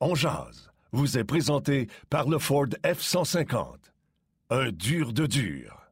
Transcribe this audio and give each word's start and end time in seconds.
On 0.00 0.14
jase 0.14 0.70
vous 0.92 1.18
est 1.18 1.24
présenté 1.24 1.88
par 2.08 2.28
le 2.28 2.38
Ford 2.38 2.68
F-150. 2.84 3.76
Un 4.50 4.70
dur 4.70 5.12
de 5.12 5.26
dur. 5.26 5.83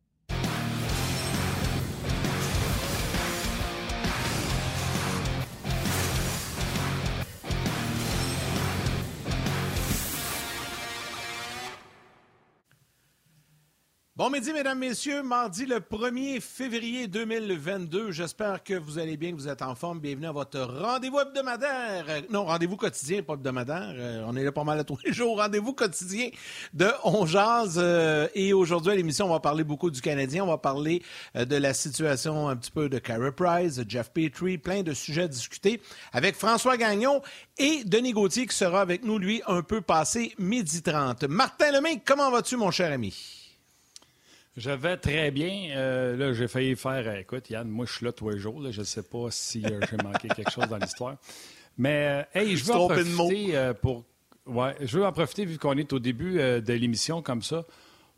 Bon 14.15 14.29
midi, 14.29 14.53
mesdames, 14.53 14.79
messieurs. 14.79 15.23
Mardi 15.23 15.65
le 15.65 15.81
1er 15.81 16.39
février 16.39 17.09
2022. 17.09 18.11
J'espère 18.13 18.63
que 18.63 18.75
vous 18.75 18.99
allez 18.99 19.17
bien, 19.17 19.31
que 19.31 19.37
vous 19.37 19.49
êtes 19.49 19.63
en 19.63 19.75
forme. 19.75 20.01
Bienvenue 20.01 20.27
à 20.27 20.33
votre 20.33 20.61
rendez-vous 20.61 21.19
hebdomadaire. 21.19 22.05
Euh, 22.11 22.21
non, 22.29 22.45
rendez-vous 22.45 22.77
quotidien, 22.77 23.23
pas 23.23 23.33
hebdomadaire. 23.33 23.95
Euh, 23.95 24.23
on 24.27 24.37
est 24.37 24.45
là 24.45 24.53
pas 24.53 24.65
mal 24.65 24.79
à 24.79 24.85
tous 24.85 24.99
les 25.03 25.15
jours. 25.15 25.39
Rendez-vous 25.39 25.73
quotidien 25.73 26.29
de 26.75 26.91
On 27.05 27.25
Jazz. 27.25 27.77
Euh, 27.79 28.29
et 28.35 28.53
aujourd'hui, 28.53 28.93
à 28.93 28.97
l'émission, 28.97 29.25
on 29.25 29.31
va 29.31 29.41
parler 29.41 29.65
beaucoup 29.65 29.91
du 29.91 30.03
Canadien. 30.03 30.45
On 30.45 30.49
va 30.49 30.59
parler 30.59 31.03
de 31.35 31.57
la 31.57 31.73
situation 31.73 32.51
un 32.51 32.57
petit 32.57 32.71
peu 32.71 32.91
de 32.91 32.99
Carey 32.99 33.33
Price, 33.33 33.81
Jeff 33.89 34.11
Petrie, 34.11 34.59
plein 34.59 34.83
de 34.83 34.93
sujets 34.93 35.23
à 35.23 35.29
discuter 35.29 35.81
avec 36.13 36.37
François 36.37 36.77
Gagnon 36.77 37.23
et 37.57 37.83
Denis 37.85 38.13
Gauthier 38.13 38.47
qui 38.47 38.55
sera 38.55 38.83
avec 38.83 39.05
nous, 39.05 39.17
lui, 39.17 39.41
un 39.47 39.63
peu 39.63 39.81
passé 39.81 40.35
midi 40.39 40.83
30. 40.83 41.25
Martin 41.25 41.73
Lemay, 41.73 42.03
comment 42.05 42.31
vas-tu, 42.31 42.59
mon 42.59 42.71
cher 42.71 42.93
ami? 42.93 43.42
Je 44.57 44.71
vais 44.71 44.99
très 44.99 45.31
bien. 45.31 45.71
Euh, 45.71 46.17
là, 46.17 46.33
j'ai 46.35 46.47
failli 46.47 46.77
faire. 46.77 47.05
Euh, 47.07 47.21
écoute, 47.21 47.49
Yann, 47.49 47.69
moi, 47.69 47.87
je 47.87 47.95
suis 47.95 48.05
là 48.05 48.13
tous 48.13 48.29
les 48.29 48.39
jours. 48.39 48.63
Je 48.71 48.81
ne 48.81 48.85
sais 48.85 49.03
pas 49.03 49.31
si 49.31 49.65
euh, 49.65 49.81
j'ai 49.91 49.97
manqué 49.97 50.29
quelque 50.29 50.51
chose 50.51 50.69
dans 50.69 50.77
l'histoire. 50.77 51.17
Mais, 51.79 52.27
hey, 52.35 52.57
je 52.57 52.65
veux 52.65 52.75
en 52.75 52.87
profiter 52.87 53.73
pour. 53.81 54.05
Ouais, 54.45 54.75
je 54.81 54.99
veux 54.99 55.07
en 55.07 55.13
profiter, 55.13 55.47
vu 55.47 55.57
qu'on 55.57 55.77
est 55.79 55.93
au 55.93 55.99
début 55.99 56.35
de 56.35 56.73
l'émission 56.73 57.23
comme 57.23 57.43
ça, 57.43 57.65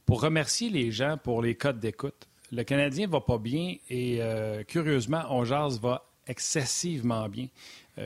pour 0.06 0.22
remercier 0.22 0.70
les 0.70 0.90
gens 0.90 1.18
pour 1.22 1.42
les 1.42 1.54
codes 1.54 1.78
d'écoute. 1.78 2.26
Le 2.50 2.64
Canadien 2.64 3.06
va 3.06 3.20
pas 3.20 3.38
bien 3.38 3.76
et, 3.90 4.20
curieusement, 4.66 5.22
On 5.28 5.44
Jazz 5.44 5.78
va 5.80 6.04
excessivement 6.26 7.28
bien. 7.28 7.48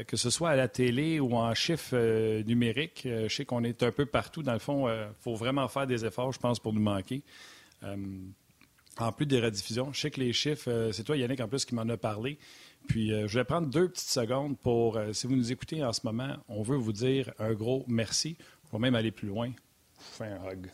que 0.06 0.16
ce 0.16 0.30
soit 0.30 0.50
à 0.50 0.56
la 0.56 0.68
télé 0.68 1.20
ou 1.20 1.34
en 1.36 1.54
chiffres 1.54 2.42
numériques, 2.42 3.02
je 3.04 3.28
sais 3.28 3.44
qu'on 3.44 3.62
est 3.62 3.84
un 3.84 3.92
peu 3.92 4.04
partout. 4.04 4.42
Dans 4.42 4.52
le 4.52 4.58
fond, 4.58 4.88
il 4.88 5.06
faut 5.20 5.36
vraiment 5.36 5.68
faire 5.68 5.86
des 5.86 6.04
efforts, 6.04 6.32
je 6.32 6.40
pense, 6.40 6.58
pour 6.58 6.74
nous 6.74 6.82
manquer. 6.82 7.22
Euh, 7.84 7.96
en 8.98 9.12
plus 9.12 9.26
des 9.26 9.40
rediffusions, 9.40 9.92
je 9.92 10.00
sais 10.00 10.10
que 10.10 10.20
les 10.20 10.32
chiffres, 10.32 10.70
euh, 10.70 10.92
c'est 10.92 11.04
toi 11.04 11.16
Yannick 11.16 11.40
en 11.40 11.48
plus 11.48 11.64
qui 11.64 11.74
m'en 11.74 11.88
a 11.88 11.96
parlé. 11.96 12.38
Puis 12.88 13.12
euh, 13.12 13.28
je 13.28 13.38
vais 13.38 13.44
prendre 13.44 13.68
deux 13.68 13.88
petites 13.88 14.08
secondes 14.08 14.58
pour, 14.58 14.98
si 15.12 15.26
vous 15.26 15.36
nous 15.36 15.52
écoutez 15.52 15.84
en 15.84 15.92
ce 15.92 16.00
moment, 16.04 16.36
on 16.48 16.62
veut 16.62 16.76
vous 16.76 16.92
dire 16.92 17.32
un 17.38 17.52
gros 17.52 17.84
merci. 17.86 18.36
On 18.72 18.76
va 18.76 18.80
même 18.80 18.94
aller 18.94 19.12
plus 19.12 19.28
loin. 19.28 19.52
Je 20.18 20.24
un 20.24 20.50
hug. 20.50 20.70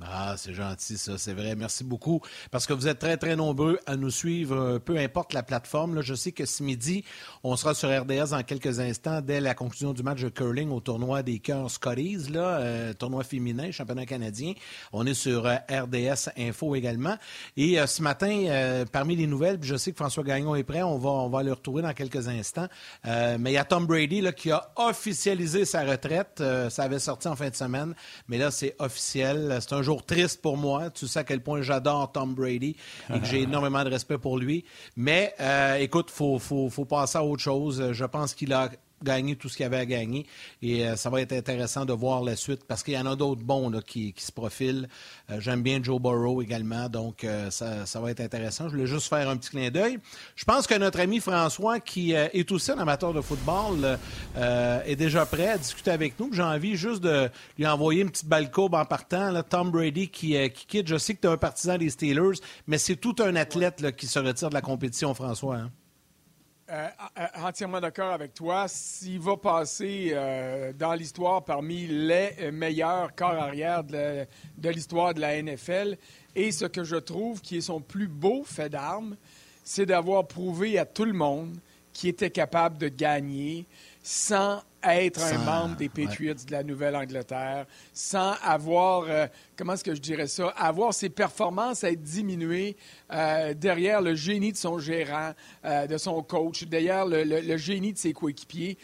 Ah, 0.00 0.34
c'est 0.38 0.54
gentil, 0.54 0.96
ça, 0.96 1.18
c'est 1.18 1.34
vrai. 1.34 1.56
Merci 1.56 1.82
beaucoup. 1.82 2.20
Parce 2.50 2.66
que 2.66 2.72
vous 2.72 2.86
êtes 2.86 3.00
très, 3.00 3.16
très 3.16 3.34
nombreux 3.34 3.78
à 3.86 3.96
nous 3.96 4.10
suivre, 4.10 4.56
euh, 4.56 4.78
peu 4.78 4.96
importe 4.96 5.34
la 5.34 5.42
plateforme. 5.42 6.00
Je 6.00 6.14
sais 6.14 6.30
que 6.30 6.46
ce 6.46 6.62
midi, 6.62 7.04
on 7.42 7.56
sera 7.56 7.74
sur 7.74 7.88
RDS 7.88 8.30
dans 8.30 8.42
quelques 8.44 8.78
instants, 8.78 9.20
dès 9.20 9.40
la 9.40 9.54
conclusion 9.54 9.92
du 9.92 10.02
match 10.02 10.22
de 10.22 10.28
curling 10.28 10.70
au 10.70 10.80
tournoi 10.80 11.22
des 11.22 11.40
cœurs 11.40 11.70
Scotties, 11.70 12.28
euh, 12.34 12.94
tournoi 12.94 13.24
féminin, 13.24 13.72
championnat 13.72 14.06
canadien. 14.06 14.54
On 14.92 15.06
est 15.06 15.14
sur 15.14 15.46
euh, 15.46 15.56
RDS 15.68 16.30
Info 16.38 16.76
également. 16.76 17.16
Et 17.56 17.78
ce 17.86 18.00
matin, 18.02 18.84
parmi 18.92 19.16
les 19.16 19.26
nouvelles, 19.26 19.58
je 19.60 19.76
sais 19.76 19.90
que 19.90 19.96
François 19.96 20.22
Gagnon 20.22 20.54
est 20.54 20.64
prêt, 20.64 20.82
on 20.82 20.98
va, 20.98 21.10
on 21.10 21.28
va 21.28 21.42
le 21.42 21.52
retrouver 21.52 21.82
dans 21.82 21.92
quelques 21.92 22.28
instants. 22.28 22.68
mais 23.04 23.50
il 23.50 23.52
y 23.52 23.58
a 23.58 23.64
Tom 23.64 23.86
Brady 23.86 24.24
qui 24.36 24.50
a 24.50 24.70
officialisé 24.76 25.64
sa 25.64 25.84
retraite. 25.84 26.42
ça 26.68 26.84
avait 26.84 26.98
sorti 26.98 27.28
en 27.28 27.36
fin 27.36 27.50
de 27.50 27.56
semaine, 27.56 27.94
mais 28.28 28.38
là, 28.38 28.50
c'est 28.50 28.76
officiel. 28.78 29.58
C'est 29.60 29.74
un 29.74 29.79
un 29.80 29.82
jour 29.82 30.04
triste 30.04 30.42
pour 30.42 30.56
moi. 30.56 30.90
Tu 30.90 31.06
sais 31.06 31.20
à 31.20 31.24
quel 31.24 31.42
point 31.42 31.62
j'adore 31.62 32.12
Tom 32.12 32.34
Brady 32.34 32.76
et 33.12 33.18
que 33.18 33.26
j'ai 33.26 33.42
énormément 33.42 33.82
de 33.82 33.90
respect 33.90 34.18
pour 34.18 34.38
lui. 34.38 34.64
Mais 34.96 35.34
euh, 35.40 35.76
écoute, 35.76 36.08
il 36.10 36.14
faut, 36.14 36.38
faut, 36.38 36.68
faut 36.68 36.84
passer 36.84 37.18
à 37.18 37.24
autre 37.24 37.42
chose. 37.42 37.92
Je 37.92 38.04
pense 38.04 38.34
qu'il 38.34 38.52
a 38.52 38.70
gagné 39.02 39.36
tout 39.36 39.48
ce 39.48 39.56
qu'il 39.56 39.66
avait 39.66 39.78
à 39.78 39.86
gagner. 39.86 40.26
Et 40.62 40.86
euh, 40.86 40.96
ça 40.96 41.10
va 41.10 41.20
être 41.20 41.32
intéressant 41.32 41.84
de 41.84 41.92
voir 41.92 42.22
la 42.22 42.36
suite 42.36 42.64
parce 42.66 42.82
qu'il 42.82 42.94
y 42.94 42.98
en 42.98 43.06
a 43.06 43.16
d'autres 43.16 43.42
bons 43.42 43.70
qui, 43.86 44.14
se 44.16 44.32
profilent. 44.32 44.88
Euh, 45.30 45.40
j'aime 45.40 45.62
bien 45.62 45.82
Joe 45.82 46.00
Burrow 46.00 46.42
également, 46.42 46.88
donc 46.88 47.24
euh, 47.24 47.50
ça, 47.50 48.00
va 48.00 48.10
être 48.10 48.20
intéressant. 48.20 48.68
Je 48.68 48.74
voulais 48.74 48.86
juste 48.86 49.08
faire 49.08 49.28
un 49.28 49.36
petit 49.36 49.50
clin 49.50 49.70
d'œil. 49.70 49.98
Je 50.36 50.44
pense 50.44 50.66
que 50.66 50.74
notre 50.74 51.00
ami 51.00 51.20
François, 51.20 51.80
qui 51.80 52.12
est 52.12 52.52
aussi 52.52 52.70
un 52.72 52.78
amateur 52.78 53.12
de 53.12 53.20
football, 53.20 53.98
est 54.36 54.96
déjà 54.96 55.26
prêt 55.26 55.48
à 55.48 55.58
discuter 55.58 55.90
avec 55.90 56.18
nous. 56.18 56.30
J'ai 56.32 56.42
envie 56.42 56.76
juste 56.76 57.02
de 57.02 57.28
lui 57.58 57.66
envoyer 57.66 58.02
une 58.02 58.10
petite 58.10 58.28
balle 58.28 58.50
courbe 58.50 58.74
en 58.74 58.84
partant. 58.84 59.30
Là, 59.30 59.42
Tom 59.42 59.70
Brady 59.70 60.08
qui, 60.08 60.36
quitte. 60.68 60.88
Je 60.88 60.98
sais 60.98 61.14
que 61.14 61.20
tu 61.20 61.26
es 61.26 61.30
un 61.30 61.36
partisan 61.36 61.78
des 61.78 61.90
Steelers, 61.90 62.40
mais 62.66 62.78
c'est 62.78 62.96
tout 62.96 63.16
un 63.20 63.36
athlète 63.36 63.94
qui 63.96 64.06
se 64.06 64.18
retire 64.18 64.48
de 64.48 64.54
la 64.54 64.62
compétition, 64.62 65.14
François. 65.14 65.56
Hein. 65.56 65.70
Euh, 66.70 66.88
euh, 67.18 67.26
entièrement 67.42 67.80
d'accord 67.80 68.12
avec 68.12 68.32
toi. 68.32 68.66
S'il 68.68 69.18
va 69.18 69.36
passer 69.36 70.10
euh, 70.12 70.72
dans 70.72 70.94
l'histoire 70.94 71.44
parmi 71.44 71.88
les 71.88 72.52
meilleurs 72.52 73.12
corps 73.16 73.30
arrière 73.30 73.82
de, 73.82 74.24
l'histoire 74.62 75.12
de 75.12 75.20
la 75.20 75.42
NFL, 75.42 75.96
et 76.36 76.52
ce 76.52 76.66
que 76.66 76.84
je 76.84 76.94
trouve 76.94 77.40
qui 77.40 77.56
est 77.56 77.62
son 77.62 77.80
plus 77.80 78.06
beau 78.06 78.44
fait 78.44 78.68
d'armes, 78.68 79.16
c'est 79.64 79.84
d'avoir 79.84 80.28
prouvé 80.28 80.78
à 80.78 80.84
tout 80.84 81.04
le 81.04 81.12
monde 81.12 81.58
qu'il 81.92 82.10
était 82.10 82.30
capable 82.30 82.78
de 82.78 82.86
gagner 82.86 83.66
sans 84.04 84.62
être 84.84 85.22
un 85.22 85.38
membre 85.38 85.76
des 85.76 85.88
Patriots 85.88 86.34
de 86.34 86.52
la 86.52 86.62
Nouvelle-Angleterre, 86.62 87.66
sans 87.92 88.34
avoir, 88.42 89.04
euh, 89.08 89.26
comment 89.56 89.74
est-ce 89.74 89.84
que 89.84 89.94
je 89.94 90.00
dirais 90.00 90.26
ça, 90.26 90.48
avoir 90.56 90.94
ses 90.94 91.10
performances 91.10 91.84
être 91.84 92.02
diminuées 92.02 92.76
euh, 93.12 93.54
derrière 93.54 94.00
le 94.00 94.14
génie 94.14 94.52
de 94.52 94.56
son 94.56 94.78
gérant, 94.78 95.32
euh, 95.64 95.86
de 95.86 95.98
son 95.98 96.22
coach, 96.22 96.64
derrière 96.64 97.06
le, 97.06 97.56
génie 97.56 97.92
de 97.92 97.98
ses 97.98 98.12
coéquipiers 98.12 98.78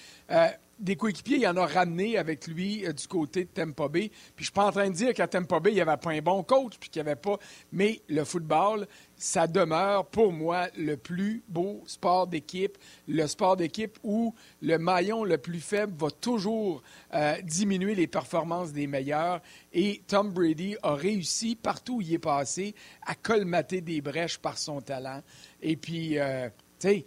des 0.78 0.96
coéquipiers, 0.96 1.38
il 1.38 1.46
en 1.46 1.56
a 1.56 1.66
ramené 1.66 2.18
avec 2.18 2.46
lui 2.46 2.84
du 2.92 3.08
côté 3.08 3.44
de 3.44 3.48
Tampa 3.48 3.88
Bay. 3.88 4.10
Puis 4.10 4.40
je 4.40 4.44
suis 4.44 4.52
pas 4.52 4.66
en 4.66 4.72
train 4.72 4.88
de 4.88 4.94
dire 4.94 5.14
qu'à 5.14 5.26
Tampa 5.26 5.58
Bay, 5.58 5.70
il 5.70 5.76
n'y 5.76 5.80
avait 5.80 5.96
pas 5.96 6.10
un 6.10 6.20
bon 6.20 6.42
coach, 6.42 6.74
puis 6.78 6.90
qu'il 6.90 7.02
n'y 7.02 7.08
avait 7.08 7.18
pas. 7.18 7.38
Mais 7.72 8.02
le 8.08 8.24
football, 8.24 8.86
ça 9.16 9.46
demeure 9.46 10.06
pour 10.06 10.32
moi 10.32 10.68
le 10.76 10.96
plus 10.96 11.42
beau 11.48 11.82
sport 11.86 12.26
d'équipe, 12.26 12.76
le 13.08 13.26
sport 13.26 13.56
d'équipe 13.56 13.98
où 14.02 14.34
le 14.60 14.78
maillon 14.78 15.24
le 15.24 15.38
plus 15.38 15.60
faible 15.60 15.94
va 15.98 16.10
toujours 16.10 16.82
euh, 17.14 17.40
diminuer 17.42 17.94
les 17.94 18.06
performances 18.06 18.72
des 18.72 18.86
meilleurs. 18.86 19.40
Et 19.72 20.02
Tom 20.06 20.30
Brady 20.30 20.76
a 20.82 20.94
réussi, 20.94 21.56
partout 21.56 21.96
où 21.96 22.00
il 22.02 22.12
est 22.12 22.18
passé, 22.18 22.74
à 23.06 23.14
colmater 23.14 23.80
des 23.80 24.00
brèches 24.00 24.38
par 24.38 24.58
son 24.58 24.80
talent. 24.80 25.22
Et 25.62 25.76
puis, 25.76 26.18
euh, 26.18 26.48
tu 26.78 26.88
sais, 26.88 27.06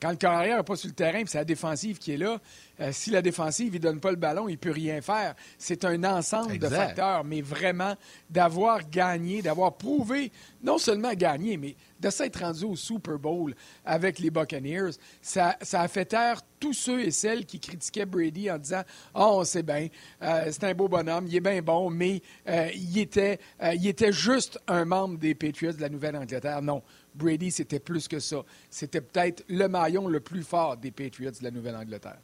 quand 0.00 0.10
le 0.10 0.16
carrière 0.16 0.56
n'est 0.56 0.64
pas 0.64 0.74
sur 0.74 0.88
le 0.88 0.94
terrain, 0.94 1.22
c'est 1.26 1.38
la 1.38 1.44
défensive 1.44 1.98
qui 1.98 2.10
est 2.10 2.16
là, 2.16 2.40
euh, 2.82 2.90
si 2.92 3.10
la 3.10 3.22
défensive 3.22 3.74
ne 3.74 3.78
donne 3.78 4.00
pas 4.00 4.10
le 4.10 4.16
ballon, 4.16 4.48
il 4.48 4.52
ne 4.52 4.56
peut 4.56 4.72
rien 4.72 5.00
faire. 5.00 5.34
C'est 5.56 5.84
un 5.84 6.02
ensemble 6.04 6.58
de 6.58 6.68
facteurs, 6.68 7.22
mais 7.24 7.40
vraiment 7.40 7.94
d'avoir 8.28 8.88
gagné, 8.88 9.40
d'avoir 9.40 9.76
prouvé, 9.76 10.32
non 10.62 10.78
seulement 10.78 11.12
gagné, 11.14 11.56
mais 11.56 11.76
de 12.00 12.10
s'être 12.10 12.40
rendu 12.40 12.64
au 12.64 12.74
Super 12.74 13.18
Bowl 13.18 13.54
avec 13.84 14.18
les 14.18 14.30
Buccaneers, 14.30 14.90
ça, 15.20 15.56
a 15.72 15.88
fait 15.88 16.06
taire 16.06 16.40
tous 16.58 16.72
ceux 16.72 17.00
et 17.00 17.12
celles 17.12 17.46
qui 17.46 17.60
critiquaient 17.60 18.06
Brady 18.06 18.50
en 18.50 18.58
disant 18.58 18.82
Oh, 19.14 19.36
on 19.38 19.44
sait 19.44 19.62
bien, 19.62 19.88
euh, 20.22 20.48
c'est 20.50 20.64
un 20.64 20.74
beau 20.74 20.88
bonhomme, 20.88 21.26
il 21.28 21.36
est 21.36 21.40
bien 21.40 21.62
bon, 21.62 21.88
mais 21.88 22.20
euh, 22.48 22.68
il, 22.74 22.98
était, 22.98 23.38
il 23.74 23.86
était 23.86 24.12
juste 24.12 24.58
un 24.66 24.84
membre 24.84 25.18
des 25.18 25.36
Patriots 25.36 25.72
de 25.72 25.80
la 25.80 25.88
Nouvelle-Angleterre. 25.88 26.62
Non. 26.62 26.82
Brady, 27.14 27.50
c'était 27.50 27.78
plus 27.78 28.08
que 28.08 28.18
ça. 28.18 28.42
C'était 28.70 29.02
peut-être 29.02 29.44
le 29.48 29.68
maillon 29.68 30.08
le 30.08 30.20
plus 30.20 30.42
fort 30.42 30.76
des 30.76 30.90
Patriots 30.90 31.30
de 31.30 31.44
la 31.44 31.50
Nouvelle-Angleterre. 31.50 32.18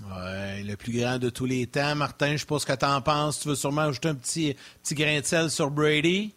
Oui, 0.00 0.62
le 0.64 0.74
plus 0.76 0.98
grand 0.98 1.18
de 1.18 1.28
tous 1.28 1.44
les 1.44 1.66
temps. 1.66 1.94
Martin, 1.94 2.28
je 2.28 2.32
ne 2.32 2.36
sais 2.38 2.46
pas 2.46 2.58
ce 2.58 2.66
que 2.66 2.72
tu 2.72 2.86
en 2.86 3.02
penses. 3.02 3.40
Tu 3.40 3.48
veux 3.48 3.54
sûrement 3.54 3.82
ajouter 3.82 4.08
un 4.08 4.14
petit, 4.14 4.56
petit 4.82 4.94
grain 4.94 5.20
de 5.20 5.24
sel 5.24 5.50
sur 5.50 5.70
Brady? 5.70 6.32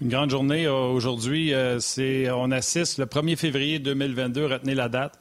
Une 0.00 0.10
grande 0.10 0.30
journée 0.30 0.66
euh, 0.66 0.74
aujourd'hui. 0.74 1.54
Euh, 1.54 1.80
c'est, 1.80 2.30
on 2.30 2.50
assiste 2.50 2.98
le 2.98 3.06
1er 3.06 3.36
février 3.36 3.78
2022, 3.78 4.46
retenez 4.46 4.74
la 4.74 4.88
date. 4.88 5.18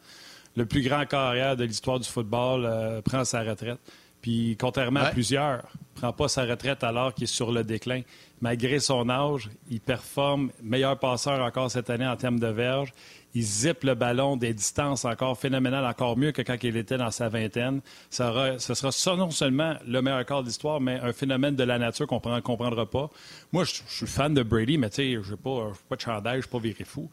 Le 0.56 0.66
plus 0.66 0.82
grand 0.82 1.06
carrière 1.06 1.56
de 1.56 1.64
l'histoire 1.64 2.00
du 2.00 2.10
football 2.10 2.66
euh, 2.66 3.02
prend 3.02 3.24
sa 3.24 3.42
retraite. 3.42 3.80
Puis, 4.22 4.58
contrairement 4.60 5.02
à 5.02 5.12
plusieurs, 5.12 5.58
ne 5.58 6.02
prend 6.02 6.14
pas 6.14 6.28
sa 6.28 6.44
retraite 6.44 6.84
alors 6.84 7.14
qu'il 7.14 7.24
est 7.24 7.28
sur 7.28 7.52
le 7.52 7.64
déclin. 7.64 8.02
Malgré 8.42 8.80
son 8.80 9.10
âge, 9.10 9.50
il 9.70 9.80
performe 9.80 10.52
meilleur 10.62 11.00
passeur 11.00 11.44
encore 11.44 11.72
cette 11.72 11.90
année 11.90 12.08
en 12.08 12.18
termes 12.18 12.40
de 12.40 12.48
verge 12.48 12.92
il 13.34 13.44
zippe 13.44 13.84
le 13.84 13.96
ballon 13.96 14.38
des 14.38 14.54
distances 14.54 15.06
encore 15.06 15.38
phénoménales, 15.38 15.86
encore 15.86 16.18
mieux 16.18 16.32
que 16.32 16.42
quand 16.42 16.58
il 16.64 16.78
était 16.78 16.98
dans 16.98 17.12
sa 17.12 17.30
vingtaine. 17.30 17.82
Ça 18.10 18.56
ce 18.58 18.74
sera 18.74 19.16
non 19.16 19.32
seulement 19.32 19.76
le 19.86 20.02
meilleur 20.02 20.26
quart 20.26 20.42
de 20.42 20.48
l'histoire, 20.48 20.80
mais 20.80 21.00
un 21.00 21.14
phénomène 21.14 21.56
de 21.56 21.64
la 21.64 21.78
nature 21.78 22.08
qu'on 22.08 22.22
ne 22.24 22.40
comprendra 22.40 22.86
pas. 22.86 23.10
Moi, 23.52 23.64
je, 23.64 23.82
suis 23.88 24.08
fan 24.08 24.34
de 24.34 24.44
Brady, 24.44 24.78
mais 24.78 24.90
tu 24.90 24.96
sais, 24.96 25.24
je 25.24 25.32
n'ai 25.32 25.38
pas, 25.38 25.72
pas, 25.88 25.96
de 25.96 26.02
chandail, 26.02 26.34
je 26.34 26.38
ne 26.38 26.42
suis 26.42 26.52
pas 26.52 26.60
viré 26.60 26.84
fou. 26.84 27.10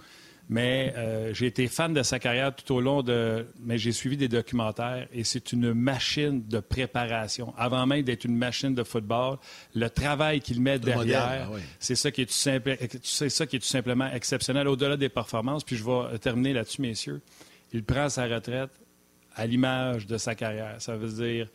Mais 0.49 0.93
euh, 0.96 1.32
j'ai 1.32 1.46
été 1.46 1.69
fan 1.69 1.94
de 1.94 2.02
sa 2.02 2.19
carrière 2.19 2.55
tout 2.55 2.75
au 2.75 2.81
long 2.81 3.02
de. 3.02 3.46
Mais 3.61 3.79
j'ai 3.79 3.93
suivi 3.93 4.17
des 4.17 4.29
documentaires 4.29 5.08
et 5.12 5.25
c'est 5.25 5.52
une 5.52 5.73
machine 5.73 6.46
de 6.46 6.61
préparation. 6.61 7.55
Avant 7.56 7.87
même 7.87 8.02
d'être 8.02 8.25
une 8.25 8.37
machine 8.37 8.75
de 8.75 8.82
football, 8.82 9.38
le 9.75 9.88
travail 9.88 10.41
qu'il 10.41 10.61
met 10.61 10.79
derrière, 10.79 11.50
ah 11.50 11.56
c'est 11.79 11.94
ça, 11.94 12.11
qui 12.11 12.23
est 12.23 12.26
tout 12.26 12.32
simple... 12.32 12.76
ça 13.02 13.46
qui 13.46 13.56
est 13.56 13.61
tout 13.61 13.67
simplement 13.67 14.11
exceptionnel 14.12 14.69
au-delà 14.69 14.96
des 14.96 15.08
performances. 15.08 15.64
Puis 15.64 15.76
je 15.76 15.85
vais 15.85 16.19
terminer 16.19 16.52
là-dessus, 16.52 16.82
messieurs. 16.82 17.23
Il 17.73 17.82
prend 17.82 18.08
sa 18.08 18.26
retraite 18.26 18.70
à 19.35 19.46
l'image 19.46 20.06
de 20.06 20.19
sa 20.19 20.35
carrière. 20.35 20.76
Ça 20.79 20.96
veut 20.96 21.08
dire 21.08 21.49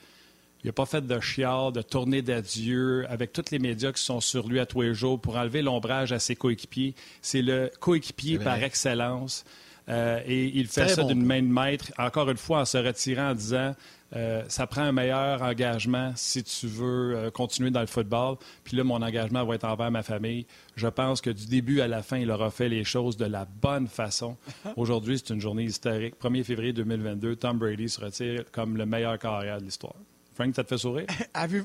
il 0.63 0.67
n'a 0.67 0.73
pas 0.73 0.85
fait 0.85 1.05
de 1.05 1.19
chiard, 1.19 1.71
de 1.71 1.81
tournée 1.81 2.21
d'adieu 2.21 3.05
avec 3.09 3.31
tous 3.31 3.45
les 3.51 3.59
médias 3.59 3.91
qui 3.91 4.03
sont 4.03 4.19
sur 4.19 4.47
lui 4.47 4.59
à 4.59 4.65
tous 4.65 4.81
les 4.81 4.93
jours 4.93 5.19
pour 5.19 5.37
enlever 5.37 5.61
l'ombrage 5.61 6.11
à 6.11 6.19
ses 6.19 6.35
coéquipiers. 6.35 6.95
C'est 7.21 7.41
le 7.41 7.71
coéquipier 7.79 8.39
par 8.39 8.61
excellence. 8.61 9.45
Euh, 9.87 10.21
et 10.25 10.45
il 10.45 10.67
fait 10.67 10.89
ça 10.89 11.03
d'une 11.03 11.23
main 11.23 11.41
de 11.41 11.47
maître, 11.47 11.91
encore 11.97 12.29
une 12.29 12.37
fois 12.37 12.59
en 12.59 12.65
se 12.65 12.77
retirant 12.77 13.31
en 13.31 13.33
disant 13.33 13.73
euh, 14.15 14.43
ça 14.47 14.67
prend 14.67 14.81
un 14.81 14.91
meilleur 14.91 15.41
engagement 15.41 16.13
si 16.15 16.43
tu 16.43 16.67
veux 16.67 17.15
euh, 17.15 17.31
continuer 17.31 17.71
dans 17.71 17.81
le 17.81 17.87
football. 17.87 18.37
Puis 18.63 18.75
là, 18.75 18.83
mon 18.83 19.01
engagement 19.01 19.45
va 19.45 19.55
être 19.55 19.65
envers 19.65 19.91
ma 19.91 20.03
famille. 20.03 20.45
Je 20.75 20.87
pense 20.87 21.21
que 21.21 21.29
du 21.29 21.47
début 21.47 21.81
à 21.81 21.87
la 21.87 22.03
fin, 22.03 22.17
il 22.17 22.29
aura 22.31 22.51
fait 22.51 22.69
les 22.69 22.83
choses 22.83 23.17
de 23.17 23.25
la 23.25 23.45
bonne 23.45 23.87
façon. 23.87 24.35
Aujourd'hui, 24.77 25.19
c'est 25.19 25.33
une 25.33 25.41
journée 25.41 25.63
historique. 25.63 26.15
1er 26.21 26.43
février 26.43 26.73
2022, 26.73 27.35
Tom 27.35 27.57
Brady 27.57 27.89
se 27.89 28.01
retire 28.01 28.45
comme 28.51 28.77
le 28.77 28.85
meilleur 28.85 29.17
carrière 29.17 29.59
de 29.59 29.65
l'histoire. 29.65 29.95
Frank, 30.39 30.55
ça 30.55 30.63
te 30.63 30.69
fait 30.69 30.77
sourire? 30.77 31.05
oui, 31.51 31.61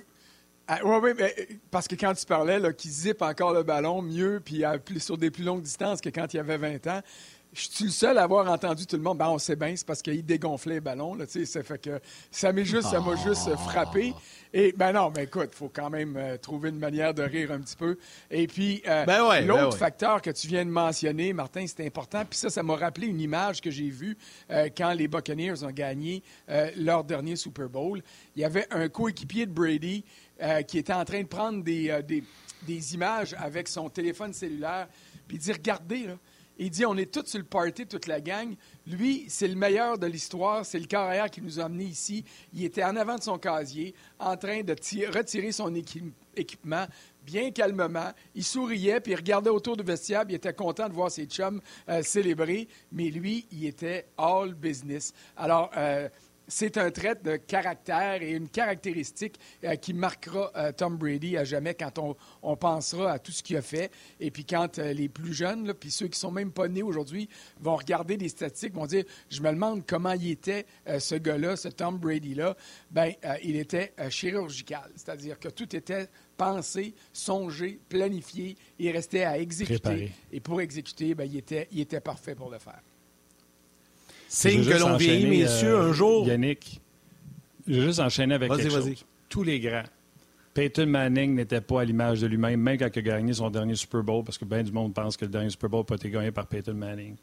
ah, 0.67 0.79
oui, 0.83 1.11
parce 1.71 1.87
que 1.87 1.95
quand 1.95 2.13
tu 2.15 2.27
parlais 2.27 2.59
qu'il 2.75 2.91
zippe 2.91 3.23
encore 3.23 3.53
le 3.53 3.63
ballon 3.63 4.03
mieux 4.03 4.43
puis 4.45 4.65
sur 4.99 5.17
des 5.17 5.31
plus 5.31 5.45
longues 5.45 5.63
distances 5.63 6.01
que 6.01 6.09
quand 6.09 6.35
il 6.35 6.41
avait 6.41 6.57
20 6.57 6.87
ans, 6.89 7.01
je 7.53 7.69
suis 7.69 7.85
le 7.85 7.91
seul 7.91 8.19
à 8.19 8.25
avoir 8.25 8.51
entendu 8.51 8.85
tout 8.85 8.97
le 8.97 9.03
monde. 9.03 9.19
Ben, 9.19 9.29
on 9.29 9.39
sait 9.39 9.55
bien, 9.55 9.77
c'est 9.77 9.87
parce 9.87 10.03
qu'il 10.03 10.27
dégonflait 10.27 10.75
les 10.75 10.81
ballons. 10.81 11.15
Là, 11.15 11.27
ça 11.29 11.63
fait 11.63 11.81
que 11.81 12.01
ça 12.33 12.53
m'a 12.53 12.65
juste, 12.65 12.89
ça 12.89 12.99
m'a 12.99 13.15
juste 13.15 13.47
euh, 13.47 13.57
frappé. 13.57 14.13
Et 14.57 14.73
ben 14.73 14.93
non, 14.93 15.13
mais 15.15 15.25
écoute, 15.25 15.49
il 15.53 15.57
faut 15.57 15.69
quand 15.69 15.91
même 15.91 16.17
euh, 16.17 16.37
trouver 16.37 16.69
une 16.69 16.79
manière 16.79 17.13
de 17.13 17.25
rire 17.25 17.51
un 17.51 17.59
petit 17.59 17.75
peu. 17.75 17.99
Et 18.31 18.47
puis, 18.47 18.83
euh, 18.87 19.05
ben 19.05 19.27
ben 19.29 19.45
l'autre 19.45 19.77
facteur 19.77 20.23
que 20.23 20.31
tu 20.31 20.47
viens 20.47 20.65
de 20.65 20.71
mentionner, 20.71 21.33
Martin, 21.33 21.67
c'est 21.67 21.85
important. 21.85 22.25
Puis 22.25 22.39
ça, 22.39 22.51
ça 22.51 22.63
m'a 22.63 22.77
rappelé 22.77 23.09
une 23.09 23.21
image 23.21 23.61
que 23.61 23.73
j'ai 23.73 23.91
vue 23.91 24.17
quand 24.77 24.93
les 24.93 25.09
Buccaneers 25.09 25.65
ont 25.65 25.73
gagné 25.73 26.23
leur 26.77 27.03
dernier 27.03 27.35
Super 27.35 27.69
Bowl. 27.69 28.01
Il 28.37 28.43
y 28.43 28.45
avait 28.45 28.69
un 28.71 28.89
coéquipier 28.89 29.47
de 29.47 29.51
Brady 29.51 30.05
qui 30.69 30.79
était 30.79 30.93
en 30.93 31.05
train 31.05 31.23
de 31.23 31.27
prendre 31.27 31.65
des, 31.65 32.01
des, 32.07 32.23
des 32.63 32.95
images 32.95 33.35
avec 33.39 33.67
son 33.67 33.89
téléphone 33.89 34.33
cellulaire. 34.33 34.87
Puis 35.27 35.37
il 35.37 35.41
dit, 35.41 35.53
regardez, 35.53 36.07
là, 36.07 36.19
il 36.59 36.71
dit 36.71 36.87
on 36.87 36.97
est 36.97 37.13
tous 37.13 37.27
sur 37.27 37.39
le 37.39 37.45
party, 37.45 37.87
toute 37.87 38.07
la 38.07 38.21
gang. 38.21 38.55
Lui, 38.87 39.25
c'est 39.29 39.49
le 39.49 39.57
meilleur 39.57 39.99
de 39.99 40.07
l'histoire. 40.07 40.65
C'est 40.65 40.79
le 40.79 40.87
carrière 40.87 41.31
qui 41.31 41.41
nous 41.41 41.59
a 41.61 41.65
amenés 41.65 41.85
ici. 41.85 42.25
Il 42.53 42.65
était 42.65 42.85
en 42.85 42.97
avant 42.97 43.17
de 43.17 43.23
son 43.23 43.39
casier, 43.39 43.95
en 44.19 44.37
train 44.37 44.63
de 44.63 44.73
retirer 44.73 45.53
son 45.53 45.75
équipement 45.75 46.87
bien 47.25 47.51
calmement. 47.51 48.13
Il 48.35 48.45
souriait, 48.45 49.01
puis 49.01 49.13
il 49.13 49.17
regardait 49.17 49.51
autour 49.51 49.77
du 49.77 49.83
vestiaire. 49.83 50.25
Il 50.29 50.35
était 50.35 50.53
content 50.53 50.89
de 50.89 50.95
voir 50.95 51.11
ses 51.11 51.27
chums 51.27 51.61
euh, 51.89 52.03
célébrer. 52.03 52.69
Mais 52.93 53.11
lui, 53.11 53.47
il 53.51 53.67
était 53.67 54.07
all 54.17 54.55
business. 54.55 55.13
Alors, 55.37 55.71
euh, 55.77 56.09
c'est 56.49 56.77
un 56.79 56.91
trait 56.91 57.17
de 57.23 57.37
caractère 57.37 58.23
et 58.23 58.33
une 58.33 58.49
caractéristique 58.49 59.39
euh, 59.65 59.77
qui 59.77 59.95
marquera 59.95 60.51
euh, 60.57 60.73
Tom 60.73 60.97
Brady 60.97 61.37
à 61.37 61.45
jamais 61.45 61.75
quand 61.75 61.99
on, 62.43 62.57
pensera 62.57 63.13
à 63.13 63.19
tout 63.19 63.33
ce 63.33 63.43
qu'il 63.43 63.57
a 63.57 63.63
fait. 63.63 63.91
Et 64.21 64.31
puis 64.31 64.45
quand 64.45 64.79
euh, 64.79 64.93
les 64.93 65.09
plus 65.09 65.35
jeunes, 65.35 65.75
puis 65.75 65.91
ceux 65.91 66.09
qui 66.09 66.19
sont 66.19 66.31
même 66.31 66.53
pas 66.53 66.69
nés 66.69 66.83
aujourd'hui, 66.83 67.29
vont 67.61 67.77
regarder 67.77 68.17
des 68.17 68.29
statistiques, 68.29 68.75
vont 68.75 68.87
dire, 68.87 69.05
je 69.31 69.41
me 69.41 69.51
demande 69.51 69.85
comment 69.87 70.13
il 70.13 70.31
était 70.31 70.67
ce 70.99 71.15
gars-là, 71.15 71.57
ce 71.57 71.69
Tom 71.69 71.99
Brady-là. 71.99 72.57
Ben, 72.91 73.13
il 73.43 73.57
était 73.57 73.93
chirurgical, 74.09 74.91
c'est-à-dire 74.97 75.39
que 75.39 75.49
tout 75.49 75.75
était 75.75 76.09
pensé, 76.37 76.95
songé, 77.13 77.81
planifié. 77.89 78.57
Il 78.79 78.91
restait 78.91 79.25
à 79.25 79.39
exécuter. 79.39 80.13
Et 80.33 80.41
pour 80.41 80.61
exécuter, 80.61 81.15
ben, 81.15 81.25
il, 81.25 81.37
était, 81.37 81.69
il 81.73 81.81
était 81.81 82.01
parfait 82.01 82.35
pour 82.35 82.51
le 82.51 82.59
faire. 82.59 82.81
Signe 84.35 84.65
que 84.65 84.81
l'on 84.81 84.97
vieillit, 84.97 85.43
messieurs, 85.43 85.79
un 85.79 85.93
jour. 85.93 86.27
Yannick, 86.27 86.81
je 87.69 87.75
vais 87.75 87.87
juste 87.87 88.01
enchaîner 88.01 88.35
avec 88.35 88.51
quelque 88.51 88.69
chose. 88.69 89.05
Tous 89.29 89.45
les 89.45 89.61
grands. 89.61 89.85
Peyton 90.53 90.87
Manning 90.87 91.35
n'était 91.35 91.61
pas 91.61 91.83
à 91.83 91.85
l'image 91.85 92.21
de 92.21 92.27
lui-même, 92.27 92.61
même 92.61 92.77
quand 92.77 92.89
il 92.93 92.99
a 92.99 93.03
gagné 93.03 93.33
son 93.33 93.49
dernier 93.51 93.77
Super 93.77 94.03
Bowl, 94.03 94.25
parce 94.25 94.37
que 94.37 94.45
bien 94.45 94.63
du 94.63 94.73
monde 94.73 94.93
pense 94.93 95.17
que 95.17 95.25
le 95.25 95.31
dernier 95.31 95.51
Super 95.51 95.71
Bowl 95.71 95.81
n'a 95.81 95.85
pas 95.85 95.95
été 95.95 96.11
gagné 96.11 96.33
par 96.33 96.47
Peyton 96.47 96.75
Manning. 96.75 97.15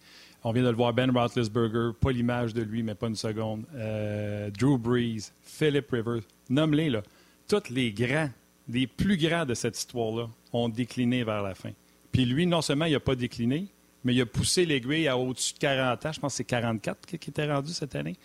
On 0.43 0.53
vient 0.53 0.63
de 0.63 0.69
le 0.69 0.75
voir, 0.75 0.93
Ben 0.93 1.11
Roethlisberger, 1.11 1.91
pas 1.99 2.11
l'image 2.11 2.53
de 2.53 2.61
lui, 2.61 2.81
mais 2.81 2.95
pas 2.95 3.07
une 3.07 3.15
seconde. 3.15 3.65
Euh, 3.75 4.49
Drew 4.49 4.77
Brees, 4.77 5.31
Philip 5.41 5.91
Rivers, 5.91 6.23
nomme-les, 6.49 6.89
là. 6.89 7.03
Tous 7.47 7.69
les 7.69 7.91
grands, 7.91 8.29
les 8.69 8.87
plus 8.87 9.17
grands 9.17 9.45
de 9.45 9.53
cette 9.53 9.77
histoire-là, 9.77 10.29
ont 10.53 10.69
décliné 10.69 11.23
vers 11.25 11.41
la 11.41 11.55
fin. 11.55 11.71
Puis 12.11 12.25
lui, 12.25 12.45
non 12.45 12.61
seulement 12.61 12.85
il 12.85 12.93
n'a 12.93 12.99
pas 13.01 13.15
décliné, 13.15 13.67
mais 14.03 14.13
il 14.13 14.21
a 14.21 14.25
poussé 14.25 14.65
l'aiguille 14.65 15.07
à 15.07 15.17
au-dessus 15.17 15.53
de 15.53 15.59
40 15.59 16.05
ans. 16.05 16.11
Je 16.11 16.19
pense 16.19 16.33
que 16.33 16.37
c'est 16.37 16.43
44 16.43 17.05
qui, 17.05 17.15
était 17.15 17.51
rendu 17.51 17.71
cette 17.73 17.95
année. 17.95 18.15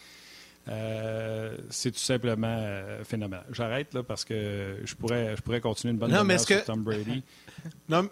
Euh, 0.69 1.56
c'est 1.70 1.93
tout 1.93 1.99
simplement 1.99 2.49
euh, 2.49 3.05
phénoménal. 3.05 3.44
J'arrête 3.52 3.94
là 3.94 4.02
parce 4.02 4.25
que 4.25 4.78
je 4.84 4.94
pourrais, 4.94 5.37
je 5.37 5.43
pourrais 5.43 5.61
continuer 5.61 5.93
une 5.93 5.99
bonne 5.99 6.11
non, 6.11 6.38
sur 6.38 6.64
Tom 6.64 6.82
Brady. 6.82 7.23
non, 7.88 8.08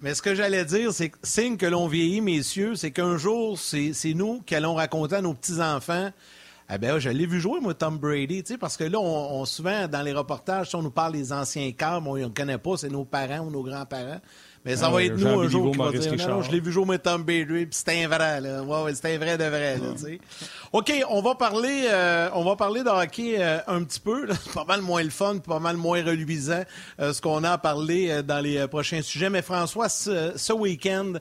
mais 0.00 0.14
ce 0.14 0.22
que 0.22 0.34
j'allais 0.34 0.64
dire, 0.64 0.92
c'est 0.92 1.10
que 1.10 1.18
signe 1.22 1.56
que 1.56 1.66
l'on 1.66 1.88
vieillit, 1.88 2.20
messieurs, 2.20 2.76
c'est 2.76 2.92
qu'un 2.92 3.16
jour, 3.16 3.58
c'est 3.58 3.92
nous 4.14 4.40
qui 4.42 4.54
allons 4.54 4.74
raconter 4.74 5.16
à 5.16 5.22
nos 5.22 5.34
petits-enfants 5.34 6.10
eh 6.72 6.78
bien, 6.78 7.00
je 7.00 7.08
l'ai 7.08 7.26
vu 7.26 7.40
jouer, 7.40 7.58
moi, 7.60 7.74
Tom 7.74 7.98
Brady, 7.98 8.44
parce 8.58 8.76
que 8.76 8.84
là, 8.84 9.00
on, 9.00 9.44
souvent, 9.44 9.88
dans 9.88 10.02
les 10.02 10.12
reportages, 10.12 10.72
on 10.74 10.82
nous 10.82 10.90
parle 10.90 11.14
des 11.14 11.32
anciens 11.32 11.72
cas, 11.72 12.00
on 12.00 12.16
ne 12.16 12.28
connaît 12.28 12.58
pas, 12.58 12.76
c'est 12.76 12.88
nos 12.88 13.04
parents 13.04 13.40
ou 13.40 13.50
nos 13.50 13.64
grands-parents. 13.64 14.20
Mais 14.64 14.76
ça 14.76 14.86
ah 14.88 14.90
va 14.90 15.02
être 15.02 15.16
nous 15.16 15.40
un 15.40 15.48
jour 15.48 15.72
qui 15.72 15.78
va 15.78 15.90
dire 15.90 16.28
non, 16.28 16.42
je 16.42 16.50
l'ai 16.50 16.60
vu 16.60 16.70
jouer 16.70 16.84
mais 16.86 16.98
Tom 16.98 17.22
Brady, 17.22 17.46
puis 17.46 17.68
c'était 17.70 18.04
un 18.04 18.08
vrai, 18.08 18.40
là. 18.40 18.62
Ouais, 18.62 18.82
ouais, 18.82 18.94
c'était 18.94 19.14
un 19.14 19.18
vrai 19.18 19.38
de 19.38 19.44
vrai, 19.44 19.78
là, 19.78 19.92
tu 19.96 20.02
sais. 20.02 20.20
OK, 20.72 20.92
on 21.08 21.20
va 21.20 21.34
parler, 21.34 21.86
euh, 21.88 22.30
on 22.32 22.44
va 22.44 22.54
parler 22.54 22.84
de 22.84 22.88
hockey 22.88 23.34
euh, 23.38 23.58
un 23.66 23.82
petit 23.82 23.98
peu, 23.98 24.26
là. 24.26 24.34
pas 24.54 24.64
mal 24.64 24.82
moins 24.82 25.02
le 25.02 25.10
fun, 25.10 25.38
pas 25.38 25.58
mal 25.58 25.76
moins 25.76 26.00
reluisant, 26.04 26.62
euh, 27.00 27.12
ce 27.12 27.20
qu'on 27.20 27.42
a 27.42 27.50
à 27.50 27.58
parler 27.58 28.22
dans 28.22 28.38
les 28.38 28.68
prochains 28.68 29.02
sujets. 29.02 29.30
Mais 29.30 29.42
François, 29.42 29.88
ce, 29.88 30.32
ce 30.36 30.52
week-end, 30.52 31.14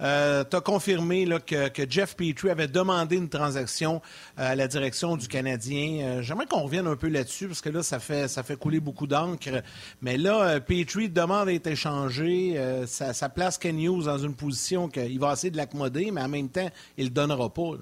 euh, 0.00 0.44
tu 0.48 0.56
as 0.56 0.60
confirmé 0.60 1.26
que, 1.46 1.86
Jeff 1.88 2.16
Petrie 2.16 2.50
avait 2.50 2.68
demandé 2.68 3.16
une 3.16 3.28
transaction 3.28 4.00
euh, 4.38 4.52
à 4.52 4.54
la 4.54 4.68
direction 4.68 5.16
du 5.16 5.28
Canadien. 5.28 6.00
Euh, 6.00 6.22
j'aimerais 6.22 6.46
qu'on 6.46 6.62
revienne 6.62 6.86
un 6.86 6.96
peu 6.96 7.08
là-dessus 7.08 7.48
parce 7.48 7.60
que 7.60 7.68
là, 7.70 7.82
ça 7.82 7.98
fait, 7.98 8.28
ça 8.28 8.42
fait 8.42 8.56
couler 8.56 8.80
beaucoup 8.80 9.06
d'encre. 9.06 9.62
Mais 10.02 10.16
là, 10.16 10.60
Petrie 10.60 11.08
demande 11.08 11.46
d'être 11.46 11.66
échangé. 11.66 12.60
Ça, 12.86 13.28
place 13.28 13.58
Ken 13.58 13.78
Hughes 13.78 14.04
dans 14.04 14.18
une 14.18 14.34
position 14.34 14.88
qu'il 14.88 15.18
va 15.18 15.32
essayer 15.32 15.50
de 15.50 15.56
l'accommoder, 15.56 16.10
mais 16.10 16.22
en 16.22 16.28
même 16.28 16.48
temps, 16.48 16.68
il 16.96 17.04
le 17.04 17.10
donnera 17.10 17.52
pas. 17.52 17.72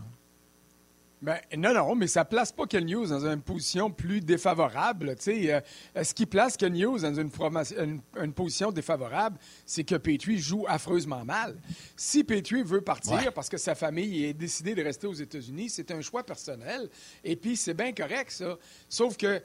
Ben, 1.22 1.38
non, 1.56 1.72
non, 1.72 1.94
mais 1.94 2.08
ça 2.08 2.24
place 2.24 2.50
pas 2.50 2.66
Ken 2.66 2.84
News 2.84 3.06
dans 3.06 3.24
une 3.24 3.42
position 3.42 3.92
plus 3.92 4.20
défavorable. 4.20 5.14
Euh, 5.28 5.60
ce 6.02 6.14
qui 6.14 6.26
place 6.26 6.56
Ken 6.56 6.72
News 6.72 6.98
dans 6.98 7.14
une, 7.14 8.32
position 8.32 8.72
défavorable, 8.72 9.38
c'est 9.64 9.84
que 9.84 9.94
Petrie 9.94 10.38
joue 10.38 10.64
affreusement 10.66 11.24
mal. 11.24 11.54
Si 11.96 12.24
Petrie 12.24 12.64
veut 12.64 12.80
partir 12.80 13.32
parce 13.32 13.48
que 13.48 13.56
sa 13.56 13.76
famille 13.76 14.24
est 14.24 14.34
décidée 14.34 14.74
de 14.74 14.82
rester 14.82 15.06
aux 15.06 15.14
États-Unis, 15.14 15.70
c'est 15.70 15.92
un 15.92 16.00
choix 16.00 16.24
personnel. 16.24 16.90
Et 17.22 17.36
puis, 17.36 17.56
c'est 17.56 17.74
bien 17.74 17.92
correct, 17.92 18.32
ça. 18.32 18.58
Sauf 18.88 19.16
que 19.16 19.40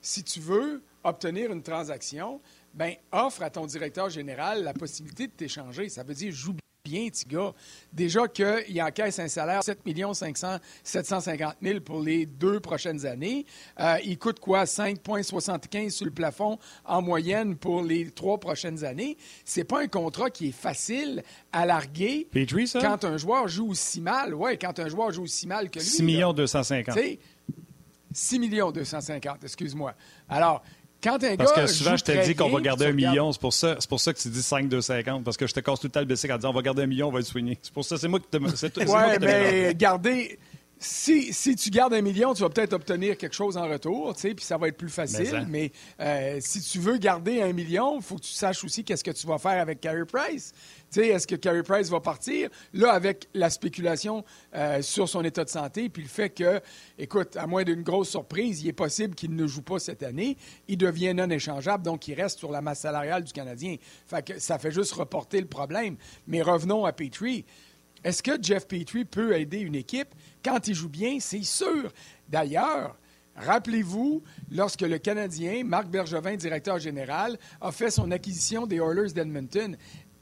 si 0.00 0.24
tu 0.24 0.40
veux 0.40 0.82
obtenir 1.04 1.52
une 1.52 1.62
transaction, 1.62 2.40
ben, 2.72 2.94
offre 3.12 3.42
à 3.42 3.50
ton 3.50 3.66
directeur 3.66 4.08
général 4.08 4.64
la 4.64 4.72
possibilité 4.72 5.26
de 5.26 5.32
t'échanger. 5.32 5.90
Ça 5.90 6.02
veut 6.02 6.14
dire 6.14 6.32
joue 6.32 6.54
bien, 6.84 7.08
petit 7.08 7.26
gars. 7.26 7.52
Déjà 7.92 8.28
qu'il 8.28 8.82
encaisse 8.82 9.18
un 9.18 9.28
salaire 9.28 9.60
de 9.60 9.64
7 9.64 9.78
750 10.82 11.56
000 11.62 11.80
pour 11.80 12.00
les 12.00 12.26
deux 12.26 12.60
prochaines 12.60 13.06
années. 13.06 13.44
Euh, 13.78 13.96
il 14.04 14.18
coûte 14.18 14.40
quoi? 14.40 14.64
5,75 14.64 15.90
sur 15.90 16.06
le 16.06 16.10
plafond 16.10 16.58
en 16.84 17.02
moyenne 17.02 17.56
pour 17.56 17.82
les 17.82 18.10
trois 18.10 18.38
prochaines 18.38 18.84
années. 18.84 19.16
C'est 19.44 19.64
pas 19.64 19.82
un 19.82 19.88
contrat 19.88 20.30
qui 20.30 20.48
est 20.48 20.52
facile 20.52 21.22
à 21.52 21.66
larguer 21.66 22.28
quand 22.72 23.04
un 23.04 23.16
joueur 23.16 23.48
joue 23.48 23.70
aussi 23.70 24.00
mal. 24.00 24.34
Oui, 24.34 24.58
quand 24.58 24.78
un 24.78 24.88
joueur 24.88 25.10
joue 25.10 25.22
aussi 25.22 25.46
mal 25.46 25.70
que 25.70 25.78
lui. 25.78 25.84
6 25.84 26.02
millions 26.02 26.32
250. 26.32 26.98
6 28.12 28.38
millions 28.40 28.72
250, 28.72 29.44
excuse-moi. 29.44 29.94
Alors, 30.28 30.62
quand 31.02 31.22
un 31.24 31.36
parce 31.36 31.52
que 31.52 31.66
souvent, 31.66 31.96
je 31.96 32.04
te 32.04 32.24
dis 32.24 32.34
qu'on 32.34 32.50
va 32.50 32.60
garder 32.60 32.86
un 32.86 32.92
million. 32.92 33.32
C'est 33.32 33.40
pour, 33.40 33.52
ça, 33.52 33.76
c'est 33.78 33.88
pour 33.88 34.00
ça 34.00 34.12
que 34.12 34.18
tu 34.18 34.28
dis 34.28 34.42
5, 34.42 34.68
2, 34.68 34.80
50. 34.80 35.24
Parce 35.24 35.36
que 35.36 35.46
je 35.46 35.54
te 35.54 35.60
casse 35.60 35.80
tout 35.80 35.86
le 35.86 35.92
temps 35.92 36.00
le 36.00 36.06
bicycle 36.06 36.32
en 36.32 36.36
disant 36.36 36.50
on 36.50 36.54
va 36.54 36.62
garder 36.62 36.82
un 36.82 36.86
million, 36.86 37.08
on 37.08 37.12
va 37.12 37.18
le 37.18 37.24
soigner. 37.24 37.58
C'est 37.62 37.72
pour 37.72 37.84
ça, 37.84 37.96
c'est 37.96 38.08
moi 38.08 38.20
qui 38.20 38.26
te. 38.26 38.36
Oui, 38.36 39.18
mais 39.20 39.74
garder. 39.74 40.38
si, 40.82 41.32
si, 41.32 41.54
tu 41.56 41.68
gardes 41.68 41.92
un 41.92 42.00
million, 42.00 42.32
tu 42.32 42.42
vas 42.42 42.48
peut-être 42.48 42.72
obtenir 42.72 43.18
quelque 43.18 43.34
chose 43.34 43.58
en 43.58 43.68
retour, 43.68 44.14
tu 44.14 44.22
sais, 44.22 44.34
puis 44.34 44.44
ça 44.44 44.56
va 44.56 44.68
être 44.68 44.78
plus 44.78 44.88
facile. 44.88 45.46
Mais, 45.48 45.72
euh, 46.00 46.38
si 46.40 46.62
tu 46.62 46.78
veux 46.78 46.96
garder 46.96 47.42
un 47.42 47.52
million, 47.52 47.98
il 47.98 48.02
faut 48.02 48.16
que 48.16 48.22
tu 48.22 48.32
saches 48.32 48.64
aussi 48.64 48.82
qu'est-ce 48.82 49.04
que 49.04 49.10
tu 49.10 49.26
vas 49.26 49.38
faire 49.38 49.60
avec 49.60 49.80
Carey 49.80 50.06
Price. 50.06 50.54
Sais, 50.90 51.06
est-ce 51.06 51.26
que 51.26 51.36
Carey 51.36 51.62
Price 51.62 51.88
va 51.88 52.00
partir? 52.00 52.50
Là, 52.72 52.92
avec 52.92 53.28
la 53.32 53.48
spéculation 53.48 54.24
euh, 54.56 54.82
sur 54.82 55.08
son 55.08 55.22
état 55.22 55.44
de 55.44 55.48
santé, 55.48 55.88
puis 55.88 56.02
le 56.02 56.08
fait 56.08 56.30
que, 56.30 56.60
écoute, 56.98 57.36
à 57.36 57.46
moins 57.46 57.62
d'une 57.62 57.82
grosse 57.82 58.10
surprise, 58.10 58.62
il 58.62 58.68
est 58.68 58.72
possible 58.72 59.14
qu'il 59.14 59.36
ne 59.36 59.46
joue 59.46 59.62
pas 59.62 59.78
cette 59.78 60.02
année, 60.02 60.36
il 60.66 60.78
devient 60.78 61.14
non 61.14 61.30
échangeable, 61.30 61.84
donc 61.84 62.08
il 62.08 62.14
reste 62.14 62.40
sur 62.40 62.50
la 62.50 62.60
masse 62.60 62.80
salariale 62.80 63.22
du 63.22 63.32
Canadien. 63.32 63.76
Fait 64.06 64.26
que 64.26 64.38
ça 64.40 64.58
fait 64.58 64.72
juste 64.72 64.92
reporter 64.92 65.40
le 65.40 65.46
problème. 65.46 65.96
Mais 66.26 66.42
revenons 66.42 66.84
à 66.84 66.92
Petrie. 66.92 67.44
Est-ce 68.02 68.22
que 68.22 68.32
Jeff 68.42 68.66
Petrie 68.66 69.04
peut 69.04 69.36
aider 69.38 69.58
une 69.58 69.76
équipe? 69.76 70.08
Quand 70.44 70.66
il 70.66 70.74
joue 70.74 70.88
bien, 70.88 71.18
c'est 71.20 71.44
sûr. 71.44 71.92
D'ailleurs, 72.28 72.96
Rappelez-vous, 73.36 74.22
lorsque 74.50 74.82
le 74.82 74.98
Canadien, 74.98 75.64
Marc 75.64 75.88
Bergevin, 75.88 76.36
directeur 76.36 76.78
général, 76.78 77.38
a 77.60 77.72
fait 77.72 77.90
son 77.90 78.10
acquisition 78.10 78.66
des 78.66 78.76
Oilers 78.76 79.12
d'Edmonton, 79.14 79.76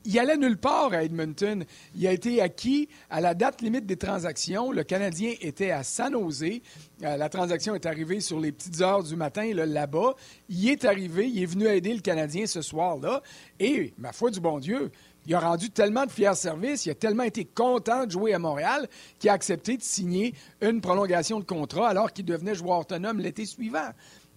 il 0.05 0.19
allait 0.19 0.37
nulle 0.37 0.57
part 0.57 0.93
à 0.93 1.05
Edmonton. 1.05 1.65
Il 1.95 2.07
a 2.07 2.13
été 2.13 2.41
acquis 2.41 2.89
à 3.11 3.21
la 3.21 3.35
date 3.35 3.63
limite 3.63 3.87
des 3.87 3.97
transactions. 3.97 4.73
Le 4.73 4.85
Canadien 4.85 5.35
était 5.41 5.71
à 5.71 5.83
San. 5.83 6.15
Euh, 6.15 7.17
la 7.17 7.29
transaction 7.29 7.75
est 7.75 7.87
arrivée 7.87 8.21
sur 8.21 8.41
les 8.41 8.53
petites 8.53 8.81
heures 8.81 9.03
du 9.03 9.17
matin 9.17 9.53
là-bas. 9.55 10.15
il 10.49 10.69
est 10.69 10.85
arrivé, 10.85 11.29
il 11.29 11.43
est 11.43 11.47
venu 11.47 11.67
aider 11.67 11.93
le 11.93 12.01
Canadien 12.01 12.47
ce 12.47 12.63
soir-là. 12.63 13.23
Et, 13.61 13.93
ma 13.99 14.13
foi 14.13 14.31
du 14.31 14.41
bon 14.41 14.59
Dieu, 14.59 14.91
il 15.27 15.35
a 15.35 15.41
rendu 15.41 15.71
tellement 15.71 16.07
de 16.07 16.11
fiers 16.11 16.35
services, 16.35 16.87
il 16.87 16.91
a 16.91 16.95
tellement 16.95 17.25
été 17.25 17.45
content 17.45 18.07
de 18.07 18.11
jouer 18.11 18.33
à 18.33 18.39
Montréal 18.39 18.89
qu'il 19.19 19.29
a 19.29 19.35
accepté 19.35 19.77
de 19.77 19.83
signer 19.83 20.35
une 20.63 20.81
prolongation 20.81 21.39
de 21.39 21.45
contrat 21.45 21.89
alors 21.89 22.13
qu'il 22.13 22.25
devenait 22.25 22.55
joueur 22.55 22.81
autonome 22.81 23.19
l'été 23.19 23.45
suivant. 23.45 23.91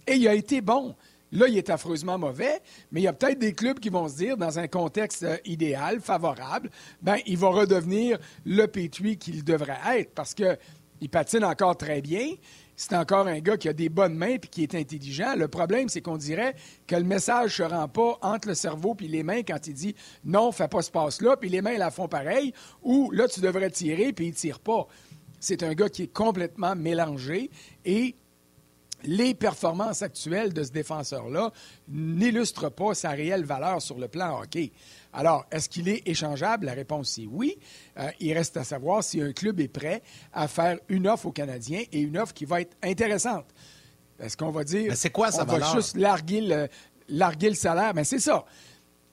Et 0.06 0.16
il 0.16 0.28
a 0.28 0.34
été 0.34 0.60
bon. 0.60 0.94
Là, 1.32 1.48
il 1.48 1.58
est 1.58 1.70
affreusement 1.70 2.18
mauvais, 2.18 2.60
mais 2.90 3.00
il 3.00 3.04
y 3.04 3.08
a 3.08 3.12
peut-être 3.12 3.38
des 3.38 3.52
clubs 3.52 3.80
qui 3.80 3.88
vont 3.88 4.08
se 4.08 4.16
dire, 4.16 4.36
dans 4.36 4.58
un 4.58 4.68
contexte 4.68 5.22
euh, 5.22 5.36
idéal, 5.44 6.00
favorable, 6.00 6.70
ben, 7.00 7.16
il 7.26 7.38
va 7.38 7.48
redevenir 7.48 8.18
le 8.44 8.66
pétui 8.66 9.16
qu'il 9.16 9.42
devrait 9.42 9.78
être 9.96 10.14
parce 10.14 10.34
qu'il 10.34 11.10
patine 11.10 11.44
encore 11.44 11.76
très 11.76 12.00
bien 12.00 12.28
c'est 12.82 12.96
encore 12.96 13.26
un 13.26 13.38
gars 13.38 13.56
qui 13.56 13.68
a 13.68 13.72
des 13.72 13.88
bonnes 13.88 14.14
mains 14.14 14.34
et 14.34 14.38
qui 14.38 14.62
est 14.62 14.74
intelligent. 14.74 15.34
Le 15.36 15.48
problème, 15.48 15.88
c'est 15.88 16.00
qu'on 16.00 16.16
dirait 16.16 16.54
que 16.86 16.96
le 16.96 17.04
message 17.04 17.60
ne 17.60 17.68
se 17.68 17.74
rend 17.74 17.88
pas 17.88 18.18
entre 18.22 18.48
le 18.48 18.54
cerveau 18.54 18.96
et 19.00 19.08
les 19.08 19.22
mains 19.22 19.42
quand 19.42 19.66
il 19.66 19.74
dit 19.74 19.94
non, 20.24 20.52
fais 20.52 20.68
pas 20.68 20.82
ce 20.82 20.90
passe-là, 20.90 21.36
puis 21.36 21.48
les 21.48 21.62
mains 21.62 21.76
la 21.78 21.90
font 21.90 22.08
pareil, 22.08 22.52
ou 22.82 23.10
là, 23.12 23.28
tu 23.28 23.40
devrais 23.40 23.70
tirer, 23.70 24.12
puis 24.12 24.28
il 24.28 24.34
tire 24.34 24.58
pas. 24.58 24.86
C'est 25.38 25.62
un 25.62 25.74
gars 25.74 25.88
qui 25.88 26.04
est 26.04 26.12
complètement 26.12 26.74
mélangé 26.74 27.50
et 27.84 28.16
les 29.04 29.34
performances 29.34 30.02
actuelles 30.02 30.52
de 30.52 30.62
ce 30.62 30.70
défenseur-là 30.70 31.52
n'illustrent 31.88 32.70
pas 32.70 32.94
sa 32.94 33.10
réelle 33.10 33.44
valeur 33.44 33.80
sur 33.82 33.98
le 33.98 34.08
plan 34.08 34.40
hockey. 34.40 34.72
Alors, 35.12 35.44
est-ce 35.50 35.68
qu'il 35.68 35.88
est 35.88 36.02
échangeable? 36.06 36.66
La 36.66 36.72
réponse 36.72 37.18
est 37.18 37.26
oui. 37.26 37.58
Euh, 37.98 38.10
il 38.20 38.32
reste 38.32 38.56
à 38.56 38.64
savoir 38.64 39.04
si 39.04 39.20
un 39.20 39.32
club 39.32 39.60
est 39.60 39.68
prêt 39.68 40.02
à 40.32 40.48
faire 40.48 40.78
une 40.88 41.06
offre 41.06 41.26
aux 41.26 41.32
Canadiens 41.32 41.82
et 41.92 42.00
une 42.00 42.16
offre 42.16 42.32
qui 42.32 42.44
va 42.44 42.60
être 42.60 42.76
intéressante. 42.82 43.46
Est-ce 44.18 44.36
qu'on 44.36 44.50
va 44.50 44.64
dire. 44.64 44.96
c'est 44.96 45.10
quoi 45.10 45.32
ça 45.32 45.44
on 45.46 45.52
va 45.52 45.72
juste 45.74 45.96
larguer 45.96 46.40
le, 46.40 46.68
larguer 47.08 47.48
le 47.48 47.56
salaire? 47.56 47.92
Mais 47.94 48.04
c'est 48.04 48.20
ça. 48.20 48.44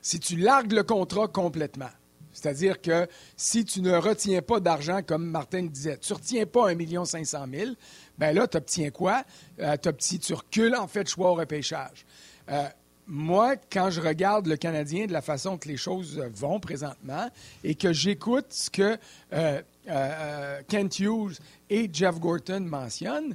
Si 0.01 0.19
tu 0.19 0.37
largues 0.37 0.71
le 0.71 0.83
contrat 0.83 1.27
complètement, 1.27 1.89
c'est-à-dire 2.31 2.79
que 2.79 3.07
si 3.35 3.65
tu 3.65 3.81
ne 3.81 3.93
retiens 3.95 4.41
pas 4.41 4.59
d'argent, 4.59 5.01
comme 5.05 5.25
Martin 5.25 5.63
disait, 5.63 5.97
tu 5.97 6.13
ne 6.13 6.17
retiens 6.17 6.45
pas 6.45 6.71
1 6.71 7.05
500 7.05 7.45
000, 7.51 7.71
bien 8.19 8.33
là, 8.33 8.47
tu 8.47 8.57
obtiens 8.57 8.89
quoi? 8.91 9.23
Euh, 9.59 9.75
tu 9.77 10.33
recules 10.33 10.75
en 10.75 10.87
fait 10.87 11.07
choix 11.07 11.31
au 11.31 11.35
repêchage. 11.35 12.05
Euh, 12.49 12.67
moi, 13.07 13.55
quand 13.71 13.89
je 13.89 14.01
regarde 14.01 14.45
le 14.45 14.55
Canadien 14.55 15.07
de 15.07 15.13
la 15.13 15.23
façon 15.23 15.57
que 15.57 15.67
les 15.67 15.77
choses 15.77 16.21
vont 16.35 16.59
présentement 16.59 17.29
et 17.63 17.73
que 17.73 17.91
j'écoute 17.91 18.45
ce 18.49 18.69
que 18.69 18.97
euh, 19.33 19.61
euh, 19.89 20.61
Kent 20.67 20.99
Hughes 20.99 21.39
et 21.71 21.89
Jeff 21.91 22.19
Gorton 22.19 22.59
mentionnent, 22.59 23.33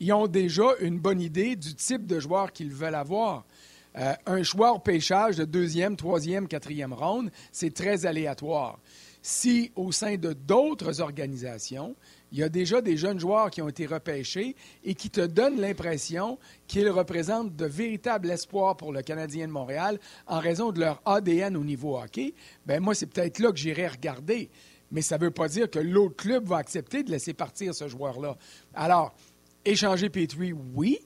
ils 0.00 0.12
ont 0.14 0.26
déjà 0.26 0.64
une 0.80 0.98
bonne 0.98 1.20
idée 1.20 1.56
du 1.56 1.74
type 1.74 2.06
de 2.06 2.18
joueur 2.20 2.52
qu'ils 2.52 2.72
veulent 2.72 2.94
avoir. 2.94 3.44
Euh, 3.98 4.14
un 4.26 4.42
choix 4.42 4.72
au 4.72 4.78
pêchage 4.78 5.36
de 5.36 5.44
deuxième, 5.44 5.96
troisième, 5.96 6.48
quatrième 6.48 6.92
ronde, 6.92 7.30
c'est 7.52 7.74
très 7.74 8.06
aléatoire. 8.06 8.78
Si 9.20 9.72
au 9.74 9.92
sein 9.92 10.16
de 10.16 10.32
d'autres 10.32 11.00
organisations, 11.00 11.94
il 12.36 12.40
y 12.40 12.42
a 12.42 12.50
déjà 12.50 12.82
des 12.82 12.98
jeunes 12.98 13.18
joueurs 13.18 13.50
qui 13.50 13.62
ont 13.62 13.68
été 13.70 13.86
repêchés 13.86 14.56
et 14.84 14.94
qui 14.94 15.08
te 15.08 15.22
donnent 15.22 15.58
l'impression 15.58 16.38
qu'ils 16.66 16.90
représentent 16.90 17.56
de 17.56 17.64
véritables 17.64 18.30
espoirs 18.30 18.76
pour 18.76 18.92
le 18.92 19.00
Canadien 19.00 19.46
de 19.46 19.52
Montréal 19.52 19.98
en 20.26 20.38
raison 20.38 20.70
de 20.70 20.80
leur 20.80 21.00
ADN 21.06 21.56
au 21.56 21.64
niveau 21.64 21.96
hockey. 21.96 22.34
Ben 22.66 22.82
moi, 22.82 22.94
c'est 22.94 23.06
peut-être 23.06 23.38
là 23.38 23.52
que 23.52 23.56
j'irai 23.56 23.88
regarder. 23.88 24.50
Mais 24.90 25.00
ça 25.00 25.16
ne 25.16 25.24
veut 25.24 25.30
pas 25.30 25.48
dire 25.48 25.70
que 25.70 25.78
l'autre 25.78 26.16
club 26.16 26.44
va 26.44 26.58
accepter 26.58 27.02
de 27.02 27.10
laisser 27.10 27.32
partir 27.32 27.74
ce 27.74 27.88
joueur-là. 27.88 28.36
Alors, 28.74 29.14
échanger 29.64 30.10
Petrie, 30.10 30.52
oui. 30.52 30.98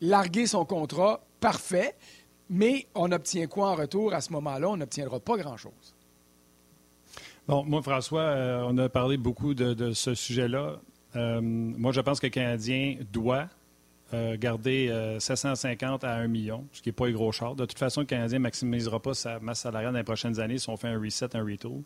Larguer 0.00 0.46
son 0.46 0.64
contrat, 0.64 1.22
parfait. 1.40 1.94
Mais 2.48 2.86
on 2.94 3.12
obtient 3.12 3.46
quoi 3.48 3.68
en 3.68 3.74
retour 3.74 4.14
à 4.14 4.22
ce 4.22 4.32
moment-là? 4.32 4.70
On 4.70 4.78
n'obtiendra 4.78 5.20
pas 5.20 5.36
grand-chose. 5.36 5.94
Bon, 7.48 7.64
moi, 7.64 7.82
François, 7.82 8.20
euh, 8.20 8.64
on 8.66 8.78
a 8.78 8.88
parlé 8.88 9.16
beaucoup 9.16 9.54
de, 9.54 9.92
ce 9.92 10.14
sujet-là. 10.14 10.80
Euh, 11.16 11.40
moi, 11.40 11.92
je 11.92 12.00
pense 12.00 12.20
que 12.20 12.26
le 12.26 12.30
Canadien 12.30 12.96
doit 13.12 13.48
euh, 14.14 14.36
garder 14.38 15.16
750 15.18 16.04
à 16.04 16.14
1 16.14 16.28
million, 16.28 16.64
ce 16.72 16.82
qui 16.82 16.88
n'est 16.88 16.92
pas 16.92 17.06
un 17.06 17.12
gros 17.12 17.32
char. 17.32 17.56
De 17.56 17.64
toute 17.64 17.78
façon, 17.78 18.00
le 18.00 18.06
Canadien 18.06 18.38
ne 18.38 18.44
maximisera 18.44 19.00
pas 19.00 19.14
sa 19.14 19.40
masse 19.40 19.60
salariale 19.60 19.92
dans 19.92 19.98
les 19.98 20.04
prochaines 20.04 20.38
années 20.38 20.58
si 20.58 20.68
on 20.68 20.76
fait 20.76 20.88
un 20.88 21.00
reset, 21.00 21.34
un 21.34 21.44
retour. 21.44 21.82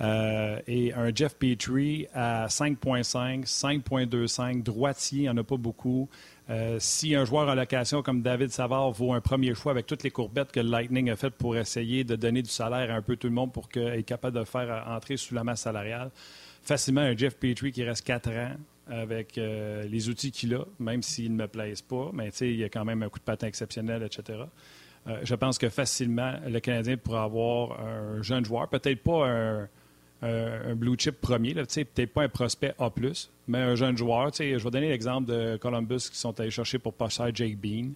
et 0.00 0.92
un 0.94 1.14
Jeff 1.14 1.36
Petrie 1.36 2.08
à 2.14 2.46
5,5, 2.46 3.46
5,25, 3.46 4.62
droitier, 4.62 5.18
il 5.18 5.22
n'y 5.22 5.28
en 5.28 5.36
a 5.36 5.44
pas 5.44 5.56
beaucoup. 5.56 6.08
Euh, 6.50 6.76
si 6.80 7.14
un 7.14 7.24
joueur 7.24 7.48
en 7.48 7.54
location 7.54 8.02
comme 8.02 8.20
David 8.20 8.50
Savard 8.50 8.90
vaut 8.90 9.12
un 9.12 9.20
premier 9.20 9.54
choix 9.54 9.72
avec 9.72 9.86
toutes 9.86 10.02
les 10.02 10.10
courbettes 10.10 10.50
que 10.50 10.58
le 10.58 10.68
Lightning 10.68 11.08
a 11.10 11.16
faites 11.16 11.34
pour 11.34 11.56
essayer 11.56 12.02
de 12.02 12.16
donner 12.16 12.42
du 12.42 12.50
salaire 12.50 12.90
à 12.90 12.94
un 12.94 13.02
peu 13.02 13.16
tout 13.16 13.28
le 13.28 13.32
monde 13.32 13.52
pour 13.52 13.68
qu'il 13.68 13.82
soit 13.82 14.02
capable 14.02 14.38
de 14.38 14.44
faire 14.44 14.84
entrer 14.88 15.16
sous 15.16 15.34
la 15.34 15.44
masse 15.44 15.60
salariale, 15.60 16.10
facilement 16.62 17.02
un 17.02 17.16
Jeff 17.16 17.36
Petrie 17.36 17.70
qui 17.70 17.84
reste 17.84 18.04
quatre 18.04 18.30
ans 18.30 18.56
avec 18.88 19.38
euh, 19.38 19.84
les 19.84 20.08
outils 20.08 20.32
qu'il 20.32 20.54
a, 20.54 20.64
même 20.80 21.02
s'ils 21.02 21.32
ne 21.32 21.42
me 21.42 21.46
plaisent 21.46 21.82
pas, 21.82 22.10
mais 22.12 22.30
il 22.40 22.56
y 22.56 22.64
a 22.64 22.68
quand 22.68 22.84
même 22.84 23.02
un 23.04 23.08
coup 23.08 23.20
de 23.20 23.24
patin 23.24 23.46
exceptionnel, 23.46 24.02
etc. 24.02 24.40
Euh, 25.06 25.20
je 25.22 25.34
pense 25.36 25.58
que 25.58 25.68
facilement, 25.68 26.34
le 26.46 26.58
Canadien 26.58 26.96
pourrait 26.96 27.20
avoir 27.20 27.80
un 27.80 28.20
jeune 28.22 28.44
joueur, 28.44 28.68
peut-être 28.68 29.02
pas 29.02 29.28
un 29.28 29.68
un 30.22 30.74
blue 30.74 30.96
chip 30.96 31.20
premier, 31.20 31.54
peut-être 31.54 32.12
pas 32.12 32.22
un 32.22 32.28
prospect 32.28 32.74
A, 32.78 32.90
mais 33.48 33.58
un 33.58 33.74
jeune 33.74 33.96
joueur. 33.96 34.30
Je 34.32 34.56
vais 34.56 34.70
donner 34.70 34.88
l'exemple 34.88 35.28
de 35.28 35.56
Columbus 35.56 36.08
qui 36.10 36.16
sont 36.16 36.38
allés 36.38 36.50
chercher 36.50 36.78
pour 36.78 36.94
passer 36.94 37.24
Jake 37.34 37.58
Bean. 37.58 37.90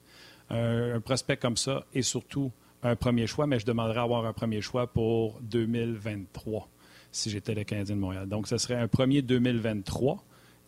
Un, 0.50 1.00
prospect 1.00 1.37
comme 1.37 1.56
ça 1.56 1.85
et 1.92 2.02
surtout 2.02 2.52
un 2.83 2.95
premier 2.95 3.26
choix, 3.26 3.47
mais 3.47 3.59
je 3.59 3.66
demanderais 3.66 4.00
avoir 4.00 4.26
un 4.26 4.33
premier 4.33 4.61
choix 4.61 4.87
pour 4.87 5.40
2023 5.42 6.68
si 7.11 7.30
j'étais 7.30 7.54
le 7.54 7.64
Canadien 7.64 7.97
de 7.97 8.00
Montréal. 8.00 8.28
Donc, 8.28 8.47
ce 8.47 8.59
serait 8.59 8.75
un 8.75 8.88
premier 8.88 9.23
2023 9.23 10.23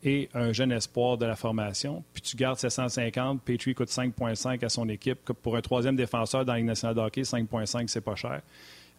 et 0.04 0.28
un 0.34 0.52
jeune 0.52 0.72
espoir 0.72 1.18
de 1.18 1.26
la 1.26 1.36
formation. 1.36 2.04
Puis 2.12 2.22
tu 2.22 2.36
gardes 2.36 2.58
750, 2.58 3.42
Petrie 3.42 3.74
coûte 3.74 3.88
5,5 3.88 4.64
à 4.64 4.68
son 4.68 4.88
équipe. 4.88 5.32
Pour 5.42 5.56
un 5.56 5.60
troisième 5.60 5.96
défenseur 5.96 6.44
dans 6.44 6.52
la 6.52 6.58
Ligue 6.58 6.68
nationale 6.68 6.96
de 6.96 7.00
hockey, 7.00 7.22
5,5, 7.22 7.88
c'est 7.88 8.00
pas 8.00 8.14
cher. 8.14 8.42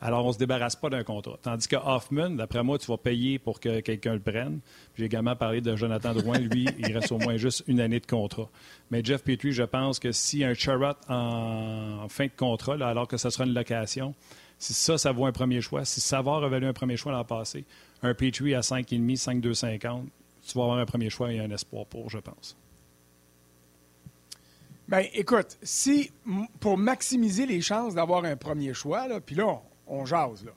Alors, 0.02 0.24
on 0.24 0.30
ne 0.30 0.34
se 0.34 0.38
débarrasse 0.38 0.78
pas 0.78 0.90
d'un 0.90 1.04
contrat. 1.04 1.38
Tandis 1.42 1.68
que 1.68 1.76
Hoffman, 1.76 2.30
d'après 2.30 2.64
moi, 2.64 2.78
tu 2.78 2.88
vas 2.88 2.98
payer 2.98 3.38
pour 3.38 3.60
que 3.60 3.82
quelqu'un 3.82 4.14
le 4.14 4.22
prenne. 4.22 4.62
J'ai 4.96 5.06
également 5.06 5.36
parlé 5.36 5.60
de 5.60 5.76
Jonathan 5.76 6.14
Drouin. 6.14 6.40
Lui, 6.40 6.68
il 6.80 6.98
reste 6.98 7.12
au 7.12 7.18
moins 7.18 7.36
juste 7.36 7.64
une 7.68 7.82
année 7.82 8.00
de 8.00 8.06
contrat. 8.06 8.50
Mais 8.92 9.04
Jeff 9.04 9.24
Petrie, 9.24 9.52
je 9.52 9.64
pense 9.64 10.00
que 10.00 10.14
si 10.14 10.44
un 10.44 10.54
Charrot 10.54 10.96
en 11.10 12.08
fin 12.08 12.26
de 12.26 12.32
contrat, 12.36 12.76
alors 12.76 13.08
que 13.08 13.18
ce 13.18 13.30
sera 13.30 13.46
une 13.46 13.54
location, 13.54 14.16
si 14.58 14.74
ça, 14.74 14.98
ça 14.98 15.12
vaut 15.12 15.26
un 15.26 15.32
premier 15.34 15.62
choix, 15.62 15.84
si 15.84 16.00
ça 16.00 16.22
va 16.22 16.38
revaler 16.38 16.68
un 16.68 16.74
premier 16.74 16.96
choix 16.96 17.12
l'an 17.12 17.26
passé, 17.26 17.66
un 18.02 18.14
Petrie 18.14 18.56
à 18.56 18.62
5,5, 18.62 19.18
5,250, 19.42 20.06
tu 20.48 20.58
vas 20.58 20.64
avoir 20.64 20.78
un 20.78 20.86
premier 20.86 21.10
choix 21.10 21.32
et 21.34 21.40
un 21.40 21.52
espoir 21.52 21.86
pour, 21.86 22.10
je 22.10 22.20
pense. 22.20 22.58
Bien, 24.88 25.04
écoute, 25.14 25.58
si 25.62 26.12
pour 26.60 26.78
maximiser 26.78 27.46
les 27.46 27.62
chances 27.62 27.94
d'avoir 27.94 28.26
un 28.26 28.36
premier 28.36 28.74
choix, 28.74 29.08
puis 29.24 29.36
là, 29.36 29.62
on 29.90 30.06
jase. 30.06 30.46
Là. 30.46 30.52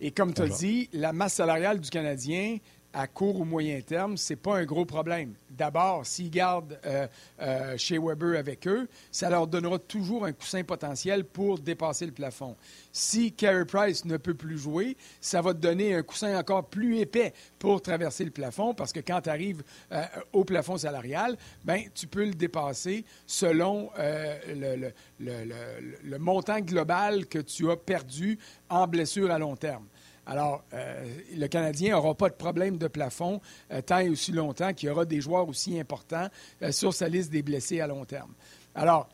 Et 0.00 0.10
comme 0.10 0.32
tu 0.32 0.42
as 0.42 0.48
dit, 0.48 0.88
la 0.92 1.12
masse 1.12 1.34
salariale 1.34 1.78
du 1.78 1.90
Canadien 1.90 2.58
à 2.92 3.06
court 3.06 3.40
ou 3.40 3.44
moyen 3.44 3.80
terme, 3.80 4.16
ce 4.16 4.32
n'est 4.32 4.36
pas 4.36 4.58
un 4.58 4.64
gros 4.64 4.84
problème. 4.84 5.34
D'abord, 5.50 6.04
s'ils 6.04 6.30
gardent 6.30 6.78
euh, 6.84 7.06
euh, 7.40 7.76
chez 7.76 7.98
Weber 7.98 8.38
avec 8.38 8.66
eux, 8.66 8.88
ça 9.12 9.30
leur 9.30 9.46
donnera 9.46 9.78
toujours 9.78 10.24
un 10.24 10.32
coussin 10.32 10.64
potentiel 10.64 11.24
pour 11.24 11.58
dépasser 11.58 12.06
le 12.06 12.12
plafond. 12.12 12.56
Si 12.92 13.32
Carey 13.32 13.64
Price 13.64 14.04
ne 14.04 14.16
peut 14.16 14.34
plus 14.34 14.58
jouer, 14.58 14.96
ça 15.20 15.40
va 15.40 15.54
te 15.54 15.58
donner 15.58 15.94
un 15.94 16.02
coussin 16.02 16.36
encore 16.38 16.66
plus 16.66 16.98
épais 16.98 17.32
pour 17.58 17.80
traverser 17.80 18.24
le 18.24 18.30
plafond 18.30 18.74
parce 18.74 18.92
que 18.92 19.00
quand 19.00 19.20
tu 19.22 19.30
arrives 19.30 19.62
euh, 19.92 20.02
au 20.32 20.44
plafond 20.44 20.76
salarial, 20.76 21.36
ben, 21.64 21.82
tu 21.94 22.06
peux 22.06 22.24
le 22.24 22.34
dépasser 22.34 23.04
selon 23.26 23.90
le, 23.98 24.92
le 25.18 26.18
montant 26.18 26.60
global 26.60 27.26
que 27.26 27.38
tu 27.38 27.70
as 27.70 27.76
perdu 27.76 28.38
en 28.68 28.86
blessure 28.86 29.30
à 29.30 29.38
long 29.38 29.56
terme. 29.56 29.86
Alors, 30.26 30.64
euh, 30.74 31.04
le 31.34 31.46
Canadien 31.48 31.96
n'aura 31.96 32.14
pas 32.14 32.28
de 32.28 32.34
problème 32.34 32.76
de 32.76 32.88
plafond 32.88 33.40
euh, 33.72 33.80
tant 33.80 33.98
et 33.98 34.08
aussi 34.08 34.32
longtemps 34.32 34.72
qu'il 34.72 34.88
y 34.88 34.92
aura 34.92 35.04
des 35.04 35.20
joueurs 35.20 35.48
aussi 35.48 35.78
importants 35.78 36.28
euh, 36.62 36.72
sur 36.72 36.94
sa 36.94 37.08
liste 37.08 37.30
des 37.30 37.42
blessés 37.42 37.80
à 37.80 37.86
long 37.86 38.04
terme. 38.04 38.32
Alors, 38.74 39.08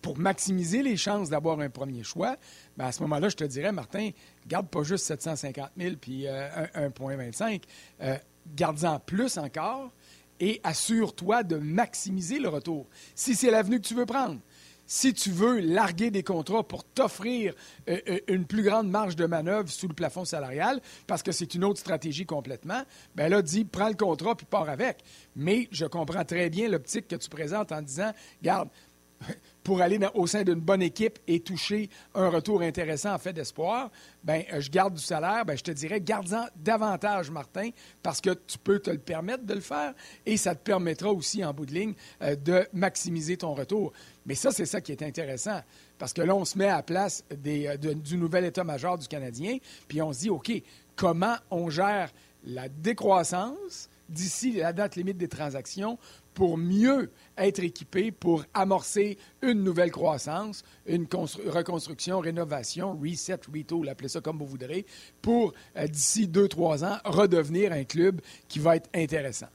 pour 0.00 0.18
maximiser 0.18 0.82
les 0.82 0.96
chances 0.96 1.28
d'avoir 1.28 1.60
un 1.60 1.68
premier 1.68 2.02
choix, 2.02 2.36
ben, 2.76 2.86
à 2.86 2.92
ce 2.92 3.02
moment-là, 3.02 3.28
je 3.28 3.36
te 3.36 3.44
dirais, 3.44 3.72
Martin, 3.72 4.10
garde 4.46 4.68
pas 4.68 4.82
juste 4.82 5.04
750 5.06 5.70
000 5.76 5.96
puis 6.00 6.24
1,25. 6.24 7.62
garde-en 8.54 8.98
plus 9.00 9.36
encore 9.36 9.92
et 10.40 10.60
assure-toi 10.64 11.42
de 11.42 11.56
maximiser 11.56 12.38
le 12.38 12.48
retour. 12.48 12.86
Si 13.14 13.34
c'est 13.34 13.50
l'avenue 13.50 13.80
que 13.80 13.86
tu 13.86 13.94
veux 13.94 14.06
prendre, 14.06 14.40
si 14.88 15.12
tu 15.12 15.30
veux 15.30 15.60
larguer 15.60 16.10
des 16.10 16.24
contrats 16.24 16.64
pour 16.64 16.82
t'offrir 16.82 17.54
euh, 17.88 17.98
euh, 18.08 18.18
une 18.26 18.46
plus 18.46 18.62
grande 18.62 18.90
marge 18.90 19.14
de 19.14 19.26
manœuvre 19.26 19.68
sous 19.68 19.86
le 19.86 19.94
plafond 19.94 20.24
salarial, 20.24 20.80
parce 21.06 21.22
que 21.22 21.30
c'est 21.30 21.54
une 21.54 21.62
autre 21.62 21.78
stratégie 21.78 22.26
complètement, 22.26 22.82
bien 23.14 23.28
là, 23.28 23.42
dis, 23.42 23.64
prends 23.64 23.88
le 23.88 23.94
contrat 23.94 24.34
puis 24.34 24.46
pars 24.46 24.68
avec. 24.68 25.04
Mais 25.36 25.68
je 25.70 25.84
comprends 25.84 26.24
très 26.24 26.48
bien 26.48 26.68
l'optique 26.68 27.06
que 27.06 27.16
tu 27.16 27.28
présentes 27.28 27.70
en 27.70 27.82
disant, 27.82 28.12
garde, 28.42 28.70
pour 29.68 29.82
aller 29.82 30.00
au 30.14 30.26
sein 30.26 30.44
d'une 30.44 30.60
bonne 30.60 30.80
équipe 30.80 31.18
et 31.26 31.40
toucher 31.40 31.90
un 32.14 32.30
retour 32.30 32.62
intéressant 32.62 33.12
en 33.12 33.18
fait 33.18 33.34
d'espoir, 33.34 33.90
ben 34.24 34.42
euh, 34.50 34.62
je 34.62 34.70
garde 34.70 34.94
du 34.94 35.02
salaire, 35.02 35.44
ben 35.44 35.58
je 35.58 35.62
te 35.62 35.70
dirais 35.70 36.00
garde-en 36.00 36.46
davantage 36.56 37.30
Martin 37.30 37.68
parce 38.02 38.22
que 38.22 38.30
tu 38.30 38.56
peux 38.56 38.78
te 38.78 38.88
le 38.88 38.96
permettre 38.96 39.44
de 39.44 39.52
le 39.52 39.60
faire 39.60 39.92
et 40.24 40.38
ça 40.38 40.54
te 40.54 40.62
permettra 40.64 41.12
aussi 41.12 41.44
en 41.44 41.52
bout 41.52 41.66
de 41.66 41.74
ligne 41.74 41.92
de 42.22 42.66
maximiser 42.72 43.36
ton 43.36 43.52
retour. 43.52 43.92
Mais 44.24 44.34
ça, 44.34 44.52
c'est 44.52 44.64
ça 44.64 44.80
qui 44.80 44.92
est 44.92 45.02
intéressant. 45.02 45.60
Parce 45.98 46.14
que 46.14 46.22
là, 46.22 46.34
on 46.34 46.46
se 46.46 46.56
met 46.56 46.68
à 46.68 46.76
la 46.76 46.82
place 46.82 47.22
euh, 47.46 47.76
du 47.76 48.16
nouvel 48.16 48.46
état-major 48.46 48.96
du 48.96 49.06
Canadien, 49.06 49.58
puis 49.86 50.00
on 50.00 50.14
se 50.14 50.20
dit, 50.20 50.30
OK, 50.30 50.50
comment 50.96 51.36
on 51.50 51.68
gère 51.68 52.10
la 52.42 52.70
décroissance 52.70 53.90
d'ici 54.08 54.52
la 54.52 54.72
date 54.72 54.96
limite 54.96 55.18
des 55.18 55.28
transactions 55.28 55.98
pour 56.34 56.56
mieux 56.56 57.10
être 57.36 57.62
équipé 57.62 58.12
pour 58.12 58.44
amorcer 58.54 59.18
une 59.42 59.64
nouvelle 59.64 59.90
croissance, 59.90 60.62
une 60.86 61.06
reconstruction, 61.46 62.20
rénovation, 62.20 62.96
reset, 62.98 63.40
retool, 63.52 63.88
appelez 63.88 64.08
ça 64.08 64.20
comme 64.20 64.38
vous 64.38 64.46
voudrez, 64.46 64.86
pour 65.20 65.52
euh, 65.76 65.86
d'ici 65.86 66.28
deux, 66.28 66.48
trois 66.48 66.84
ans 66.84 66.98
redevenir 67.04 67.72
un 67.72 67.84
club 67.84 68.20
qui 68.48 68.58
va 68.58 68.76
être 68.76 68.88
intéressant. 68.94 69.48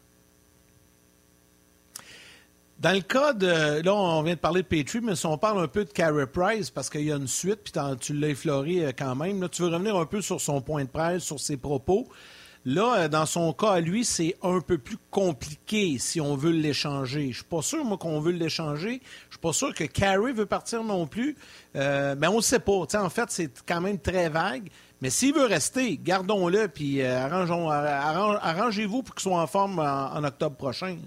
Dans 2.84 2.92
le 2.92 3.02
cas 3.02 3.32
de. 3.32 3.82
Là, 3.82 3.96
on 3.96 4.24
vient 4.24 4.34
de 4.34 4.40
parler 4.40 4.62
de 4.62 4.68
Petrie, 4.68 5.00
mais 5.00 5.16
si 5.16 5.26
on 5.26 5.38
parle 5.38 5.64
un 5.64 5.70
peu 5.70 5.86
de 5.86 5.90
Carey 5.90 6.28
Price, 6.28 6.70
parce 6.70 6.90
qu'il 6.90 7.04
y 7.04 7.14
a 7.14 7.16
une 7.16 7.28
suite, 7.30 7.62
puis 7.64 7.72
tu 8.02 8.14
l'as 8.14 8.28
effleuré 8.28 8.86
euh, 8.86 8.92
quand 8.98 9.16
même, 9.16 9.42
là, 9.42 9.48
tu 9.48 9.62
veux 9.62 9.70
revenir 9.70 9.96
un 9.96 10.06
peu 10.06 10.22
sur 10.22 10.42
son 10.42 10.60
point 10.60 10.84
de 10.84 10.90
presse, 10.90 11.24
sur 11.24 11.40
ses 11.40 11.56
propos. 11.56 12.10
Là, 12.66 12.96
euh, 12.96 13.08
dans 13.08 13.26
son 13.26 13.52
cas 13.54 13.80
lui, 13.80 14.06
c'est 14.06 14.36
un 14.42 14.62
peu 14.62 14.78
plus 14.78 14.98
compliqué 15.12 15.98
si 16.00 16.22
on 16.22 16.36
veut 16.36 16.52
l'échanger. 16.52 17.32
Je 17.32 17.38
suis 17.38 17.44
pas 17.44 17.62
sûr, 17.62 17.84
moi, 17.84 17.98
qu'on 17.98 18.20
veut 18.20 18.32
l'échanger. 18.32 19.02
Je 19.30 19.36
suis 19.36 19.42
pas 19.42 19.54
sûr 19.54 19.74
que 19.74 19.84
Carey 19.84 20.32
veut 20.32 20.46
partir 20.46 20.84
non 20.84 21.06
plus. 21.06 21.36
Euh, 21.76 22.16
mais 22.18 22.28
on 22.28 22.38
ne 22.38 22.42
sait 22.42 22.60
pas. 22.60 22.74
en 22.74 23.10
fait, 23.10 23.26
c'est 23.30 23.52
quand 23.66 23.82
même 23.82 24.00
très 24.00 24.30
vague. 24.30 24.70
Mais 25.02 25.10
s'il 25.10 25.34
veut 25.34 25.46
rester, 25.46 25.98
gardons-le, 25.98 26.70
puis 26.70 27.02
arrangez-vous 27.02 29.04
pour 29.04 29.16
qu'il 29.16 29.24
soit 29.24 29.42
en 29.42 29.48
forme 29.48 29.80
en 29.80 30.24
octobre 30.24 30.56
prochain. 30.56 30.98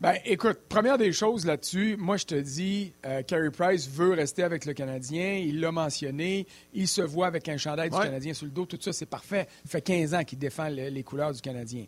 Ben, 0.00 0.14
écoute, 0.24 0.60
première 0.68 0.96
des 0.96 1.12
choses 1.12 1.44
là-dessus, 1.44 1.96
moi 1.98 2.16
je 2.16 2.24
te 2.24 2.34
dis, 2.36 2.92
euh, 3.04 3.22
Carey 3.22 3.50
Price 3.50 3.88
veut 3.90 4.12
rester 4.12 4.44
avec 4.44 4.64
le 4.64 4.72
Canadien, 4.72 5.38
il 5.38 5.58
l'a 5.58 5.72
mentionné, 5.72 6.46
il 6.72 6.86
se 6.86 7.02
voit 7.02 7.26
avec 7.26 7.48
un 7.48 7.56
chandail 7.56 7.90
du 7.90 7.98
Canadien 7.98 8.32
sur 8.32 8.46
le 8.46 8.52
dos, 8.52 8.64
tout 8.64 8.78
ça 8.80 8.92
c'est 8.92 9.06
parfait. 9.06 9.48
Il 9.64 9.70
fait 9.70 9.82
15 9.82 10.14
ans 10.14 10.22
qu'il 10.22 10.38
défend 10.38 10.68
les 10.68 11.02
couleurs 11.02 11.32
du 11.32 11.40
Canadien. 11.40 11.86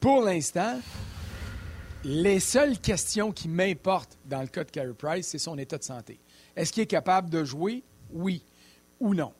Pour 0.00 0.22
l'instant, 0.22 0.80
les 2.04 2.40
seules 2.40 2.78
questions 2.78 3.32
qui 3.32 3.48
m'importent 3.48 4.16
dans 4.24 4.40
le 4.40 4.48
cas 4.48 4.64
de 4.64 4.70
Carey 4.70 4.94
Price, 4.96 5.26
c'est 5.26 5.38
son 5.38 5.58
état 5.58 5.76
de 5.76 5.84
santé. 5.84 6.18
Est-ce 6.56 6.72
qu'il 6.72 6.82
est 6.82 6.86
capable 6.86 7.28
de 7.28 7.44
jouer? 7.44 7.82
Oui 8.12 8.42
ou 8.98 9.14
non. 9.14 9.34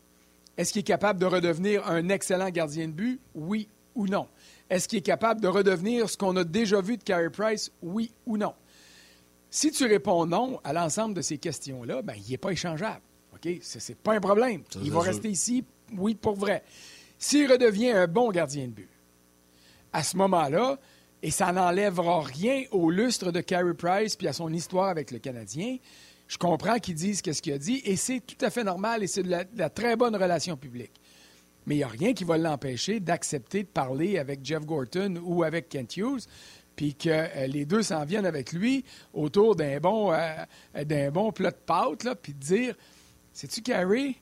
Est-ce 0.59 0.73
qu'il 0.73 0.81
est 0.81 0.85
capable 0.85 1.19
de 1.19 1.27
redevenir 1.27 1.89
un 1.89 2.11
excellent 2.11 2.51
gardien 2.51 2.89
de 2.89 2.93
but? 2.93 3.21
Oui 3.35 3.69
ou 3.95 4.07
non. 4.07 4.29
Est-ce 4.73 4.89
qu'il 4.89 5.01
est 5.01 5.03
capable 5.03 5.43
de 5.43 5.49
redevenir 5.49 6.09
ce 6.09 6.17
qu'on 6.17 6.35
a 6.35 6.45
déjà 6.45 6.81
vu 6.81 6.97
de 6.97 7.03
Carey 7.03 7.29
Price, 7.29 7.71
oui 7.83 8.11
ou 8.25 8.39
non? 8.39 8.55
Si 9.51 9.71
tu 9.71 9.85
réponds 9.85 10.25
non 10.25 10.61
à 10.65 10.73
l'ensemble 10.73 11.13
de 11.13 11.21
ces 11.21 11.37
questions-là, 11.37 12.01
ben, 12.01 12.15
il 12.17 12.31
n'est 12.31 12.39
pas 12.39 12.53
échangeable. 12.53 13.03
OK? 13.35 13.51
Ce 13.61 13.77
n'est 13.77 13.97
pas 13.97 14.15
un 14.15 14.21
problème. 14.21 14.63
il 14.83 14.91
va 14.91 15.01
rester 15.01 15.29
ici, 15.29 15.63
oui, 15.95 16.15
pour 16.15 16.37
vrai. 16.37 16.63
S'il 17.19 17.53
redevient 17.53 17.91
un 17.91 18.07
bon 18.07 18.31
gardien 18.31 18.65
de 18.65 18.73
but, 18.73 18.89
à 19.93 20.03
ce 20.03 20.17
moment-là, 20.17 20.79
et 21.23 21.31
ça 21.31 21.53
n'enlèvera 21.53 22.23
rien 22.23 22.63
au 22.71 22.91
lustre 22.91 23.31
de 23.31 23.43
Carey 23.43 23.75
Price 23.75 24.17
puis 24.17 24.27
à 24.27 24.33
son 24.33 24.51
histoire 24.51 24.89
avec 24.89 25.11
le 25.11 25.19
Canadien, 25.19 25.77
je 26.29 26.39
comprends 26.39 26.79
qu'ils 26.79 26.95
disent 26.95 27.21
ce 27.23 27.43
qu'il 27.43 27.53
a 27.53 27.59
dit 27.59 27.83
et 27.85 27.97
c'est 27.97 28.21
tout 28.21 28.43
à 28.43 28.49
fait 28.49 28.65
normal 28.65 29.03
et 29.03 29.07
c'est 29.07 29.23
de 29.23 29.37
la 29.55 29.69
très 29.69 29.97
bonne 29.97 30.17
relation 30.17 30.57
publique 30.57 30.99
mais 31.67 31.77
il 31.77 31.79
n'y 31.79 31.85
a 31.85 31.89
rien 31.89 32.13
qui 32.13 32.25
va 32.25 32.39
l'empêcher 32.39 33.01
d'accepter 33.01 33.63
de 33.63 33.69
parler 33.69 34.19
avec 34.19 34.45
Jeff 34.45 34.65
Gorton 34.65 35.21
ou 35.23 35.43
avec 35.43 35.69
Kent 35.69 35.97
Hughes, 35.97 36.27
puis 36.77 36.95
que 36.95 37.11
euh, 37.11 37.47
les 37.47 37.65
deux 37.65 37.83
s'en 37.83 38.05
viennent 38.05 38.27
avec 38.27 38.53
lui 38.53 38.85
autour 39.13 39.57
d'un 39.57 39.79
bon, 39.79 40.13
euh, 40.13 40.85
d'un 40.85 41.11
bon 41.11 41.33
plat 41.33 41.51
de 41.51 41.57
pâte, 41.57 42.07
puis 42.23 42.35
de 42.35 42.39
dire 42.39 42.75
Sais-tu, 43.33 43.63
Carrie, 43.63 44.21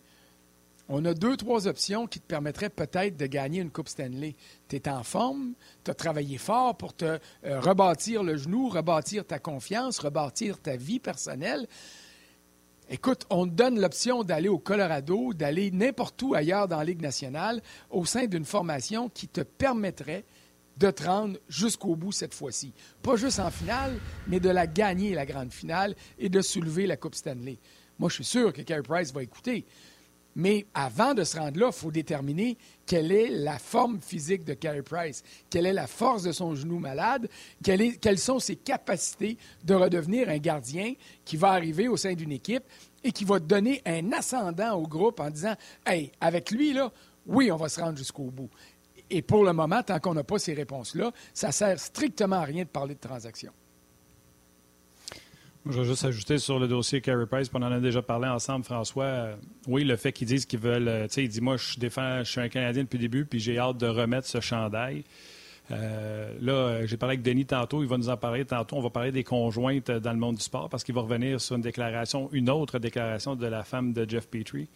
on 0.89 1.05
a 1.05 1.15
deux, 1.15 1.37
trois 1.37 1.69
options 1.69 2.07
qui 2.07 2.21
te 2.21 2.27
permettraient 2.27 2.69
peut-être 2.69 3.17
de 3.17 3.27
gagner 3.27 3.61
une 3.61 3.71
Coupe 3.71 3.89
Stanley. 3.89 4.35
Tu 4.69 4.77
es 4.77 4.89
en 4.89 5.05
forme, 5.05 5.55
tu 5.85 5.91
as 5.91 5.95
travaillé 5.95 6.37
fort 6.37 6.77
pour 6.77 6.95
te 6.95 7.05
euh, 7.45 7.61
rebâtir 7.61 8.25
le 8.25 8.37
genou, 8.37 8.69
rebâtir 8.69 9.25
ta 9.25 9.39
confiance, 9.39 10.01
rebâtir 10.01 10.59
ta 10.59 10.77
vie 10.77 10.99
personnelle. 10.99 11.69
Écoute, 12.93 13.25
on 13.31 13.47
te 13.47 13.53
donne 13.53 13.81
l'option 13.81 14.25
d'aller 14.25 14.49
au 14.49 14.59
Colorado, 14.59 15.33
d'aller 15.33 15.71
n'importe 15.71 16.21
où 16.23 16.35
ailleurs 16.35 16.67
dans 16.67 16.79
la 16.79 16.85
Ligue 16.85 17.03
nationale, 17.03 17.63
au 17.89 18.05
sein 18.05 18.27
d'une 18.27 18.45
formation 18.45 19.09
qui 19.09 19.29
te 19.29 19.43
permettrait 19.43 20.25
de 20.77 20.91
te 20.91 21.05
rendre 21.05 21.39
jusqu'au 21.49 21.95
bout 21.95 22.11
cette 22.11 22.35
fois-ci. 22.35 22.73
Pas 23.01 23.15
juste 23.15 23.39
en 23.39 23.53
finale, 23.53 23.97
mais 24.27 24.41
de 24.41 24.49
la 24.49 24.67
gagner, 24.67 25.15
la 25.15 25.25
grande 25.25 25.53
finale, 25.53 25.95
et 26.19 26.29
de 26.29 26.41
soulever 26.41 26.89
la 26.89 26.97
Coupe 26.97 27.15
Stanley. 27.15 27.59
Moi, 27.97 28.09
je 28.09 28.17
suis 28.17 28.25
sûr 28.25 28.53
que 28.53 28.63
Carey 28.63 28.83
Price 28.83 29.13
va 29.13 29.23
écouter. 29.23 29.67
Mais 30.37 30.67
avant 30.75 31.15
de 31.15 31.25
se 31.25 31.39
rendre 31.39 31.59
là, 31.59 31.67
il 31.69 31.73
faut 31.73 31.91
déterminer 31.91 32.57
quelle 32.87 33.13
est 33.13 33.29
la 33.29 33.59
forme 33.59 34.01
physique 34.01 34.45
de 34.45 34.55
Carey 34.55 34.83
Price, 34.83 35.23
quelle 35.49 35.67
est 35.67 35.73
la 35.73 35.87
force 35.87 36.23
de 36.23 36.33
son 36.33 36.55
genou 36.55 36.79
malade, 36.79 37.29
quelles 37.63 38.19
sont 38.19 38.39
ses 38.39 38.57
capacités 38.57 39.37
de 39.65 39.75
redevenir 39.75 40.29
un 40.29 40.39
gardien 40.39 40.95
qui 41.25 41.37
va 41.37 41.51
arriver 41.51 41.89
au 41.89 41.97
sein 41.97 42.15
d'une 42.15 42.33
équipe 42.33 42.65
et 43.03 43.13
qui 43.13 43.25
va 43.25 43.39
donner 43.39 43.83
un 43.87 44.13
ascendant 44.13 44.75
au 44.75 44.87
groupe 44.87 45.21
en 45.21 45.31
disant 45.31 45.55
Hey, 45.87 46.13
avec 46.21 46.51
lui, 46.51 46.73
là, 46.73 46.93
oui, 47.27 47.51
on 47.51 47.57
va 47.57 47.69
se 47.69 47.81
rendre 47.81 47.99
jusqu'au 47.99 48.25
bout. 48.25 48.51
Et 49.11 49.23
pour 49.23 49.45
le 49.45 49.53
moment, 49.53 49.83
tant 49.83 49.99
qu'on 49.99 50.15
n'a 50.15 50.25
pas 50.25 50.39
ces 50.39 50.55
réponses-là, 50.55 51.13
ça 51.35 51.51
sert 51.51 51.79
strictement 51.81 52.37
à 52.37 52.45
rien 52.45 52.63
de 52.63 52.69
parler 52.69 52.95
de 52.95 53.01
transaction. 53.01 53.53
Je 55.67 55.79
vais 55.79 55.85
juste 55.85 56.05
ajouter 56.07 56.39
sur 56.39 56.59
le 56.59 56.67
dossier 56.67 57.03
Carey 57.03 57.27
Price, 57.27 57.51
on 57.53 57.59
en 57.59 57.71
a 57.71 57.81
déjà 57.81 58.01
parlé 58.01 58.27
ensemble, 58.27 58.65
François. 58.65 59.05
Euh, 59.05 59.37
oui, 59.69 59.85
le 59.85 59.97
fait 59.97 60.11
qu'ils 60.11 60.27
disent 60.27 60.47
qu'ils 60.47 60.59
veulent. 60.59 60.89
Euh, 60.89 61.07
tu 61.07 61.15
sais, 61.15 61.25
il 61.25 61.29
dit 61.29 61.43
Moi, 61.43 61.59
je 61.59 61.79
défends, 61.79 62.21
je 62.25 62.31
suis 62.31 62.41
un 62.41 62.49
Canadien 62.49 62.85
depuis 62.85 62.97
le 62.97 63.03
début, 63.03 63.27
puis 63.27 63.41
j'ai 63.41 63.59
hâte 63.59 63.77
de 63.77 63.87
remettre 63.87 64.27
ce 64.27 64.41
chandail. 64.41 65.05
Euh, 65.71 66.33
là, 66.41 66.87
j'ai 66.87 66.97
parlé 66.97 67.15
avec 67.15 67.23
Denis 67.23 67.45
tantôt, 67.45 67.83
il 67.83 67.89
va 67.89 67.99
nous 67.99 68.09
en 68.09 68.17
parler 68.17 68.47
tantôt. 68.47 68.77
On 68.77 68.81
va 68.81 68.89
parler 68.89 69.13
des 69.13 69.23
conjointes 69.23 69.91
dans 69.91 70.13
le 70.13 70.19
monde 70.19 70.37
du 70.37 70.43
sport 70.43 70.71
parce 70.71 70.83
qu'il 70.83 70.95
va 70.95 71.03
revenir 71.03 71.41
sur 71.41 71.57
une 71.57 71.63
déclaration, 71.63 72.31
une 72.33 72.49
autre 72.49 72.79
déclaration 72.79 73.37
de 73.37 73.47
la 73.47 73.63
femme 73.63 73.93
de 73.93 74.09
Jeff 74.09 74.29
Petrie. 74.29 74.69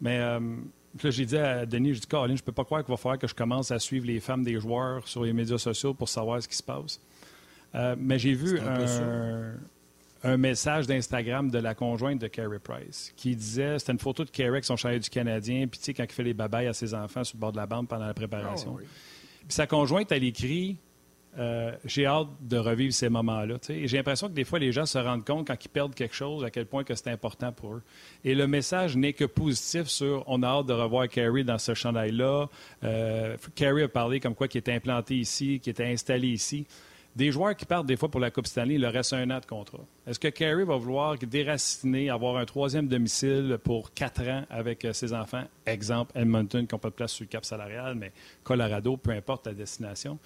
Mais 0.00 0.18
là, 0.18 0.40
j'ai 1.04 1.26
dit 1.26 1.36
à 1.36 1.66
Denis, 1.66 1.94
je 1.94 2.00
dis, 2.00 2.06
Caroline, 2.06 2.36
je 2.36 2.42
peux 2.42 2.52
pas 2.52 2.64
croire 2.64 2.82
qu'il 2.82 2.92
va 2.92 2.96
falloir 2.96 3.18
que 3.18 3.26
je 3.26 3.34
commence 3.34 3.70
à 3.72 3.78
suivre 3.78 4.06
les 4.06 4.20
femmes 4.20 4.42
des 4.42 4.58
joueurs 4.58 5.06
sur 5.06 5.24
les 5.24 5.34
médias 5.34 5.58
sociaux 5.58 5.92
pour 5.92 6.08
savoir 6.08 6.42
ce 6.42 6.48
qui 6.48 6.56
se 6.56 6.62
passe. 6.62 6.98
mais 7.98 8.18
j'ai 8.18 8.32
vu 8.32 8.58
un, 8.58 8.80
un 8.80 9.54
message 10.24 10.86
d'Instagram 10.86 11.50
de 11.50 11.58
la 11.58 11.74
conjointe 11.74 12.20
de 12.20 12.28
Carey 12.28 12.58
Price 12.58 13.12
qui 13.16 13.34
disait, 13.36 13.78
c'était 13.78 13.92
une 13.92 13.98
photo 13.98 14.24
de 14.24 14.30
Carey 14.30 14.50
avec 14.50 14.64
son 14.64 14.76
chandail 14.76 15.00
du 15.00 15.10
Canadien, 15.10 15.66
puis 15.66 15.78
tu 15.78 15.86
sais, 15.86 15.94
quand 15.94 16.04
il 16.04 16.12
fait 16.12 16.22
les 16.22 16.34
babayes 16.34 16.68
à 16.68 16.72
ses 16.72 16.94
enfants 16.94 17.24
sur 17.24 17.36
le 17.36 17.40
bord 17.40 17.52
de 17.52 17.56
la 17.56 17.66
bande 17.66 17.88
pendant 17.88 18.06
la 18.06 18.14
préparation. 18.14 18.76
Ah 18.78 18.84
Puis 19.40 19.52
sa 19.52 19.66
conjointe, 19.66 20.12
elle 20.12 20.24
écrit 20.24 20.78
euh, 21.38 21.72
j'ai 21.86 22.04
hâte 22.04 22.28
de 22.42 22.58
revivre 22.58 22.92
ces 22.92 23.08
moments-là. 23.08 23.56
J'ai 23.66 23.96
l'impression 23.96 24.28
que 24.28 24.34
des 24.34 24.44
fois, 24.44 24.58
les 24.58 24.70
gens 24.70 24.84
se 24.84 24.98
rendent 24.98 25.24
compte 25.24 25.46
quand 25.46 25.64
ils 25.64 25.68
perdent 25.68 25.94
quelque 25.94 26.14
chose 26.14 26.44
à 26.44 26.50
quel 26.50 26.66
point 26.66 26.84
que 26.84 26.94
c'est 26.94 27.08
important 27.08 27.52
pour 27.52 27.76
eux. 27.76 27.82
Et 28.22 28.34
le 28.34 28.46
message 28.46 28.96
n'est 28.96 29.14
que 29.14 29.24
positif 29.24 29.86
sur 29.86 30.24
on 30.26 30.42
a 30.42 30.46
hâte 30.46 30.66
de 30.66 30.74
revoir 30.74 31.08
Carrie 31.08 31.44
dans 31.44 31.58
ce 31.58 31.72
chandail-là. 31.72 32.48
Euh, 32.84 33.36
Carrie 33.54 33.84
a 33.84 33.88
parlé 33.88 34.20
comme 34.20 34.34
quoi 34.34 34.46
qui 34.46 34.58
était 34.58 34.74
implanté 34.74 35.16
ici, 35.16 35.58
qui 35.60 35.70
était 35.70 35.86
installé 35.86 36.28
ici. 36.28 36.66
Des 37.14 37.30
joueurs 37.30 37.54
qui 37.54 37.66
partent 37.66 37.86
des 37.86 37.96
fois 37.96 38.10
pour 38.10 38.20
la 38.20 38.30
Coupe 38.30 38.46
Stanley, 38.46 38.76
il 38.76 38.80
leur 38.80 38.92
reste 38.92 39.12
un 39.12 39.30
an 39.30 39.38
de 39.38 39.44
contrat. 39.44 39.84
Est-ce 40.06 40.18
que 40.18 40.28
Carey 40.28 40.64
va 40.64 40.76
vouloir 40.76 41.18
déraciner, 41.18 42.08
avoir 42.08 42.38
un 42.38 42.46
troisième 42.46 42.88
domicile 42.88 43.58
pour 43.62 43.92
quatre 43.92 44.22
ans 44.22 44.44
avec 44.48 44.86
euh, 44.86 44.94
ses 44.94 45.12
enfants? 45.12 45.44
Exemple, 45.66 46.12
Edmonton, 46.14 46.66
qui 46.66 46.74
n'ont 46.74 46.78
pas 46.78 46.88
de 46.88 46.94
place 46.94 47.12
sur 47.12 47.24
le 47.24 47.28
cap 47.28 47.44
salarial, 47.44 47.96
mais 47.96 48.12
Colorado, 48.42 48.96
peu 48.96 49.10
importe 49.10 49.46
la 49.46 49.52
destination. 49.52 50.18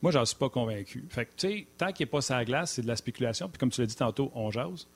Moi, 0.00 0.12
j'en 0.12 0.24
suis 0.24 0.36
pas 0.36 0.48
convaincu. 0.48 1.04
Fait 1.10 1.26
que, 1.26 1.62
tant 1.76 1.92
qu'il 1.92 2.06
n'est 2.06 2.10
pas 2.10 2.22
sa 2.22 2.42
glace, 2.42 2.72
c'est 2.72 2.82
de 2.82 2.88
la 2.88 2.96
spéculation. 2.96 3.50
Puis 3.50 3.58
comme 3.58 3.70
tu 3.70 3.82
l'as 3.82 3.86
dit 3.86 3.96
tantôt, 3.96 4.32
on 4.34 4.50
jase. 4.50 4.86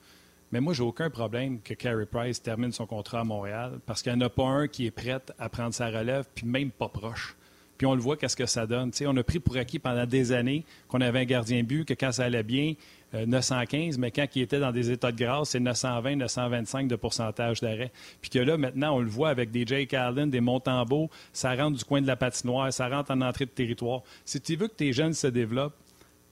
Mais 0.51 0.61
moi, 0.61 0.73
j'ai 0.73 0.83
aucun 0.83 1.11
problème 1.11 1.61
que 1.61 1.75
Carey 1.75 2.07
Price 2.07 2.41
termine 2.41 2.71
son 2.71 2.87
contrat 2.87 3.19
à 3.19 3.23
Montréal 3.23 3.79
parce 3.85 4.01
qu'il 4.01 4.11
n'y 4.13 4.23
en 4.23 4.25
a 4.25 4.29
pas 4.29 4.45
un 4.45 4.67
qui 4.67 4.87
est 4.87 4.91
prêt 4.91 5.21
à 5.37 5.49
prendre 5.49 5.75
sa 5.75 5.87
relève, 5.87 6.25
puis 6.33 6.47
même 6.47 6.71
pas 6.71 6.89
proche. 6.89 7.35
Puis 7.77 7.85
on 7.85 7.95
le 7.95 8.01
voit, 8.01 8.17
qu'est-ce 8.17 8.35
que 8.35 8.45
ça 8.45 8.65
donne. 8.65 8.91
on 9.05 9.17
a 9.17 9.23
pris 9.23 9.39
pour 9.39 9.57
acquis 9.57 9.79
pendant 9.79 10.05
des 10.05 10.31
années 10.31 10.63
qu'on 10.87 11.01
avait 11.01 11.19
un 11.19 11.25
gardien 11.25 11.63
but, 11.63 11.85
que 11.85 11.93
quand 11.93 12.11
ça 12.11 12.25
allait 12.25 12.43
bien, 12.43 12.75
915, 13.13 13.95
euh, 13.95 14.01
mais 14.01 14.11
quand 14.11 14.25
il 14.35 14.41
était 14.41 14.59
dans 14.59 14.71
des 14.71 14.91
états 14.91 15.11
de 15.11 15.17
grâce, 15.17 15.49
c'est 15.49 15.59
920, 15.59 16.17
925 16.17 16.87
de 16.87 16.95
pourcentage 16.95 17.61
d'arrêt. 17.61 17.91
Puis 18.21 18.29
que 18.29 18.39
là, 18.39 18.57
maintenant, 18.57 18.97
on 18.97 18.99
le 18.99 19.09
voit 19.09 19.29
avec 19.29 19.51
des 19.51 19.65
Jake 19.65 19.93
Allen, 19.93 20.29
des 20.29 20.41
Montembeau, 20.41 21.09
ça 21.31 21.55
rentre 21.55 21.77
du 21.77 21.83
coin 21.83 22.01
de 22.01 22.07
la 22.07 22.15
patinoire, 22.15 22.71
ça 22.73 22.89
rentre 22.89 23.11
en 23.11 23.21
entrée 23.21 23.45
de 23.45 23.51
territoire. 23.51 24.01
Si 24.25 24.41
tu 24.41 24.55
veux 24.55 24.67
que 24.67 24.75
tes 24.75 24.91
jeunes 24.91 25.13
se 25.13 25.27
développent, 25.27 25.75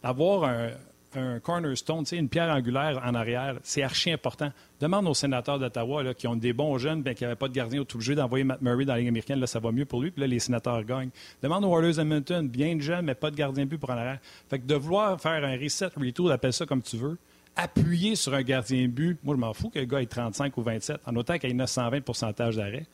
avoir 0.01 0.43
un, 0.43 0.71
un 1.17 1.39
cornerstone, 1.39 2.03
une 2.11 2.29
pierre 2.29 2.53
angulaire 2.53 3.01
en 3.05 3.13
arrière, 3.15 3.59
c'est 3.63 3.83
archi 3.83 4.11
important. 4.11 4.51
Demande 4.79 5.07
aux 5.07 5.13
sénateurs 5.13 5.59
d'Ottawa 5.59 6.13
qui 6.13 6.27
ont 6.27 6.35
des 6.35 6.53
bons 6.53 6.77
jeunes, 6.77 7.01
bien, 7.01 7.13
qui 7.13 7.23
n'avaient 7.23 7.35
pas 7.35 7.47
de 7.47 7.53
gardien 7.53 7.81
au 7.81 7.83
tout 7.83 8.01
jeu, 8.01 8.15
d'envoyer 8.15 8.43
Matt 8.43 8.61
Murray 8.61 8.85
dans 8.85 8.93
la 8.93 8.99
Ligue 8.99 9.07
américaine, 9.07 9.39
là, 9.39 9.47
ça 9.47 9.59
va 9.59 9.71
mieux 9.71 9.85
pour 9.85 10.01
lui, 10.01 10.11
puis 10.11 10.21
là, 10.21 10.27
les 10.27 10.39
sénateurs 10.39 10.83
gagnent. 10.83 11.09
Demande 11.41 11.65
aux 11.65 11.79
Oilers 11.79 11.99
Edmonton, 11.99 12.47
bien 12.47 12.75
de 12.75 12.81
jeunes, 12.81 13.05
mais 13.05 13.15
pas 13.15 13.31
de 13.31 13.35
gardien 13.35 13.65
but 13.65 13.77
pour 13.77 13.89
en 13.89 13.93
arrière. 13.93 14.19
Fait 14.49 14.59
que 14.59 14.65
de 14.65 14.75
vouloir 14.75 15.19
faire 15.19 15.43
un 15.43 15.57
reset, 15.57 15.89
retour, 15.95 16.31
appelle 16.31 16.53
ça 16.53 16.65
comme 16.65 16.81
tu 16.81 16.97
veux, 16.97 17.17
appuyer 17.55 18.15
sur 18.15 18.33
un 18.33 18.41
gardien 18.41 18.87
but, 18.87 19.17
moi, 19.23 19.35
je 19.35 19.39
m'en 19.39 19.53
fous 19.53 19.69
que 19.69 19.79
le 19.79 19.85
gars 19.85 20.01
ait 20.01 20.05
35 20.05 20.57
ou 20.57 20.61
27, 20.63 21.01
en 21.05 21.15
autant 21.15 21.37
qu'il 21.37 21.49
ait 21.49 21.53
920 21.53 22.01
pourcentage 22.01 22.57
d'arrêt, 22.57 22.85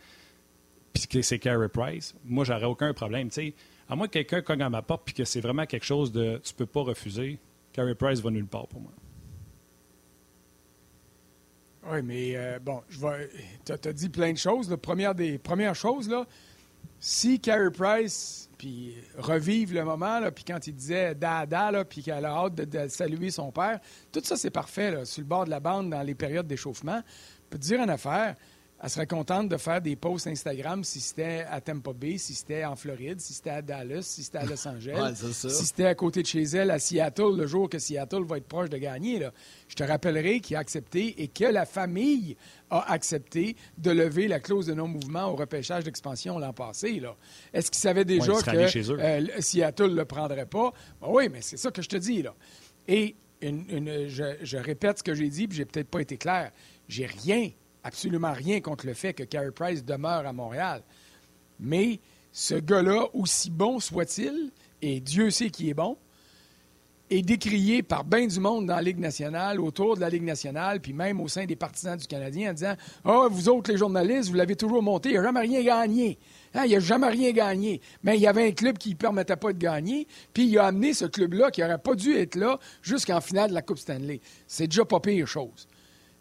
puis 0.93 1.07
que 1.07 1.21
c'est 1.21 1.39
Carey 1.39 1.69
Price, 1.69 2.15
moi, 2.25 2.43
j'aurais 2.43 2.65
aucun 2.65 2.93
problème. 2.93 3.29
à 3.87 3.95
moins 3.95 4.07
que 4.07 4.13
quelqu'un 4.13 4.41
cogne 4.41 4.61
à 4.61 4.69
ma 4.69 4.81
porte, 4.81 5.03
puis 5.05 5.13
que 5.13 5.23
c'est 5.23 5.41
vraiment 5.41 5.65
quelque 5.65 5.85
chose 5.85 6.11
de 6.11 6.39
tu 6.43 6.53
peux 6.53 6.65
pas 6.65 6.81
refuser, 6.81 7.39
Carey 7.79 7.95
Price 7.95 8.19
va 8.19 8.29
nulle 8.29 8.45
part 8.45 8.67
pour 8.67 8.81
moi. 8.81 8.91
Oui, 11.89 12.01
mais 12.03 12.33
euh, 12.35 12.59
bon, 12.59 12.81
je 12.89 12.99
Tu 13.63 13.71
as, 13.71 13.93
dit 13.93 14.09
plein 14.09 14.33
de 14.33 14.37
choses. 14.37 14.69
La 14.69 14.75
première 14.75 15.15
des 15.15 15.37
premières 15.37 15.75
choses, 15.75 16.09
là, 16.09 16.25
si 16.99 17.39
Carey 17.39 17.71
Price 17.71 18.49
puis 18.57 18.95
revive 19.17 19.73
le 19.73 19.85
moment, 19.85 20.19
puis 20.35 20.43
quand 20.43 20.67
il 20.67 20.75
disait 20.75 21.15
dada, 21.15 21.71
là, 21.71 21.85
puis 21.85 22.03
qu'elle 22.03 22.25
a 22.25 22.31
hâte 22.31 22.55
de, 22.55 22.89
saluer 22.89 23.31
son 23.31 23.49
père, 23.49 23.79
tout 24.11 24.19
ça, 24.25 24.35
c'est 24.35 24.49
parfait, 24.49 24.91
là, 24.91 25.05
sur 25.05 25.21
le 25.21 25.27
bord 25.27 25.45
de 25.45 25.49
la 25.49 25.61
bande 25.61 25.89
dans 25.89 26.03
les 26.03 26.15
périodes 26.15 26.47
d'échauffement. 26.47 27.01
Te 27.49 27.55
dire 27.55 27.81
une 27.81 27.89
affaire, 27.89 28.35
elle 28.81 28.89
serait 28.89 29.07
contente 29.07 29.49
de 29.49 29.57
faire 29.57 29.81
des 29.81 29.97
posts 29.97 30.27
Instagram 30.27 30.85
si 30.85 31.01
c'était 31.01 31.45
à 31.49 31.59
Tampa 31.59 31.91
Bay, 31.91 32.17
si 32.17 32.33
c'était 32.33 32.63
en 32.63 32.77
Floride, 32.77 33.19
si 33.19 33.33
c'était 33.33 33.49
à 33.49 33.61
Dallas, 33.61 34.03
si 34.03 34.23
c'était 34.23 34.37
à 34.37 34.45
Los 34.45 34.65
Angeles, 34.67 35.15
si 35.33 35.65
c'était 35.65 35.85
à 35.85 35.95
côté 35.95 36.21
de 36.21 36.27
chez 36.27 36.43
elle, 36.43 36.71
à 36.71 36.79
Seattle, 36.79 37.35
le 37.35 37.45
jour 37.45 37.69
que 37.69 37.77
Seattle 37.77 38.23
va 38.23 38.37
être 38.37 38.47
proche 38.47 38.69
de 38.69 38.77
gagner. 38.77 39.27
Je 39.67 39.75
te 39.75 39.83
rappellerai 39.83 40.39
qu'il 40.39 40.55
a 40.55 40.59
accepté 40.59 41.21
et 41.21 41.27
que 41.27 41.43
la 41.43 41.65
famille 41.65 42.37
a 42.69 42.89
accepté 42.91 43.57
de 43.77 43.91
lever 43.91 44.29
la 44.29 44.39
clause 44.39 44.67
de 44.67 44.73
non-mouvement 44.73 45.25
au 45.25 45.35
repêchage 45.35 45.83
d'expansion 45.83 46.39
l'an 46.39 46.53
passé. 46.53 47.01
Est-ce 47.53 47.71
qu'il 47.71 47.81
savait 47.81 48.05
déjà 48.05 48.33
que 48.33 48.91
euh, 48.91 49.41
Seattle 49.41 49.89
ne 49.89 49.95
le 49.95 50.05
prendrait 50.05 50.45
pas? 50.45 50.71
Ben 51.01 51.07
oui, 51.09 51.27
mais 51.29 51.41
c'est 51.41 51.57
ça 51.57 51.71
que 51.71 51.81
je 51.81 51.89
te 51.89 51.97
dis. 51.97 52.21
Là. 52.21 52.33
Et 52.87 53.15
je, 53.41 54.35
je, 54.41 54.57
répète 54.57 54.99
ce 54.99 55.03
que 55.03 55.13
j'ai 55.13 55.29
dit, 55.29 55.47
puis 55.47 55.57
j'ai 55.57 55.65
peut-être 55.65 55.89
pas 55.89 55.99
été 55.99 56.17
clair. 56.17 56.51
J'ai 56.87 57.05
rien 57.05 57.51
absolument 57.83 58.33
rien 58.33 58.61
contre 58.61 58.85
le 58.85 58.93
fait 58.93 59.13
que 59.13 59.23
Carey 59.23 59.51
Price 59.51 59.83
demeure 59.83 60.25
à 60.25 60.33
Montréal. 60.33 60.81
Mais 61.59 61.99
ce 62.31 62.55
gars-là, 62.55 63.07
aussi 63.13 63.49
bon 63.49 63.79
soit-il, 63.79 64.51
et 64.81 64.99
Dieu 64.99 65.29
sait 65.29 65.49
qu'il 65.49 65.69
est 65.69 65.73
bon, 65.73 65.97
est 67.09 67.21
décrié 67.23 67.81
par 67.81 68.03
bien 68.03 68.27
du 68.27 68.39
monde 68.39 68.67
dans 68.67 68.75
la 68.75 68.81
Ligue 68.81 68.99
nationale, 68.99 69.59
autour 69.59 69.95
de 69.95 70.01
la 70.01 70.09
Ligue 70.09 70.23
nationale, 70.23 70.79
puis 70.79 70.93
même 70.93 71.19
au 71.19 71.27
sein 71.27 71.45
des 71.45 71.55
partisans 71.55 71.97
du 71.97 72.05
Canadien, 72.05 72.51
en 72.51 72.53
disant 72.53 72.75
Ah, 73.03 73.27
vous 73.29 73.49
autres, 73.49 73.71
les 73.71 73.77
journalistes, 73.77 74.29
vous 74.29 74.35
l'avez 74.35 74.55
toujours 74.55 74.83
monté, 74.83 75.09
il 75.09 75.15
n'a 75.15 75.23
jamais 75.23 75.41
rien 75.41 75.63
gagné. 75.63 76.19
Hein, 76.53 76.65
il 76.65 76.73
n'a 76.73 76.79
jamais 76.79 77.07
rien 77.07 77.31
gagné. 77.31 77.81
Mais 78.03 78.15
il 78.17 78.21
y 78.21 78.27
avait 78.27 78.47
un 78.47 78.51
club 78.51 78.77
qui 78.77 78.89
ne 78.89 78.95
permettait 78.95 79.35
pas 79.35 79.53
de 79.53 79.57
gagner, 79.57 80.07
puis 80.33 80.45
il 80.45 80.57
a 80.59 80.67
amené 80.67 80.93
ce 80.93 81.05
club-là 81.05 81.51
qui 81.51 81.61
n'aurait 81.61 81.79
pas 81.79 81.95
dû 81.95 82.15
être 82.15 82.35
là 82.35 82.59
jusqu'en 82.81 83.21
finale 83.21 83.49
de 83.49 83.55
la 83.55 83.61
Coupe 83.61 83.79
Stanley. 83.79 84.21
C'est 84.47 84.67
déjà 84.67 84.85
pas 84.85 84.99
pire 84.99 85.27
chose. 85.27 85.67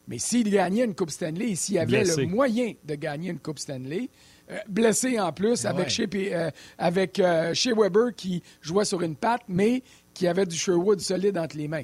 Mais 0.09 0.19
s'il 0.19 0.51
gagnait 0.51 0.85
une 0.85 0.95
Coupe 0.95 1.11
Stanley 1.11 1.51
et 1.51 1.55
s'il 1.55 1.79
avait 1.79 2.03
le 2.03 2.27
moyen 2.27 2.73
de 2.83 2.95
gagner 2.95 3.31
une 3.31 3.39
Coupe 3.39 3.59
Stanley, 3.59 4.09
euh, 4.51 4.57
blessé 4.67 5.21
en 5.21 5.33
plus 5.33 5.67
avec, 5.67 5.91
chez, 5.91 6.09
euh, 6.15 6.51
avec 6.79 7.19
euh, 7.19 7.53
chez 7.53 7.75
Weber 7.75 8.15
qui 8.17 8.43
jouait 8.63 8.87
sur 8.87 9.03
une 9.03 9.15
patte, 9.15 9.43
mais 9.49 9.83
qui 10.15 10.27
avait 10.27 10.47
du 10.47 10.57
Sherwood 10.57 11.01
solide 11.01 11.37
entre 11.37 11.59
les 11.59 11.69
mains. 11.69 11.83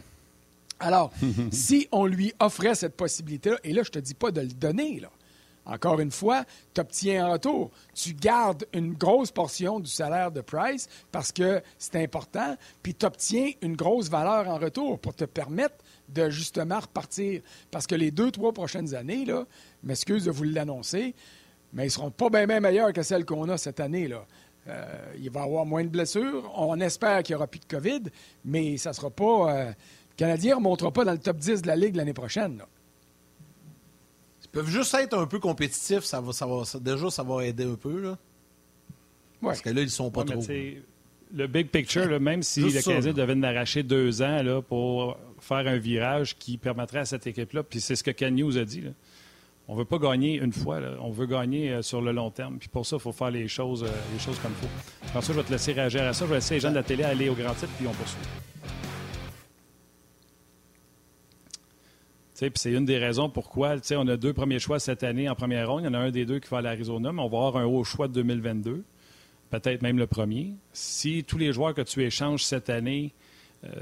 Alors, 0.80 1.12
si 1.52 1.87
on 1.92 2.06
lui 2.06 2.32
offrait 2.40 2.74
cette 2.74 2.96
possibilité-là, 2.96 3.58
et 3.62 3.74
là, 3.74 3.82
je 3.82 3.90
te 3.90 3.98
dis 3.98 4.14
pas 4.14 4.30
de 4.30 4.40
le 4.40 4.48
donner, 4.48 5.00
là. 5.00 5.10
Encore 5.66 6.00
une 6.00 6.10
fois, 6.10 6.44
tu 6.74 6.80
obtiens 6.80 7.26
en 7.26 7.32
retour. 7.32 7.70
Tu 7.94 8.12
gardes 8.12 8.66
une 8.74 8.92
grosse 8.92 9.30
portion 9.30 9.80
du 9.80 9.90
salaire 9.90 10.30
de 10.30 10.42
Price 10.42 10.88
parce 11.10 11.32
que 11.32 11.62
c'est 11.78 12.02
important, 12.02 12.56
puis 12.82 12.94
tu 12.94 13.06
obtiens 13.06 13.50
une 13.62 13.74
grosse 13.74 14.10
valeur 14.10 14.48
en 14.48 14.58
retour 14.58 14.98
pour 14.98 15.14
te 15.14 15.24
permettre 15.24 15.76
de 16.08 16.30
justement 16.30 16.80
repartir. 16.80 17.42
Parce 17.70 17.86
que 17.86 17.94
les 17.94 18.10
deux, 18.10 18.30
trois 18.30 18.52
prochaines 18.52 18.94
années, 18.94 19.24
là, 19.24 19.46
m'excuse 19.82 20.24
de 20.24 20.30
vous 20.30 20.44
l'annoncer, 20.44 21.14
mais 21.72 21.84
ils 21.84 21.86
ne 21.86 21.92
seront 21.92 22.10
pas 22.10 22.30
bien, 22.30 22.60
meilleurs 22.60 22.92
que 22.92 23.02
celles 23.02 23.24
qu'on 23.24 23.48
a 23.48 23.58
cette 23.58 23.80
année. 23.80 24.08
Là. 24.08 24.24
Euh, 24.68 24.84
il 25.18 25.30
va 25.30 25.40
y 25.40 25.44
avoir 25.44 25.66
moins 25.66 25.84
de 25.84 25.88
blessures. 25.88 26.50
On 26.56 26.80
espère 26.80 27.22
qu'il 27.22 27.34
n'y 27.34 27.36
aura 27.36 27.46
plus 27.46 27.60
de 27.60 27.66
COVID, 27.66 28.02
mais 28.44 28.76
ça 28.76 28.92
sera 28.92 29.10
pas. 29.10 29.52
Euh, 29.52 29.68
le 29.68 30.16
Canadien 30.16 30.52
ne 30.52 30.56
remontera 30.56 30.92
pas 30.92 31.04
dans 31.04 31.12
le 31.12 31.18
top 31.18 31.36
10 31.36 31.62
de 31.62 31.66
la 31.66 31.76
Ligue 31.76 31.96
l'année 31.96 32.14
prochaine. 32.14 32.62
Ils 34.42 34.48
peuvent 34.48 34.68
juste 34.68 34.94
être 34.94 35.18
un 35.18 35.26
peu 35.26 35.40
compétitifs. 35.40 36.04
Ça 36.04 36.20
va, 36.20 36.32
ça 36.32 36.46
va, 36.46 36.62
déjà, 36.80 37.10
ça 37.10 37.22
va 37.22 37.44
aider 37.44 37.64
un 37.64 37.74
peu. 37.74 38.00
Là. 38.00 38.18
Parce 39.42 39.60
que 39.60 39.70
là, 39.70 39.80
ils 39.80 39.86
ne 39.86 39.90
sont 39.90 40.10
pas 40.10 40.24
trop. 40.24 40.40
Le 41.36 41.48
big 41.48 41.68
picture, 41.68 42.20
même 42.20 42.44
si 42.44 42.60
le 42.60 42.80
Canadien 42.80 43.12
devait 43.12 43.44
arracher 43.44 43.82
deux 43.82 44.22
ans 44.22 44.42
là, 44.42 44.62
pour 44.62 45.18
faire 45.44 45.66
un 45.68 45.76
virage 45.76 46.37
qui 46.38 46.57
permettrait 46.59 47.00
à 47.00 47.04
cette 47.04 47.26
équipe-là. 47.26 47.62
Puis 47.62 47.80
c'est 47.80 47.96
ce 47.96 48.02
que 48.02 48.11
Ken 48.11 48.35
News 48.35 48.57
a 48.57 48.64
dit. 48.64 48.83
On 49.68 49.74
ne 49.74 49.78
veut 49.78 49.85
pas 49.85 49.98
gagner 49.98 50.37
une 50.37 50.52
fois, 50.52 50.80
on 51.00 51.11
veut 51.11 51.26
gagner 51.26 51.70
euh, 51.70 51.83
sur 51.83 52.02
le 52.02 52.12
long 52.12 52.30
terme. 52.30 52.59
Puis 52.59 52.68
pour 52.68 52.85
ça, 52.85 52.96
il 52.96 53.02
faut 53.02 53.12
faire 53.12 53.30
les 53.30 53.48
choses, 53.48 53.83
euh, 53.83 53.88
les 54.12 54.18
choses 54.18 54.38
comme 54.40 54.52
il 54.62 54.68
faut. 54.68 55.20
Je 55.20 55.33
vais 55.33 55.42
te 55.42 55.50
laisser 55.50 55.72
réagir 55.72 56.02
à 56.02 56.12
ça. 56.12 56.24
Je 56.26 56.30
vais 56.30 56.37
laisser 56.37 56.54
les 56.54 56.61
gens 56.61 56.70
de 56.70 56.74
la 56.74 56.83
télé 56.83 57.04
aller 57.04 57.28
au 57.28 57.35
grand 57.35 57.54
titre, 57.54 57.72
puis 57.78 57.87
on 57.87 57.92
poursuit. 57.92 58.18
Puis 62.35 62.50
c'est 62.57 62.72
une 62.72 62.85
des 62.85 62.98
raisons 62.98 63.30
pourquoi 63.30 63.76
on 63.92 64.09
a 64.09 64.16
deux 64.16 64.33
premiers 64.35 64.59
choix 64.59 64.78
cette 64.78 65.02
année 65.02 65.28
en 65.30 65.35
première 65.35 65.70
ronde. 65.70 65.83
Il 65.83 65.87
y 65.87 65.88
en 65.88 65.94
a 65.94 65.98
un 65.98 66.11
des 66.11 66.26
deux 66.26 66.40
qui 66.40 66.48
va 66.50 66.59
à 66.59 66.62
l'Arizona, 66.62 67.12
mais 67.12 67.22
on 67.22 67.28
va 67.28 67.38
avoir 67.38 67.57
un 67.57 67.64
haut 67.64 67.85
choix 67.85 68.09
de 68.09 68.12
2022, 68.12 68.85
peut-être 69.50 69.80
même 69.80 69.98
le 69.98 70.07
premier. 70.07 70.52
Si 70.72 71.24
tous 71.24 71.38
les 71.38 71.52
joueurs 71.52 71.72
que 71.74 71.80
tu 71.80 72.02
échanges 72.02 72.44
cette 72.44 72.68
année 72.68 73.14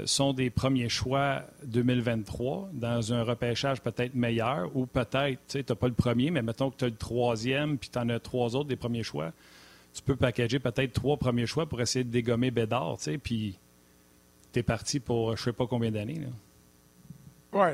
sont 0.05 0.33
des 0.33 0.49
premiers 0.49 0.89
choix 0.89 1.43
2023 1.65 2.69
dans 2.73 3.13
un 3.13 3.23
repêchage 3.23 3.81
peut-être 3.81 4.15
meilleur 4.15 4.75
ou 4.75 4.85
peut-être, 4.85 5.39
tu 5.47 5.57
n'as 5.57 5.75
pas 5.75 5.87
le 5.87 5.93
premier, 5.93 6.31
mais 6.31 6.41
mettons 6.41 6.69
que 6.69 6.77
tu 6.77 6.85
as 6.85 6.89
le 6.89 6.95
troisième 6.95 7.77
puis 7.77 7.89
tu 7.89 7.99
en 7.99 8.09
as 8.09 8.19
trois 8.19 8.55
autres 8.55 8.69
des 8.69 8.75
premiers 8.75 9.03
choix. 9.03 9.31
Tu 9.93 10.01
peux 10.01 10.15
packager 10.15 10.59
peut-être 10.59 10.93
trois 10.93 11.17
premiers 11.17 11.45
choix 11.45 11.67
pour 11.67 11.81
essayer 11.81 12.03
de 12.03 12.09
dégommer 12.09 12.49
Bédard, 12.51 12.97
tu 12.97 13.03
sais, 13.03 13.17
puis 13.17 13.59
tu 14.51 14.59
es 14.59 14.63
parti 14.63 14.99
pour 14.99 15.35
je 15.35 15.41
ne 15.41 15.45
sais 15.45 15.53
pas 15.53 15.67
combien 15.67 15.91
d'années. 15.91 16.21
Oui, 17.53 17.67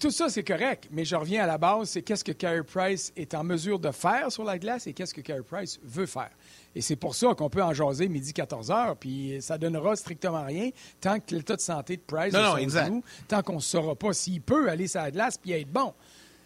tout 0.00 0.10
ça, 0.10 0.28
c'est 0.28 0.42
correct, 0.42 0.88
mais 0.90 1.04
je 1.04 1.14
reviens 1.14 1.44
à 1.44 1.46
la 1.46 1.58
base, 1.58 1.90
c'est 1.90 2.02
qu'est-ce 2.02 2.24
que 2.24 2.32
Carey 2.32 2.62
Price 2.62 3.12
est 3.16 3.34
en 3.34 3.44
mesure 3.44 3.78
de 3.78 3.90
faire 3.90 4.32
sur 4.32 4.44
la 4.44 4.58
glace 4.58 4.86
et 4.86 4.94
qu'est-ce 4.94 5.12
que 5.12 5.20
Carey 5.20 5.42
Price 5.42 5.78
veut 5.84 6.06
faire. 6.06 6.30
Et 6.74 6.80
c'est 6.80 6.96
pour 6.96 7.14
ça 7.14 7.34
qu'on 7.34 7.50
peut 7.50 7.62
en 7.62 7.74
jaser 7.74 8.08
midi 8.08 8.32
14 8.32 8.70
heures, 8.70 8.96
puis 8.96 9.36
ça 9.40 9.58
donnera 9.58 9.96
strictement 9.96 10.44
rien 10.44 10.70
tant 11.00 11.20
que 11.20 11.34
l'état 11.34 11.56
de 11.56 11.60
santé 11.60 11.96
de 11.96 12.02
Price 12.02 12.32
non, 12.32 12.56
non, 12.56 13.02
tant 13.28 13.42
qu'on 13.42 13.56
ne 13.56 13.60
saura 13.60 13.94
pas 13.94 14.12
s'il 14.14 14.40
peut 14.40 14.70
aller 14.70 14.88
sur 14.88 15.02
la 15.02 15.10
glace 15.10 15.36
puis 15.36 15.52
être 15.52 15.70
bon. 15.70 15.92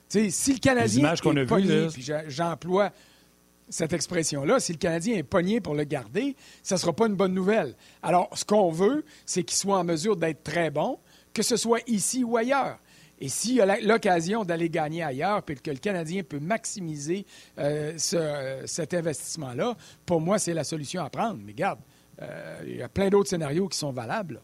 si 0.08 0.52
le 0.52 0.58
Canadien 0.58 1.14
qu'on 1.22 1.36
a 1.36 1.44
puis 1.44 2.04
j'emploie 2.28 2.90
cette 3.68 3.92
expression-là, 3.92 4.60
si 4.60 4.72
le 4.72 4.78
Canadien 4.78 5.16
est 5.16 5.22
pogné 5.22 5.60
pour 5.60 5.74
le 5.74 5.84
garder, 5.84 6.36
ça 6.62 6.76
ne 6.76 6.80
sera 6.80 6.92
pas 6.92 7.06
une 7.06 7.16
bonne 7.16 7.34
nouvelle. 7.34 7.74
Alors, 8.02 8.30
ce 8.34 8.44
qu'on 8.44 8.70
veut, 8.70 9.04
c'est 9.24 9.42
qu'il 9.42 9.56
soit 9.56 9.78
en 9.78 9.84
mesure 9.84 10.16
d'être 10.16 10.42
très 10.44 10.70
bon, 10.70 10.98
que 11.36 11.42
ce 11.42 11.58
soit 11.58 11.80
ici 11.86 12.24
ou 12.24 12.38
ailleurs. 12.38 12.78
Et 13.18 13.28
s'il 13.28 13.56
y 13.56 13.60
a 13.60 13.80
l'occasion 13.80 14.42
d'aller 14.42 14.70
gagner 14.70 15.02
ailleurs, 15.02 15.42
puis 15.42 15.56
que 15.56 15.70
le 15.70 15.76
Canadien 15.76 16.22
peut 16.22 16.40
maximiser 16.40 17.26
euh, 17.58 17.92
cet 17.98 18.94
investissement-là, 18.94 19.76
pour 20.06 20.20
moi, 20.20 20.38
c'est 20.38 20.54
la 20.54 20.64
solution 20.64 21.04
à 21.04 21.10
prendre. 21.10 21.38
Mais 21.44 21.52
garde, 21.52 21.80
euh, 22.22 22.60
il 22.66 22.76
y 22.76 22.82
a 22.82 22.88
plein 22.88 23.10
d'autres 23.10 23.28
scénarios 23.28 23.68
qui 23.68 23.76
sont 23.76 23.92
valables. 23.92 24.40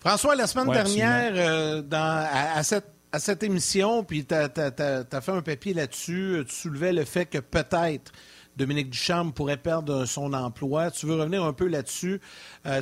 François, 0.00 0.34
la 0.34 0.48
semaine 0.48 0.72
dernière, 0.72 1.32
euh, 1.36 1.82
dans, 1.82 2.26
à, 2.28 2.62
cette, 2.64 2.90
à, 3.12 3.20
cette, 3.20 3.44
émission, 3.44 4.02
puis 4.02 4.24
tu 4.24 4.34
as, 4.34 4.48
fait 4.48 5.32
un 5.32 5.42
papier 5.42 5.74
là-dessus, 5.74 6.42
tu 6.48 6.54
soulevais 6.54 6.92
le 6.92 7.04
fait 7.04 7.26
que 7.26 7.38
peut-être 7.38 8.10
Dominique 8.56 8.90
Ducharme 8.90 9.32
pourrait 9.32 9.56
perdre 9.56 10.04
son 10.04 10.32
emploi. 10.32 10.90
Tu 10.90 11.06
veux 11.06 11.14
revenir 11.14 11.44
un 11.44 11.52
peu 11.52 11.66
là-dessus? 11.66 12.20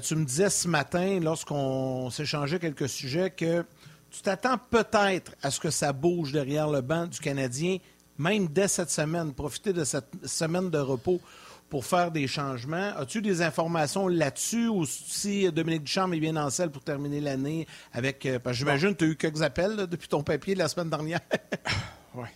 tu 0.03 0.17
me 0.17 0.25
disais 0.25 0.51
ce 0.51 0.67
matin, 0.69 1.21
lorsqu'on 1.21 2.11
s'échangeait 2.11 2.59
quelques 2.59 2.89
sujets, 2.89 3.31
que 3.31 3.65
tu 4.11 4.23
t'attends 4.23 4.59
peut-être 4.59 5.33
à 5.43 5.51
ce 5.51 5.61
que 5.61 5.71
ça 5.71 5.93
bouge 5.93 6.33
derrière 6.33 6.69
le 6.69 6.81
banc 6.81 7.07
du 7.07 7.19
Canadien, 7.21 7.79
même 8.17 8.49
dès 8.49 8.69
cette 8.69 8.91
semaine, 8.91 9.33
profiter 9.33 9.73
de 9.73 9.85
cette 9.85 10.09
semaine 10.27 10.71
de 10.71 10.79
repos 10.79 11.21
pour 11.69 11.85
faire 11.85 12.11
des 12.11 12.27
changements. 12.27 12.93
As-tu 12.97 13.21
des 13.21 13.43
informations 13.43 14.09
là-dessus? 14.09 14.69
Ou 14.69 14.87
si 14.87 15.51
Dominique 15.53 15.85
Duchamp 15.85 16.13
est 16.13 16.21
bien 16.21 16.37
en 16.37 16.51
selle 16.51 16.71
pour 16.71 16.83
terminer 16.83 17.21
l'année 17.21 17.67
avec. 17.93 18.25
Euh, 18.27 18.39
j'imagine 18.51 18.95
que 18.95 18.99
tu 18.99 19.05
as 19.05 19.09
eu 19.09 19.17
quelques 19.17 19.43
appels 19.43 19.77
depuis 19.87 20.09
ton 20.09 20.23
papier 20.23 20.55
la 20.55 20.69
semaine 20.69 20.91
dernière. 20.91 21.21
oui. 22.15 22.29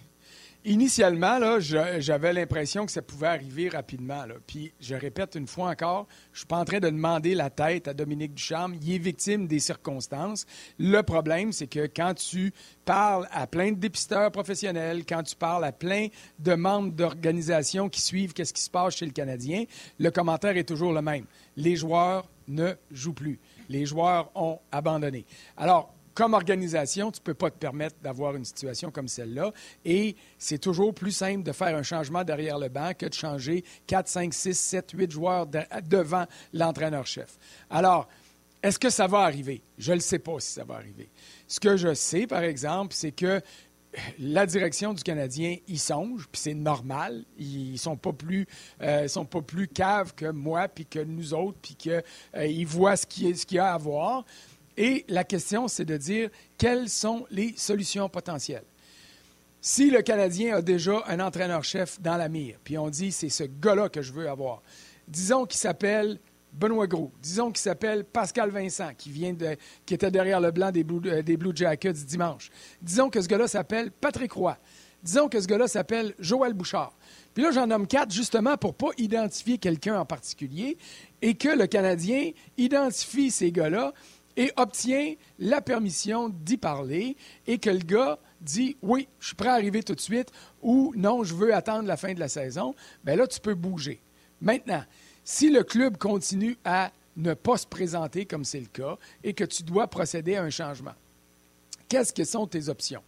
Initialement, 0.64 1.40
là, 1.40 1.59
j'avais 1.59 2.33
l'impression 2.33 2.87
que 2.87 2.92
ça 2.92 3.03
pouvait 3.03 3.27
arriver 3.27 3.68
rapidement. 3.68 4.22
Puis, 4.46 4.72
je 4.79 4.94
répète 4.94 5.35
une 5.35 5.48
fois 5.48 5.70
encore, 5.70 6.07
je 6.33 6.38
suis 6.38 6.46
pas 6.46 6.59
en 6.59 6.64
train 6.64 6.79
de 6.79 6.88
demander 6.88 7.35
la 7.35 7.51
tête 7.51 7.88
à 7.88 7.94
Dominique 7.94 8.35
Ducharme. 8.35 8.77
Il 8.81 8.94
est 8.94 8.98
victime 8.98 9.48
des 9.48 9.59
circonstances. 9.59 10.46
Le 10.79 11.03
problème, 11.03 11.51
c'est 11.51 11.66
que 11.66 11.88
quand 11.88 12.14
tu 12.14 12.53
parles 12.85 13.27
à 13.33 13.48
plein 13.48 13.72
de 13.72 13.77
dépisteurs 13.77 14.31
professionnels, 14.31 15.05
quand 15.05 15.25
tu 15.25 15.35
parles 15.35 15.64
à 15.64 15.72
plein 15.72 16.07
de 16.38 16.55
membres 16.55 16.92
d'organisations 16.92 17.88
qui 17.88 18.01
suivent 18.01 18.33
qu'est-ce 18.33 18.55
qui 18.55 18.62
se 18.62 18.70
passe 18.70 18.94
chez 18.94 19.07
le 19.07 19.12
Canadien, 19.12 19.64
le 19.98 20.11
commentaire 20.12 20.57
est 20.57 20.68
toujours 20.68 20.92
le 20.92 21.03
même. 21.03 21.25
Les 21.57 21.75
joueurs 21.75 22.31
ne 22.46 22.72
jouent 22.92 23.14
plus. 23.14 23.40
Les 23.68 23.85
joueurs 23.85 24.31
ont 24.37 24.61
abandonné. 24.70 25.27
Alors, 25.57 25.92
comme 26.14 26.35
organisation, 26.35 27.11
tu 27.11 27.20
ne 27.20 27.25
peux 27.25 27.35
pas 27.35 27.51
te 27.51 27.59
permettre 27.59 27.96
d'avoir 28.03 28.37
une 28.37 28.44
situation 28.44 28.90
comme 28.90 29.09
celle-là. 29.09 29.53
Et 29.85 30.16
c'est 30.38 30.59
toujours 30.59 30.94
plus 30.94 31.12
simple 31.12 31.42
de 31.42 31.53
faire 31.53 31.77
un 31.77 31.83
changement 31.83 32.25
derrière 32.25 32.59
le 32.59 32.68
banc 32.68 32.92
que 32.96 33.07
de 33.07 33.14
changer 33.14 33.64
4, 33.87 34.09
5, 34.09 34.35
6, 34.35 34.55
7, 34.59 34.90
8 34.92 35.11
joueurs 35.11 35.46
devant 35.46 36.27
l'entraîneur-chef. 36.53 37.38
Alors, 37.70 38.09
est-ce 38.62 38.79
que 38.79 38.90
ça 38.90 39.07
va 39.07 39.20
arriver? 39.20 39.62
Je 39.79 39.92
ne 39.92 39.98
sais 39.98 40.20
pas 40.20 40.38
si 40.38 40.53
ça 40.53 40.64
va 40.64 40.75
arriver. 40.75 41.11
Ce 41.48 41.59
que 41.59 41.77
je 41.77 41.94
sais, 41.94 42.27
par 42.27 42.42
exemple, 42.42 42.94
c'est 42.94 43.12
que 43.12 43.40
la 44.18 44.46
direction 44.46 44.94
du 44.94 45.03
Canadien 45.03 45.57
y 45.68 45.79
songe, 45.79 46.27
puis 46.31 46.40
c'est 46.40 46.55
normal. 46.55 47.25
Ils 47.38 47.79
sont 47.79 47.96
pas 47.96 48.12
plus, 48.12 48.46
euh, 48.81 49.09
sont 49.09 49.25
pas 49.25 49.42
plus 49.42 49.68
caves 49.68 50.14
que 50.14 50.31
moi, 50.31 50.68
puis 50.68 50.87
que 50.87 51.01
nous 51.01 51.35
autres, 51.35 51.59
puis 51.61 51.75
qu'ils 51.75 52.03
euh, 52.37 52.64
voient 52.66 52.96
ce 52.96 53.07
qu'il 53.07 53.35
y 53.53 53.59
a 53.59 53.75
à 53.75 53.79
voir. 53.79 54.25
Et 54.76 55.04
la 55.08 55.24
question, 55.24 55.68
c'est 55.68 55.85
de 55.85 55.96
dire 55.96 56.30
quelles 56.58 56.88
sont 56.88 57.26
les 57.30 57.54
solutions 57.56 58.08
potentielles? 58.08 58.64
Si 59.61 59.90
le 59.90 60.02
Canadien 60.02 60.56
a 60.56 60.62
déjà 60.62 61.04
un 61.06 61.20
entraîneur-chef 61.20 62.00
dans 62.00 62.16
la 62.16 62.28
mire, 62.28 62.58
puis 62.64 62.78
on 62.78 62.90
dit 62.90 63.12
c'est 63.12 63.28
ce 63.28 63.44
gars-là 63.44 63.88
que 63.88 64.02
je 64.02 64.12
veux 64.12 64.28
avoir, 64.28 64.62
disons 65.06 65.46
qu'il 65.46 65.61
s'appelle 65.61 66.18
Benoît 66.52 66.87
Gros, 66.87 67.12
disons 67.22 67.50
qu'il 67.50 67.61
s'appelle 67.61 68.04
Pascal 68.04 68.50
Vincent, 68.50 68.90
qui, 68.96 69.11
vient 69.11 69.32
de, 69.32 69.56
qui 69.87 69.94
était 69.94 70.11
derrière 70.11 70.40
le 70.40 70.50
blanc 70.50 70.70
des 70.70 70.85
Blue, 70.85 71.00
euh, 71.08 71.22
des 71.22 71.37
Blue 71.37 71.52
Jackets 71.54 71.92
dimanche. 71.92 72.50
Disons 72.80 73.08
que 73.08 73.20
ce 73.20 73.28
gars-là 73.28 73.46
s'appelle 73.46 73.90
Patrick 73.90 74.32
Roy. 74.32 74.58
Disons 75.02 75.28
que 75.28 75.40
ce 75.40 75.46
gars-là 75.46 75.66
s'appelle 75.66 76.14
Joël 76.18 76.52
Bouchard. 76.52 76.94
Puis 77.35 77.42
là, 77.42 77.50
j'en 77.50 77.66
nomme 77.66 77.87
quatre 77.87 78.12
justement 78.12 78.56
pour 78.56 78.70
ne 78.70 78.76
pas 78.76 78.90
identifier 78.98 79.58
quelqu'un 79.58 79.98
en 79.98 80.04
particulier 80.04 80.76
et 81.22 81.35
que 81.35 81.48
le 81.48 81.66
Canadien 81.66 82.30
identifie 82.56 83.30
ces 83.30 83.50
gars-là 83.50 83.92
et 84.37 84.53
obtient 84.57 85.14
la 85.38 85.61
permission 85.61 86.29
d'y 86.29 86.57
parler 86.57 87.16
et 87.47 87.59
que 87.59 87.71
le 87.71 87.79
gars 87.79 88.18
dit 88.40 88.77
oui, 88.83 89.09
je 89.21 89.29
suis 89.29 89.37
prêt 89.37 89.49
à 89.49 89.55
arriver 89.55 89.83
tout 89.83 89.95
de 89.95 90.01
suite 90.01 90.31
ou 90.62 90.92
non, 90.97 91.25
je 91.25 91.35
veux 91.35 91.55
attendre 91.55 91.87
la 91.87 91.97
fin 91.97 92.14
de 92.14 92.21
la 92.21 92.29
saison, 92.29 92.75
bien 93.05 93.16
là, 93.16 93.27
tu 93.27 93.40
peux 93.40 93.55
bouger. 93.55 94.01
Maintenant, 94.40 94.85
si 95.25 95.51
le 95.51 95.62
club 95.62 95.97
continue 95.99 96.57
à 96.64 96.90
ne 97.16 97.35
pas 97.35 97.57
se 97.59 97.66
présenter 97.66 98.27
comme 98.27 98.45
c'est 98.45 98.61
le 98.61 98.66
cas 98.66 98.97
et 99.23 99.35
que 99.35 99.45
tu 99.45 99.62
dois 99.62 99.87
procéder 99.87 100.37
à 100.37 100.42
un 100.42 100.51
changement, 100.51 100.95
qu'est-ce 101.88 102.12
que 102.12 102.25
sont 102.25 102.47
tes 102.47 102.68
options? 102.68 103.03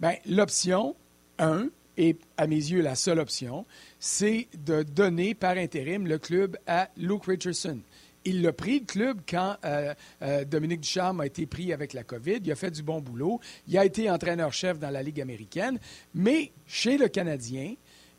Bien, 0.00 0.16
l'option 0.26 0.96
1, 1.38 1.68
et 1.96 2.16
à 2.36 2.46
mes 2.46 2.56
yeux 2.56 2.82
la 2.82 2.94
seule 2.94 3.18
option, 3.18 3.64
c'est 3.98 4.48
de 4.64 4.82
donner 4.82 5.34
par 5.34 5.56
intérim 5.56 6.06
le 6.06 6.18
club 6.18 6.58
à 6.66 6.88
Luke 6.96 7.26
Richardson 7.26 7.80
il 8.26 8.42
l'a 8.42 8.52
pris, 8.52 8.80
le 8.80 8.84
club, 8.84 9.20
quand 9.28 9.56
euh, 9.64 9.94
euh, 10.22 10.44
Dominique 10.44 10.80
Ducharme 10.80 11.20
a 11.20 11.26
été 11.26 11.46
pris 11.46 11.72
avec 11.72 11.92
la 11.92 12.02
COVID. 12.02 12.40
Il 12.44 12.52
a 12.52 12.56
fait 12.56 12.70
du 12.70 12.82
bon 12.82 13.00
boulot. 13.00 13.40
Il 13.68 13.78
a 13.78 13.84
été 13.84 14.10
entraîneur-chef 14.10 14.78
dans 14.78 14.90
la 14.90 15.02
Ligue 15.02 15.20
américaine. 15.20 15.78
Mais 16.14 16.52
chez 16.66 16.98
le 16.98 17.08
Canadien, 17.08 17.74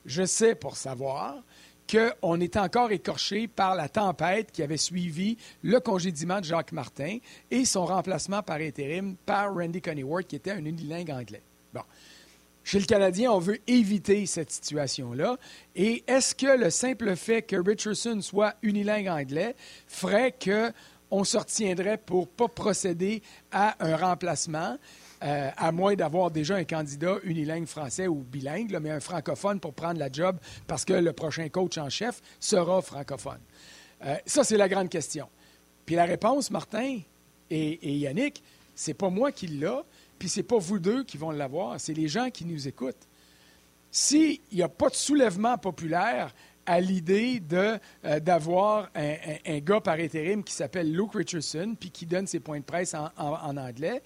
je 0.05 0.25
sais 0.25 0.55
pour 0.55 0.77
savoir 0.77 1.43
qu'on 1.89 2.39
est 2.39 2.57
encore 2.57 2.91
écorché 2.91 3.47
par 3.47 3.75
la 3.75 3.89
tempête 3.89 4.51
qui 4.51 4.63
avait 4.63 4.77
suivi 4.77 5.37
le 5.61 5.79
congédiement 5.79 6.39
de 6.39 6.45
Jacques 6.45 6.71
Martin 6.71 7.17
et 7.51 7.65
son 7.65 7.85
remplacement 7.85 8.41
par 8.43 8.57
intérim 8.57 9.15
par 9.25 9.53
Randy 9.53 9.81
Coneyworth, 9.81 10.27
qui 10.27 10.35
était 10.37 10.51
un 10.51 10.65
unilingue 10.65 11.11
anglais. 11.11 11.43
Chez 12.67 12.79
le 12.79 12.85
Canadien, 12.85 13.31
on 13.31 13.39
veut 13.39 13.59
éviter 13.65 14.25
cette 14.25 14.51
situation-là. 14.51 15.37
Et 15.73 16.03
est-ce 16.05 16.35
que 16.35 16.57
le 16.57 16.69
simple 16.69 17.15
fait 17.15 17.41
que 17.41 17.55
Richardson 17.55 18.19
soit 18.19 18.55
unilingue 18.61 19.07
anglais 19.07 19.55
ferait 19.87 20.33
qu'on 20.37 21.23
se 21.23 21.37
retiendrait 21.37 21.97
pour 21.97 22.23
ne 22.23 22.25
pas 22.25 22.49
procéder 22.49 23.23
à 23.53 23.77
un 23.79 23.95
remplacement, 23.95 24.77
euh, 25.23 25.49
à 25.55 25.71
moins 25.71 25.95
d'avoir 25.95 26.29
déjà 26.29 26.57
un 26.57 26.65
candidat 26.65 27.15
unilingue 27.23 27.67
français 27.67 28.09
ou 28.09 28.15
bilingue, 28.15 28.77
mais 28.81 28.91
un 28.91 28.99
francophone 28.99 29.61
pour 29.61 29.73
prendre 29.73 29.97
la 29.97 30.11
job 30.11 30.37
parce 30.67 30.83
que 30.83 30.91
le 30.91 31.13
prochain 31.13 31.47
coach 31.47 31.77
en 31.77 31.87
chef 31.87 32.21
sera 32.37 32.81
francophone? 32.81 33.39
Euh, 34.03 34.17
ça, 34.25 34.43
c'est 34.43 34.57
la 34.57 34.67
grande 34.67 34.89
question. 34.89 35.29
Puis 35.85 35.95
la 35.95 36.03
réponse, 36.03 36.51
Martin 36.51 36.99
et, 37.49 37.69
et 37.81 37.95
Yannick, 37.95 38.43
c'est 38.75 38.93
pas 38.93 39.09
moi 39.09 39.31
qui 39.31 39.47
l'ai, 39.47 39.71
puis 40.17 40.29
ce 40.29 40.39
n'est 40.39 40.43
pas 40.43 40.57
vous 40.57 40.79
deux 40.79 41.03
qui 41.03 41.17
vont 41.17 41.31
l'avoir, 41.31 41.79
c'est 41.79 41.93
les 41.93 42.07
gens 42.07 42.29
qui 42.29 42.45
nous 42.45 42.67
écoutent. 42.67 43.07
S'il 43.91 44.39
n'y 44.51 44.61
a 44.61 44.69
pas 44.69 44.89
de 44.89 44.95
soulèvement 44.95 45.57
populaire 45.57 46.33
à 46.65 46.81
l'idée 46.81 47.41
euh, 47.53 47.79
d'avoir 48.19 48.89
un, 48.93 49.59
gars 49.59 49.79
par 49.79 49.95
intérim 49.95 50.43
qui 50.43 50.53
s'appelle 50.53 50.91
Luke 50.91 51.13
Richardson, 51.13 51.75
puis 51.79 51.89
qui 51.89 52.05
donne 52.05 52.27
ses 52.27 52.41
points 52.41 52.59
de 52.59 52.65
presse 52.65 52.93
en, 52.93 53.09
en 53.17 53.55
anglais, 53.55 54.01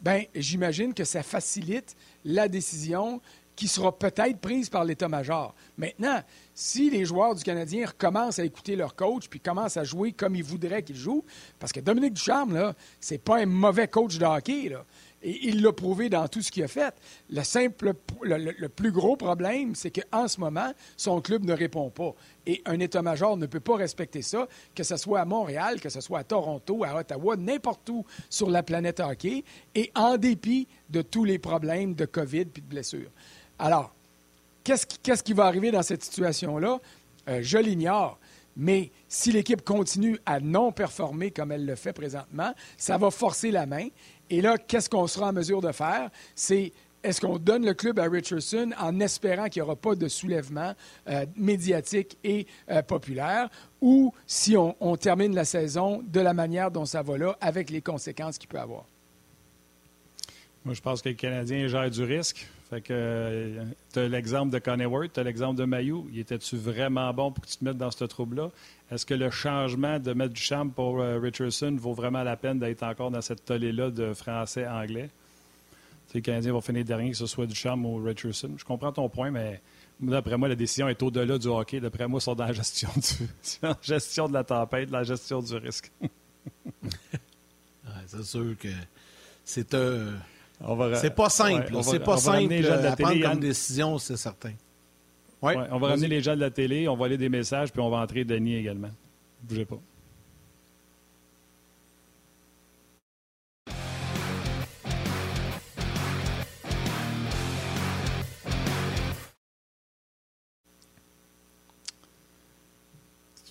ben 0.00 0.24
j'imagine 0.34 0.94
que 0.94 1.04
ça 1.04 1.22
facilite 1.22 1.96
la 2.24 2.46
décision 2.46 3.20
qui 3.56 3.68
sera 3.68 3.96
peut-être 3.96 4.38
prise 4.38 4.68
par 4.68 4.84
l'état-major. 4.84 5.54
Maintenant, 5.76 6.20
si 6.54 6.90
les 6.90 7.04
joueurs 7.04 7.34
du 7.34 7.42
Canadien 7.42 7.86
recommencent 7.86 8.38
à 8.38 8.44
écouter 8.44 8.76
leur 8.76 8.96
coach 8.96 9.28
puis 9.28 9.40
commencent 9.40 9.76
à 9.76 9.84
jouer 9.84 10.12
comme 10.12 10.34
ils 10.34 10.44
voudraient 10.44 10.82
qu'ils 10.82 10.96
jouent, 10.96 11.24
parce 11.58 11.72
que 11.72 11.80
Dominique 11.80 12.14
Ducharme, 12.14 12.54
là, 12.54 12.74
c'est 13.00 13.18
pas 13.18 13.38
un 13.38 13.46
mauvais 13.46 13.88
coach 13.88 14.18
de 14.18 14.24
hockey, 14.24 14.68
là. 14.70 14.84
Et 15.24 15.48
il 15.48 15.62
l'a 15.62 15.72
prouvé 15.72 16.10
dans 16.10 16.28
tout 16.28 16.42
ce 16.42 16.52
qu'il 16.52 16.62
a 16.62 16.68
fait. 16.68 16.94
Le, 17.30 17.42
simple, 17.42 17.94
le, 18.22 18.68
plus 18.68 18.92
gros 18.92 19.16
problème, 19.16 19.74
c'est 19.74 19.90
qu'en 19.90 20.28
ce 20.28 20.38
moment, 20.38 20.70
son 20.98 21.22
club 21.22 21.44
ne 21.44 21.54
répond 21.54 21.88
pas. 21.88 22.14
Et 22.46 22.60
un 22.66 22.78
état-major 22.78 23.38
ne 23.38 23.46
peut 23.46 23.58
pas 23.58 23.76
respecter 23.76 24.20
ça, 24.20 24.46
que 24.74 24.82
ce 24.82 24.98
soit 24.98 25.20
à 25.20 25.24
Montréal, 25.24 25.80
que 25.80 25.88
ce 25.88 26.02
soit 26.02 26.18
à 26.18 26.24
Toronto, 26.24 26.84
à 26.84 26.94
Ottawa, 26.94 27.36
n'importe 27.36 27.88
où 27.88 28.04
sur 28.28 28.50
la 28.50 28.62
planète 28.62 29.00
hockey, 29.00 29.44
et 29.74 29.90
en 29.94 30.18
dépit 30.18 30.68
de 30.90 31.00
tous 31.00 31.24
les 31.24 31.38
problèmes 31.38 31.94
de 31.94 32.04
COVID 32.04 32.40
et 32.40 32.44
de 32.44 32.60
blessures. 32.60 33.10
Alors, 33.58 33.94
qu'est-ce 34.62 34.86
qui, 34.86 34.98
qui, 34.98 35.32
va 35.32 35.46
arriver 35.46 35.70
dans 35.70 35.82
cette 35.82 36.04
situation-là? 36.04 36.80
Euh, 37.28 37.38
je 37.40 37.56
l'ignore. 37.56 38.18
Mais 38.56 38.92
si 39.08 39.32
l'équipe 39.32 39.62
continue 39.62 40.18
à 40.26 40.38
non 40.38 40.70
performer 40.70 41.30
comme 41.30 41.50
elle 41.50 41.66
le 41.66 41.74
fait 41.74 41.92
présentement, 41.92 42.52
ça 42.76 42.98
va 42.98 43.10
forcer 43.10 43.50
la 43.50 43.66
main. 43.66 43.88
Et 44.30 44.40
là, 44.40 44.58
qu'est-ce 44.58 44.88
qu'on 44.88 45.06
sera 45.06 45.28
en 45.28 45.32
mesure 45.32 45.60
de 45.60 45.72
faire? 45.72 46.10
C'est 46.34 46.72
est-ce 47.04 47.20
qu'on 47.20 47.38
donne 47.38 47.66
le 47.66 47.74
club 47.74 47.98
à 47.98 48.04
Richardson 48.04 48.70
en 48.80 48.98
espérant 48.98 49.48
qu'il 49.48 49.60
n'y 49.60 49.66
aura 49.66 49.76
pas 49.76 49.94
de 49.94 50.08
soulèvement 50.08 50.72
euh, 51.08 51.26
médiatique 51.36 52.16
et 52.24 52.46
euh, 52.70 52.80
populaire, 52.80 53.50
ou 53.82 54.14
si 54.26 54.56
on, 54.56 54.74
on, 54.80 54.96
termine 54.96 55.34
la 55.34 55.44
saison 55.44 56.02
de 56.02 56.20
la 56.20 56.32
manière 56.32 56.70
dont 56.70 56.86
ça 56.86 57.02
va 57.02 57.18
là, 57.18 57.36
avec 57.42 57.68
les 57.68 57.82
conséquences 57.82 58.38
qu'il 58.38 58.48
peut 58.48 58.58
avoir? 58.58 58.86
Moi, 60.64 60.72
je 60.72 60.80
pense 60.80 61.02
que 61.02 61.10
le 61.10 61.14
Canadien 61.14 61.68
gère 61.68 61.90
du 61.90 62.02
risque. 62.02 62.48
Fait 62.70 62.80
que 62.80 62.92
euh, 62.92 63.64
tu 63.92 63.98
as 63.98 64.08
l'exemple 64.08 64.50
de 64.50 64.58
Conneward, 64.58 65.12
tu 65.12 65.20
as 65.20 65.22
l'exemple 65.22 65.58
de 65.58 65.64
Mayou. 65.64 66.08
Il 66.12 66.20
était-tu 66.20 66.56
vraiment 66.56 67.12
bon 67.12 67.30
pour 67.30 67.44
que 67.44 67.50
tu 67.50 67.58
te 67.58 67.64
mettes 67.64 67.76
dans 67.76 67.90
ce 67.90 68.04
trouble-là? 68.04 68.50
Est-ce 68.90 69.04
que 69.04 69.14
le 69.14 69.30
changement 69.30 69.98
de 69.98 70.12
mettre 70.14 70.32
du 70.32 70.40
charme 70.40 70.70
pour 70.70 71.00
euh, 71.00 71.18
Richardson 71.18 71.76
vaut 71.78 71.92
vraiment 71.92 72.22
la 72.22 72.36
peine 72.36 72.58
d'être 72.58 72.82
encore 72.82 73.10
dans 73.10 73.20
cette 73.20 73.44
tollée-là 73.44 73.90
de 73.90 74.14
français-anglais? 74.14 75.10
Les 76.14 76.22
Canadiens 76.22 76.52
vont 76.52 76.60
finir 76.60 76.84
dernier, 76.84 77.10
que 77.10 77.16
ce 77.16 77.26
soit 77.26 77.46
du 77.46 77.56
charme 77.56 77.84
ou 77.86 77.96
Richardson. 77.96 78.52
Je 78.56 78.64
comprends 78.64 78.92
ton 78.92 79.08
point, 79.08 79.32
mais 79.32 79.60
d'après 80.00 80.36
moi, 80.36 80.46
la 80.46 80.54
décision 80.54 80.88
est 80.88 81.02
au-delà 81.02 81.38
du 81.38 81.48
hockey. 81.48 81.80
D'après 81.80 82.06
moi, 82.06 82.18
ils 82.18 82.22
sont 82.22 82.36
dans 82.36 82.46
la 82.46 82.52
gestion, 82.52 82.88
du... 82.94 83.66
gestion 83.82 84.28
de 84.28 84.32
la 84.32 84.44
tempête, 84.44 84.90
la 84.90 85.02
gestion 85.02 85.42
du 85.42 85.56
risque. 85.56 85.90
c'est 88.06 88.22
sûr 88.22 88.56
que 88.58 88.68
c'est 89.44 89.74
un. 89.74 90.12
C'est 90.94 91.14
pas 91.14 91.28
simple. 91.28 91.72
c'est 91.82 92.00
pas 92.00 92.16
simple 92.16 92.54
à 92.66 92.96
prendre 92.96 93.20
comme 93.22 93.40
décision, 93.40 93.98
c'est 93.98 94.16
certain. 94.16 94.52
Ouais, 95.42 95.56
on 95.70 95.78
va 95.78 95.88
ramener 95.88 96.08
les 96.08 96.22
gens 96.22 96.34
de 96.34 96.40
la 96.40 96.50
télé, 96.50 96.88
on 96.88 96.96
va 96.96 97.06
aller 97.06 97.18
des 97.18 97.28
messages, 97.28 97.70
puis 97.70 97.80
on 97.82 97.90
va 97.90 97.98
entrer 97.98 98.24
Denis 98.24 98.56
également. 98.56 98.90
Bougez 99.42 99.66
pas. 99.66 99.78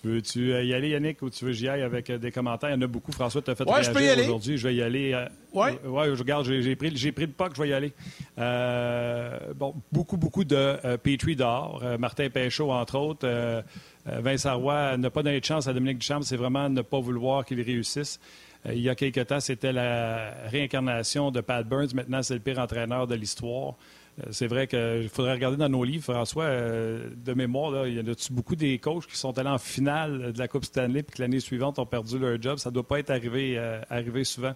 Veux-tu 0.04 0.50
y 0.50 0.74
aller, 0.74 0.90
Yannick, 0.90 1.22
ou 1.22 1.30
tu 1.30 1.46
veux 1.46 1.52
que 1.52 1.56
j'y 1.56 1.66
aille 1.66 1.80
avec 1.80 2.10
euh, 2.10 2.18
des 2.18 2.30
commentaires? 2.30 2.68
Il 2.68 2.74
y 2.74 2.76
en 2.76 2.82
a 2.82 2.86
beaucoup. 2.86 3.10
François, 3.10 3.40
tu 3.40 3.50
as 3.50 3.54
fait 3.54 3.64
ouais, 3.64 3.80
réagir 3.80 4.24
aujourd'hui. 4.24 4.58
Je 4.58 4.68
vais 4.68 4.74
y 4.74 4.82
aller. 4.82 5.14
Euh, 5.14 5.26
oui? 5.54 5.70
Ouais, 5.86 6.14
je 6.14 6.18
regarde, 6.18 6.44
j'ai 6.44 6.76
pris, 6.76 6.90
pris 6.90 7.26
le 7.26 7.48
que 7.48 7.56
je 7.56 7.62
vais 7.62 7.68
y 7.68 7.72
aller. 7.72 7.92
Euh, 8.38 9.54
bon, 9.54 9.74
beaucoup, 9.90 10.18
beaucoup 10.18 10.44
de 10.44 10.96
Petrie 11.02 11.36
dehors. 11.36 11.82
Martin 11.98 12.28
Péchaud, 12.28 12.70
entre 12.70 12.98
autres. 12.98 13.62
Vincent 14.04 14.58
Roy 14.58 14.98
n'a 14.98 15.08
pas 15.08 15.22
donné 15.22 15.40
de 15.40 15.44
chance 15.44 15.66
à 15.66 15.72
Dominique 15.72 15.98
Duchamp. 15.98 16.20
C'est 16.22 16.36
vraiment 16.36 16.68
ne 16.68 16.82
pas 16.82 17.00
vouloir 17.00 17.44
qu'il 17.44 17.60
réussisse. 17.62 18.20
il 18.66 18.80
y 18.80 18.90
a 18.90 18.94
quelques 18.94 19.26
temps, 19.26 19.40
c'était 19.40 19.72
la 19.72 20.34
réincarnation 20.50 21.30
de 21.30 21.40
Pat 21.40 21.66
Burns. 21.66 21.94
Maintenant, 21.94 22.22
c'est 22.22 22.34
le 22.34 22.40
pire 22.40 22.58
entraîneur 22.58 23.06
de 23.06 23.14
l'histoire. 23.14 23.74
Euh, 24.20 24.28
c'est 24.30 24.46
vrai 24.46 24.66
qu'il 24.66 25.08
faudrait 25.12 25.32
regarder 25.32 25.56
dans 25.56 25.68
nos 25.68 25.84
livres, 25.84 26.04
François, 26.04 26.44
euh, 26.44 27.08
de 27.16 27.34
mémoire, 27.34 27.86
il 27.86 27.94
y 27.94 28.00
en 28.00 28.06
a 28.06 28.14
beaucoup 28.30 28.56
des 28.56 28.78
coachs 28.78 29.06
qui 29.06 29.16
sont 29.16 29.36
allés 29.38 29.48
en 29.48 29.58
finale 29.58 30.32
de 30.32 30.38
la 30.38 30.48
Coupe 30.48 30.64
Stanley 30.64 31.02
puis 31.02 31.16
que 31.16 31.22
l'année 31.22 31.40
suivante 31.40 31.78
ont 31.78 31.86
perdu 31.86 32.18
leur 32.18 32.40
job? 32.40 32.58
Ça 32.58 32.70
ne 32.70 32.74
doit 32.74 32.86
pas 32.86 33.00
être 33.00 33.10
arrivé, 33.10 33.58
euh, 33.58 33.80
arrivé 33.90 34.24
souvent. 34.24 34.52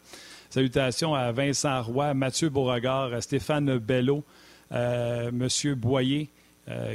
Salutations 0.51 1.14
à 1.14 1.33
Vincent 1.33 1.83
Roy, 1.83 2.14
Mathieu 2.14 2.49
Beauregard, 2.49 3.23
Stéphane 3.23 3.79
Bello, 3.79 4.25
Monsieur 4.71 5.75
Boyer. 5.75 6.31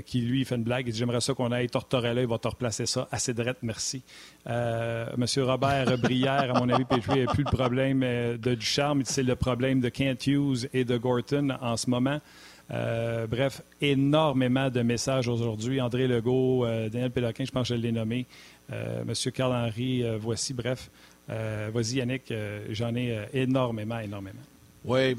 qui 0.05 0.21
lui 0.21 0.43
fait 0.45 0.55
une 0.55 0.63
blague. 0.63 0.87
Il 0.87 0.91
dit 0.91 0.97
J'aimerais 0.97 1.21
ça 1.21 1.33
qu'on 1.35 1.51
aille 1.51 1.67
Tortorella, 1.67 2.21
il 2.21 2.27
va 2.27 2.39
te 2.39 2.47
replacer 2.47 2.87
ça. 2.87 3.07
Assez 3.11 3.35
drette, 3.35 3.57
merci. 3.61 4.01
Monsieur 5.17 5.43
Robert 5.43 5.99
Brière, 5.99 6.55
à 6.55 6.59
mon 6.59 6.69
avis, 6.69 6.85
Petrie 6.85 7.25
plus 7.27 7.43
le 7.43 7.51
problème 7.51 7.99
de 7.99 8.55
Ducharme, 8.55 9.03
c'est 9.05 9.23
le 9.23 9.35
problème 9.35 9.79
de 9.79 9.89
Kent 9.89 10.25
Hughes 10.25 10.67
et 10.73 10.83
de 10.83 10.97
Gorton 10.97 11.55
en 11.61 11.77
ce 11.77 11.91
moment. 11.91 12.19
Euh, 12.71 13.27
bref, 13.27 13.61
énormément 13.81 14.69
de 14.69 14.81
messages 14.81 15.27
aujourd'hui. 15.27 15.81
André 15.81 16.07
Legault, 16.07 16.65
euh, 16.65 16.89
Daniel 16.89 17.11
Péloquin, 17.11 17.45
je 17.45 17.51
pense 17.51 17.69
que 17.69 17.75
je 17.75 17.79
l'ai 17.79 17.91
nommé. 17.91 18.25
Euh, 18.71 19.03
Monsieur 19.05 19.31
Carl-Henry, 19.31 20.03
voici, 20.19 20.53
bref. 20.53 20.89
Vas-y, 21.27 21.97
Yannick, 21.97 22.33
j'en 22.71 22.95
ai 22.95 23.27
énormément, 23.33 23.99
énormément. 23.99 24.41
Oui, 24.83 25.15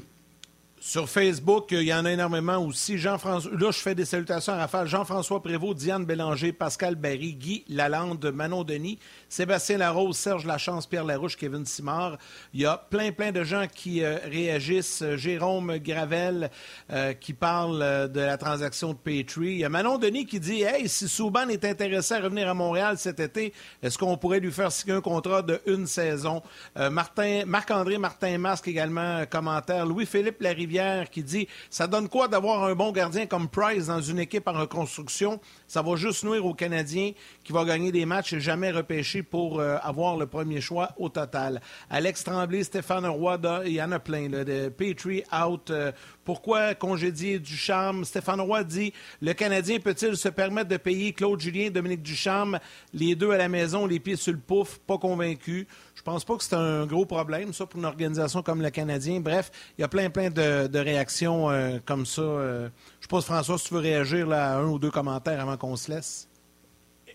sur 0.85 1.09
Facebook, 1.09 1.69
il 1.71 1.81
y 1.81 1.93
en 1.93 2.05
a 2.05 2.11
énormément 2.11 2.57
aussi. 2.57 2.99
Jean-François, 2.99 3.51
là, 3.51 3.71
je 3.71 3.79
fais 3.79 3.95
des 3.95 4.05
salutations 4.05 4.53
à 4.53 4.57
Rafale. 4.57 4.87
Jean-François 4.87 5.41
Prévost, 5.41 5.79
Diane 5.79 6.05
Bélanger, 6.05 6.51
Pascal 6.51 6.93
Barry, 6.93 7.33
Guy 7.33 7.65
Lalande, 7.69 8.23
Manon 8.31 8.63
Denis, 8.63 8.99
Sébastien 9.35 9.79
Larose, 9.79 10.15
Serge 10.15 10.45
Lachance, 10.45 10.87
Pierre 10.87 11.03
Larouche, 11.03 11.35
Kevin 11.35 11.65
Simard. 11.65 12.17
Il 12.53 12.61
y 12.61 12.65
a 12.65 12.77
plein, 12.77 13.11
plein 13.11 13.33
de 13.33 13.43
gens 13.43 13.65
qui 13.67 14.01
euh, 14.01 14.17
réagissent. 14.23 15.03
Jérôme 15.17 15.77
Gravel 15.79 16.49
euh, 16.89 17.11
qui 17.11 17.33
parle 17.33 17.81
euh, 17.81 18.07
de 18.07 18.21
la 18.21 18.37
transaction 18.37 18.93
de 18.93 18.97
Petrie. 18.97 19.47
Il 19.47 19.57
y 19.57 19.65
a 19.65 19.69
Manon 19.69 19.97
Denis 19.97 20.25
qui 20.25 20.39
dit 20.39 20.61
Hey, 20.61 20.87
si 20.87 21.09
Souban 21.09 21.49
est 21.49 21.65
intéressé 21.65 22.13
à 22.13 22.21
revenir 22.21 22.47
à 22.47 22.53
Montréal 22.53 22.97
cet 22.97 23.19
été, 23.19 23.51
est-ce 23.83 23.97
qu'on 23.97 24.15
pourrait 24.15 24.39
lui 24.39 24.53
faire 24.53 24.71
signer 24.71 24.95
un 24.95 25.01
contrat 25.01 25.41
de 25.41 25.59
une 25.65 25.85
saison? 25.85 26.41
Martin, 26.89 27.43
Marc-André 27.45 27.97
Martin 27.97 28.37
Masque 28.37 28.69
également, 28.69 29.25
commentaire. 29.25 29.85
Louis-Philippe 29.85 30.41
Larivière 30.41 31.09
qui 31.09 31.23
dit 31.23 31.49
Ça 31.69 31.87
donne 31.87 32.07
quoi 32.07 32.29
d'avoir 32.29 32.63
un 32.63 32.73
bon 32.73 32.93
gardien 32.93 33.25
comme 33.25 33.49
Price 33.49 33.87
dans 33.87 34.01
une 34.01 34.19
équipe 34.19 34.47
en 34.47 34.53
reconstruction? 34.53 35.41
Ça 35.67 35.81
va 35.81 35.97
juste 35.97 36.23
nuire 36.23 36.45
aux 36.45 36.53
Canadiens 36.53 37.11
qui 37.43 37.51
va 37.51 37.65
gagner 37.65 37.91
des 37.91 38.05
matchs 38.05 38.31
et 38.31 38.39
jamais 38.39 38.71
repêcher 38.71 39.24
pour 39.29 39.59
euh, 39.59 39.77
avoir 39.81 40.17
le 40.17 40.25
premier 40.25 40.61
choix 40.61 40.91
au 40.97 41.09
total. 41.09 41.61
Alex 41.89 42.23
Tremblay, 42.23 42.63
Stéphane 42.63 43.05
Roy, 43.05 43.39
il 43.65 43.73
y 43.73 43.81
en 43.81 43.91
a 43.91 43.99
plein. 43.99 44.29
de 44.29 44.69
Petrie 44.69 45.23
out. 45.33 45.69
Euh, 45.69 45.91
pourquoi 46.23 46.73
congédier 46.75 47.39
Ducharme? 47.39 48.05
Stéphane 48.05 48.41
Roy 48.41 48.63
dit 48.63 48.93
Le 49.21 49.33
Canadien 49.33 49.79
peut-il 49.79 50.17
se 50.17 50.29
permettre 50.29 50.69
de 50.69 50.77
payer 50.77 51.13
Claude 51.13 51.39
Julien, 51.39 51.69
Dominique 51.69 52.01
Ducharme, 52.01 52.59
les 52.93 53.15
deux 53.15 53.31
à 53.31 53.37
la 53.37 53.49
maison, 53.49 53.85
les 53.85 53.99
pieds 53.99 54.15
sur 54.15 54.33
le 54.33 54.39
pouf? 54.39 54.79
Pas 54.79 54.97
convaincu. 54.97 55.67
Je 55.95 56.01
pense 56.01 56.23
pas 56.23 56.37
que 56.37 56.43
c'est 56.43 56.55
un 56.55 56.85
gros 56.85 57.05
problème, 57.05 57.53
ça, 57.53 57.65
pour 57.65 57.79
une 57.79 57.85
organisation 57.85 58.41
comme 58.41 58.61
le 58.61 58.69
Canadien. 58.69 59.19
Bref, 59.19 59.51
il 59.77 59.81
y 59.81 59.83
a 59.83 59.87
plein, 59.87 60.09
plein 60.09 60.29
de, 60.29 60.79
réactions 60.79 61.49
euh, 61.49 61.79
comme 61.85 62.05
ça. 62.05 62.21
Je 62.21 63.07
pense, 63.07 63.25
François, 63.25 63.57
si 63.57 63.67
tu 63.67 63.73
veux 63.73 63.79
réagir 63.79 64.27
là, 64.27 64.53
à 64.53 64.57
un 64.57 64.67
ou 64.67 64.79
deux 64.79 64.91
commentaires 64.91 65.39
avant 65.39 65.57
qu'on 65.57 65.75
se 65.75 65.91
laisse. 65.91 66.27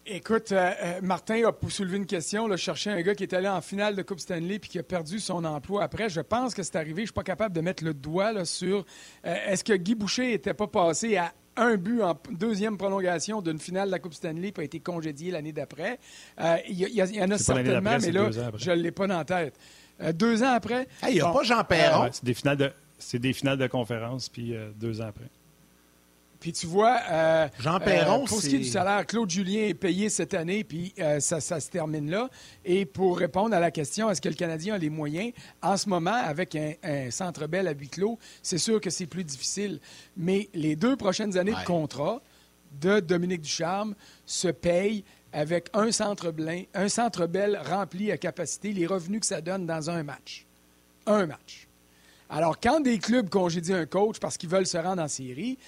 Écoute, 0.07 0.53
euh, 0.53 0.73
Martin 1.03 1.43
a 1.45 1.69
soulevé 1.69 1.99
une 1.99 2.07
question. 2.07 2.47
Là, 2.47 2.57
chercher 2.57 2.91
un 2.91 3.01
gars 3.03 3.15
qui 3.15 3.23
est 3.23 3.35
allé 3.35 3.49
en 3.49 3.61
finale 3.61 3.95
de 3.95 4.03
Coupe 4.03 4.21
Stanley 4.21 4.59
puis 4.59 4.71
qui 4.71 4.79
a 4.79 4.83
perdu 4.83 5.21
son 5.21 5.45
emploi 5.45 5.83
après. 5.83 6.09
Je 6.09 6.21
pense 6.21 6.55
que 6.55 6.63
c'est 6.63 6.77
arrivé. 6.77 6.97
Je 6.97 7.01
ne 7.01 7.07
suis 7.07 7.13
pas 7.15 7.23
capable 7.23 7.55
de 7.55 7.61
mettre 7.61 7.85
le 7.85 7.95
doigt 7.95 8.45
sur 8.45 8.85
est-ce 9.23 9.63
que 9.63 9.75
Guy 9.75 9.95
Boucher 9.95 10.29
n'était 10.29 10.55
pas 10.55 10.67
passé 10.67 11.17
à 11.17 11.33
un 11.57 11.77
but 11.77 12.03
en 12.03 12.19
deuxième 12.31 12.77
prolongation 12.77 13.43
d'une 13.43 13.59
finale 13.59 13.89
de 13.89 13.93
la 13.93 13.99
Coupe 13.99 14.15
Stanley 14.15 14.53
qui 14.53 14.61
a 14.61 14.65
été 14.65 14.81
congédié 14.81 15.31
l'année 15.31 15.53
d'après? 15.53 15.99
Euh, 16.41 16.57
il 16.69 16.79
y, 16.79 17.23
en 17.23 17.31
a 17.31 17.39
certainement, 17.39 17.99
mais 18.01 18.11
là, 18.11 18.31
je 18.57 18.71
ne 18.71 18.77
l'ai 18.77 18.93
pas 18.93 19.07
dans 19.07 19.19
la 19.19 19.25
tête. 19.25 19.55
Euh, 20.01 20.13
deux 20.13 20.43
ans 20.43 20.53
après. 20.53 20.87
Il 21.09 21.15
n'y 21.15 21.21
a 21.21 21.31
pas 21.31 21.43
Jean 21.43 21.63
Perron. 21.65 22.09
c'est 22.13 22.25
des 22.25 22.35
finales 22.35 22.57
de, 22.57 22.73
c'est 22.99 23.19
des 23.19 23.33
finales 23.33 23.59
de 23.59 23.67
conférence, 23.67 24.29
puis 24.29 24.55
euh, 24.55 24.71
deux 24.75 25.01
ans 25.01 25.09
après. 25.09 25.27
Puis 26.41 26.53
tu 26.55 26.67
vois, 26.67 26.99
euh, 27.11 27.49
Jean 27.59 27.79
Perron, 27.79 28.23
euh, 28.23 28.27
pour 28.27 28.41
ce 28.41 28.49
qui 28.49 28.57
est 28.57 28.61
du 28.61 28.65
salaire, 28.65 29.07
Claude 29.07 29.29
Julien 29.29 29.65
est 29.69 29.75
payé 29.75 30.09
cette 30.09 30.33
année, 30.33 30.65
puis 30.65 30.95
euh, 30.99 31.21
ça, 31.21 31.39
se 31.41 31.69
termine 31.69 32.11
là. 32.11 32.31
Et 32.65 32.87
pour 32.87 33.19
répondre 33.19 33.55
à 33.55 33.61
la 33.61 33.71
question, 33.71 34.09
est-ce 34.11 34.23
que 34.23 34.31
le 34.31 34.35
Canadien 34.35 34.75
a 34.75 34.79
les 34.79 34.89
moyens, 34.89 35.33
en 35.61 35.77
ce 35.77 35.91
moment, 35.91 36.15
avec 36.15 36.57
un, 36.57 37.11
centre 37.11 37.47
bel 37.47 37.69
à 37.69 37.73
huis 37.73 37.89
clos, 37.89 38.19
c'est 38.43 38.59
sûr 38.59 38.81
que 38.81 38.89
c'est 38.89 39.07
plus 39.07 39.23
difficile. 39.23 39.81
Mais 40.17 40.49
les 40.55 40.77
deux 40.77 40.97
prochaines 40.97 41.37
années 41.37 41.53
de 41.53 41.65
contrat 41.67 42.23
de 42.81 43.01
Dominique 43.01 43.43
Ducharme 43.43 43.95
se 44.25 44.49
payent 44.49 45.05
avec 45.35 45.69
un 45.75 45.93
centre, 45.93 46.31
blanc, 46.31 46.63
un 46.73 46.89
centre 46.89 47.27
bel 47.27 47.61
rempli 47.63 48.11
à 48.11 48.17
capacité, 48.17 48.73
les 48.73 48.87
revenus 48.87 49.21
que 49.21 49.27
ça 49.27 49.43
donne 49.43 49.67
dans 49.67 49.91
un 49.91 50.03
match. 50.03 50.47
Un 51.07 51.27
match. 51.27 51.69
Alors, 52.33 52.61
quand 52.61 52.79
des 52.79 52.99
clubs 52.99 53.29
congédient 53.29 53.77
un 53.77 53.87
coach 53.87 54.21
parce 54.21 54.37
qu'ils 54.37 54.49
veulent 54.49 54.67
se 54.67 54.79
rendre 54.79 55.03
en 55.03 55.09
série, 55.09 55.59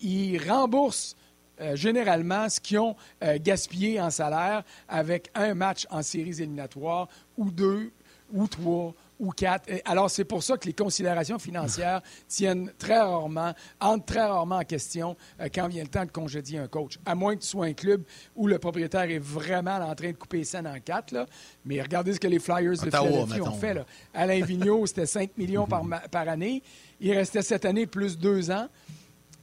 ils 0.00 0.38
remboursent 0.38 1.16
euh, 1.60 1.74
généralement 1.74 2.48
ce 2.48 2.60
qu'ils 2.60 2.78
ont 2.78 2.94
euh, 3.24 3.38
gaspillé 3.40 4.00
en 4.00 4.10
salaire 4.10 4.62
avec 4.88 5.30
un 5.34 5.54
match 5.54 5.86
en 5.90 6.02
séries 6.02 6.40
éliminatoires 6.40 7.08
ou 7.36 7.50
deux 7.50 7.90
ou 8.32 8.46
trois 8.46 8.94
ou 9.18 9.32
quatre. 9.32 9.68
Alors, 9.84 10.08
c'est 10.10 10.24
pour 10.24 10.44
ça 10.44 10.56
que 10.56 10.66
les 10.66 10.72
considérations 10.72 11.40
financières 11.40 12.02
tiennent 12.28 12.70
très 12.78 13.00
rarement, 13.00 13.52
entrent 13.80 14.04
très 14.04 14.24
rarement 14.24 14.58
en 14.58 14.64
question 14.64 15.16
euh, 15.40 15.48
quand 15.52 15.66
vient 15.66 15.82
le 15.82 15.88
temps 15.88 16.04
de 16.04 16.10
congédier 16.10 16.58
un 16.58 16.68
coach. 16.68 16.98
À 17.04 17.16
moins 17.16 17.34
que 17.34 17.40
tu 17.40 17.48
sois 17.48 17.66
un 17.66 17.72
club 17.72 18.04
où 18.36 18.46
le 18.46 18.58
propriétaire 18.58 19.10
est 19.10 19.18
vraiment 19.18 19.76
en 19.76 19.94
train 19.96 20.12
de 20.12 20.16
couper 20.16 20.38
les 20.38 20.44
scènes 20.44 20.68
en 20.68 20.78
quatre. 20.78 21.10
Là. 21.12 21.26
Mais 21.64 21.82
regardez 21.82 22.14
ce 22.14 22.20
que 22.20 22.28
les 22.28 22.38
Flyers 22.38 22.72
de 22.72 22.90
Philadelphie 22.90 23.40
ont 23.40 23.52
fait. 23.52 23.74
Là. 23.74 23.84
Alain 24.14 24.44
Vigneault, 24.44 24.86
c'était 24.86 25.06
5 25.06 25.30
millions 25.36 25.66
par, 25.66 25.82
par 26.10 26.28
année. 26.28 26.62
Il 27.00 27.12
restait 27.12 27.42
cette 27.42 27.64
année 27.64 27.86
plus 27.86 28.16
deux 28.16 28.52
ans. 28.52 28.68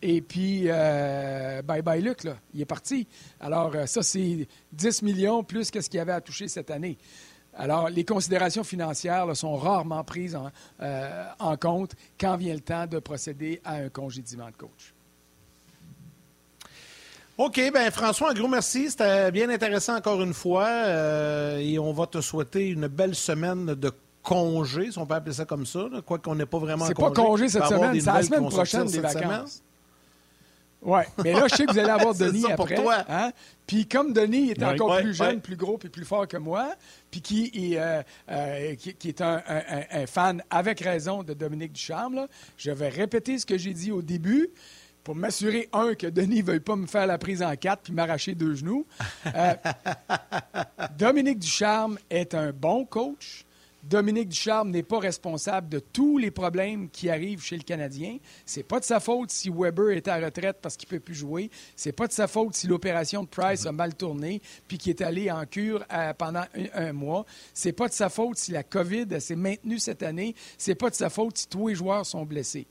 Et 0.01 0.21
puis, 0.21 0.63
euh, 0.65 1.61
bye 1.61 1.81
bye 1.81 2.01
Luc, 2.01 2.23
là, 2.23 2.35
il 2.53 2.61
est 2.61 2.65
parti. 2.65 3.07
Alors, 3.39 3.73
euh, 3.75 3.85
ça, 3.85 4.03
c'est 4.03 4.47
10 4.73 5.01
millions 5.01 5.43
plus 5.43 5.71
que 5.71 5.81
ce 5.81 5.89
qu'il 5.89 5.97
y 5.97 6.01
avait 6.01 6.11
à 6.11 6.21
toucher 6.21 6.47
cette 6.47 6.69
année. 6.69 6.97
Alors, 7.57 7.89
les 7.89 8.03
considérations 8.03 8.65
financières 8.65 9.35
sont 9.35 9.55
rarement 9.55 10.03
prises 10.03 10.35
en, 10.35 10.51
euh, 10.81 11.25
en, 11.39 11.55
compte 11.55 11.95
quand 12.19 12.35
vient 12.35 12.53
le 12.53 12.59
temps 12.59 12.85
de 12.85 12.99
procéder 12.99 13.61
à 13.63 13.75
un 13.75 13.89
congédiement 13.89 14.47
de 14.47 14.55
coach. 14.57 14.93
OK, 17.37 17.55
bien 17.55 17.91
François, 17.91 18.31
un 18.31 18.33
gros 18.33 18.47
merci. 18.47 18.91
C'était 18.91 19.31
bien 19.31 19.49
intéressant 19.49 19.95
encore 19.95 20.21
une 20.21 20.33
fois. 20.33 20.87
et 21.59 21.79
on 21.79 21.93
va 21.93 22.07
te 22.07 22.21
souhaiter 22.21 22.67
une 22.67 22.87
belle 22.87 23.15
semaine 23.15 23.65
de 23.65 23.91
congé, 24.25 24.91
si 24.91 24.97
on 24.97 25.05
peut 25.05 25.13
appeler 25.13 25.33
ça 25.33 25.45
comme 25.45 25.65
ça, 25.65 25.87
quoi 26.05 26.19
qu'on 26.19 26.35
n'ait 26.35 26.45
pas 26.45 26.59
vraiment 26.59 26.85
C'est 26.85 26.95
pas 26.95 27.11
congé 27.11 27.47
cette 27.47 27.65
semaine, 27.65 27.99
c'est 27.99 28.11
la 28.11 28.23
semaine 28.23 28.49
prochaine 28.49 28.87
des 28.87 28.99
vacances. 28.99 29.63
Oui, 30.85 31.01
mais 31.23 31.33
là, 31.33 31.47
je 31.49 31.55
sais 31.55 31.65
que 31.65 31.73
vous 31.73 31.79
allez 31.79 31.89
avoir 31.89 32.13
Denis 32.15 32.45
après. 32.49 32.77
Hein? 33.09 33.31
Puis 33.65 33.87
comme 33.87 34.13
Denis 34.13 34.51
est 34.51 34.63
encore 34.63 34.99
plus 34.99 35.15
jeune, 35.15 35.41
plus 35.41 35.55
gros 35.55 35.79
et 35.83 35.89
plus 35.89 36.05
fort 36.05 36.27
que 36.27 36.37
moi, 36.37 36.75
puis 37.09 37.21
qui, 37.21 37.51
est, 37.55 37.79
euh, 37.79 38.03
euh, 38.29 38.75
qui, 38.75 39.09
est 39.09 39.21
un, 39.21 39.41
fan 40.05 40.43
avec 40.49 40.79
raison 40.81 41.23
de 41.23 41.33
Dominique 41.33 41.73
Ducharme, 41.73 42.27
je 42.57 42.69
vais 42.69 42.89
répéter 42.89 43.39
ce 43.39 43.45
que 43.45 43.57
j'ai 43.57 43.73
dit 43.73 43.91
au 43.91 44.03
début 44.03 44.49
pour 45.03 45.15
m'assurer, 45.15 45.69
un, 45.73 45.93
que 45.95 46.07
Denis 46.07 46.41
ne 46.41 46.45
veuille 46.45 46.59
pas 46.59 46.75
me 46.75 46.87
faire 46.87 47.07
la 47.07 47.17
prise 47.17 47.41
en 47.41 47.55
quatre 47.55 47.83
puis 47.83 47.93
m'arracher 47.93 48.35
deux 48.35 48.55
genoux. 48.55 48.85
Euh, 49.35 49.53
Dominique 50.97 51.39
Ducharme 51.39 51.97
est 52.09 52.33
un 52.33 52.51
bon 52.51 52.85
coach. 52.85 53.45
Dominique 53.87 54.29
Ducharme 54.29 54.71
n'est 54.71 54.81
pas 54.81 54.97
responsable 54.97 55.69
de 55.69 55.77
tous 55.77 56.17
les 56.17 56.31
problèmes 56.31 56.89
qui 56.89 57.07
arrivent 57.07 57.43
chez 57.43 57.55
le 57.55 57.61
Canadien. 57.61 58.17
C'est 58.43 58.63
pas 58.63 58.79
de 58.79 58.83
sa 58.83 58.99
faute 58.99 59.29
si 59.29 59.51
Weber 59.51 59.95
est 59.95 60.07
à 60.07 60.15
retraite 60.15 60.57
parce 60.59 60.75
qu'il 60.75 60.89
peut 60.89 60.99
plus 60.99 61.13
jouer. 61.13 61.51
C'est 61.75 61.91
pas 61.91 62.07
de 62.07 62.11
sa 62.11 62.27
faute 62.27 62.55
si 62.55 62.65
l'opération 62.65 63.21
de 63.21 63.27
Price 63.27 63.67
a 63.67 63.71
mal 63.71 63.93
tourné 63.93 64.41
puis 64.67 64.79
qu'il 64.79 64.89
est 64.89 65.03
allé 65.03 65.29
en 65.29 65.45
cure 65.45 65.85
euh, 65.93 66.13
pendant 66.13 66.45
un, 66.73 66.93
mois. 66.93 67.27
C'est 67.53 67.73
pas 67.73 67.87
de 67.87 67.93
sa 67.93 68.09
faute 68.09 68.39
si 68.39 68.51
la 68.51 68.63
COVID 68.63 69.21
s'est 69.21 69.35
maintenue 69.35 69.77
cette 69.77 70.01
année. 70.01 70.33
C'est 70.57 70.73
pas 70.73 70.89
de 70.89 70.95
sa 70.95 71.11
faute 71.11 71.37
si 71.37 71.47
tous 71.47 71.67
les 71.67 71.75
joueurs 71.75 72.07
sont 72.07 72.25
blessés. 72.25 72.65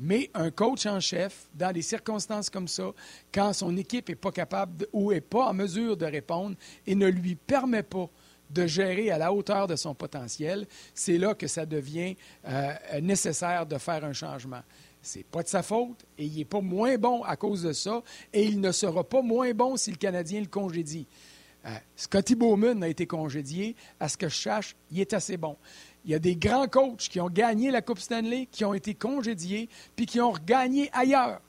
Mais 0.00 0.28
un 0.34 0.50
coach 0.50 0.86
en 0.86 0.98
chef, 0.98 1.48
dans 1.54 1.70
des 1.70 1.82
circonstances 1.82 2.50
comme 2.50 2.68
ça, 2.68 2.90
quand 3.32 3.52
son 3.52 3.76
équipe 3.76 4.08
n'est 4.08 4.16
pas 4.16 4.32
capable 4.32 4.88
ou 4.92 5.12
n'est 5.12 5.20
pas 5.20 5.46
en 5.46 5.54
mesure 5.54 5.96
de 5.96 6.06
répondre 6.06 6.56
et 6.84 6.96
ne 6.96 7.06
lui 7.06 7.36
permet 7.36 7.84
pas 7.84 8.10
de 8.50 8.66
gérer 8.66 9.10
à 9.10 9.18
la 9.18 9.32
hauteur 9.32 9.66
de 9.66 9.76
son 9.76 9.94
potentiel, 9.94 10.66
c'est 10.94 11.18
là 11.18 11.34
que 11.34 11.46
ça 11.46 11.66
devient 11.66 12.16
euh, 12.46 12.72
nécessaire 13.00 13.66
de 13.66 13.78
faire 13.78 14.04
un 14.04 14.12
changement. 14.12 14.62
C'est 15.02 15.24
pas 15.24 15.42
de 15.42 15.48
sa 15.48 15.62
faute 15.62 16.04
et 16.16 16.24
il 16.24 16.36
n'est 16.36 16.44
pas 16.44 16.60
moins 16.60 16.96
bon 16.98 17.22
à 17.22 17.36
cause 17.36 17.62
de 17.62 17.72
ça 17.72 18.02
et 18.32 18.44
il 18.44 18.60
ne 18.60 18.72
sera 18.72 19.04
pas 19.04 19.22
moins 19.22 19.52
bon 19.52 19.76
si 19.76 19.90
le 19.90 19.96
Canadien 19.96 20.40
le 20.40 20.46
congédie. 20.46 21.06
Euh, 21.66 21.70
Scotty 21.96 22.34
Bowman 22.34 22.82
a 22.82 22.88
été 22.88 23.06
congédié. 23.06 23.76
À 24.00 24.08
ce 24.08 24.16
que 24.16 24.28
je 24.28 24.34
cherche, 24.34 24.76
il 24.90 25.00
est 25.00 25.12
assez 25.12 25.36
bon. 25.36 25.56
Il 26.04 26.10
y 26.10 26.14
a 26.14 26.18
des 26.18 26.36
grands 26.36 26.68
coachs 26.68 27.08
qui 27.08 27.20
ont 27.20 27.28
gagné 27.28 27.70
la 27.70 27.82
Coupe 27.82 27.98
Stanley, 27.98 28.48
qui 28.50 28.64
ont 28.64 28.74
été 28.74 28.94
congédiés, 28.94 29.68
puis 29.94 30.06
qui 30.06 30.20
ont 30.20 30.32
regagné 30.32 30.88
ailleurs. 30.92 31.40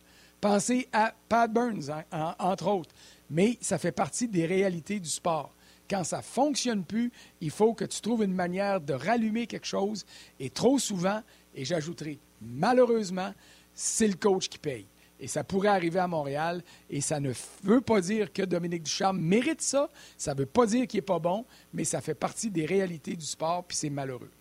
Pensez 0.42 0.88
à 0.92 1.14
Pat 1.28 1.52
Burns, 1.52 1.92
entre 2.40 2.68
autres. 2.68 2.94
Mais 3.30 3.58
ça 3.62 3.78
fait 3.78 3.92
partie 3.92 4.28
des 4.28 4.46
réalités 4.46 5.00
du 5.00 5.10
sport. 5.10 5.54
Quand 5.90 6.04
ça 6.04 6.18
ne 6.18 6.24
fonctionne 6.24 6.84
plus, 6.84 7.12
il 7.42 7.52
faut 7.52 7.74
que 7.74 7.86
tu 7.86 8.02
trouves 8.02 8.24
une 8.24 8.34
manière 8.34 8.80
de 8.80 8.94
rallumer 8.94 9.48
quelque 9.48 9.66
chose. 9.66 10.06
Et 10.40 10.50
trop 10.50 10.78
souvent, 10.78 11.22
et 11.56 11.66
j'ajouterai 11.66 12.20
malheureusement, 12.42 13.34
c'est 13.74 14.08
le 14.08 14.16
coach 14.16 14.50
qui 14.50 14.58
paye. 14.58 14.86
Et 15.20 15.28
ça 15.28 15.44
pourrait 15.44 15.70
arriver 15.70 16.00
à 16.00 16.08
Montréal. 16.08 16.64
Et 16.90 17.02
ça 17.02 17.20
ne 17.20 17.34
veut 17.64 17.82
pas 17.82 18.00
dire 18.02 18.32
que 18.32 18.44
Dominique 18.44 18.84
Ducharme 18.84 19.20
mérite 19.20 19.62
ça. 19.62 19.90
Ça 20.18 20.34
ne 20.34 20.40
veut 20.40 20.46
pas 20.46 20.66
dire 20.66 20.88
qu'il 20.88 21.00
n'est 21.00 21.06
pas 21.06 21.20
bon, 21.20 21.46
mais 21.74 21.84
ça 21.84 22.00
fait 22.00 22.14
partie 22.14 22.50
des 22.50 22.66
réalités 22.66 23.16
du 23.16 23.26
sport, 23.26 23.66
puis 23.66 23.76
c'est 23.76 23.90
malheureux. 23.90 24.32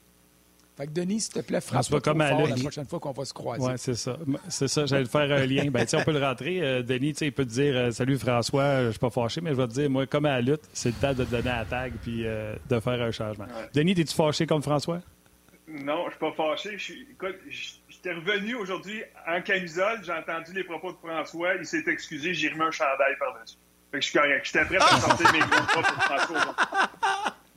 Fait 0.78 0.86
que 0.86 0.92
Denis, 0.92 1.22
s'il 1.22 1.32
te 1.32 1.40
plaît, 1.40 1.60
frappe 1.60 1.90
pas 1.90 2.00
comme 2.00 2.22
fort 2.22 2.46
la 2.46 2.54
prochaine 2.54 2.86
fois 2.86 3.00
qu'on 3.00 3.10
va 3.10 3.24
se 3.24 3.34
croiser. 3.34 3.64
Oui, 3.64 3.72
c'est 3.74 3.96
ça. 3.96 4.16
C'est 4.48 4.68
ça, 4.68 4.86
j'allais 4.86 5.06
faire 5.06 5.22
un 5.22 5.44
lien. 5.44 5.68
Ben, 5.72 5.84
on 5.92 6.04
peut 6.04 6.12
le 6.12 6.24
rentrer. 6.24 6.62
Euh, 6.62 6.82
Denis, 6.84 7.16
il 7.20 7.32
peut 7.32 7.44
te 7.44 7.50
dire 7.50 7.76
euh, 7.76 7.90
Salut 7.90 8.16
François, 8.16 8.82
je 8.82 8.86
ne 8.86 8.90
suis 8.92 9.00
pas 9.00 9.10
fâché, 9.10 9.40
mais 9.40 9.50
je 9.50 9.56
vais 9.56 9.66
te 9.66 9.72
dire, 9.72 9.90
moi, 9.90 10.06
comme 10.06 10.26
à 10.26 10.36
la 10.36 10.40
lutte, 10.40 10.60
c'est 10.72 10.90
le 10.90 10.94
temps 10.94 11.14
de 11.14 11.24
te 11.24 11.30
donner 11.30 11.48
la 11.48 11.64
tag 11.64 11.94
puis 12.00 12.24
euh, 12.24 12.54
de 12.68 12.78
faire 12.78 13.02
un 13.02 13.10
changement. 13.10 13.46
Denis, 13.74 13.90
es-tu 13.98 14.14
fâché 14.14 14.46
comme 14.46 14.62
François? 14.62 15.00
Non, 15.66 16.04
je 16.06 16.10
suis 16.10 16.20
pas 16.20 16.32
fâché. 16.32 16.78
Je 16.78 16.92
écoute, 16.92 17.38
j'étais 17.88 18.12
revenu 18.12 18.54
aujourd'hui 18.54 19.02
en 19.26 19.42
camisole, 19.42 20.04
j'ai 20.04 20.12
entendu 20.12 20.52
les 20.52 20.62
propos 20.62 20.92
de 20.92 20.98
François, 20.98 21.56
il 21.56 21.66
s'est 21.66 21.82
excusé, 21.88 22.34
j'ai 22.34 22.50
remis 22.50 22.62
un 22.62 22.70
chandail 22.70 23.16
par-dessus. 23.18 23.56
Fait 23.90 23.98
que 23.98 24.04
je 24.04 24.10
suis 24.10 24.18
correct. 24.18 24.44
J'étais 24.44 24.64
prêt 24.64 24.76
à 24.76 25.00
sortir 25.00 25.32
mes 25.32 25.40
gros 25.40 25.48
propos 25.48 25.80
de 25.80 26.00
François. 26.02 26.56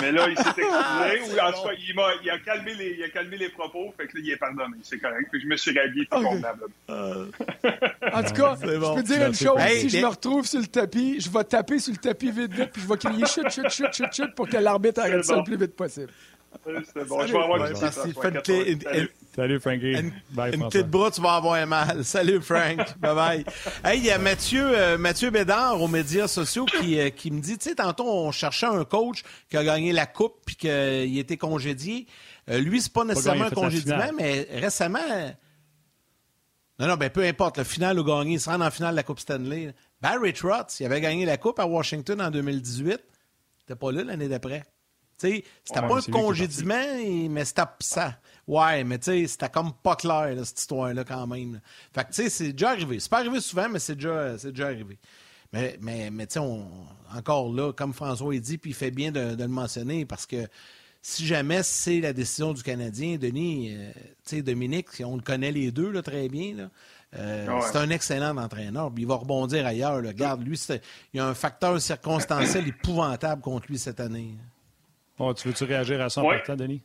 Mais 0.00 0.12
là, 0.12 0.28
il 0.28 0.36
s'est 0.36 0.42
excusé, 0.48 1.34
ou 1.34 1.40
en 1.40 1.52
tout 1.52 1.68
cas, 1.68 1.74
il, 1.78 2.00
a, 2.00 2.14
il, 2.22 2.30
a 2.30 2.38
calmé 2.38 2.74
les, 2.74 2.96
il 2.98 3.02
a 3.04 3.08
calmé 3.08 3.36
les 3.36 3.48
propos, 3.48 3.92
fait 3.96 4.06
que 4.06 4.16
là, 4.16 4.22
il 4.24 4.30
est 4.30 4.36
pardonné, 4.36 4.76
c'est 4.82 4.98
correct. 4.98 5.28
Que 5.32 5.40
je 5.40 5.46
me 5.46 5.56
suis 5.56 5.78
rhabillé 5.78 6.06
tout 6.06 6.16
okay. 6.16 6.42
euh... 6.90 7.26
En 8.12 8.22
tout 8.22 8.34
cas, 8.34 8.56
je 8.62 8.94
peux 8.94 9.02
dire 9.02 9.26
une 9.26 9.34
chose, 9.34 9.60
si 9.60 9.88
je 9.90 9.98
me 9.98 10.06
retrouve 10.06 10.46
sur 10.46 10.60
le 10.60 10.66
tapis, 10.66 11.20
je 11.20 11.30
vais 11.30 11.44
taper 11.44 11.78
sur 11.78 11.92
le 11.92 11.98
tapis 11.98 12.30
vite, 12.30 12.52
vite, 12.52 12.70
puis 12.72 12.82
je 12.82 12.88
vais 12.88 12.96
crier 12.96 13.26
chut, 13.26 13.50
chut, 13.50 13.70
chut, 13.70 13.92
chut, 13.92 14.12
chut, 14.12 14.34
pour 14.34 14.48
que 14.48 14.56
l'arbitre 14.56 15.00
arrête 15.00 15.24
ça 15.24 15.36
le 15.36 15.44
plus 15.44 15.56
vite 15.56 15.76
possible. 15.76 16.10
C'est 16.64 17.06
bon, 17.06 17.26
je 17.26 17.32
vais 17.32 17.38
avoir 17.38 17.66
une 17.66 17.72
petite 17.72 19.10
Salut, 19.34 19.58
Frankie. 19.58 19.92
Une, 19.92 20.12
petite 20.68 20.88
bras, 20.88 21.10
tu 21.10 21.20
vas 21.20 21.34
avoir 21.34 21.66
mal. 21.66 22.04
Salut, 22.04 22.40
Frank. 22.40 22.78
bye 22.98 23.14
bye. 23.14 23.44
Hey, 23.84 23.98
il 23.98 24.04
y 24.04 24.10
a 24.10 24.18
Mathieu, 24.18 24.64
euh, 24.64 24.96
Mathieu 24.96 25.30
Bédard 25.30 25.82
aux 25.82 25.88
médias 25.88 26.28
sociaux 26.28 26.66
qui, 26.66 27.00
euh, 27.00 27.10
qui 27.10 27.32
me 27.32 27.40
dit, 27.40 27.58
tu 27.58 27.70
sais, 27.70 27.74
tantôt, 27.74 28.08
on 28.08 28.30
cherchait 28.30 28.66
un 28.66 28.84
coach 28.84 29.24
qui 29.50 29.56
a 29.56 29.64
gagné 29.64 29.92
la 29.92 30.06
Coupe 30.06 30.36
puis 30.46 30.54
qu'il 30.54 31.18
était 31.18 31.36
congédié. 31.36 32.06
Euh, 32.48 32.60
lui, 32.60 32.80
c'est 32.80 32.92
pas 32.92 33.04
nécessairement 33.04 33.46
un 33.46 33.50
congédiement, 33.50 34.10
mais 34.16 34.46
récemment. 34.52 35.00
Non, 36.78 36.86
non, 36.86 36.94
ben 36.94 37.10
peu 37.10 37.24
importe. 37.24 37.58
Le 37.58 37.64
final 37.64 37.98
ou 37.98 38.04
gagné, 38.04 38.34
il 38.34 38.40
se 38.40 38.48
rend 38.48 38.60
en 38.60 38.70
finale 38.70 38.92
de 38.92 38.96
la 38.96 39.02
Coupe 39.02 39.18
Stanley. 39.18 39.74
Barry 40.00 40.32
Trotz, 40.32 40.78
il 40.78 40.86
avait 40.86 41.00
gagné 41.00 41.24
la 41.24 41.38
Coupe 41.38 41.58
à 41.58 41.66
Washington 41.66 42.20
en 42.22 42.30
2018. 42.30 43.00
T'es 43.66 43.74
pas 43.74 43.90
là 43.90 44.04
l'année 44.04 44.28
d'après. 44.28 44.62
C'était 45.16 45.44
pas 45.72 45.98
un 45.98 46.12
congédiement, 46.12 46.84
mais 47.30 47.44
c'était 47.44 47.62
ça. 47.80 48.18
Ouais, 48.46 48.84
mais 48.84 48.98
tu 48.98 49.04
sais, 49.04 49.26
c'était 49.26 49.48
comme 49.48 49.72
pas 49.72 49.96
clair, 49.96 50.34
cette 50.44 50.60
histoire-là, 50.60 51.04
quand 51.04 51.26
même. 51.26 51.60
Fait 51.94 52.04
que, 52.04 52.08
tu 52.08 52.14
sais, 52.14 52.30
c'est 52.30 52.52
déjà 52.52 52.70
arrivé. 52.70 53.00
C'est 53.00 53.10
pas 53.10 53.20
arrivé 53.20 53.40
souvent, 53.40 53.68
mais 53.68 53.78
c'est 53.78 53.94
déjà, 53.94 54.36
déjà 54.36 54.66
arrivé. 54.66 54.98
Mais, 55.52 55.78
mais, 55.80 56.10
mais 56.10 56.26
tu 56.26 56.34
sais, 56.34 56.46
encore 57.14 57.52
là, 57.52 57.72
comme 57.72 57.92
François 57.94 58.34
a 58.34 58.38
dit, 58.38 58.58
puis 58.58 58.70
il 58.70 58.74
fait 58.74 58.90
bien 58.90 59.12
de, 59.12 59.36
le 59.38 59.48
mentionner, 59.48 60.04
parce 60.04 60.26
que 60.26 60.48
si 61.00 61.26
jamais 61.26 61.62
c'est 61.62 62.00
la 62.00 62.12
décision 62.12 62.52
du 62.52 62.62
Canadien, 62.62 63.16
Denis, 63.16 63.74
euh, 63.74 63.92
tu 64.26 64.36
sais, 64.36 64.42
Dominique, 64.42 64.88
on 65.04 65.16
le 65.16 65.22
connaît 65.22 65.52
les 65.52 65.70
deux 65.70 65.90
là, 65.90 66.02
très 66.02 66.28
bien, 66.28 66.54
là, 66.54 66.70
euh, 67.16 67.60
C'est 67.62 67.76
un 67.76 67.90
excellent 67.90 68.36
entraîneur. 68.36 68.90
Il 68.96 69.06
va 69.06 69.14
rebondir 69.14 69.66
ailleurs. 69.66 70.00
Là. 70.00 70.08
Regarde, 70.08 70.42
lui, 70.44 70.60
il 70.68 71.18
y 71.18 71.20
a 71.20 71.26
un 71.26 71.34
facteur 71.34 71.80
circonstanciel 71.80 72.66
épouvantable 72.68 73.40
contre 73.40 73.68
lui 73.68 73.78
cette 73.78 74.00
année. 74.00 74.34
Oh, 75.18 75.32
tu 75.32 75.48
veux-tu 75.48 75.64
réagir 75.64 76.00
à 76.00 76.10
ça 76.10 76.22
en 76.22 76.28
partant, 76.28 76.56
Denis? 76.56 76.82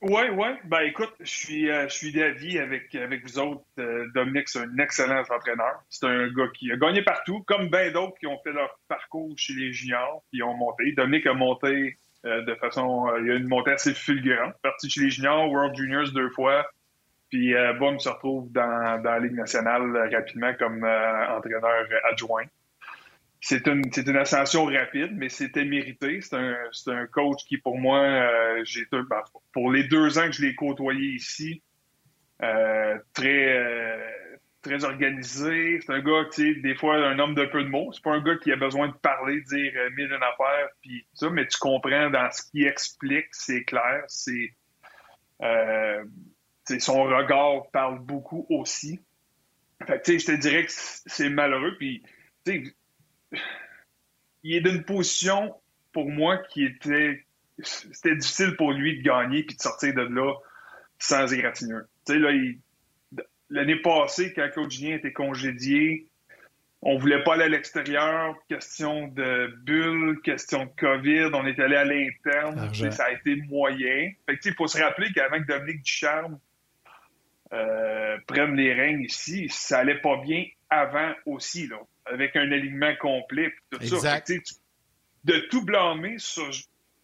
Oui, 0.00 0.22
oui. 0.32 0.46
Ben 0.64 0.80
écoute, 0.82 1.12
je 1.18 1.26
suis, 1.30 1.70
euh, 1.70 1.88
je 1.88 1.94
suis 1.94 2.12
d'avis 2.12 2.60
avec, 2.60 2.94
avec 2.94 3.24
vous 3.24 3.38
autres. 3.40 3.64
Euh, 3.80 4.06
Dominique, 4.14 4.48
c'est 4.48 4.60
un 4.60 4.78
excellent 4.78 5.22
entraîneur. 5.28 5.82
C'est 5.90 6.06
un 6.06 6.28
gars 6.28 6.46
qui 6.54 6.70
a 6.70 6.76
gagné 6.76 7.02
partout, 7.02 7.42
comme 7.48 7.68
bien 7.68 7.90
d'autres 7.90 8.16
qui 8.20 8.28
ont 8.28 8.38
fait 8.44 8.52
leur 8.52 8.78
parcours 8.86 9.32
chez 9.36 9.54
les 9.54 9.72
juniors, 9.72 10.22
qui 10.30 10.40
ont 10.44 10.54
monté. 10.54 10.92
Dominique 10.92 11.26
a 11.26 11.34
monté 11.34 11.98
euh, 12.26 12.42
de 12.44 12.54
façon. 12.54 13.12
il 13.20 13.26
y 13.26 13.30
a 13.32 13.34
une 13.34 13.48
montée 13.48 13.72
assez 13.72 13.92
fulgurante. 13.92 14.54
Parti 14.62 14.88
chez 14.88 15.00
les 15.00 15.10
juniors, 15.10 15.50
World 15.50 15.76
Juniors 15.76 16.12
deux 16.12 16.30
fois. 16.30 16.64
Puis, 17.28 17.52
bon, 17.78 17.94
il 17.94 18.00
se 18.00 18.08
retrouve 18.08 18.50
dans, 18.52 19.02
dans 19.02 19.10
la 19.10 19.18
Ligue 19.18 19.34
nationale 19.34 20.08
rapidement 20.10 20.54
comme 20.54 20.82
entraîneur 20.82 21.86
adjoint. 22.10 22.46
C'est 23.40 23.68
une, 23.68 23.82
une, 23.96 24.16
ascension 24.16 24.64
rapide, 24.64 25.12
mais 25.14 25.28
c'était 25.28 25.64
mérité. 25.64 26.20
C'est 26.20 26.34
un, 26.34 26.56
un, 26.88 27.06
coach 27.06 27.44
qui, 27.46 27.56
pour 27.56 27.78
moi, 27.78 28.00
euh, 28.00 28.64
j'ai 28.64 28.86
ben, 28.90 29.22
pour 29.52 29.70
les 29.70 29.84
deux 29.84 30.18
ans 30.18 30.26
que 30.26 30.32
je 30.32 30.42
l'ai 30.42 30.56
côtoyé 30.56 31.12
ici, 31.14 31.62
euh, 32.42 32.98
très, 33.14 33.56
euh, 33.56 34.10
très 34.62 34.84
organisé. 34.84 35.80
C'est 35.80 35.92
un 35.92 36.00
gars, 36.00 36.24
tu 36.32 36.54
sais, 36.54 36.60
des 36.60 36.74
fois, 36.74 36.96
un 36.96 37.18
homme 37.20 37.34
de 37.34 37.44
peu 37.44 37.62
de 37.62 37.68
mots. 37.68 37.92
C'est 37.92 38.02
pas 38.02 38.14
un 38.14 38.22
gars 38.22 38.36
qui 38.36 38.50
a 38.50 38.56
besoin 38.56 38.88
de 38.88 38.94
parler, 38.94 39.40
de 39.40 39.46
dire 39.46 39.72
mille 39.96 40.12
une 40.12 40.14
affaires, 40.14 40.68
puis 40.82 41.06
ça, 41.14 41.30
mais 41.30 41.46
tu 41.46 41.58
comprends 41.58 42.10
dans 42.10 42.30
ce 42.32 42.42
qu'il 42.50 42.66
explique, 42.66 43.28
c'est 43.30 43.62
clair. 43.62 44.02
C'est 44.08 44.52
son 46.80 47.04
regard 47.04 47.70
parle 47.72 48.00
beaucoup 48.00 48.46
aussi. 48.50 49.00
Fait 49.86 50.02
tu 50.02 50.18
sais, 50.18 50.18
je 50.18 50.26
te 50.26 50.40
dirais 50.40 50.66
que 50.66 50.72
c'est 50.72 51.30
malheureux, 51.30 51.76
puis 51.78 52.02
il 54.42 54.56
est 54.56 54.60
d'une 54.60 54.84
position, 54.84 55.54
pour 55.92 56.08
moi, 56.10 56.38
qui 56.38 56.64
était. 56.64 57.24
C'était 57.60 58.14
difficile 58.14 58.54
pour 58.56 58.72
lui 58.72 58.98
de 58.98 59.02
gagner 59.02 59.42
puis 59.42 59.56
de 59.56 59.60
sortir 59.60 59.92
de 59.92 60.02
là 60.02 60.32
sans 61.00 61.32
égratignure. 61.32 61.82
Tu 62.06 62.12
sais, 62.12 62.18
là, 62.20 62.30
l'année 63.50 63.80
passée, 63.82 64.32
quand 64.32 64.48
Claude 64.52 64.70
Julien 64.70 64.94
était 64.94 65.12
congédié, 65.12 66.06
on 66.82 66.98
voulait 66.98 67.24
pas 67.24 67.34
aller 67.34 67.44
à 67.44 67.48
l'extérieur, 67.48 68.36
question 68.48 69.08
de 69.08 69.52
bulle, 69.64 70.20
question 70.22 70.66
de 70.66 70.70
COVID, 70.78 71.30
on 71.34 71.46
est 71.46 71.58
allé 71.58 71.74
à 71.74 71.84
l'interne, 71.84 72.72
ça 72.92 73.06
a 73.06 73.10
été 73.10 73.34
moyen. 73.48 74.12
Fait 74.26 74.38
il 74.44 74.54
faut 74.54 74.68
se 74.68 74.80
rappeler 74.80 75.10
qu'avant 75.12 75.40
que 75.40 75.46
Dominique 75.46 75.82
Ducharme 75.82 76.38
euh, 77.52 78.16
prenne 78.28 78.54
les 78.54 78.72
règnes 78.72 79.02
ici, 79.02 79.48
ça 79.48 79.80
allait 79.80 80.00
pas 80.00 80.18
bien 80.18 80.44
avant 80.70 81.12
aussi. 81.26 81.66
Là 81.66 81.78
avec 82.10 82.36
un 82.36 82.50
alignement 82.52 82.94
complet. 82.96 83.52
Tout 83.70 83.82
ça. 83.98 84.20
de 85.24 85.38
tout 85.50 85.64
blâmer 85.64 86.18
sur 86.18 86.50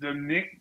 Dominique, 0.01 0.61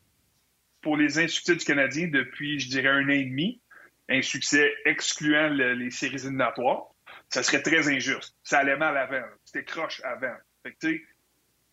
pour 0.81 0.97
les 0.97 1.17
insuccès 1.17 1.55
du 1.55 1.65
Canadien 1.65 2.07
depuis, 2.07 2.59
je 2.59 2.69
dirais, 2.69 2.89
un 2.89 3.05
an 3.05 3.09
et 3.09 3.23
demi, 3.23 3.61
un 4.09 4.21
succès 4.21 4.71
excluant 4.85 5.49
les 5.49 5.89
séries 5.89 6.15
éliminatoires, 6.15 6.93
ça 7.29 7.41
serait 7.41 7.61
très 7.61 7.87
injuste. 7.87 8.35
Ça 8.43 8.59
allait 8.59 8.77
mal 8.77 8.97
avant. 8.97 9.23
C'était 9.45 9.63
croche 9.63 10.01
avant. 10.03 10.35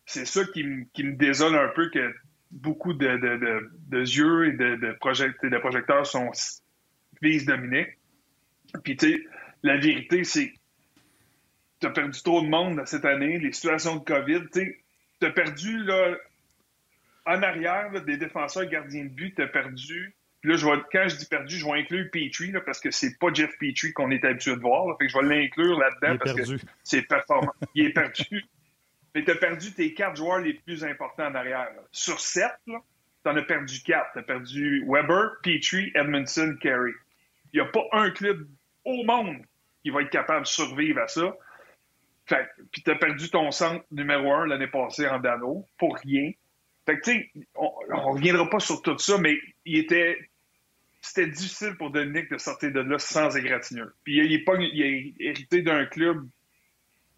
c'est 0.05 0.25
ça 0.25 0.41
qui, 0.53 0.63
me 0.63 1.15
désole 1.15 1.55
un 1.55 1.69
peu 1.75 1.89
que 1.89 2.13
beaucoup 2.51 2.93
de, 2.93 3.07
yeux 3.91 4.47
et 4.47 4.53
de, 4.53 4.75
de, 4.75 5.57
projecteurs 5.59 6.05
sont 6.05 6.31
visent 7.21 7.45
Dominique. 7.45 7.89
Puis, 8.83 8.95
tu 8.95 9.11
sais, 9.11 9.23
la 9.63 9.77
vérité, 9.77 10.23
c'est 10.23 10.53
tu 11.81 11.87
as 11.87 11.89
perdu 11.89 12.21
trop 12.21 12.41
de 12.41 12.47
monde 12.47 12.81
cette 12.85 13.05
année, 13.05 13.39
les 13.39 13.51
situations 13.51 13.95
de 13.97 14.03
COVID. 14.03 14.47
Tu 14.53 14.85
as 15.21 15.31
perdu, 15.31 15.83
là, 15.83 16.15
en 17.25 17.41
arrière, 17.41 17.91
des 18.05 18.17
défenseurs 18.17 18.65
gardiens 18.65 19.03
de 19.03 19.09
but, 19.09 19.35
tu 19.35 19.41
as 19.41 19.47
perdu. 19.47 20.15
là, 20.43 20.55
je 20.55 20.65
quand 20.65 21.07
je 21.07 21.15
dis 21.17 21.25
perdu, 21.25 21.57
je 21.57 21.65
vais 21.65 21.79
inclure 21.79 22.09
Petrie, 22.11 22.53
parce 22.65 22.79
que 22.79 22.91
c'est 22.91 23.17
pas 23.19 23.27
Jeff 23.33 23.51
Petrie 23.59 23.93
qu'on 23.93 24.11
est 24.11 24.23
habitué 24.23 24.55
de 24.55 24.61
voir. 24.61 24.95
fait 24.97 25.07
que 25.07 25.11
je 25.11 25.17
vais 25.17 25.35
l'inclure 25.35 25.77
là-dedans 25.77 26.17
parce 26.17 26.33
que 26.33 26.57
c'est 26.83 27.01
performant. 27.03 27.53
Il 27.75 27.87
est 27.87 27.93
perdu. 27.93 28.45
Mais 29.13 29.25
tu 29.25 29.31
as 29.31 29.35
perdu 29.35 29.73
tes 29.73 29.93
quatre 29.93 30.15
joueurs 30.15 30.39
les 30.39 30.53
plus 30.53 30.85
importants 30.85 31.27
en 31.27 31.35
arrière. 31.35 31.67
Sur 31.91 32.21
sept, 32.21 32.53
tu 32.65 32.73
en 33.25 33.35
as 33.35 33.41
perdu 33.41 33.81
quatre. 33.83 34.13
Tu 34.13 34.19
as 34.19 34.23
perdu 34.23 34.85
Weber, 34.87 35.31
Petrie, 35.43 35.91
Edmondson, 35.95 36.55
Carey. 36.61 36.93
Il 37.51 37.59
n'y 37.61 37.67
a 37.67 37.69
pas 37.69 37.83
un 37.91 38.09
club 38.11 38.47
au 38.85 39.03
monde 39.03 39.35
qui 39.83 39.89
va 39.89 40.01
être 40.01 40.11
capable 40.11 40.43
de 40.43 40.47
survivre 40.47 41.01
à 41.01 41.07
ça. 41.09 41.35
Fait, 42.25 42.47
puis 42.71 42.83
tu 42.83 42.91
as 42.91 42.95
perdu 42.95 43.29
ton 43.29 43.51
centre 43.51 43.83
numéro 43.91 44.31
un 44.31 44.45
l'année 44.45 44.67
passée 44.67 45.07
en 45.07 45.19
Dano 45.19 45.67
pour 45.77 45.97
rien. 45.97 46.31
Fait 46.85 46.99
que, 46.99 47.03
tu 47.03 47.11
sais, 47.11 47.31
on, 47.55 47.71
ne 47.89 47.99
reviendra 47.99 48.49
pas 48.49 48.59
sur 48.59 48.81
tout 48.81 48.97
ça, 48.97 49.17
mais 49.17 49.37
il 49.65 49.77
était. 49.77 50.17
C'était 51.01 51.27
difficile 51.27 51.75
pour 51.77 51.89
Dominique 51.89 52.29
de 52.29 52.37
sortir 52.37 52.71
de 52.71 52.79
là 52.79 52.99
sans 52.99 53.35
égratignure. 53.35 53.89
Puis 54.03 54.17
il, 54.17 54.33
est 54.33 54.43
pas, 54.43 54.53
il 54.55 54.83
a 54.83 55.29
hérité 55.29 55.63
d'un 55.63 55.85
club 55.85 56.27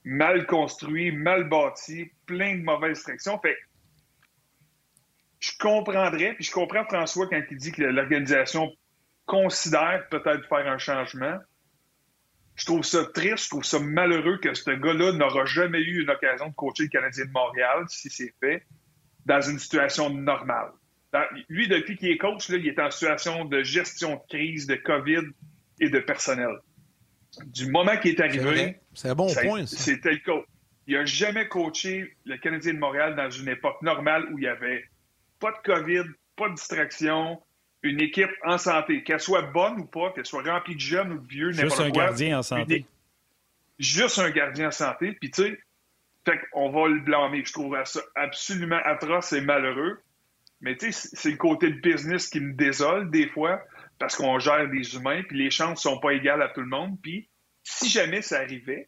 mal 0.06 0.46
construit, 0.46 1.12
mal 1.12 1.50
bâti, 1.50 2.10
plein 2.26 2.56
de 2.56 2.64
mauvaises 2.64 3.04
directions. 3.04 3.38
Fait 3.40 3.58
je 5.44 5.52
comprendrais, 5.60 6.36
puis 6.36 6.46
je 6.46 6.52
comprends 6.52 6.86
François 6.86 7.28
quand 7.28 7.42
il 7.52 7.58
dit 7.58 7.74
que 7.74 7.82
l'organisation 7.82 8.72
considère 9.26 10.08
peut-être 10.10 10.48
faire 10.48 10.68
un 10.68 10.78
changement. 10.78 11.38
Je 12.56 12.66
trouve 12.66 12.84
ça 12.84 13.06
triste, 13.06 13.46
je 13.46 13.50
trouve 13.50 13.64
ça 13.64 13.80
malheureux 13.80 14.38
que 14.38 14.54
ce 14.54 14.70
gars-là 14.72 15.14
n'aura 15.14 15.46
jamais 15.46 15.80
eu 15.80 16.04
une 16.04 16.10
occasion 16.10 16.50
de 16.50 16.54
coacher 16.54 16.84
le 16.84 16.90
Canadien 16.90 17.26
de 17.26 17.32
Montréal, 17.32 17.86
si 17.88 18.10
c'est 18.10 18.34
fait, 18.40 18.64
dans 19.26 19.42
une 19.42 19.58
situation 19.58 20.10
normale. 20.10 20.72
lui, 21.50 21.68
depuis 21.68 21.98
qu'il 21.98 22.10
est 22.10 22.18
coach, 22.18 22.50
là, 22.50 22.58
il 22.58 22.68
est 22.68 22.80
en 22.80 22.92
situation 22.92 23.46
de 23.46 23.64
gestion 23.64 24.16
de 24.16 24.22
crise, 24.30 24.68
de 24.68 24.76
COVID 24.76 25.30
et 25.80 25.90
de 25.90 26.00
personnel. 26.00 26.56
Du 27.46 27.72
moment 27.72 27.98
qu'il 27.98 28.12
est 28.12 28.22
arrivé, 28.22 28.78
c'est 28.94 29.10
un 29.10 29.16
bon 29.16 29.34
point. 29.34 29.66
C'était 29.66 30.12
le 30.12 30.20
coach. 30.20 30.46
Il 30.86 30.96
n'a 30.96 31.06
jamais 31.06 31.48
coaché 31.48 32.16
le 32.26 32.38
Canadien 32.38 32.74
de 32.74 32.80
Montréal 32.80 33.16
dans 33.16 33.30
une 33.30 33.48
époque 33.48 33.82
normale 33.82 34.26
où 34.32 34.38
il 34.38 34.42
n'y 34.42 34.48
avait 34.48 34.84
pas 35.40 35.52
de 35.52 35.58
COVID, 35.64 36.04
pas 36.36 36.50
de 36.50 36.56
distraction, 36.56 37.42
une 37.84 38.00
équipe 38.02 38.32
en 38.46 38.58
santé, 38.58 39.04
qu'elle 39.04 39.20
soit 39.20 39.42
bonne 39.42 39.82
ou 39.82 39.86
pas, 39.86 40.12
qu'elle 40.12 40.26
soit 40.26 40.44
remplie 40.44 40.76
de 40.76 40.80
jeunes 40.80 41.12
ou 41.12 41.20
de 41.20 41.28
vieux, 41.28 41.52
n'importe 41.52 41.76
quoi. 41.76 41.86
Juste 41.86 41.98
un 41.98 42.06
gardien 42.06 42.40
en 42.40 42.44
santé. 42.44 42.86
Juste 43.78 44.20
un 44.20 44.30
gardien 44.32 44.68
en 44.70 44.72
santé. 44.72 45.18
Puis 45.20 45.32
tu 45.32 45.44
sais, 45.44 45.60
fait 46.26 46.40
on 46.54 46.70
va 46.70 46.88
le 46.88 47.02
blâmer. 47.02 47.44
Je 47.46 47.52
trouve 47.52 47.78
ça 47.84 48.00
absolument 48.16 48.80
atroce 48.86 49.34
et 49.34 49.42
malheureux. 49.42 50.02
Mais 50.62 50.78
tu 50.78 50.94
sais, 50.94 51.10
c'est 51.14 51.32
le 51.32 51.38
côté 51.38 51.70
de 51.70 51.80
business 51.82 52.30
qui 52.30 52.40
me 52.40 52.54
désole 52.54 53.12
des 53.12 53.28
fois 53.28 53.62
parce 54.00 54.16
qu'on 54.16 54.40
gère 54.40 54.70
des 54.70 54.96
humains, 54.96 55.22
puis 55.28 55.38
les 55.38 55.52
chances 55.52 55.82
sont 55.82 56.00
pas 56.00 56.14
égales 56.14 56.42
à 56.42 56.50
tout 56.50 56.62
le 56.62 56.68
monde. 56.68 56.98
Puis 57.02 57.28
si 57.64 57.90
jamais 57.90 58.22
ça 58.22 58.40
arrivait, 58.40 58.88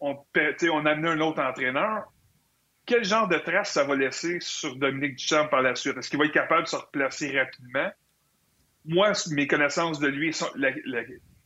on, 0.00 0.16
on 0.16 0.86
amenait 0.86 1.08
un 1.08 1.20
autre 1.20 1.42
entraîneur, 1.42 2.04
quel 2.86 3.04
genre 3.04 3.28
de 3.28 3.38
trace 3.38 3.72
ça 3.72 3.84
va 3.84 3.96
laisser 3.96 4.38
sur 4.40 4.76
Dominique 4.76 5.16
Duchamp 5.16 5.48
par 5.48 5.62
la 5.62 5.74
suite? 5.74 5.96
Est-ce 5.96 6.10
qu'il 6.10 6.18
va 6.18 6.26
être 6.26 6.32
capable 6.32 6.64
de 6.64 6.68
se 6.68 6.76
replacer 6.76 7.38
rapidement? 7.38 7.90
Moi, 8.84 9.12
mes 9.30 9.46
connaissances 9.46 9.98
de 9.98 10.08
lui, 10.08 10.34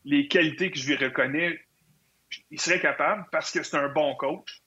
les 0.05 0.29
qualités 0.29 0.71
que 0.71 0.79
je 0.79 0.89
lui 0.89 0.97
reconnais, 0.97 1.61
il 2.51 2.61
serait 2.61 2.81
capable 2.81 3.25
parce 3.31 3.53
que 3.53 3.63
c'est 3.63 3.77
un 3.77 3.89
bon 3.89 4.15
coach. 4.17 4.63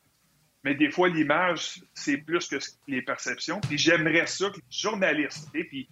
Mais 0.63 0.75
des 0.75 0.91
fois, 0.91 1.09
l'image, 1.09 1.81
c'est 1.93 2.17
plus 2.17 2.47
que 2.47 2.57
les 2.87 3.01
perceptions. 3.01 3.59
Puis 3.61 3.77
j'aimerais 3.77 4.27
ça 4.27 4.49
que 4.49 4.57
les 4.57 4.63
journalistes, 4.69 5.49
et 5.55 5.63
puis, 5.63 5.89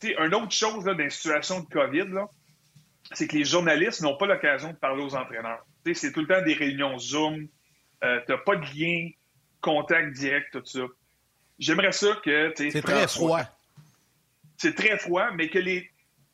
tu 0.00 0.14
une 0.18 0.34
autre 0.34 0.52
chose 0.52 0.84
dans 0.84 0.94
les 0.94 1.10
situations 1.10 1.60
de 1.60 1.66
COVID, 1.66 2.24
c'est 3.12 3.28
que 3.28 3.36
les 3.36 3.44
journalistes 3.44 4.00
n'ont 4.00 4.16
pas 4.16 4.26
l'occasion 4.26 4.70
de 4.70 4.76
parler 4.76 5.02
aux 5.02 5.14
entraîneurs. 5.14 5.64
c'est 5.92 6.12
tout 6.12 6.20
le 6.20 6.26
temps 6.26 6.42
des 6.42 6.54
réunions 6.54 6.98
Zoom, 6.98 7.48
euh, 8.02 8.20
tu 8.24 8.32
n'as 8.32 8.38
pas 8.38 8.56
de 8.56 8.64
lien 8.74 9.10
contact 9.60 10.12
direct, 10.12 10.52
tout 10.52 10.64
ça. 10.64 10.80
J'aimerais 11.58 11.92
ça 11.92 12.18
que. 12.24 12.52
C'est 12.56 12.82
très 12.82 13.06
froid. 13.06 13.42
C'est 14.56 14.74
très 14.74 14.98
froid, 14.98 15.30
mais 15.32 15.48
que 15.48 15.58
les. 15.58 15.90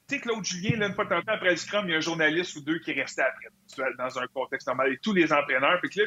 Tu 0.08 0.14
sais, 0.14 0.20
Claude 0.20 0.44
Julien, 0.44 0.76
là, 0.78 0.86
une 0.86 0.94
fois 0.94 1.04
de 1.04 1.10
temps, 1.10 1.22
après 1.26 1.50
le 1.50 1.56
scrum, 1.56 1.86
il 1.88 1.90
y 1.90 1.94
a 1.94 1.96
un 1.96 2.00
journaliste 2.00 2.54
ou 2.56 2.60
deux 2.60 2.78
qui 2.78 2.92
restait 2.92 3.22
après, 3.22 3.92
dans 3.98 4.18
un 4.20 4.26
contexte 4.28 4.68
normal, 4.68 4.92
et 4.92 4.98
tous 4.98 5.12
les 5.12 5.32
entraîneurs. 5.32 5.80
Puis 5.80 5.90
que 5.90 6.00
là, 6.00 6.06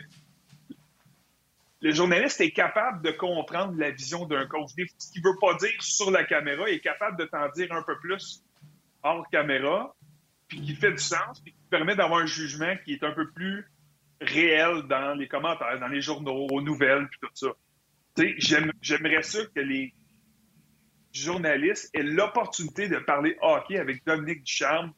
le 1.82 1.91
journaliste 1.91 2.39
est 2.41 2.51
capable 2.51 3.01
de 3.01 3.11
comprendre 3.11 3.78
la 3.78 3.91
vision 3.91 4.26
d'un 4.26 4.45
coach. 4.45 4.72
Ce 4.97 5.11
qu'il 5.11 5.24
veut 5.24 5.36
pas 5.39 5.53
dire 5.55 5.72
sur 5.80 6.11
la 6.11 6.24
caméra, 6.24 6.70
il 6.70 6.76
est 6.76 6.80
capable 6.80 7.17
de 7.17 7.26
t'en 7.26 7.49
dire 7.49 7.74
un 7.74 7.84
peu 7.84 7.97
plus 7.99 8.43
hors 9.03 9.30
caméra, 9.30 9.93
puis 10.47 10.61
qui 10.61 10.76
fait 10.76 10.91
du 10.91 10.97
sens, 10.97 11.39
puis 11.41 11.51
qui 11.51 11.63
permet 11.70 11.95
d'avoir 11.95 12.22
un 12.22 12.26
jugement 12.26 12.76
qui 12.84 12.93
est 12.93 13.03
un 13.03 13.11
peu 13.11 13.30
plus 13.32 13.65
réel 14.22 14.84
dans 14.84 15.13
les 15.13 15.28
commentaires, 15.28 15.80
dans 15.80 15.88
les 15.88 16.01
journaux, 16.01 16.47
aux 16.51 16.61
nouvelles, 16.61 17.07
puis 17.07 17.20
tout 17.22 17.30
ça. 17.34 17.47
J'aimerais 18.82 19.24
ça 19.24 19.39
que 19.55 19.61
les 19.61 19.93
journalistes 21.13 21.89
aient 21.93 22.03
l'opportunité 22.03 22.88
de 22.88 22.97
parler 22.97 23.38
hockey 23.41 23.78
avec 23.78 24.05
Dominique 24.05 24.43
Ducharme 24.43 24.93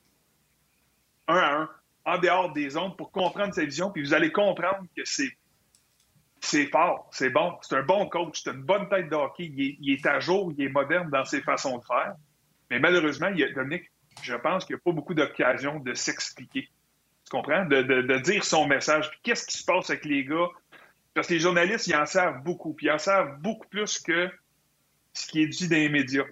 un 1.28 1.38
à 1.38 1.56
un, 1.62 1.70
en 2.06 2.18
dehors 2.18 2.52
des 2.52 2.78
ondes, 2.78 2.98
pour 2.98 3.12
comprendre 3.12 3.54
sa 3.54 3.64
vision, 3.64 3.92
puis 3.92 4.02
vous 4.02 4.14
allez 4.14 4.32
comprendre 4.32 4.86
que 4.96 5.04
c'est 5.06 6.66
fort, 6.68 7.08
c'est 7.12 7.30
bon, 7.30 7.58
c'est 7.62 7.76
un 7.76 7.84
bon 7.84 8.10
coach, 8.10 8.42
c'est 8.44 8.52
une 8.52 8.64
bonne 8.64 8.90
tête 8.90 9.10
de 9.10 9.16
hockey, 9.16 9.46
il 9.46 9.94
est, 9.94 10.06
à 10.06 10.20
jour, 10.20 10.52
il 10.58 10.66
est 10.66 10.70
moderne 10.70 11.10
dans 11.10 11.24
ses 11.24 11.42
façons 11.42 11.78
de 11.78 11.84
faire. 11.86 12.16
Mais 12.70 12.80
malheureusement, 12.80 13.30
Dominique, 13.56 13.92
je 14.24 14.36
pense 14.36 14.66
qu'il 14.66 14.76
n'y 14.76 14.80
a 14.80 14.84
pas 14.84 14.92
beaucoup 14.92 15.14
d'occasions 15.14 15.80
de 15.80 15.94
s'expliquer 15.94 16.70
comprends? 17.32 17.66
De, 17.66 18.18
dire 18.20 18.44
son 18.44 18.68
message. 18.68 19.10
Puis 19.10 19.20
qu'est-ce 19.24 19.48
qui 19.48 19.58
se 19.58 19.66
passe 19.66 19.90
avec 19.90 20.06
les 20.06 20.26
gars? 20.26 20.48
Parce 21.14 21.28
que 21.28 21.34
les 21.34 21.40
journalistes, 21.40 21.88
ils 21.88 21.96
en 21.96 22.06
savent 22.06 22.44
beaucoup. 22.44 22.74
Puis 22.74 22.88
ils 22.88 22.92
en 22.92 22.98
savent 22.98 23.40
beaucoup 23.42 23.68
plus 23.68 24.00
que 24.00 24.30
ce 25.14 25.28
qui 25.28 25.42
est 25.42 25.48
dit 25.48 25.68
dans 25.68 25.76
les 25.76 25.90
médias. 25.90 26.26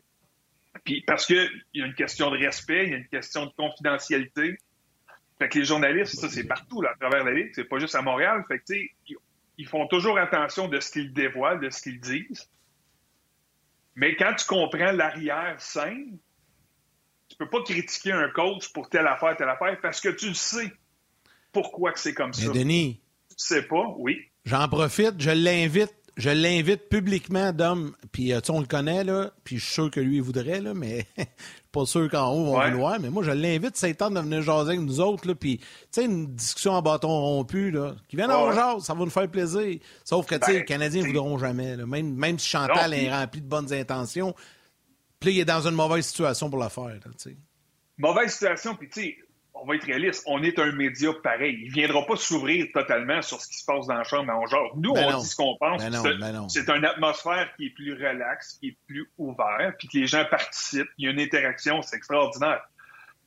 Puis 0.84 1.02
parce 1.02 1.26
qu'il 1.26 1.50
y 1.74 1.82
a 1.82 1.86
une 1.86 1.96
question 1.96 2.30
de 2.32 2.38
respect, 2.38 2.86
il 2.86 2.92
y 2.92 2.94
a 2.94 2.98
une 2.98 3.08
question 3.08 3.46
de 3.46 3.52
confidentialité. 3.52 4.58
Fait 5.38 5.50
que 5.50 5.60
les 5.60 5.66
journalistes, 5.66 6.16
ça, 6.16 6.30
c'est 6.30 6.44
partout 6.44 6.82
là, 6.82 6.92
à 6.92 6.96
travers 6.96 7.24
la 7.24 7.32
ligue. 7.32 7.52
C'est 7.54 7.64
pas 7.64 7.80
juste 7.80 7.96
à 7.96 8.02
Montréal. 8.02 8.44
Fait 8.48 8.60
que, 8.60 8.66
tu 8.74 8.92
ils 9.58 9.68
font 9.68 9.88
toujours 9.88 10.18
attention 10.18 10.70
de 10.70 10.80
ce 10.80 10.90
qu'ils 10.90 11.12
dévoilent, 11.12 11.60
de 11.60 11.70
ce 11.70 11.82
qu'ils 11.82 12.00
disent. 12.00 12.50
Mais 13.96 14.16
quand 14.16 14.34
tu 14.36 14.46
comprends 14.46 14.94
l'arrière-scène, 14.94 16.18
tu 17.28 17.38
peux 17.38 17.50
pas 17.50 17.62
critiquer 17.64 18.14
un 18.14 18.30
coach 18.30 18.72
pour 18.72 18.90
telle 18.90 19.06
affaire, 19.06 19.36
telle 19.36 19.50
affaire, 19.50 19.78
parce 19.82 20.00
que 20.00 20.10
tu 20.10 20.30
le 20.30 20.34
sais 20.34 20.72
pourquoi 21.52 21.92
que 21.92 22.00
c'est 22.00 22.14
comme 22.14 22.34
ça? 22.34 22.52
Denis. 22.52 23.02
Tu 23.30 23.36
sais 23.38 23.64
pas, 23.64 23.86
oui. 23.98 24.18
J'en 24.46 24.68
profite, 24.68 25.16
je 25.20 25.32
l'invite. 25.32 25.94
Je 26.18 26.30
l'invite 26.30 26.90
publiquement, 26.90 27.54
Dom, 27.54 27.96
puis 28.12 28.34
euh, 28.34 28.42
on 28.50 28.60
le 28.60 28.66
connaît, 28.66 29.06
là, 29.06 29.32
puis 29.46 29.58
je 29.58 29.64
suis 29.64 29.74
sûr 29.74 29.90
que 29.90 30.02
lui, 30.02 30.18
il 30.18 30.22
voudrait, 30.22 30.60
là, 30.60 30.74
mais 30.74 31.06
pas 31.72 31.86
sûr 31.86 32.10
qu'en 32.10 32.34
haut, 32.34 32.48
on 32.48 32.60
va 32.60 32.70
vouloir. 32.70 33.00
Mais 33.00 33.10
moi, 33.10 33.24
je 33.24 33.32
l'invite, 33.32 33.78
c'est 33.78 33.94
temps 33.94 34.12
de 34.12 34.20
venir 34.20 34.42
jaser 34.42 34.72
avec 34.72 34.82
nous 34.82 35.00
autres, 35.00 35.26
là, 35.26 35.34
puis, 35.34 35.60
tu 35.60 35.66
sais, 35.92 36.04
une 36.04 36.36
discussion 36.36 36.74
en 36.74 36.82
bâton 36.82 37.08
rompu, 37.08 37.72
là, 37.72 37.96
qui 38.10 38.18
vienne 38.18 38.32
en 38.32 38.52
jase, 38.52 38.84
ça 38.84 38.94
va 38.94 39.00
nous 39.00 39.10
faire 39.10 39.32
plaisir. 39.32 39.80
Sauf 40.04 40.26
que, 40.26 40.36
tu 40.36 40.46
sais, 40.46 40.52
ben, 40.52 40.60
les 40.60 40.66
Canadiens 40.66 41.04
ne 41.04 41.08
voudront 41.08 41.38
jamais, 41.38 41.78
là. 41.78 41.86
Même, 41.86 42.14
même 42.14 42.38
si 42.38 42.50
Chantal 42.50 42.94
est 42.94 43.10
rempli 43.10 43.40
de 43.40 43.48
bonnes 43.48 43.72
intentions, 43.72 44.36
puis 45.22 45.36
il 45.36 45.40
est 45.40 45.46
dans 45.46 45.66
une 45.70 45.76
mauvaise 45.76 46.06
situation 46.06 46.50
pour 46.50 46.60
la 46.60 46.70
faire, 46.70 47.00
tu 47.02 47.12
sais. 47.18 47.38
Mauvaise 47.98 48.34
situation, 48.34 48.76
puis 48.76 48.90
tu 48.90 49.02
sais, 49.04 49.18
on 49.54 49.66
va 49.66 49.76
être 49.76 49.86
réaliste, 49.86 50.24
on 50.28 50.42
est 50.44 50.58
un 50.60 50.72
média 50.72 51.12
pareil. 51.24 51.58
Il 51.62 51.70
ne 51.70 51.74
viendra 51.74 52.06
pas 52.06 52.16
s'ouvrir 52.16 52.68
totalement 52.74 53.22
sur 53.22 53.42
ce 53.42 53.48
qui 53.48 53.58
se 53.58 53.66
passe 53.66 53.88
dans 53.88 53.96
la 53.96 54.04
chambre 54.04 54.32
en 54.32 54.46
genre. 54.46 54.72
Nous, 54.78 54.94
ben 54.94 55.16
on 55.16 55.22
dit 55.22 55.28
ce 55.28 55.36
qu'on 55.36 55.58
pense. 55.58 55.84
Ben 55.84 55.92
ben 56.20 56.48
c'est 56.50 56.70
une 56.70 56.86
atmosphère 56.86 57.50
qui 57.56 57.68
est 57.68 57.70
plus 57.72 57.94
relaxe, 57.94 58.58
qui 58.60 58.70
est 58.70 58.78
plus 58.88 59.12
ouverte, 59.18 59.76
puis 59.78 59.88
que 59.88 59.98
les 59.98 60.08
gens 60.08 60.26
participent. 60.30 60.90
Il 60.98 61.06
y 61.06 61.08
a 61.08 61.12
une 61.12 61.20
interaction, 61.20 61.82
c'est 61.82 61.98
extraordinaire. 61.98 62.62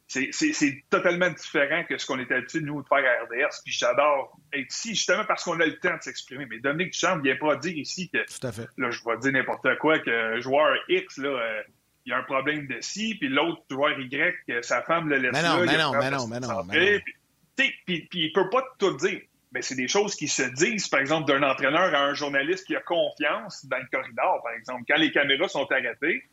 c'est 0.07 0.85
totalement 0.91 1.31
différent 1.31 1.85
que 1.89 1.99
ce 1.99 2.07
qu'on 2.07 2.19
était 2.19 2.35
habitué, 2.35 2.61
nous, 2.61 2.83
de 2.83 2.89
faire 2.89 2.99
à 2.99 3.25
RDS. 3.25 3.63
Puis 3.65 3.75
j'adore 3.75 4.37
être 4.53 4.73
ici, 4.73 4.95
justement 4.95 5.25
parce 5.27 5.45
qu'on 5.45 5.61
a 5.61 5.67
le 5.67 5.79
temps 5.79 5.97
de 5.97 6.03
s'exprimer. 6.03 6.47
Mais 6.47 6.61
Dominique 6.61 6.93
Duchamp 6.93 7.17
ne 7.17 7.23
vient 7.23 7.37
pas 7.37 7.57
dire 7.57 7.77
ici 7.77 8.09
que. 8.11 8.19
Tout 8.19 8.47
à 8.47 8.53
fait. 8.53 8.69
Là, 8.79 8.91
je 8.91 9.01
vais 9.05 9.19
dire 9.19 9.33
n'importe 9.33 9.77
quoi, 9.79 9.99
que 9.99 10.41
joueur 10.41 10.77
X, 10.89 11.19
là, 11.19 11.29
euh, 11.29 11.63
il 12.05 12.11
y 12.11 12.13
a 12.13 12.19
un 12.19 12.23
problème 12.23 12.67
de 12.67 12.81
ci, 12.81 13.15
puis 13.15 13.29
l'autre 13.29 13.63
joueur 13.71 13.99
Y, 13.99 14.63
sa 14.63 14.83
femme 14.83 15.09
le 15.09 15.19
laisse 15.19 15.33
mais 15.33 15.43
non, 15.43 15.61
Mais 15.61 15.79
non, 15.79 15.93
mais 15.93 16.11
non, 16.11 16.27
mais 16.27 16.41
non, 16.41 16.65
mais 16.65 16.97
non. 16.97 17.03
Puis, 17.57 17.73
puis, 17.87 18.07
puis, 18.11 18.25
il 18.27 18.33
peut 18.33 18.49
pas 18.51 18.65
tout 18.79 18.97
dire. 18.97 19.21
Mais 19.53 19.61
c'est 19.61 19.75
des 19.75 19.89
choses 19.89 20.15
qui 20.15 20.29
se 20.29 20.43
disent, 20.43 20.89
par 20.89 21.01
exemple, 21.01 21.31
d'un 21.31 21.43
entraîneur 21.43 21.95
à 21.95 22.07
un 22.07 22.15
journaliste 22.15 22.67
qui 22.67 22.75
a 22.75 22.81
confiance 22.81 23.67
dans 23.67 23.77
le 23.77 23.87
corridor, 23.93 24.43
par 24.43 24.53
exemple. 24.55 24.83
Quand 24.89 24.97
les 24.97 25.13
caméras 25.13 25.49
sont 25.49 25.71
arrêtées, 25.71 26.25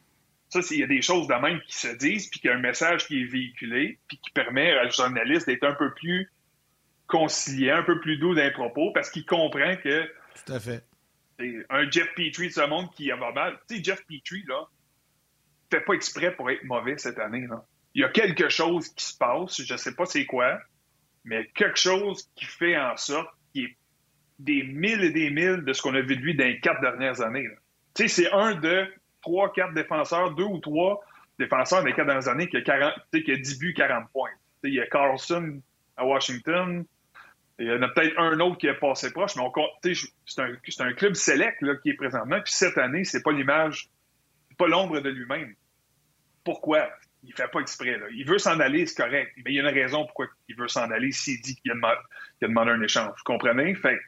ça, 0.48 0.62
il 0.72 0.80
y 0.80 0.84
a 0.84 0.88
des 0.88 1.02
choses 1.02 1.28
de 1.28 1.34
même 1.34 1.60
qui 1.62 1.76
se 1.76 1.90
disent, 1.90 2.30
puis 2.30 2.40
qu'il 2.40 2.50
y 2.50 2.54
a 2.54 2.56
un 2.56 2.62
message 2.62 3.08
qui 3.08 3.22
est 3.22 3.26
véhiculé, 3.26 4.00
puis 4.08 4.18
qui 4.18 4.32
permet 4.32 4.72
à 4.72 4.86
le 4.86 4.92
journaliste 4.92 5.48
d'être 5.48 5.66
un 5.66 5.74
peu 5.74 5.94
plus 5.94 6.32
conciliant, 7.08 7.78
un 7.78 7.84
peu 7.84 8.00
plus 8.00 8.18
doux 8.18 8.34
les 8.34 8.52
propos, 8.52 8.92
parce 8.94 9.10
qu'il 9.10 9.26
comprend 9.26 9.76
que. 9.76 10.10
Tout 10.46 10.54
à 10.54 10.60
fait. 10.60 10.84
Un 11.70 11.90
Jeff 11.92 12.08
Petrie 12.16 12.48
de 12.48 12.54
ce 12.54 12.68
monde 12.68 12.90
qui 12.96 13.12
a 13.12 13.18
mal. 13.18 13.60
Tu 13.68 13.78
sais, 13.78 13.84
Jeff 13.84 14.04
Petrie, 14.08 14.44
là, 14.48 14.68
fait 15.70 15.82
pas 15.82 15.94
exprès 15.94 16.36
pour 16.36 16.50
être 16.50 16.64
mauvais 16.64 16.98
cette 16.98 17.20
année. 17.20 17.48
Il 17.94 18.02
y 18.02 18.04
a 18.04 18.10
quelque 18.10 18.50
chose 18.50 18.90
qui 18.90 19.06
se 19.06 19.18
passe, 19.18 19.62
je 19.62 19.76
sais 19.76 19.96
pas 19.96 20.06
c'est 20.06 20.26
quoi, 20.26 20.60
mais 21.26 21.48
quelque 21.56 21.78
chose 21.78 22.30
qui 22.36 22.46
fait 22.46 22.78
en 22.78 22.96
sorte 22.98 23.30
qu'il 23.54 23.66
est 23.66 23.78
des 24.40 24.64
mille 24.64 25.04
et 25.04 25.12
des 25.12 25.30
mille 25.30 25.64
de 25.66 25.74
ce 25.74 25.82
qu'on 25.82 25.94
a 25.96 26.02
vu 26.02 26.16
de 26.16 26.22
lui 26.22 26.36
dans 26.36 26.46
les 26.46 26.60
quatre 26.60 26.82
dernières 26.82 27.22
années. 27.22 27.48
Tu 27.94 28.08
sais, 28.08 28.24
c'est 28.24 28.32
un 28.32 28.56
de 28.56 28.88
trois, 29.22 29.52
quatre 29.52 29.74
défenseurs, 29.74 30.34
deux 30.36 30.46
ou 30.46 30.60
trois 30.60 31.02
défenseurs 31.38 31.84
des 31.84 31.94
quatre 31.94 32.08
dernières 32.08 32.28
années 32.28 32.48
qui 32.48 32.58
a, 32.58 32.62
40, 32.62 32.94
qui 33.12 33.32
a 33.32 33.36
10 33.36 33.60
buts, 33.60 33.74
40 33.74 34.10
points. 34.12 34.30
il 34.64 34.74
y 34.74 34.80
a 34.80 34.88
Carlson 34.88 35.62
à 35.98 36.06
Washington. 36.06 36.86
Il 37.60 37.68
y 37.68 37.72
en 37.72 37.82
a 37.82 37.90
peut-être 37.90 38.18
un 38.18 38.40
autre 38.40 38.58
qui 38.58 38.68
est 38.68 38.80
passé 38.80 39.12
proche, 39.12 39.36
mais 39.36 39.94
c'est 40.26 40.42
un, 40.42 40.86
un, 40.86 40.94
club 40.94 41.14
select 41.14 41.62
là, 41.62 41.76
qui 41.76 41.90
est 41.90 41.96
présentement. 41.96 42.40
Puis 42.42 42.54
cette 42.54 42.78
année, 42.78 43.04
c'est 43.04 43.22
pas 43.22 43.34
l'image, 43.34 43.90
pas 44.58 44.68
l'ombre 44.68 45.02
de 45.02 45.10
lui-même. 45.10 45.54
Pourquoi? 46.44 46.90
Il 47.24 47.34
fait 47.34 47.50
pas 47.50 47.60
exprès. 47.60 48.00
Il 48.14 48.26
veut 48.26 48.38
s'en 48.38 48.60
aller, 48.60 48.86
c'est 48.86 48.96
correct. 48.96 49.32
Mais 49.38 49.52
il 49.52 49.56
y 49.56 49.60
a 49.60 49.70
une 49.70 49.76
raison 49.76 50.06
pourquoi 50.06 50.28
il 50.48 50.56
veut 50.56 50.70
s'en 50.70 50.90
aller 50.90 51.12
s'il 51.12 51.42
dit 51.42 51.56
qu'il 51.56 51.72
a, 51.72 52.00
demandé, 52.42 52.72
un 52.72 52.82
échange. 52.82 53.10
Vous 53.18 53.24
comprenez? 53.26 53.76
Fait 53.76 54.00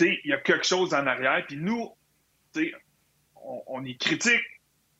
il 0.00 0.20
y 0.24 0.32
a 0.32 0.38
quelque 0.38 0.66
chose 0.66 0.92
en 0.92 1.06
arrière. 1.06 1.44
Puis 1.46 1.56
nous, 1.56 1.94
on, 3.36 3.84
est 3.84 4.00
critique, 4.00 4.42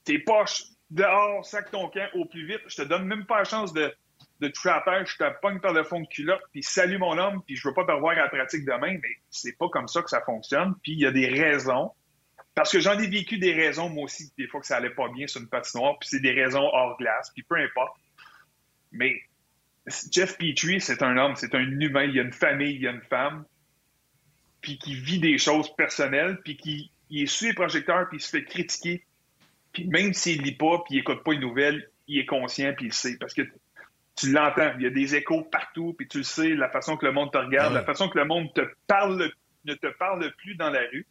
t'es 0.05 0.19
poche, 0.19 0.65
dehors, 0.91 1.45
sac 1.45 1.71
ton 1.71 1.89
camp 1.89 2.09
au 2.15 2.27
plus 2.27 2.47
vite. 2.47 2.61
Je 2.69 2.77
te 2.77 2.83
donne 2.83 3.07
même 3.07 3.27
pas 3.27 3.39
la 3.39 3.45
chance 3.45 3.73
de, 3.73 3.93
de 4.41 4.49
toucher 4.49 4.71
à 4.71 5.05
je 5.05 5.17
te 5.17 5.41
pogne 5.41 5.61
par 5.61 5.73
le 5.73 5.85
fond 5.85 6.01
de 6.01 6.07
culotte, 6.07 6.43
puis 6.53 6.63
salut 6.63 6.99
mon 6.99 7.17
homme, 7.19 7.43
puis 7.47 7.57
je 7.57 7.67
veux 7.67 7.75
pas 7.75 7.85
te 7.85 7.93
revoir 7.93 8.13
à 8.13 8.23
la 8.23 8.29
pratique 8.29 8.65
demain, 8.65 8.99
mais 9.03 9.09
c'est 9.31 9.57
pas 9.57 9.69
comme 9.69 9.89
ça 9.89 10.03
que 10.03 10.11
ça 10.11 10.21
fonctionne. 10.23 10.75
Puis 10.83 10.93
il 10.93 11.01
y 11.01 11.07
a 11.07 11.11
des 11.11 11.29
raisons. 11.29 11.93
Parce 12.55 12.71
que 12.71 12.81
j'en 12.81 12.99
ai 12.99 13.07
vécu 13.09 13.39
des 13.39 13.53
raisons, 13.53 13.89
moi 13.89 14.05
aussi, 14.05 14.31
des 14.39 14.47
fois 14.47 14.61
que 14.61 14.67
ça 14.67 14.77
allait 14.77 14.91
pas 14.91 15.09
bien 15.09 15.27
sur 15.27 15.41
une 15.41 15.49
patinoire, 15.49 15.99
puis 15.99 16.09
c'est 16.09 16.21
des 16.21 16.33
raisons 16.33 16.63
hors 16.63 16.97
glace, 16.99 17.31
puis 17.35 17.43
peu 17.43 17.57
importe. 17.57 17.97
Mais 18.93 19.21
Jeff 20.13 20.39
Petrie, 20.39 20.81
c'est 20.81 21.03
un 21.03 21.17
homme, 21.17 21.35
c'est 21.37 21.55
un 21.55 21.61
humain, 21.61 22.05
il 22.05 22.15
y 22.15 22.21
a 22.21 22.23
une 22.23 22.33
famille, 22.33 22.75
il 22.75 22.83
y 22.83 22.87
a 22.87 22.93
une 22.93 23.03
femme, 23.03 23.45
puis 24.61 24.79
qui 24.79 24.95
vit 24.95 25.19
des 25.19 25.37
choses 25.37 25.75
personnelles, 25.75 26.41
puis 26.45 26.57
qui 26.57 26.91
il 27.11 27.23
est 27.23 27.27
sous 27.27 27.45
les 27.45 27.55
projecteurs, 27.55 28.09
puis 28.09 28.19
il 28.19 28.21
se 28.21 28.31
fait 28.31 28.45
critiquer. 28.45 29.05
Puis 29.73 29.87
même 29.87 30.13
s'il 30.15 30.43
lit 30.43 30.57
pas, 30.57 30.83
puis 30.85 30.97
il 30.97 30.99
écoute 30.99 31.23
pas 31.23 31.33
les 31.33 31.39
nouvelles, 31.39 31.91
il 32.07 32.19
est 32.19 32.27
conscient, 32.27 32.73
puis 32.75 32.87
il 32.87 32.93
sait. 32.93 33.17
Parce 33.19 33.35
que 33.35 33.43
tu 34.17 34.31
l'entends, 34.31 34.73
il 34.79 34.83
y 34.83 34.87
a 34.87 34.91
des 34.91 35.17
échos 35.17 35.43
partout, 35.43 35.95
puis 35.97 36.09
tu 36.09 36.19
le 36.19 36.25
sais, 36.25 36.51
la 36.51 36.69
façon 36.69 36.97
que 36.97 37.05
le 37.05 37.13
monde 37.13 37.33
te 37.33 37.39
regarde, 37.39 37.75
la 37.75 37.85
façon 37.85 38.09
que 38.09 38.19
le 38.19 38.25
monde 38.25 38.53
te 38.55 38.63
parle, 38.87 39.31
ne 39.65 39.75
te 39.75 39.87
parle 39.99 40.33
plus 40.39 40.55
dans 40.55 40.71
la 40.71 40.81
rue. 40.93 41.07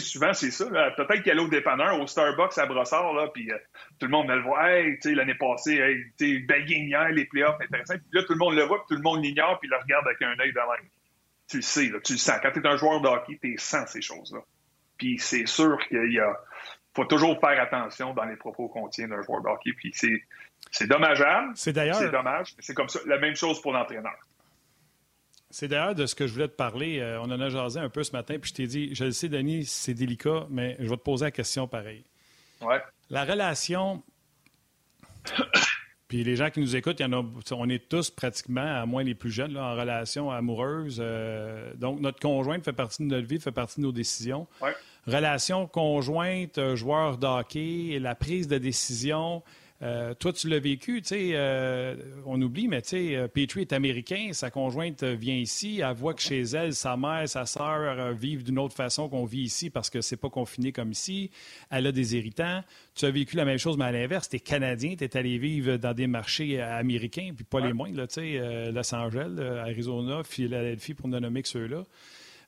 souvent, 0.00 0.32
c'est 0.34 0.50
ça. 0.50 0.66
Peut-être 0.96 1.22
qu'il 1.22 1.28
y 1.28 1.30
a 1.30 1.34
l'autre 1.34 1.50
dépanneur 1.50 2.00
au 2.00 2.06
Starbucks 2.06 2.58
à 2.58 2.66
Brossard, 2.66 3.12
là, 3.14 3.28
puis 3.32 3.50
euh, 3.50 3.56
tout 3.98 4.06
le 4.06 4.12
monde 4.12 4.28
le 4.28 4.42
voit. 4.42 4.70
Hey, 4.70 4.94
tu 4.96 5.08
sais, 5.08 5.14
l'année 5.14 5.34
passée, 5.34 5.76
hey, 5.76 6.04
tu 6.18 6.46
sais, 6.48 7.10
les 7.12 7.24
playoffs, 7.24 7.60
intéressant. 7.60 7.94
Puis 7.94 8.04
là, 8.12 8.22
tout 8.24 8.32
le 8.32 8.38
monde 8.38 8.54
le 8.54 8.64
voit, 8.64 8.78
puis 8.78 8.96
tout 8.96 9.02
le 9.02 9.02
monde 9.02 9.24
l'ignore, 9.24 9.58
puis 9.60 9.68
le 9.68 9.76
regarde 9.76 10.06
avec 10.06 10.20
un 10.22 10.38
œil 10.40 10.52
de 10.52 10.58
même. 10.58 10.88
Tu 11.48 11.56
le 11.58 11.62
sais, 11.62 11.88
là, 11.88 11.98
tu 12.04 12.12
le 12.12 12.18
sens. 12.18 12.36
Quand 12.42 12.50
tu 12.50 12.60
es 12.60 12.66
un 12.66 12.76
joueur 12.76 13.00
de 13.00 13.08
hockey, 13.08 13.38
tu 13.40 13.56
sens 13.58 13.90
ces 13.90 14.02
choses-là. 14.02 14.40
Puis 14.98 15.18
c'est 15.18 15.46
sûr 15.46 15.78
qu'il 15.88 16.12
y 16.12 16.20
a 16.20 16.34
faut 16.96 17.04
toujours 17.04 17.38
faire 17.38 17.60
attention 17.60 18.14
dans 18.14 18.24
les 18.24 18.36
propos 18.36 18.68
qu'on 18.68 18.88
tient 18.88 19.06
d'un 19.06 19.22
joueur 19.22 19.42
de 19.42 19.48
hockey. 19.48 19.72
Puis 19.76 19.92
c'est, 19.94 20.22
c'est 20.70 20.86
dommageable. 20.86 21.52
C'est 21.54 21.72
d'ailleurs. 21.72 21.96
C'est 21.96 22.10
dommage. 22.10 22.54
C'est 22.58 22.74
comme 22.74 22.88
ça. 22.88 23.00
La 23.06 23.18
même 23.18 23.36
chose 23.36 23.60
pour 23.60 23.72
l'entraîneur. 23.72 24.16
C'est 25.58 25.68
d'ailleurs 25.68 25.94
de 25.94 26.04
ce 26.04 26.14
que 26.14 26.26
je 26.26 26.34
voulais 26.34 26.48
te 26.48 26.54
parler. 26.54 26.98
Euh, 26.98 27.18
on 27.18 27.30
en 27.30 27.40
a 27.40 27.48
jasé 27.48 27.80
un 27.80 27.88
peu 27.88 28.04
ce 28.04 28.12
matin, 28.12 28.36
puis 28.38 28.50
je 28.50 28.54
t'ai 28.54 28.66
dit, 28.66 28.94
je 28.94 29.06
le 29.06 29.12
sais, 29.12 29.30
Denis, 29.30 29.64
c'est 29.64 29.94
délicat, 29.94 30.46
mais 30.50 30.76
je 30.78 30.86
vais 30.86 30.98
te 30.98 31.02
poser 31.02 31.24
la 31.24 31.30
question 31.30 31.66
pareil. 31.66 32.04
Ouais. 32.60 32.78
La 33.08 33.24
relation. 33.24 34.02
puis 36.08 36.24
les 36.24 36.36
gens 36.36 36.50
qui 36.50 36.60
nous 36.60 36.76
écoutent, 36.76 37.00
y 37.00 37.04
en 37.06 37.12
a, 37.14 37.24
on 37.52 37.70
est 37.70 37.88
tous 37.88 38.10
pratiquement, 38.10 38.82
à 38.82 38.84
moins 38.84 39.02
les 39.02 39.14
plus 39.14 39.30
jeunes, 39.30 39.56
en 39.56 39.74
relation 39.74 40.30
amoureuse. 40.30 40.98
Euh, 41.00 41.72
donc, 41.76 42.00
notre 42.00 42.20
conjointe 42.20 42.62
fait 42.62 42.74
partie 42.74 43.02
de 43.02 43.08
notre 43.08 43.26
vie, 43.26 43.40
fait 43.40 43.50
partie 43.50 43.80
de 43.80 43.86
nos 43.86 43.92
décisions. 43.92 44.46
Ouais 44.60 44.74
relation 45.06 45.66
conjointe, 45.66 46.58
euh, 46.58 46.76
joueur 46.76 47.18
d'hockey, 47.18 47.98
la 48.00 48.14
prise 48.14 48.48
de 48.48 48.58
décision. 48.58 49.42
Euh, 49.82 50.14
toi, 50.14 50.32
tu 50.32 50.48
l'as 50.48 50.58
vécu, 50.58 51.02
tu 51.02 51.08
sais, 51.08 51.30
euh, 51.34 51.94
on 52.24 52.40
oublie, 52.40 52.66
mais 52.66 52.80
tu 52.80 52.88
sais, 52.90 53.28
Petrie 53.28 53.62
est 53.62 53.72
américain, 53.72 54.30
sa 54.32 54.50
conjointe 54.50 55.04
vient 55.04 55.36
ici, 55.36 55.80
elle 55.84 55.94
voit 55.94 56.14
que 56.14 56.22
chez 56.22 56.40
elle, 56.40 56.74
sa 56.74 56.96
mère, 56.96 57.28
sa 57.28 57.44
sœur 57.44 58.12
vivent 58.14 58.42
d'une 58.42 58.58
autre 58.58 58.74
façon 58.74 59.08
qu'on 59.08 59.24
vit 59.24 59.42
ici 59.42 59.68
parce 59.68 59.90
que 59.90 60.00
c'est 60.00 60.16
pas 60.16 60.30
confiné 60.30 60.72
comme 60.72 60.92
ici. 60.92 61.30
Elle 61.70 61.86
a 61.86 61.92
des 61.92 62.16
irritants. 62.16 62.62
Tu 62.94 63.04
as 63.04 63.10
vécu 63.10 63.36
la 63.36 63.44
même 63.44 63.58
chose, 63.58 63.76
mais 63.76 63.84
à 63.84 63.92
l'inverse, 63.92 64.28
tu 64.28 64.36
es 64.36 64.40
Canadien, 64.40 64.96
tu 64.96 65.04
es 65.04 65.16
allé 65.16 65.36
vivre 65.36 65.76
dans 65.76 65.92
des 65.92 66.06
marchés 66.06 66.60
américains, 66.60 67.32
puis 67.36 67.44
pas 67.44 67.60
les 67.60 67.72
moindres, 67.74 68.08
tu 68.08 68.14
sais, 68.14 68.72
Los 68.72 68.94
Angeles, 68.94 69.38
Arizona, 69.38 70.22
Philadelphie, 70.24 70.94
pour 70.94 71.08
ne 71.08 71.18
nommer 71.18 71.42
que 71.42 71.48
ceux-là. 71.48 71.84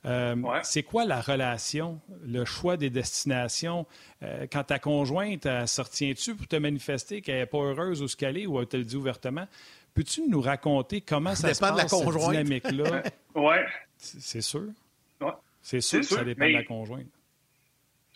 Euh, 0.04 0.36
c'est 0.62 0.82
quoi 0.82 1.04
la 1.04 1.20
relation, 1.20 2.00
le 2.24 2.44
choix 2.44 2.76
des 2.76 2.90
destinations? 2.90 3.86
Euh, 4.22 4.46
quand 4.50 4.64
ta 4.64 4.78
conjointe, 4.78 5.44
se 5.44 5.80
retient-tu 5.80 6.34
pour 6.34 6.46
te 6.46 6.56
manifester 6.56 7.20
qu'elle 7.20 7.40
n'est 7.40 7.46
pas 7.46 7.58
heureuse 7.58 8.02
ou 8.02 8.08
ce 8.08 8.16
qu'elle 8.16 8.38
est 8.38 8.46
ou 8.46 8.60
elle 8.60 8.66
te 8.66 8.76
le 8.76 8.84
dit 8.84 8.96
ouvertement? 8.96 9.46
Peux-tu 9.94 10.28
nous 10.28 10.40
raconter 10.40 11.00
comment 11.00 11.34
ça, 11.34 11.52
se 11.52 11.60
passe, 11.60 11.72
de 11.72 11.78
la 11.78 11.88
cette 11.88 12.30
dynamique-là? 12.30 13.02
oui. 13.34 13.56
C'est 13.96 14.40
sûr? 14.40 14.68
Ouais. 15.20 15.32
C'est 15.60 15.80
sûr, 15.80 16.00
que 16.00 16.06
ça 16.06 16.24
dépend 16.24 16.46
de 16.46 16.52
la 16.52 16.64
conjointe. 16.64 17.08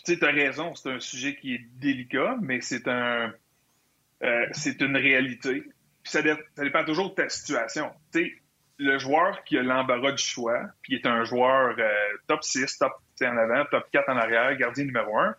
Tu 0.05 0.19
as 0.21 0.31
raison, 0.31 0.75
c'est 0.75 0.91
un 0.91 1.01
sujet 1.01 1.37
qui 1.37 1.55
est 1.55 1.67
délicat, 1.81 2.37
mais 2.41 2.61
c'est 2.61 2.89
un, 2.89 3.33
euh, 4.23 4.47
c'est 4.53 4.81
une 4.81 4.97
réalité. 4.97 5.65
ça, 6.05 6.23
dépend 6.57 6.85
toujours 6.85 7.11
de 7.11 7.15
ta 7.15 7.29
situation. 7.29 7.91
Tu 8.13 8.42
le 8.79 8.99
joueur 8.99 9.45
qui 9.45 9.59
a 9.59 9.63
l'embarras 9.63 10.13
du 10.13 10.23
choix, 10.23 10.61
puis 10.83 10.95
est 10.97 11.07
un 11.07 11.25
joueur 11.25 11.77
euh, 11.79 11.93
top 12.27 12.43
6, 12.43 12.79
top 12.79 12.93
en 13.23 13.37
avant, 13.37 13.65
top 13.71 13.85
4 13.93 14.09
en 14.09 14.17
arrière, 14.17 14.57
gardien 14.57 14.85
numéro 14.85 15.17
1, 15.17 15.35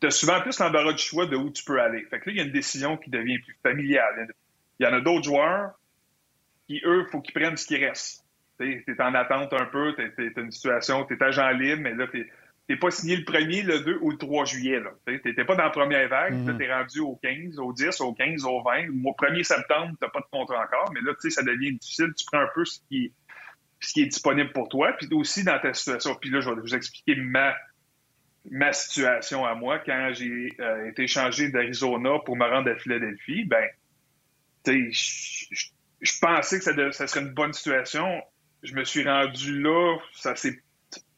tu 0.00 0.06
as 0.06 0.10
souvent 0.10 0.40
plus 0.40 0.58
l'embarras 0.58 0.92
du 0.92 1.02
choix 1.02 1.26
de 1.26 1.36
où 1.36 1.50
tu 1.50 1.64
peux 1.64 1.80
aller. 1.80 2.04
Fait 2.04 2.20
que 2.20 2.28
là, 2.28 2.32
il 2.32 2.36
y 2.38 2.40
a 2.40 2.44
une 2.44 2.52
décision 2.52 2.96
qui 2.96 3.10
devient 3.10 3.38
plus 3.38 3.56
familiale. 3.62 4.28
Il 4.78 4.86
y 4.86 4.88
en 4.88 4.92
a 4.92 5.00
d'autres 5.00 5.24
joueurs 5.24 5.72
qui, 6.66 6.80
eux, 6.84 7.04
faut 7.10 7.20
qu'ils 7.20 7.34
prennent 7.34 7.56
ce 7.56 7.66
qui 7.66 7.76
reste. 7.76 8.24
Tu 8.60 8.84
es 8.86 9.00
en 9.00 9.14
attente 9.14 9.52
un 9.52 9.66
peu, 9.66 9.94
tu 9.94 10.02
es, 10.02 10.32
une 10.36 10.50
situation, 10.50 11.04
tu 11.04 11.14
es 11.14 11.22
agent 11.22 11.50
libre, 11.50 11.82
mais 11.82 11.94
là, 11.94 12.06
tu 12.08 12.28
t'es 12.68 12.76
pas 12.76 12.90
signé 12.90 13.16
le 13.16 13.24
1er, 13.24 13.64
le 13.64 13.80
2 13.80 13.98
ou 14.02 14.10
le 14.10 14.18
3 14.18 14.44
juillet. 14.44 14.80
Tu 15.06 15.20
n'étais 15.24 15.44
pas 15.44 15.56
dans 15.56 15.64
la 15.64 15.70
première 15.70 16.06
vague. 16.08 16.34
Mm 16.34 16.58
Tu 16.58 16.64
es 16.64 16.72
rendu 16.72 17.00
au 17.00 17.16
15, 17.22 17.58
au 17.58 17.72
10, 17.72 18.00
au 18.02 18.12
15, 18.12 18.44
au 18.44 18.62
20. 18.62 18.88
Au 19.04 19.12
1er 19.12 19.42
septembre, 19.42 19.96
tu 19.98 20.04
n'as 20.04 20.10
pas 20.10 20.20
de 20.20 20.26
contrat 20.30 20.64
encore. 20.64 20.92
Mais 20.92 21.00
là, 21.00 21.12
ça 21.18 21.42
devient 21.42 21.72
difficile. 21.72 22.12
Tu 22.16 22.26
prends 22.26 22.42
un 22.42 22.50
peu 22.54 22.64
ce 22.66 22.80
qui, 22.88 23.12
ce 23.80 23.92
qui 23.94 24.02
est 24.02 24.06
disponible 24.06 24.52
pour 24.52 24.68
toi. 24.68 24.92
Puis 24.92 25.08
aussi 25.12 25.44
dans 25.44 25.58
ta 25.58 25.72
situation. 25.72 26.14
Puis 26.14 26.28
là, 26.28 26.40
je 26.40 26.50
vais 26.50 26.60
vous 26.60 26.74
expliquer 26.74 27.16
ma, 27.16 27.56
ma 28.50 28.72
situation 28.74 29.46
à 29.46 29.54
moi. 29.54 29.78
Quand 29.78 30.10
j'ai 30.12 30.54
euh, 30.60 30.90
été 30.90 31.06
changé 31.06 31.48
d'Arizona 31.50 32.18
pour 32.26 32.36
me 32.36 32.44
rendre 32.44 32.70
à 32.70 32.76
Philadelphie, 32.76 33.46
ben, 33.46 33.66
je, 34.66 35.70
je 36.02 36.12
pensais 36.20 36.58
que 36.58 36.64
ça, 36.64 36.92
ça 36.92 37.06
serait 37.06 37.22
une 37.22 37.32
bonne 37.32 37.54
situation. 37.54 38.22
Je 38.62 38.74
me 38.74 38.84
suis 38.84 39.04
rendu 39.04 39.58
là. 39.58 39.96
Ça 40.12 40.36
s'est 40.36 40.60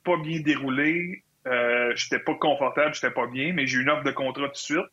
pas 0.05 0.16
bien 0.16 0.38
déroulé. 0.38 1.24
Euh, 1.47 1.93
j'étais 1.97 2.18
pas 2.18 2.34
confortable, 2.34 2.95
j'étais 2.95 3.11
pas 3.11 3.26
bien, 3.26 3.53
mais 3.53 3.66
j'ai 3.66 3.78
eu 3.78 3.82
une 3.82 3.91
offre 3.91 4.05
de 4.05 4.11
contrat 4.11 4.47
tout 4.47 4.53
de 4.53 4.57
suite. 4.57 4.86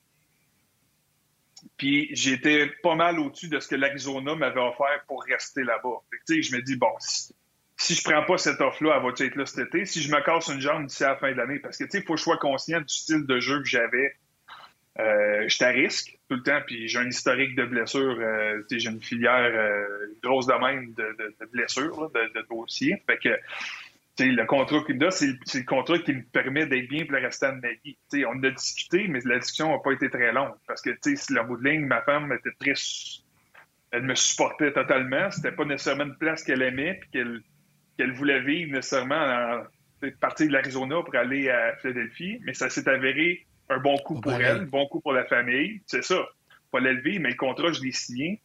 Puis 1.78 2.10
j'étais 2.14 2.72
pas 2.84 2.96
mal 2.96 3.20
au-dessus 3.20 3.50
de 3.50 3.60
ce 3.60 3.68
que 3.68 3.76
l'Arizona 3.76 4.36
m'avait 4.36 4.62
offert 4.62 5.04
pour 5.08 5.24
rester 5.24 5.64
là-bas. 5.64 6.02
Je 6.30 6.56
me 6.56 6.62
dis, 6.62 6.78
bon, 6.78 6.92
si, 7.00 7.96
je 7.96 8.04
prends 8.04 8.24
pas 8.24 8.38
cette 8.38 8.62
offre-là, 8.62 8.96
elle 8.98 9.04
va 9.04 9.10
être 9.10 9.36
là 9.36 9.46
cet 9.46 9.68
été. 9.68 9.86
Si 9.86 10.02
je 10.02 10.12
me 10.12 10.22
casse 10.22 10.48
une 10.48 10.62
jambe 10.62 10.86
d'ici 10.86 11.04
à 11.04 11.10
la 11.10 11.16
fin 11.18 11.32
de 11.32 11.38
l'année, 11.38 11.60
parce 11.60 11.78
que 11.78 11.84
il 11.92 12.04
faut 12.04 12.14
que 12.14 12.20
je 12.20 12.24
sois 12.24 12.38
conscient 12.38 12.80
du 12.80 12.88
style 12.88 13.26
de 13.26 13.40
jeu 13.40 13.60
que 13.60 13.68
j'avais 13.68 14.16
Euh, 15.00 15.44
je 15.48 15.56
suis 15.56 15.64
à 15.64 15.70
risque 15.70 16.18
tout 16.28 16.38
le 16.38 16.44
temps, 16.44 16.60
puis 16.66 16.88
j'ai 16.88 16.98
un 16.98 17.08
historique 17.08 17.56
de 17.56 17.66
blessures. 17.66 18.18
Euh, 18.20 18.64
j'ai 18.72 18.90
une 18.90 19.02
filière 19.02 19.52
euh, 19.54 19.86
grosse 20.24 20.48
domaine 20.48 20.94
de 20.96 21.16
blessures, 21.52 22.10
de, 22.10 22.34
de, 22.34 22.46
dossiers. 22.50 23.04
Fait 23.06 23.20
que 23.20 23.30
le 24.20 24.46
contrat 24.46 24.84
qu'il 24.84 24.98
me 24.98 25.10
c'est 25.10 25.28
le 25.28 25.66
contrat 25.66 26.00
qui 26.00 26.14
me 26.14 26.24
permet 26.24 26.66
d'être 26.66 26.88
bien 26.88 27.06
pour 27.06 27.14
le 27.14 27.22
restant 27.22 27.54
de 27.54 27.62
ma 27.62 27.70
vie. 27.84 27.98
on 28.26 28.44
a 28.44 28.50
discuté, 28.50 29.08
mais 29.08 29.20
la 29.26 29.40
discussion 29.40 29.72
n'a 29.72 29.80
pas 29.80 29.92
été 29.92 30.10
très 30.10 30.32
longue. 30.32 30.54
Parce 30.68 30.82
que 30.82 30.92
si 31.04 31.34
la 31.34 31.44
bout 31.44 31.58
de 31.58 31.70
ligne, 31.70 31.86
ma 31.86 32.02
femme 32.02 32.32
était 32.32 32.56
très. 32.60 32.74
Elle 33.92 34.04
me 34.04 34.16
supportait 34.16 34.74
totalement. 34.74 35.32
C'était 35.32 35.52
pas 35.52 35.66
nécessairement 35.66 36.06
une 36.06 36.18
place 36.18 36.44
qu'elle 36.44 36.62
aimait 36.62 37.00
puis 37.00 37.24
qu'elle 37.98 38.12
voulait 38.14 38.42
vivre 38.42 38.74
nécessairement 38.74 39.64
en 40.02 40.10
partir 40.20 40.48
de 40.48 40.54
l'Arizona 40.54 41.02
pour 41.04 41.16
aller 41.16 41.50
à 41.50 41.76
Philadelphie, 41.78 42.40
mais 42.44 42.54
ça 42.54 42.70
s'est 42.70 42.88
avéré 42.88 43.46
un 43.70 43.80
bon 43.80 43.98
coup 43.98 44.20
pour 44.22 44.34
elle, 44.34 44.62
un 44.62 44.64
bon 44.64 44.88
coup 44.88 45.02
pour 45.02 45.14
la 45.14 45.26
famille. 45.26 45.82
C'est 45.86 46.04
ça. 46.04 46.28
Pas 46.72 46.80
l'élever, 46.80 47.20
mais 47.20 47.30
le 47.30 47.36
contrat, 47.36 47.72
je 47.72 47.82
l'ai 47.82 47.92
signé. 47.92 48.42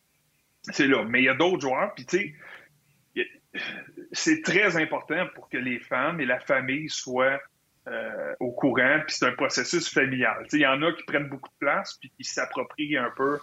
C'est 0.62 0.86
là. 0.86 1.04
Mais 1.04 1.22
il 1.22 1.24
y 1.24 1.28
a 1.28 1.34
d'autres 1.34 1.60
joueurs, 1.60 1.92
puis 1.94 2.06
tu 2.06 2.18
sais, 2.18 3.24
c'est 4.12 4.42
très 4.42 4.76
important 4.76 5.26
pour 5.34 5.48
que 5.48 5.56
les 5.56 5.80
femmes 5.80 6.20
et 6.20 6.26
la 6.26 6.38
famille 6.38 6.88
soient 6.88 7.40
euh, 7.88 8.34
au 8.38 8.52
courant, 8.52 9.00
puis 9.06 9.16
c'est 9.16 9.26
un 9.26 9.32
processus 9.32 9.92
familial. 9.92 10.46
Il 10.52 10.60
y 10.60 10.66
en 10.66 10.82
a 10.82 10.92
qui 10.92 11.02
prennent 11.02 11.28
beaucoup 11.28 11.48
de 11.48 11.58
place, 11.58 11.96
puis 11.98 12.12
qui 12.16 12.24
s'approprient 12.24 12.96
un 12.96 13.10
peu 13.16 13.38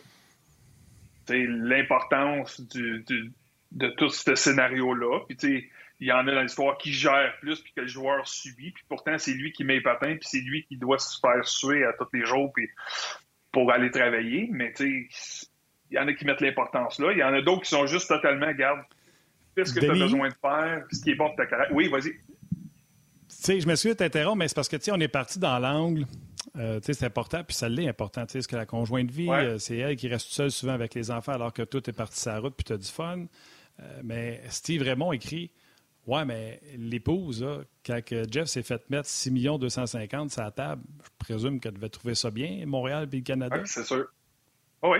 l'importance 1.27 2.61
de 2.61 3.89
tout 3.89 4.09
ce 4.09 4.35
scénario-là. 4.35 5.25
Puis 5.27 5.69
il 5.99 6.07
y 6.07 6.11
en 6.11 6.25
a 6.27 6.31
dans 6.31 6.41
l'histoire 6.41 6.77
qui 6.77 6.93
gèrent 6.93 7.35
plus, 7.41 7.59
puis 7.59 7.73
que 7.75 7.81
le 7.81 7.87
joueur 7.87 8.27
subit, 8.27 8.71
puis 8.71 8.83
pourtant 8.87 9.17
c'est 9.17 9.33
lui 9.33 9.51
qui 9.51 9.63
met 9.63 9.75
les 9.75 9.81
patins, 9.81 10.15
puis 10.15 10.27
c'est 10.29 10.41
lui 10.41 10.63
qui 10.65 10.77
doit 10.77 10.99
se 10.99 11.19
faire 11.19 11.45
suer 11.45 11.83
à 11.83 11.93
tous 11.93 12.07
les 12.13 12.25
jours 12.25 12.53
pour 13.51 13.71
aller 13.71 13.91
travailler. 13.91 14.47
Mais 14.51 14.73
il 14.79 15.09
y 15.91 15.99
en 15.99 16.07
a 16.07 16.13
qui 16.13 16.25
mettent 16.25 16.41
l'importance 16.41 16.99
là. 16.99 17.11
Il 17.11 17.17
y 17.17 17.23
en 17.23 17.33
a 17.33 17.41
d'autres 17.41 17.63
qui 17.63 17.69
sont 17.69 17.87
juste 17.87 18.07
totalement, 18.07 18.51
garde, 18.53 18.81
fais 19.59 19.65
ce 19.65 19.73
que 19.73 19.79
tu 19.79 19.89
as 19.89 19.93
besoin 19.93 20.29
de 20.29 20.33
faire, 20.33 20.85
ce 20.91 21.01
qui 21.01 21.11
est 21.11 21.15
bon 21.15 21.27
pour 21.27 21.35
ta 21.35 21.45
carrière. 21.45 21.69
Oui, 21.71 21.87
vas-y. 21.87 22.11
Tu 22.11 22.15
sais, 23.27 23.59
je 23.61 23.67
me 23.67 23.75
suis 23.75 23.95
t'interrompre, 23.95 24.37
mais 24.37 24.47
c'est 24.47 24.55
parce 24.55 24.67
que, 24.67 24.75
tu 24.75 24.85
sais, 24.85 24.91
on 24.91 24.99
est 24.99 25.07
parti 25.07 25.39
dans 25.39 25.59
l'angle. 25.59 26.05
Euh, 26.57 26.79
c'est 26.81 27.03
important, 27.03 27.43
puis 27.43 27.55
ça 27.55 27.69
l'est 27.69 27.87
important. 27.87 28.25
Tu 28.25 28.41
sais, 28.41 28.47
que 28.47 28.55
la 28.55 28.65
conjointe 28.65 29.11
vie, 29.11 29.29
euh, 29.29 29.59
c'est 29.59 29.77
elle 29.77 29.95
qui 29.95 30.07
reste 30.07 30.27
seule 30.27 30.51
souvent 30.51 30.73
avec 30.73 30.93
les 30.93 31.11
enfants 31.11 31.33
alors 31.33 31.53
que 31.53 31.61
tout 31.61 31.87
est 31.89 31.93
parti 31.93 32.19
sur 32.19 32.31
la 32.31 32.39
route, 32.39 32.55
puis 32.55 32.63
tu 32.63 32.73
as 32.73 32.77
du 32.77 32.87
fun. 32.87 33.25
Euh, 33.79 34.01
mais 34.03 34.41
Steve 34.49 34.81
Raymond 34.81 35.13
écrit 35.13 35.51
Ouais, 36.07 36.25
mais 36.25 36.59
l'épouse, 36.75 37.45
quand 37.85 38.01
Jeff 38.31 38.47
s'est 38.47 38.63
fait 38.63 38.89
mettre 38.89 39.07
6 39.07 39.29
250 39.59 40.31
sur 40.31 40.41
la 40.41 40.49
table, 40.49 40.81
je 41.03 41.09
présume 41.19 41.59
qu'elle 41.59 41.73
devait 41.73 41.89
trouver 41.89 42.15
ça 42.15 42.31
bien, 42.31 42.65
Montréal 42.65 43.07
puis 43.07 43.19
le 43.19 43.23
Canada. 43.23 43.61
c'est 43.65 43.83
sûr. 43.83 44.07
oui. 44.81 44.97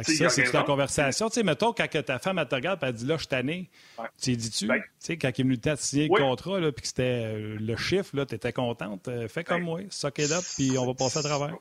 Ça, 0.00 0.28
c'est 0.28 0.54
une 0.54 0.64
conversation? 0.64 1.28
Tu 1.28 1.34
sais, 1.34 1.42
mettons, 1.42 1.72
quand 1.72 1.88
ta 1.88 2.18
femme 2.18 2.38
elle 2.38 2.48
te 2.48 2.54
regarde 2.54 2.82
et 2.82 2.86
elle 2.86 2.92
dit 2.92 3.06
là, 3.06 3.14
je 3.16 3.20
suis 3.20 3.28
tanné, 3.28 3.70
tu 4.20 4.36
dis-tu, 4.36 4.66
ben. 4.66 4.80
tu 4.80 4.88
sais, 4.98 5.16
quand 5.16 5.30
il 5.36 5.40
est 5.40 5.44
venu 5.44 5.56
de 5.56 5.74
signer 5.76 6.08
le 6.08 6.16
contrat, 6.16 6.60
puis 6.60 6.82
que 6.82 6.86
c'était 6.86 7.24
euh, 7.24 7.56
le 7.60 7.76
chiffre, 7.76 8.24
tu 8.24 8.34
étais 8.34 8.52
contente, 8.52 9.08
euh, 9.08 9.28
fais 9.28 9.44
comme 9.44 9.62
moi, 9.62 9.80
suck 9.90 10.18
it 10.18 10.30
up, 10.30 10.44
puis 10.56 10.78
on 10.78 10.86
va 10.86 10.94
passer 10.94 11.18
à 11.18 11.22
travers. 11.22 11.56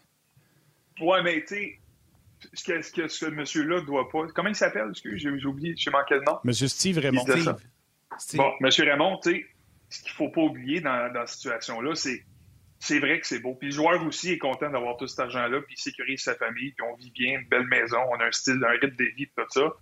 Oui, 1.00 1.18
mais 1.24 1.43
tu 1.48 1.56
sais, 1.56 1.80
ce 2.54 2.64
que, 2.64 2.82
ce 2.82 2.91
que 2.91 3.08
ce 3.08 3.26
monsieur-là 3.26 3.82
doit 3.82 4.10
pas. 4.10 4.28
Comment 4.34 4.50
il 4.50 4.56
s'appelle? 4.56 4.91
J'ai 5.04 5.45
oublié, 5.45 5.74
j'ai 5.78 5.91
manqué 5.91 6.16
le 6.16 6.22
nom. 6.22 6.39
Monsieur 6.43 6.68
Steve 6.68 7.00
Raymond. 7.00 7.26
Bon, 8.34 8.52
M. 8.62 8.70
Raymond, 8.78 9.20
tu 9.24 9.32
sais, 9.32 9.45
ce 9.89 10.02
qu'il 10.04 10.12
ne 10.12 10.16
faut 10.16 10.30
pas 10.30 10.41
oublier 10.41 10.82
dans, 10.82 11.12
dans 11.14 11.26
cette 11.26 11.38
situation-là, 11.38 11.95
c'est 11.95 12.24
c'est 12.80 12.99
vrai 12.99 13.19
que 13.19 13.28
c'est 13.28 13.39
beau. 13.39 13.55
Puis 13.55 13.69
le 13.69 13.73
joueur 13.73 14.05
aussi 14.05 14.32
est 14.32 14.38
content 14.38 14.69
d'avoir 14.69 14.97
tout 14.97 15.07
cet 15.07 15.19
argent-là, 15.19 15.61
puis 15.61 15.75
il 15.78 15.82
sécurise 15.82 16.21
sa 16.21 16.36
famille, 16.36 16.71
puis 16.71 16.86
on 16.91 16.95
vit 16.95 17.11
bien, 17.11 17.39
une 17.39 17.47
belle 17.47 17.67
maison, 17.67 17.97
on 18.11 18.15
a 18.15 18.25
un 18.25 18.32
style, 18.32 18.59
un 18.63 18.71
rythme 18.71 18.95
de 18.95 19.15
vie, 19.15 19.28
tout 19.36 19.43
ça. 19.49 19.73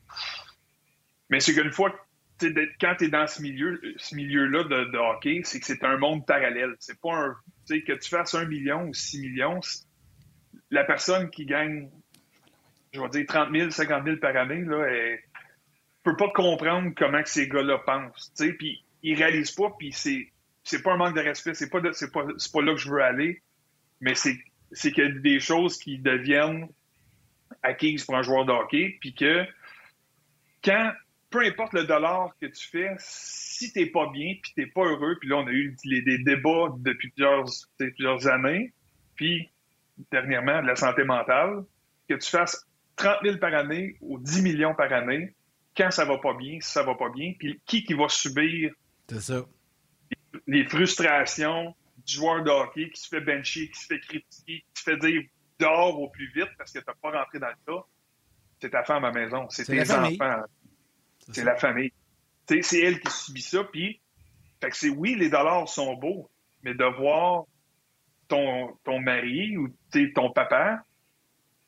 Mais 1.29 1.39
c'est 1.39 1.53
qu'une 1.53 1.71
fois, 1.71 1.93
quand 2.39 2.95
tu 2.97 3.05
es 3.05 3.09
dans 3.09 3.27
ce 3.27 3.41
milieu, 3.41 3.81
ce 3.97 4.15
milieu-là 4.15 4.63
de, 4.63 4.97
hockey, 4.97 5.41
c'est 5.43 5.59
que 5.59 5.65
c'est 5.65 5.83
un 5.83 5.97
monde 5.97 6.25
parallèle. 6.25 6.75
C'est 6.79 6.99
pas 6.99 7.13
un. 7.13 7.35
Tu 7.67 7.75
sais, 7.75 7.81
que 7.81 7.93
tu 7.93 8.09
fasses 8.09 8.35
un 8.35 8.45
million 8.45 8.83
ou 8.87 8.93
six 8.93 9.19
millions, 9.19 9.59
la 10.69 10.83
personne 10.83 11.29
qui 11.29 11.45
gagne, 11.45 11.89
je 12.93 13.01
vais 13.01 13.09
dire 13.09 13.25
30 13.27 13.51
000, 13.51 13.69
50 13.71 14.03
000 14.05 14.17
par 14.17 14.35
année, 14.35 14.61
là, 14.61 14.85
est 14.85 15.23
peux 16.05 16.15
pas 16.15 16.29
comprendre 16.29 16.91
comment 16.95 17.21
que 17.21 17.29
ces 17.29 17.49
gars-là 17.49 17.79
pensent. 17.79 18.31
Puis 18.37 18.85
ils 19.01 19.15
réalisent 19.15 19.51
pas, 19.51 19.71
puis 19.77 19.91
c'est 19.91 20.31
c'est 20.65 20.81
pas 20.81 20.93
un 20.93 20.97
manque 20.97 21.15
de 21.15 21.21
respect, 21.21 21.53
c'est 21.53 21.69
pas 21.69 21.79
pas 21.79 21.91
pas 21.93 22.61
là 22.61 22.73
que 22.73 22.79
je 22.79 22.89
veux 22.89 23.01
aller, 23.01 23.41
mais 24.01 24.15
c'est 24.15 24.35
qu'il 24.91 24.97
y 24.97 25.07
a 25.07 25.11
des 25.11 25.39
choses 25.39 25.77
qui 25.77 25.99
deviennent 25.99 26.67
acquises 27.63 28.03
pour 28.03 28.15
un 28.15 28.23
joueur 28.23 28.45
de 28.45 28.51
hockey, 28.51 28.97
puis 28.99 29.13
que 29.13 29.45
quand 30.63 30.91
peu 31.29 31.45
importe 31.45 31.73
le 31.73 31.83
dollar 31.83 32.35
que 32.41 32.47
tu 32.47 32.67
fais, 32.67 32.95
si 32.97 33.71
t'es 33.73 33.85
pas 33.87 34.09
bien, 34.09 34.35
puis 34.41 34.53
t'es 34.55 34.65
pas 34.65 34.85
heureux, 34.85 35.17
puis 35.19 35.29
là 35.29 35.37
on 35.37 35.47
a 35.47 35.51
eu 35.51 35.75
des 35.83 36.17
débats 36.19 36.73
depuis 36.79 37.09
plusieurs 37.11 37.45
plusieurs 37.77 38.27
années, 38.27 38.73
puis 39.15 39.49
dernièrement 40.11 40.61
de 40.63 40.67
la 40.67 40.75
santé 40.75 41.03
mentale, 41.03 41.63
que 42.09 42.15
tu 42.15 42.29
fasses 42.29 42.65
30 42.95 43.17
000 43.23 43.37
par 43.37 43.53
année 43.53 43.97
ou 44.01 44.17
10 44.17 44.41
millions 44.41 44.73
par 44.73 44.91
année, 44.91 45.35
quand 45.77 45.91
ça 45.91 46.05
va 46.05 46.17
pas 46.17 46.33
bien, 46.33 46.57
ça 46.61 46.81
va 46.83 46.95
pas 46.95 47.09
bien, 47.09 47.33
puis 47.37 47.61
qui 47.65 47.83
qui 47.83 47.93
va 47.93 48.09
subir 48.09 48.71
les 50.47 50.65
frustrations 50.65 51.75
du 52.05 52.13
joueur 52.13 52.43
de 52.43 52.49
hockey 52.49 52.89
qui 52.89 53.01
se 53.01 53.07
fait 53.07 53.21
bencher, 53.21 53.69
qui 53.69 53.79
se 53.79 53.87
fait 53.87 53.99
critiquer, 53.99 54.65
qui 54.73 54.81
se 54.81 54.83
fait 54.83 54.97
dire 54.97 55.23
dehors 55.59 55.99
au 55.99 56.09
plus 56.09 56.31
vite 56.33 56.49
parce 56.57 56.71
que 56.71 56.79
tu 56.79 56.85
n'as 56.87 56.93
pas 56.93 57.17
rentré 57.17 57.39
dans 57.39 57.47
le 57.47 57.55
tas, 57.65 57.85
c'est 58.59 58.69
ta 58.69 58.83
femme 58.83 59.05
à 59.05 59.11
la 59.11 59.19
maison, 59.19 59.47
c'est 59.49 59.65
tes 59.65 59.91
enfants, 59.91 60.43
c'est 61.31 61.43
la 61.43 61.55
famille. 61.55 61.91
C'est 62.47 62.79
elle 62.79 62.99
qui 62.99 63.11
subit 63.11 63.41
ça, 63.41 63.63
puis 63.63 63.99
fait 64.61 64.69
que 64.69 64.77
c'est 64.77 64.89
oui, 64.89 65.15
les 65.15 65.29
dollars 65.29 65.67
sont 65.67 65.95
beaux, 65.95 66.29
mais 66.63 66.73
de 66.73 66.85
voir 66.85 67.45
ton, 68.27 68.77
ton 68.83 68.99
mari 68.99 69.57
ou 69.57 69.69
ton 70.13 70.31
papa 70.31 70.83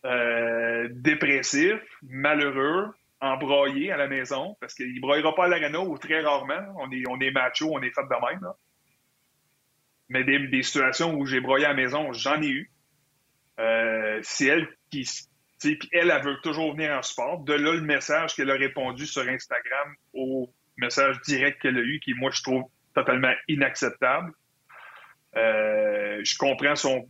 euh, 0.06 0.88
dépressif, 0.92 1.80
malheureux, 2.04 2.94
embroyé 3.20 3.92
à 3.92 3.98
la 3.98 4.08
maison, 4.08 4.56
parce 4.60 4.74
qu'il 4.74 4.94
ne 4.94 5.00
broyera 5.00 5.34
pas 5.34 5.46
à 5.46 5.48
l'arena 5.48 5.80
ou 5.80 5.98
très 5.98 6.22
rarement. 6.22 6.76
On 6.80 6.92
est, 6.92 7.04
on 7.10 7.20
est 7.20 7.32
macho, 7.32 7.70
on 7.72 7.82
est 7.82 7.94
fait 7.94 8.04
de 8.04 8.32
même. 8.32 8.52
Mais 10.10 10.24
des, 10.24 10.64
situations 10.64 11.14
où 11.16 11.26
j'ai 11.26 11.42
broyé 11.42 11.66
à 11.66 11.70
la 11.70 11.76
maison, 11.76 12.14
j'en 12.14 12.42
ai 12.42 12.48
eu. 12.48 12.72
Euh, 13.60 14.20
c'est 14.24 14.46
elle 14.46 14.68
qui. 14.90 15.08
Puis 15.60 15.90
elle, 15.92 16.12
elle 16.12 16.24
veut 16.24 16.38
toujours 16.44 16.74
venir 16.74 16.92
en 16.92 17.02
sport. 17.02 17.40
De 17.40 17.54
là, 17.54 17.74
le 17.74 17.82
message 17.82 18.36
qu'elle 18.36 18.52
a 18.52 18.56
répondu 18.56 19.08
sur 19.08 19.28
Instagram 19.28 19.96
au 20.14 20.54
message 20.78 21.20
direct 21.22 21.62
qu'elle 21.62 21.78
a 21.78 21.82
eu, 21.82 22.00
qui, 22.00 22.14
moi, 22.14 22.30
je 22.32 22.44
trouve 22.44 22.64
totalement 22.94 23.34
inacceptable. 23.48 24.32
Euh, 25.36 26.22
je 26.24 26.38
comprends 26.38 26.76
son 26.76 27.10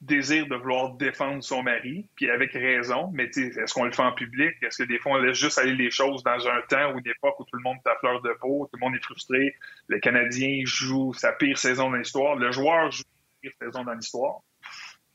désir 0.00 0.46
de 0.46 0.54
vouloir 0.56 0.94
défendre 0.94 1.42
son 1.42 1.62
mari, 1.62 2.06
puis 2.16 2.30
avec 2.30 2.52
raison, 2.52 3.10
mais 3.14 3.24
est-ce 3.24 3.72
qu'on 3.72 3.84
le 3.84 3.92
fait 3.92 4.02
en 4.02 4.12
public? 4.12 4.54
Est-ce 4.62 4.82
que 4.82 4.88
des 4.88 4.98
fois 4.98 5.12
on 5.12 5.16
laisse 5.16 5.38
juste 5.38 5.58
aller 5.58 5.74
les 5.74 5.90
choses 5.90 6.22
dans 6.22 6.46
un 6.46 6.60
temps 6.68 6.92
ou 6.92 6.98
une 6.98 7.08
époque 7.08 7.40
où 7.40 7.44
tout 7.44 7.56
le 7.56 7.62
monde 7.62 7.78
est 7.84 7.88
à 7.88 7.96
fleur 7.96 8.20
de 8.20 8.32
peau, 8.40 8.68
tout 8.70 8.78
le 8.78 8.84
monde 8.84 8.94
est 8.94 9.02
frustré, 9.02 9.56
le 9.86 9.98
Canadien 9.98 10.62
joue 10.64 11.14
sa 11.14 11.32
pire 11.32 11.56
saison 11.56 11.90
dans 11.90 11.96
l'histoire, 11.96 12.36
le 12.36 12.52
joueur 12.52 12.90
joue 12.90 13.02
sa 13.02 13.40
pire 13.40 13.52
saison 13.60 13.84
dans 13.84 13.94
l'histoire? 13.94 14.40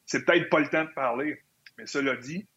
C'est 0.05 0.25
peut-être 0.25 0.49
pas 0.49 0.59
le 0.59 0.67
temps 0.67 0.83
de 0.83 0.93
parler, 0.93 1.39
mais 1.77 1.85
cela 1.85 2.15
dit, 2.15 2.47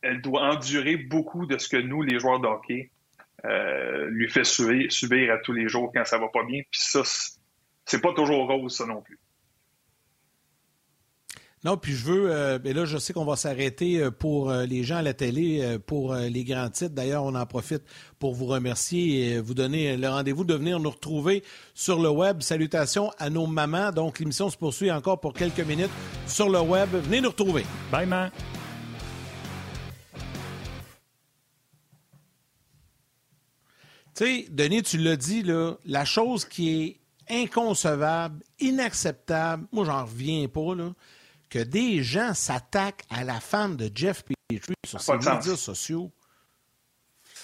elle 0.00 0.20
doit 0.20 0.42
endurer 0.42 0.96
beaucoup 0.96 1.46
de 1.46 1.58
ce 1.58 1.68
que 1.68 1.76
nous, 1.76 2.02
les 2.02 2.18
joueurs 2.18 2.40
de 2.40 2.46
hockey, 2.46 2.90
euh, 3.44 4.08
lui 4.10 4.28
fait 4.28 4.44
subir, 4.44 5.32
à 5.32 5.38
tous 5.38 5.52
les 5.52 5.68
jours 5.68 5.90
quand 5.94 6.04
ça 6.04 6.18
va 6.18 6.28
pas 6.28 6.44
bien. 6.44 6.62
Puis 6.70 6.80
ça, 6.80 7.02
c'est 7.84 8.00
pas 8.00 8.12
toujours 8.12 8.46
rose, 8.48 8.76
ça 8.76 8.86
non 8.86 9.02
plus. 9.02 9.18
Non, 11.64 11.76
puis 11.76 11.92
je 11.92 12.04
veux, 12.04 12.32
euh, 12.32 12.58
ben 12.58 12.74
là, 12.74 12.84
je 12.84 12.98
sais 12.98 13.12
qu'on 13.12 13.24
va 13.24 13.36
s'arrêter 13.36 14.00
euh, 14.00 14.10
pour 14.10 14.50
euh, 14.50 14.66
les 14.66 14.82
gens 14.82 14.96
à 14.96 15.02
la 15.02 15.14
télé, 15.14 15.78
pour 15.86 16.12
les 16.12 16.42
grands 16.42 16.68
titres. 16.68 16.92
D'ailleurs, 16.94 17.22
on 17.22 17.36
en 17.36 17.46
profite 17.46 17.84
pour 18.18 18.34
vous 18.34 18.46
remercier 18.46 19.26
et 19.26 19.40
vous 19.40 19.54
donner 19.54 19.96
le 19.96 20.08
rendez-vous 20.08 20.42
de 20.42 20.54
venir 20.54 20.80
nous 20.80 20.90
retrouver 20.90 21.44
sur 21.72 22.00
le 22.00 22.10
web. 22.10 22.42
Salutations 22.42 23.12
à 23.16 23.30
nos 23.30 23.46
mamans. 23.46 23.92
Donc, 23.92 24.18
l'émission 24.18 24.50
se 24.50 24.56
poursuit 24.56 24.90
encore 24.90 25.20
pour 25.20 25.34
quelques 25.34 25.60
minutes 25.60 25.90
sur 26.26 26.48
le 26.48 26.60
web. 26.60 26.88
Venez 26.90 27.20
nous 27.20 27.28
retrouver. 27.30 27.64
Bye, 27.92 28.06
man. 28.06 28.32
Tu 34.16 34.24
sais, 34.24 34.46
Denis, 34.50 34.82
tu 34.82 34.98
l'as 34.98 35.16
dit, 35.16 35.44
là, 35.44 35.74
la 35.86 36.04
chose 36.04 36.44
qui 36.44 36.80
est 36.80 37.00
inconcevable, 37.30 38.42
inacceptable, 38.58 39.68
moi, 39.70 39.84
j'en 39.84 40.04
reviens 40.04 40.48
pas, 40.48 40.74
là 40.74 40.92
que 41.52 41.58
des 41.58 42.02
gens 42.02 42.32
s'attaquent 42.32 43.04
à 43.10 43.24
la 43.24 43.38
femme 43.38 43.76
de 43.76 43.90
Jeff 43.94 44.24
Petrie 44.24 44.74
sur 44.86 45.02
ses 45.02 45.12
médias 45.12 45.56
sociaux. 45.56 46.10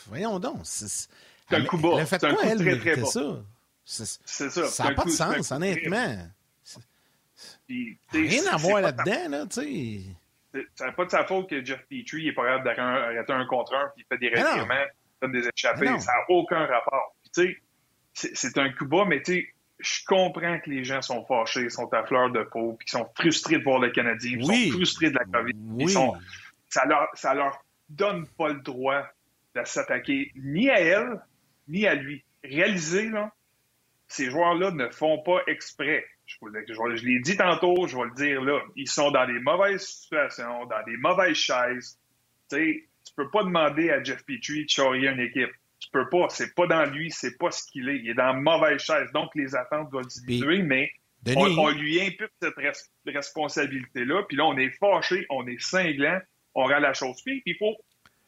Voyons 0.06 0.38
donc. 0.38 0.61
C'est 0.62 1.11
un 1.50 1.64
coup 1.66 1.76
bas. 1.76 1.90
Elle 1.96 2.00
a 2.00 2.06
fait 2.06 2.18
quoi, 2.18 2.42
elle, 2.42 2.59
très, 2.59 2.94
très 2.94 3.04
ça? 3.04 3.44
C'est 3.84 4.06
ça. 4.06 4.66
Ça 4.66 4.84
n'a 4.84 4.94
pas 4.94 5.04
de 5.04 5.11
sens, 5.11 5.52
honnêtement. 5.52 6.26
Rien 7.68 8.46
à 8.50 8.56
voir 8.56 8.80
là-dedans, 8.80 9.28
là, 9.28 9.46
tu 9.46 9.61
sais. 9.61 10.64
c'est 10.74 10.96
pas 10.96 11.04
de 11.04 11.11
sa 11.11 11.26
faute 11.26 11.50
que 11.50 11.62
Jeff 11.62 11.84
Petrie 11.90 12.24
n'est 12.24 12.32
pas 12.32 12.44
capable 12.44 12.64
d'arrêter 12.64 13.32
un, 13.34 13.44
contre 13.44 13.74
un, 13.74 13.88
puis 13.94 14.04
il 14.04 14.06
fait 14.09 14.18
des 14.18 14.30
revirements, 14.30 14.86
donne 15.20 15.32
des 15.32 15.46
échappées. 15.54 15.86
Ça 16.00 16.12
n'a 16.12 16.30
aucun 16.30 16.64
rapport. 16.64 17.14
Tu 17.34 17.61
sais, 18.14 18.30
c'est 18.34 18.56
un 18.56 18.72
coup 18.72 18.86
bas, 18.86 19.04
mais 19.04 19.20
tu 19.22 19.34
sais, 19.34 19.54
je 19.78 20.04
comprends 20.06 20.58
que 20.58 20.70
les 20.70 20.84
gens 20.84 21.02
sont 21.02 21.24
fâchés, 21.24 21.68
sont 21.70 21.92
à 21.92 22.04
fleur 22.04 22.30
de 22.30 22.42
peau, 22.42 22.74
puis 22.78 22.88
sont 22.88 23.08
frustrés 23.14 23.58
de 23.58 23.64
voir 23.64 23.78
le 23.78 23.90
Canadien, 23.90 24.38
ils 24.38 24.44
sont 24.44 24.76
frustrés 24.76 25.10
de 25.10 25.16
la 25.18 25.24
COVID. 25.24 25.54
Ils 25.78 25.90
sont, 25.90 26.16
ça 26.68 26.84
leur, 26.84 27.08
ça 27.14 27.34
leur 27.34 27.64
donne 27.88 28.26
pas 28.36 28.48
le 28.48 28.60
droit 28.60 29.06
de 29.54 29.64
s'attaquer 29.64 30.32
ni 30.36 30.68
à 30.68 30.80
elle, 30.80 31.20
ni 31.68 31.86
à 31.86 31.94
lui. 31.94 32.24
Réalisez, 32.42 33.08
là, 33.08 33.32
ces 34.08 34.30
joueurs-là 34.30 34.70
ne 34.72 34.88
font 34.90 35.22
pas 35.22 35.40
exprès. 35.46 36.04
Je, 36.26 36.36
je, 36.42 37.04
l'ai 37.06 37.20
dit 37.20 37.36
tantôt, 37.36 37.86
je 37.86 37.96
vais 37.96 38.04
le 38.04 38.14
dire 38.14 38.42
là. 38.42 38.60
Ils 38.76 38.88
sont 38.88 39.10
dans 39.10 39.26
des 39.26 39.38
mauvaises 39.40 39.86
situations, 39.86 40.66
dans 40.66 40.82
des 40.84 40.96
mauvaises 40.96 41.36
chaises. 41.36 41.98
Tu 42.50 42.56
sais, 42.56 42.88
tu 43.04 43.14
peux 43.14 43.30
pas 43.30 43.44
demander 43.44 43.90
à 43.90 44.02
Jeff 44.02 44.24
Petrie 44.24 44.64
de 44.64 44.70
charrier 44.70 45.08
une 45.08 45.20
équipe. 45.20 45.50
Tu 45.89 45.93
peux 45.93 46.09
pas. 46.09 46.28
C'est 46.28 46.55
pas 46.55 46.66
dans 46.66 46.84
lui, 46.84 47.11
c'est 47.11 47.39
pas 47.39 47.51
ce 47.51 47.64
qu'il 47.64 47.89
est. 47.89 47.97
Il 47.97 48.11
est 48.11 48.14
dans 48.14 48.34
mauvaise 48.34 48.80
chaise. 48.80 49.09
Donc, 49.14 49.30
les 49.34 49.57
attentes 49.57 49.91
doivent 49.91 50.07
diminuer, 50.07 50.62
mais 50.62 50.91
on, 51.34 51.70
lui 51.70 52.01
impute 52.01 52.30
cette 52.43 52.55
responsabilité-là. 53.07 54.22
Puis 54.28 54.36
là, 54.36 54.45
on 54.45 54.57
est 54.59 54.70
fâché, 54.78 55.26
on 55.30 55.47
est 55.47 55.61
cinglant, 55.61 56.18
on 56.55 56.64
rend 56.64 56.78
la 56.78 56.93
chose 56.93 57.22
pire. 57.22 57.41
Puis 57.45 57.55
il 57.55 57.57
faut, 57.57 57.74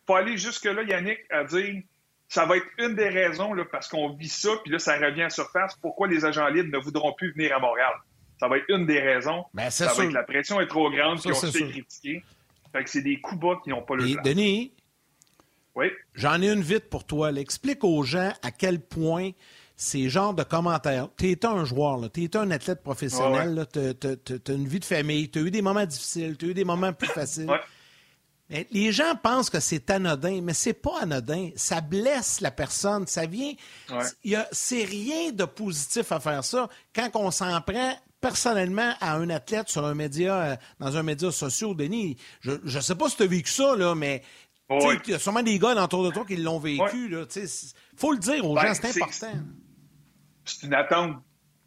faut 0.07 0.15
aller 0.15 0.39
jusque-là, 0.39 0.83
Yannick, 0.83 1.21
à 1.31 1.45
dire 1.45 1.83
ça 2.29 2.47
va 2.47 2.57
être 2.57 2.67
une 2.79 2.95
des 2.95 3.09
raisons, 3.09 3.53
là, 3.53 3.65
parce 3.71 3.89
qu'on 3.89 4.15
vit 4.15 4.29
ça, 4.29 4.51
puis 4.63 4.73
là, 4.73 4.79
ça 4.79 4.97
revient 4.97 5.23
à 5.23 5.31
surface, 5.31 5.75
pourquoi 5.83 6.07
les 6.07 6.25
agents 6.25 6.47
libres 6.47 6.71
ne 6.73 6.83
voudront 6.83 7.13
plus 7.13 7.33
venir 7.33 7.55
à 7.57 7.59
Montréal. 7.59 7.93
Ça 8.39 8.47
va 8.47 8.57
être 8.57 8.67
une 8.69 8.87
des 8.87 9.01
raisons. 9.01 9.45
Ben, 9.53 9.69
ça 9.69 9.93
va 9.93 10.05
être 10.05 10.13
la 10.13 10.23
pression 10.23 10.61
est 10.61 10.69
trop 10.69 10.91
grande, 10.91 11.21
puis 11.21 11.33
on 11.33 11.35
se 11.35 11.51
fait 11.51 11.69
critiquer. 11.69 12.23
Fait 12.73 12.85
que 12.85 12.89
c'est 12.91 13.03
des 13.03 13.21
coups 13.21 13.41
bas 13.41 13.61
qui 13.63 13.71
n'ont 13.71 13.83
pas 13.83 13.97
le 13.97 14.15
temps. 14.15 14.23
Denis, 14.23 14.73
oui? 15.75 15.89
J'en 16.15 16.41
ai 16.43 16.51
une 16.51 16.63
vite 16.63 16.89
pour 16.91 17.05
toi. 17.05 17.33
Explique 17.33 17.85
aux 17.85 18.03
gens 18.03 18.33
à 18.43 18.51
quel 18.51 18.81
point 18.81 19.31
ces 19.77 20.11
genres 20.11 20.35
de 20.35 20.43
commentaires. 20.43 21.09
Tu 21.17 21.31
es 21.31 21.47
un 21.47 21.65
joueur, 21.65 22.11
tu 22.13 22.25
es 22.25 22.37
un 22.37 22.51
athlète 22.51 22.83
professionnel, 22.83 23.67
tu 23.73 23.79
as, 23.79 24.53
une 24.53 24.69
vie 24.69 24.81
de 24.81 24.85
famille, 24.85 25.31
tu 25.31 25.39
as 25.39 25.43
eu 25.43 25.51
des 25.51 25.63
moments 25.63 25.87
difficiles, 25.87 26.37
tu 26.37 26.47
as 26.47 26.49
eu 26.49 26.55
des 26.55 26.65
moments 26.65 26.93
plus 26.93 27.09
faciles. 27.09 27.51
Les 28.71 28.91
gens 28.91 29.15
pensent 29.23 29.49
que 29.49 29.61
c'est 29.61 29.89
anodin, 29.91 30.41
mais 30.43 30.55
c'est 30.55 30.75
pas 30.75 31.03
anodin. 31.03 31.51
Ça 31.55 31.81
blesse 31.81 32.41
la 32.41 32.51
personne. 32.51 33.07
Ça 33.07 33.25
vient. 33.27 33.53
C'est 34.53 34.85
rien 34.85 35.31
de 35.33 35.45
positif 35.45 36.11
à 36.13 36.21
faire 36.21 36.45
ça. 36.45 36.69
Quand 36.95 37.11
on 37.15 37.31
s'en 37.31 37.61
prend 37.61 37.95
personnellement 38.21 38.95
à 39.01 39.15
un 39.15 39.31
athlète 39.31 39.69
sur 39.69 39.85
un 39.87 39.95
média, 39.95 40.35
euh, 40.35 40.57
dans 40.79 40.97
un 40.97 41.03
média 41.03 41.31
social, 41.33 41.75
Denis, 41.75 42.17
je 42.41 42.53
ne 42.63 42.81
sais 42.81 42.95
pas 42.95 43.09
si 43.09 43.17
tu 43.17 43.23
as 43.23 43.27
vécu 43.27 43.51
ça, 43.51 43.75
là, 43.77 43.95
mais 43.95 44.23
il 44.71 45.11
y 45.11 45.15
a 45.15 45.19
sûrement 45.19 45.43
des 45.43 45.59
gars 45.59 45.83
autour 45.83 46.05
de 46.05 46.11
toi 46.11 46.25
qui 46.25 46.37
l'ont 46.37 46.59
vécu. 46.59 47.11
Il 47.11 47.49
faut 47.97 48.13
le 48.13 48.19
dire 48.19 48.45
aux 48.45 48.55
ben, 48.55 48.69
gens, 48.69 48.75
c'est 48.75 49.03
important. 49.03 49.33
C'est 50.45 50.67
une 50.67 50.75
attente, 50.75 51.17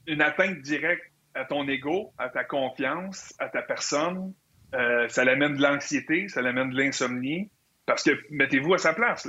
une 0.08 0.22
atteinte 0.22 0.62
directe 0.62 1.04
à 1.36 1.46
ton 1.46 1.68
ego, 1.68 2.14
à 2.18 2.30
ta 2.30 2.44
confiance, 2.44 3.34
à 3.40 3.50
ta 3.50 3.62
personne. 3.62 4.34
Euh, 4.74 5.08
ça 5.10 5.24
l'amène 5.24 5.56
de 5.56 5.62
l'anxiété, 5.62 6.28
ça 6.28 6.42
l'amène 6.42 6.70
de 6.70 6.78
l'insomnie. 6.78 7.50
Parce 7.86 8.04
que, 8.04 8.12
mettez-vous 8.30 8.74
à 8.74 8.78
sa 8.78 8.94
place. 8.94 9.28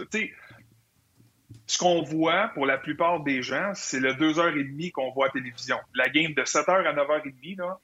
Ce 1.66 1.79
qu'on 1.79 2.03
voit 2.03 2.51
pour 2.55 2.66
la 2.66 2.79
plupart 2.79 3.20
des 3.20 3.43
gens, 3.43 3.72
c'est 3.75 4.01
le 4.01 4.12
2h30 4.14 4.93
qu'on 4.93 5.11
voit 5.12 5.27
à 5.27 5.29
la 5.29 5.33
télévision. 5.33 5.79
La 5.95 6.09
game 6.09 6.33
de 6.35 6.43
7h 6.43 6.87
à 6.87 6.93
9h30, 6.93 7.77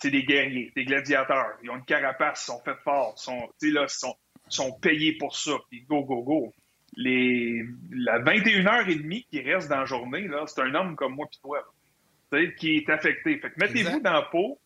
c'est 0.00 0.10
des 0.10 0.22
guerriers, 0.24 0.72
des 0.74 0.84
gladiateurs. 0.84 1.58
Ils 1.62 1.70
ont 1.70 1.76
une 1.76 1.84
carapace, 1.84 2.42
ils 2.44 2.46
sont 2.46 2.60
faits 2.64 2.78
forts, 2.84 3.18
sont, 3.18 3.48
là, 3.62 3.88
sont, 3.88 4.14
sont 4.50 4.72
payés 4.72 5.12
pour 5.18 5.36
ça. 5.36 5.52
Puis 5.70 5.82
go, 5.82 6.04
go, 6.04 6.22
go. 6.22 6.54
Les, 6.96 7.62
la 7.90 8.20
21h30 8.20 9.26
qui 9.28 9.40
reste 9.42 9.68
dans 9.68 9.80
la 9.80 9.84
journée, 9.84 10.28
c'est 10.46 10.62
un 10.62 10.74
homme 10.74 10.96
comme 10.96 11.14
moi 11.14 11.26
et 11.32 11.36
toi, 11.40 11.64
qui 12.58 12.76
est 12.76 12.90
affecté. 12.90 13.38
Fait 13.38 13.50
que 13.50 13.58
mettez-vous 13.58 14.00
dans 14.00 14.12
la 14.12 14.22
peau 14.22 14.58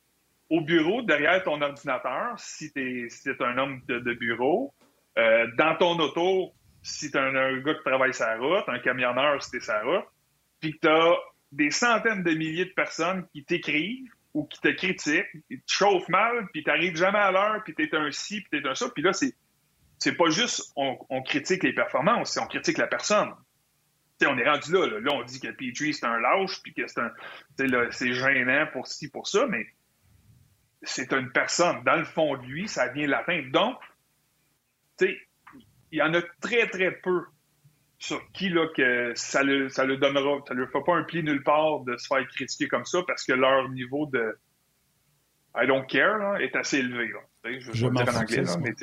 au 0.53 0.61
bureau, 0.61 1.01
derrière 1.01 1.43
ton 1.43 1.63
ordinateur, 1.63 2.35
si 2.39 2.71
tu 2.73 3.09
es, 3.09 3.43
un 3.43 3.57
homme 3.57 3.81
de, 3.89 4.13
bureau, 4.13 4.75
euh, 5.19 5.47
dans 5.57 5.77
ton 5.77 5.99
auto, 5.99 6.53
si 6.83 7.11
tu 7.11 7.17
un, 7.17 7.59
gars 7.61 7.75
qui 7.75 7.85
travaille 7.85 8.13
sa 8.13 8.37
route, 8.37 8.65
un 8.67 8.79
camionneur 8.81 9.43
si 9.43 9.51
tu 9.53 9.61
sa 9.63 9.83
route, 9.83 10.05
puis 10.61 10.73
que 10.75 10.79
tu 10.83 10.89
as 10.89 11.17
des 11.53 11.71
centaines 11.71 12.23
de 12.23 12.33
milliers 12.33 12.67
de 12.67 12.73
personnes 12.75 13.27
qui 13.33 13.45
t'écrivent 13.45 14.11
ou 14.35 14.45
qui 14.45 14.61
te 14.61 14.69
critiquent, 14.69 15.33
qui 15.49 15.59
te 15.59 15.73
chauffent 15.73 16.09
mal, 16.09 16.47
puis 16.53 16.63
tu 16.63 16.97
jamais 16.97 17.19
à 17.19 17.33
l'heure, 17.33 17.63
puis 17.65 17.75
tu 17.75 17.85
es 17.85 17.95
un 17.95 18.11
ci, 18.11 18.43
puis 18.43 18.61
tu 18.61 18.67
es 18.67 18.69
un 18.69 18.75
ça, 18.75 18.91
puis 18.91 19.03
là, 19.03 19.15
c'est 19.15 19.35
c'est 20.03 20.17
pas 20.17 20.31
juste 20.31 20.73
on, 20.75 21.23
critique 21.23 21.63
les 21.63 21.73
performances, 21.73 22.33
c'est 22.33 22.41
on 22.41 22.47
critique 22.47 22.77
la 22.77 22.89
personne. 22.89 23.33
on 24.27 24.37
est 24.37 24.49
rendu 24.49 24.73
là, 24.73 24.99
là, 24.99 25.13
on 25.13 25.23
dit 25.23 25.39
que 25.39 25.49
Petrie 25.49 25.95
c'est 25.95 26.07
un 26.07 26.19
lâche, 26.19 26.61
puis 26.63 26.75
que 26.75 26.83
c'est 26.89 27.01
un, 27.01 27.13
c'est 27.93 28.13
gênant 28.13 28.67
pour 28.73 28.89
ci, 28.89 29.09
pour 29.09 29.29
ça, 29.29 29.47
mais 29.47 29.65
c'est 30.83 31.13
une 31.13 31.31
personne. 31.31 31.85
Dans 31.85 31.97
le 31.97 32.05
fond 32.05 32.37
de 32.37 32.43
lui, 32.43 32.67
ça 32.67 32.89
vient 32.89 33.07
l'atteindre. 33.07 33.51
Donc, 33.53 33.79
tu 34.99 35.07
sais, 35.07 35.19
il 35.93 35.99
y 35.99 36.03
en 36.03 36.13
a 36.15 36.23
très, 36.41 36.69
très 36.69 36.91
peu 36.91 37.23
sur 38.01 38.21
qui 38.33 38.49
là, 38.49 38.67
que 38.77 39.13
ça 39.15 39.45
le, 39.45 39.69
ça 39.69 39.85
le 39.85 39.99
donnera, 39.99 40.41
ça 40.49 40.55
ne 40.55 40.67
fera 40.67 40.83
pas 40.83 40.97
un 40.97 41.05
pli 41.05 41.23
nulle 41.23 41.45
part 41.45 41.81
de 41.85 41.97
se 41.97 42.09
faire 42.09 42.27
critiquer 42.27 42.67
comme 42.67 42.85
ça 42.85 43.05
parce 43.07 43.23
que 43.23 43.35
leur 43.35 43.69
niveau 43.69 44.07
de 44.07 44.37
I 45.55 45.69
don't 45.69 45.87
care 45.87 46.19
là, 46.19 46.41
est 46.41 46.57
assez 46.57 46.79
élevé. 46.79 47.13
Là. 47.13 47.21
Je, 47.45 47.73
je, 47.73 47.87
vais 47.87 47.93
dire 47.93 48.15
en 48.15 48.19
anglais, 48.19 48.43
là, 48.43 48.57
mais 48.59 48.75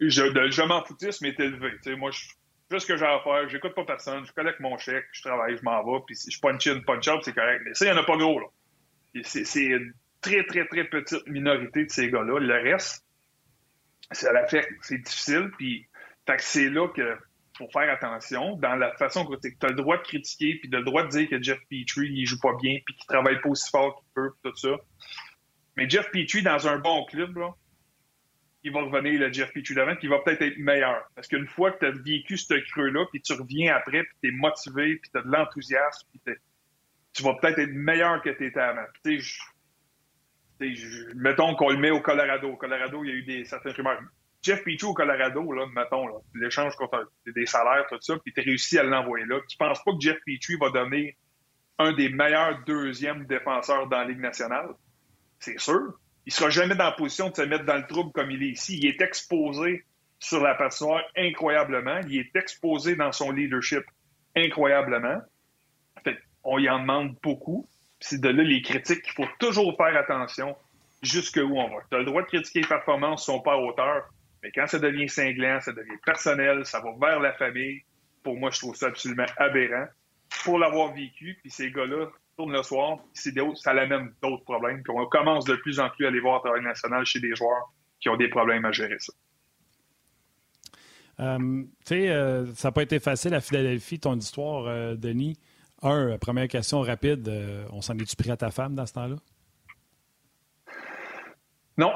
je, 0.00 0.50
je 0.50 0.62
m'en 0.62 0.84
foutisme 0.84 1.26
est 1.26 1.38
élevé. 1.40 1.96
moi, 1.96 2.10
je 2.10 2.26
fais 2.70 2.78
ce 2.78 2.86
que 2.86 2.96
j'ai 2.96 3.04
à 3.06 3.20
faire, 3.20 3.48
j'écoute 3.48 3.74
pas 3.74 3.84
personne, 3.84 4.24
je 4.26 4.32
collecte 4.32 4.60
mon 4.60 4.76
chèque, 4.78 5.06
je 5.12 5.22
travaille, 5.22 5.56
je 5.56 5.62
m'en 5.62 5.82
vais, 5.84 6.00
puis 6.06 6.16
si 6.16 6.30
je 6.30 6.40
punch 6.40 6.66
in, 6.66 6.80
punch 6.80 7.08
out, 7.08 7.22
c'est 7.24 7.34
correct. 7.34 7.62
Mais 7.64 7.74
ça, 7.74 7.86
il 7.86 7.92
n'y 7.92 7.98
en 7.98 8.02
a 8.02 8.04
pas 8.04 8.16
gros. 8.16 8.40
Là. 8.40 8.46
C'est 9.22 9.78
très, 10.20 10.44
très, 10.44 10.66
très 10.66 10.84
petite 10.84 11.26
minorité 11.26 11.84
de 11.84 11.90
ces 11.90 12.10
gars-là. 12.10 12.38
Le 12.38 12.54
reste, 12.70 13.04
ça 14.10 14.32
l'affecte. 14.32 14.70
C'est 14.82 14.98
difficile. 14.98 15.50
Puis, 15.56 15.86
c'est 16.38 16.68
là 16.68 16.88
que 16.88 17.16
faut 17.56 17.68
faire 17.70 17.90
attention 17.90 18.56
dans 18.56 18.76
la 18.76 18.94
façon 18.96 19.24
que 19.24 19.34
tu 19.40 19.56
as 19.62 19.68
le 19.68 19.74
droit 19.74 19.96
de 19.96 20.02
critiquer, 20.02 20.56
puis 20.56 20.68
tu 20.68 20.76
as 20.76 20.80
le 20.80 20.84
droit 20.84 21.04
de 21.04 21.08
dire 21.08 21.28
que 21.28 21.42
Jeff 21.42 21.58
Petrie, 21.70 22.10
il 22.10 22.26
joue 22.26 22.38
pas 22.38 22.54
bien, 22.60 22.78
puis 22.84 22.94
qu'il 22.94 23.06
travaille 23.06 23.40
pas 23.40 23.48
aussi 23.48 23.70
fort 23.70 23.96
qu'il 23.96 24.08
peut, 24.14 24.30
tout 24.42 24.54
ça. 24.56 24.76
Mais 25.76 25.88
Jeff 25.88 26.10
Petrie, 26.10 26.42
dans 26.42 26.68
un 26.68 26.78
bon 26.78 27.04
club, 27.06 27.36
là, 27.36 27.54
il 28.66 28.72
va 28.72 28.82
revenir 28.82 29.20
le 29.20 29.32
Jeff 29.32 29.52
puis 29.52 29.62
il 29.62 30.08
va 30.08 30.18
peut-être 30.18 30.42
être 30.42 30.58
meilleur. 30.58 31.04
Parce 31.14 31.28
qu'une 31.28 31.46
fois 31.46 31.70
que 31.70 31.78
tu 31.78 31.86
as 31.86 31.90
vécu 31.92 32.36
ce 32.36 32.54
creux-là, 32.54 33.06
puis 33.12 33.22
tu 33.22 33.32
reviens 33.32 33.76
après, 33.76 34.02
puis 34.02 34.16
tu 34.22 34.28
es 34.28 34.32
motivé, 34.32 34.96
puis 34.96 35.10
tu 35.10 35.18
as 35.18 35.22
de 35.22 35.30
l'enthousiasme, 35.30 36.08
puis 36.10 36.34
tu 37.12 37.22
vas 37.22 37.34
peut-être 37.34 37.60
être 37.60 37.72
meilleur 37.72 38.20
que 38.22 38.30
tu 38.30 38.46
étais 38.46 38.60
avant. 38.60 38.84
Puis, 39.04 39.22
mettons 41.14 41.54
qu'on 41.54 41.70
le 41.70 41.78
met 41.78 41.90
au 41.90 42.00
Colorado. 42.00 42.48
Au 42.48 42.56
Colorado, 42.56 43.04
il 43.04 43.10
y 43.10 43.12
a 43.12 43.14
eu 43.14 43.22
des, 43.22 43.44
certaines 43.44 43.72
rumeurs. 43.72 44.00
Jeff 44.42 44.64
Petrie 44.64 44.86
au 44.86 44.94
Colorado, 44.94 45.52
là, 45.52 45.66
mettons, 45.72 46.06
l'échange 46.34 46.74
contre 46.74 47.10
des 47.24 47.46
salaires, 47.46 47.86
tout 47.88 48.00
ça, 48.00 48.16
puis 48.18 48.32
tu 48.32 48.40
réussi 48.40 48.78
à 48.78 48.82
l'envoyer 48.82 49.26
là. 49.26 49.40
Tu 49.48 49.56
penses 49.56 49.82
pas 49.84 49.92
que 49.92 50.00
Jeff 50.00 50.18
Petrie 50.26 50.56
va 50.60 50.70
donner 50.70 51.16
un 51.78 51.92
des 51.92 52.08
meilleurs 52.08 52.64
deuxièmes 52.64 53.26
défenseurs 53.26 53.86
dans 53.88 53.98
la 53.98 54.06
Ligue 54.06 54.20
nationale? 54.20 54.70
C'est 55.38 55.58
sûr. 55.58 55.98
Il 56.26 56.32
sera 56.32 56.50
jamais 56.50 56.74
dans 56.74 56.84
la 56.84 56.92
position 56.92 57.30
de 57.30 57.36
se 57.36 57.42
mettre 57.42 57.64
dans 57.64 57.76
le 57.76 57.86
trouble 57.86 58.12
comme 58.12 58.30
il 58.30 58.42
est 58.42 58.50
ici. 58.50 58.78
Il 58.78 58.86
est 58.86 59.00
exposé 59.00 59.84
sur 60.18 60.42
la 60.42 60.54
patinoire 60.54 61.02
incroyablement. 61.16 62.00
Il 62.08 62.18
est 62.18 62.36
exposé 62.36 62.96
dans 62.96 63.12
son 63.12 63.30
leadership 63.30 63.84
incroyablement. 64.36 65.20
Fait 66.04 66.18
on 66.42 66.58
y 66.58 66.68
en 66.68 66.80
demande 66.80 67.16
beaucoup 67.22 67.68
c'est 68.00 68.20
de 68.20 68.28
là 68.28 68.42
les 68.42 68.62
critiques 68.62 69.02
qu'il 69.02 69.12
faut 69.12 69.30
toujours 69.38 69.76
faire 69.76 69.96
attention 69.96 70.56
jusqu'où 71.02 71.40
on 71.40 71.68
va. 71.68 71.82
Tu 71.90 71.96
as 71.96 71.98
le 72.00 72.04
droit 72.04 72.22
de 72.22 72.26
critiquer 72.26 72.60
les 72.60 72.68
performances, 72.68 73.24
sont 73.24 73.40
pas 73.40 73.54
à 73.54 73.56
hauteur, 73.56 74.08
mais 74.42 74.50
quand 74.52 74.66
ça 74.66 74.78
devient 74.78 75.08
cinglant, 75.08 75.60
ça 75.60 75.72
devient 75.72 75.96
personnel, 76.04 76.64
ça 76.64 76.80
va 76.80 76.90
vers 77.00 77.20
la 77.20 77.32
famille. 77.34 77.82
Pour 78.22 78.36
moi, 78.36 78.50
je 78.50 78.58
trouve 78.58 78.74
ça 78.74 78.86
absolument 78.86 79.26
aberrant. 79.36 79.86
Pour 80.44 80.58
l'avoir 80.58 80.92
vécu, 80.92 81.38
puis 81.40 81.50
ces 81.50 81.70
gars-là 81.70 82.06
tournent 82.36 82.52
le 82.52 82.62
soir, 82.62 82.98
ça 83.14 83.70
amène 83.70 84.12
d'autres 84.22 84.44
problèmes. 84.44 84.82
Puis 84.82 84.92
on 84.94 85.06
commence 85.06 85.44
de 85.44 85.56
plus 85.56 85.80
en 85.80 85.88
plus 85.90 86.04
à 86.04 86.08
aller 86.08 86.20
voir 86.20 86.40
au 86.40 86.44
travail 86.44 86.62
national 86.62 87.04
chez 87.04 87.20
des 87.20 87.34
joueurs 87.34 87.72
qui 88.00 88.08
ont 88.08 88.16
des 88.16 88.28
problèmes 88.28 88.64
à 88.64 88.72
gérer 88.72 88.98
ça. 88.98 89.12
Euh, 91.18 91.38
tu 91.38 91.66
sais, 91.86 92.10
euh, 92.10 92.44
ça 92.54 92.68
n'a 92.68 92.72
pas 92.72 92.82
été 92.82 93.00
facile 93.00 93.32
à 93.34 93.40
Philadelphie, 93.40 93.98
ton 93.98 94.16
histoire, 94.16 94.66
euh, 94.66 94.94
Denis. 94.96 95.38
Un, 95.82 96.18
première 96.18 96.48
question 96.48 96.80
rapide, 96.80 97.26
euh, 97.28 97.64
on 97.70 97.80
s'en 97.80 97.96
est-tu 97.98 98.16
pris 98.16 98.30
à 98.30 98.36
ta 98.36 98.50
femme 98.50 98.74
dans 98.74 98.86
ce 98.86 98.92
temps-là? 98.94 99.16
Non. 101.78 101.92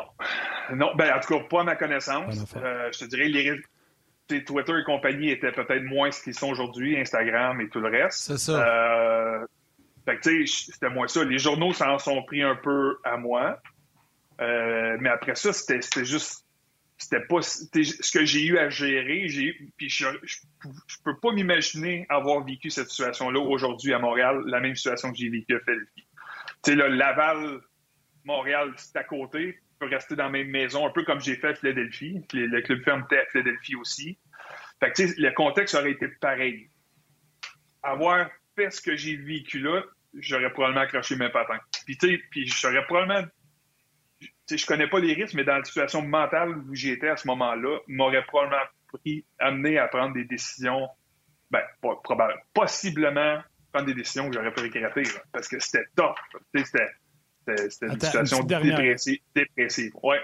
Non, 0.74 0.94
ben, 0.96 1.14
en 1.14 1.20
tout 1.20 1.34
cas, 1.34 1.44
pas 1.44 1.60
à 1.62 1.64
ma 1.64 1.76
connaissance. 1.76 2.54
Euh, 2.56 2.90
je 2.92 2.98
te 3.00 3.04
dirais, 3.06 3.28
les 3.28 4.42
Twitter 4.44 4.78
et 4.78 4.84
compagnie 4.84 5.30
étaient 5.30 5.52
peut-être 5.52 5.82
moins 5.82 6.10
ce 6.10 6.22
qu'ils 6.22 6.34
sont 6.34 6.50
aujourd'hui, 6.50 6.98
Instagram 6.98 7.60
et 7.60 7.68
tout 7.68 7.80
le 7.80 7.88
reste. 7.88 8.18
C'est 8.18 8.38
ça. 8.38 9.46
Fait 10.04 10.16
que, 10.16 10.28
tu 10.28 10.46
sais, 10.46 10.72
c'était 10.72 10.90
moins 10.90 11.08
ça. 11.08 11.24
Les 11.24 11.38
journaux 11.38 11.72
s'en 11.72 11.98
sont 11.98 12.22
pris 12.22 12.42
un 12.42 12.56
peu 12.56 12.98
à 13.04 13.16
moi. 13.16 13.60
mais 14.38 15.08
après 15.08 15.34
ça, 15.34 15.52
c'était 15.52 16.04
juste 16.04 16.44
c'était 17.00 17.24
pas 17.26 17.40
ce 17.40 18.12
que 18.12 18.24
j'ai 18.26 18.44
eu 18.44 18.58
à 18.58 18.68
gérer. 18.68 19.26
J'ai, 19.26 19.56
puis 19.78 19.88
je, 19.88 20.06
je, 20.22 20.36
peux 21.02 21.16
pas 21.18 21.32
m'imaginer 21.32 22.04
avoir 22.10 22.44
vécu 22.44 22.68
cette 22.68 22.90
situation-là 22.90 23.40
aujourd'hui 23.40 23.94
à 23.94 23.98
Montréal, 23.98 24.42
la 24.46 24.60
même 24.60 24.76
situation 24.76 25.10
que 25.10 25.16
j'ai 25.16 25.30
vécue 25.30 25.56
à 25.56 25.60
Philadelphie. 25.60 26.06
Tu 26.62 26.70
sais, 26.70 26.74
là, 26.74 26.90
Laval, 26.90 27.60
Montréal, 28.24 28.74
c'est 28.76 28.96
à 28.96 29.04
côté. 29.04 29.54
Tu 29.54 29.76
peux 29.78 29.86
rester 29.86 30.14
dans 30.14 30.24
la 30.24 30.30
même 30.30 30.48
maison, 30.48 30.86
un 30.86 30.90
peu 30.90 31.02
comme 31.04 31.20
j'ai 31.20 31.36
fait 31.36 31.48
à 31.48 31.54
Philadelphie. 31.54 32.22
Le 32.34 32.60
club 32.60 32.84
ferme 32.84 33.02
était 33.06 33.20
à 33.20 33.26
Philadelphie 33.32 33.76
aussi. 33.76 34.18
Fait 34.78 34.92
que, 34.92 35.02
le 35.20 35.32
contexte 35.32 35.74
aurait 35.74 35.92
été 35.92 36.08
pareil. 36.20 36.68
Avoir 37.82 38.28
ce 38.56 38.80
que 38.80 38.96
j'ai 38.96 39.16
vécu 39.16 39.58
là, 39.60 39.82
j'aurais 40.14 40.50
probablement 40.50 40.82
accroché 40.82 41.16
mes 41.16 41.30
patins. 41.30 41.58
Puis, 41.86 41.96
tu 41.96 42.08
sais, 42.08 42.22
puis 42.30 42.46
j'aurais 42.46 42.84
probablement 42.84 43.26
je 44.56 44.66
connais 44.66 44.88
pas 44.88 44.98
les 44.98 45.14
risques, 45.14 45.34
mais 45.34 45.44
dans 45.44 45.56
la 45.56 45.64
situation 45.64 46.02
mentale 46.02 46.58
où 46.68 46.74
j'étais 46.74 47.08
à 47.08 47.16
ce 47.16 47.26
moment-là, 47.28 47.78
m'aurait 47.88 48.24
probablement 48.24 48.62
pris, 48.92 49.24
amené 49.38 49.78
à 49.78 49.88
prendre 49.88 50.14
des 50.14 50.24
décisions, 50.24 50.88
ben, 51.50 51.62
probablement, 51.80 52.40
possiblement 52.52 53.40
prendre 53.72 53.86
des 53.86 53.94
décisions 53.94 54.28
que 54.28 54.34
j'aurais 54.34 54.52
pu 54.52 54.62
regretter, 54.62 55.02
parce 55.32 55.48
que 55.48 55.60
c'était 55.60 55.84
tough. 55.94 56.16
C'était 56.54 57.86
une 57.86 58.00
situation 58.00 58.42
dépressive, 58.42 59.20
dépressive. 59.34 59.92
Ouais. 60.02 60.20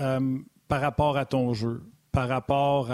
Euh, 0.00 0.38
par 0.68 0.80
rapport 0.80 1.16
à 1.16 1.26
ton 1.26 1.52
jeu, 1.52 1.82
par 2.12 2.28
rapport 2.28 2.90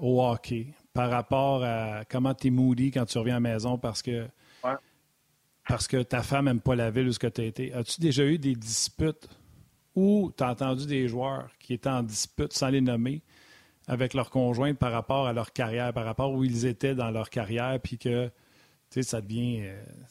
au 0.00 0.22
hockey, 0.24 0.74
par 0.92 1.10
rapport 1.10 1.64
à 1.64 2.04
comment 2.08 2.34
tu 2.34 2.48
es 2.48 2.50
moody 2.50 2.90
quand 2.90 3.04
tu 3.04 3.18
reviens 3.18 3.34
à 3.34 3.36
la 3.36 3.40
maison 3.40 3.78
parce 3.78 4.02
que 4.02 4.26
parce 5.68 5.86
que 5.86 6.02
ta 6.02 6.22
femme 6.22 6.46
n'aime 6.46 6.60
pas 6.60 6.74
la 6.74 6.90
ville 6.90 7.08
où 7.08 7.12
tu 7.12 7.26
as 7.26 7.44
été. 7.44 7.72
As-tu 7.72 8.00
déjà 8.00 8.24
eu 8.24 8.38
des 8.38 8.56
disputes 8.56 9.28
où 9.94 10.32
tu 10.36 10.42
as 10.42 10.50
entendu 10.50 10.86
des 10.86 11.06
joueurs 11.06 11.48
qui 11.60 11.74
étaient 11.74 11.88
en 11.88 12.02
dispute, 12.02 12.52
sans 12.52 12.70
les 12.70 12.80
nommer, 12.80 13.22
avec 13.86 14.14
leur 14.14 14.30
conjointe 14.30 14.78
par 14.78 14.90
rapport 14.90 15.26
à 15.26 15.32
leur 15.32 15.52
carrière, 15.52 15.92
par 15.92 16.04
rapport 16.04 16.32
où 16.32 16.42
ils 16.42 16.66
étaient 16.66 16.94
dans 16.94 17.10
leur 17.10 17.30
carrière, 17.30 17.78
puis 17.80 17.98
que 17.98 18.30
ça 19.00 19.20
devient. 19.20 19.62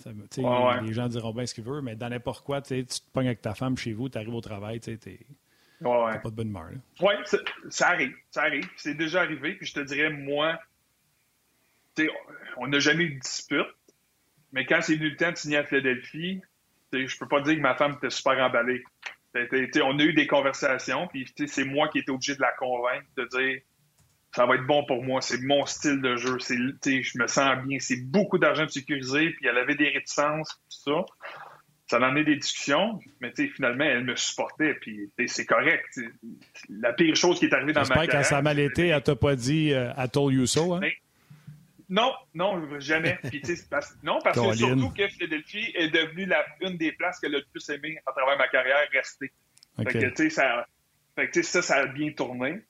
Euh, 0.06 0.82
les 0.82 0.94
gens 0.94 1.08
diront 1.08 1.34
bien 1.34 1.46
ce 1.46 1.54
qu'ils 1.54 1.66
veulent, 1.66 1.84
mais 1.84 1.96
dans 1.96 2.10
n'importe 2.10 2.46
quoi, 2.46 2.62
tu 2.62 2.86
te 2.86 3.00
pognes 3.12 3.28
avec 3.28 3.42
ta 3.42 3.54
femme 3.54 3.78
chez 3.78 3.92
vous, 3.92 4.08
tu 4.08 4.18
arrives 4.18 4.34
au 4.34 4.42
travail, 4.42 4.80
tu 4.80 4.98
n'as 5.82 6.18
pas 6.20 6.30
de 6.30 6.36
bonne 6.36 6.50
humeur. 6.50 6.70
Oui, 7.02 7.14
ça 7.70 7.88
arrive. 7.90 8.14
Ça 8.32 8.44
arrive. 8.44 8.68
C'est 8.78 8.96
déjà 8.96 9.22
arrivé. 9.22 9.56
Puis 9.56 9.68
je 9.68 9.74
te 9.74 9.80
dirais, 9.82 10.10
moi, 10.10 10.58
on 12.58 12.68
n'a 12.68 12.80
jamais 12.80 13.06
eu 13.06 13.16
de 13.16 13.20
dispute. 13.20 13.68
Mais 14.52 14.66
quand 14.66 14.82
c'est 14.82 14.96
venu 14.96 15.10
le 15.10 15.16
temps 15.16 15.32
de 15.32 15.38
signer 15.38 15.58
à 15.58 15.64
Philadelphie, 15.64 16.42
je 16.94 17.18
peux 17.18 17.28
pas 17.28 17.42
dire 17.42 17.56
que 17.56 17.62
ma 17.62 17.76
femme 17.76 17.96
était 17.98 18.10
super 18.10 18.38
emballée. 18.40 18.84
on 19.36 20.00
a 20.00 20.04
eu 20.04 20.14
des 20.14 20.28
conversations, 20.28 21.08
puis 21.08 21.32
c'est 21.46 21.66
moi 21.66 21.88
qui 21.90 22.00
étais 22.00 22.12
obligé 22.12 22.36
de 22.36 22.42
la 22.42 22.52
convaincre, 22.54 23.06
de 23.16 23.26
dire 23.26 23.62
ça 24.36 24.46
va 24.46 24.56
être 24.56 24.66
bon 24.68 24.86
pour 24.86 25.04
moi, 25.04 25.22
c'est 25.22 25.42
mon 25.42 25.66
style 25.66 26.02
de 26.02 26.16
jeu, 26.16 26.38
je 26.40 27.18
me 27.18 27.28
sens 27.28 27.58
bien, 27.66 27.78
c'est 27.80 28.02
beaucoup 28.06 28.38
d'argent 28.38 28.68
sécurisé, 28.68 29.32
puis 29.32 29.48
elle 29.48 29.58
avait 29.58 29.76
des 29.76 29.90
réticences, 29.90 30.50
tout 30.70 30.92
ça. 30.92 31.06
Ça 31.88 31.98
a 31.98 32.06
amené 32.06 32.24
des 32.24 32.36
discussions, 32.36 33.00
mais 33.20 33.34
finalement, 33.36 33.86
elle 33.86 34.04
me 34.04 34.16
supportait, 34.16 34.76
puis 34.76 35.10
c'est 35.26 35.48
correct. 35.48 36.00
La 36.70 36.94
pire 36.94 37.16
chose 37.16 37.40
qui 37.40 37.46
est 37.46 37.54
arrivée 37.54 37.74
dans 37.74 37.82
ma 37.82 37.88
carrière... 37.88 38.04
J'espère 38.04 38.22
qu'à 38.22 38.24
ça 38.24 38.42
mal 38.44 38.60
été, 38.60 38.90
elle 38.90 39.02
t'a 39.02 39.16
pas 39.16 39.36
dit 39.36 39.74
euh, 39.74 39.92
«I 39.98 40.08
told 40.08 40.36
you 40.36 40.46
so 40.46 40.76
hein? 40.76 40.82
Non, 41.90 42.14
non, 42.36 42.80
jamais. 42.80 43.18
non, 44.04 44.20
parce 44.24 44.40
que 44.40 44.54
surtout 44.56 44.92
que 44.92 45.08
Philadelphie 45.08 45.72
est 45.74 45.90
devenue 45.90 46.26
la, 46.26 46.46
une 46.62 46.78
des 46.78 46.92
places 46.92 47.20
qu'elle 47.20 47.36
a 47.36 47.40
le 47.40 47.46
plus 47.52 47.68
aimé 47.70 47.98
à 48.06 48.12
travers 48.12 48.38
ma 48.38 48.48
carrière 48.48 48.88
rester. 48.94 49.32
Fait 49.78 49.86
que, 49.86 50.10
tu 50.10 50.16
sais, 50.16 50.30
ça, 50.30 50.68
ça, 51.42 51.62
ça 51.62 51.76
a 51.78 51.86
bien 51.88 52.12
tourné. 52.12 52.62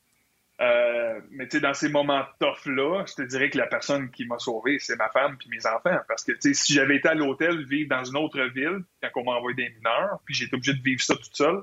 Euh, 0.61 1.21
mais 1.31 1.47
tu 1.47 1.57
sais, 1.57 1.61
dans 1.61 1.73
ces 1.73 1.87
moments 1.87 2.25
tough-là, 2.39 3.05
je 3.07 3.13
te 3.13 3.21
dirais 3.21 3.49
que 3.49 3.57
la 3.57 3.67
personne 3.67 4.11
qui 4.11 4.25
m'a 4.25 4.39
sauvé, 4.39 4.77
c'est 4.79 4.97
ma 4.97 5.09
femme 5.09 5.37
puis 5.37 5.49
mes 5.49 5.65
enfants. 5.65 5.99
Parce 6.07 6.23
que, 6.23 6.33
tu 6.33 6.41
sais, 6.41 6.53
si 6.53 6.73
j'avais 6.73 6.97
été 6.97 7.07
à 7.07 7.13
l'hôtel, 7.13 7.65
vivre 7.65 7.89
dans 7.89 8.03
une 8.03 8.17
autre 8.17 8.41
ville, 8.53 8.83
quand 9.01 9.09
on 9.15 9.23
m'a 9.23 9.37
envoyé 9.37 9.55
des 9.55 9.69
mineurs, 9.69 10.19
puis 10.25 10.35
j'étais 10.35 10.55
obligé 10.55 10.73
de 10.73 10.81
vivre 10.81 11.01
ça 11.01 11.15
toute 11.15 11.35
seule, 11.35 11.61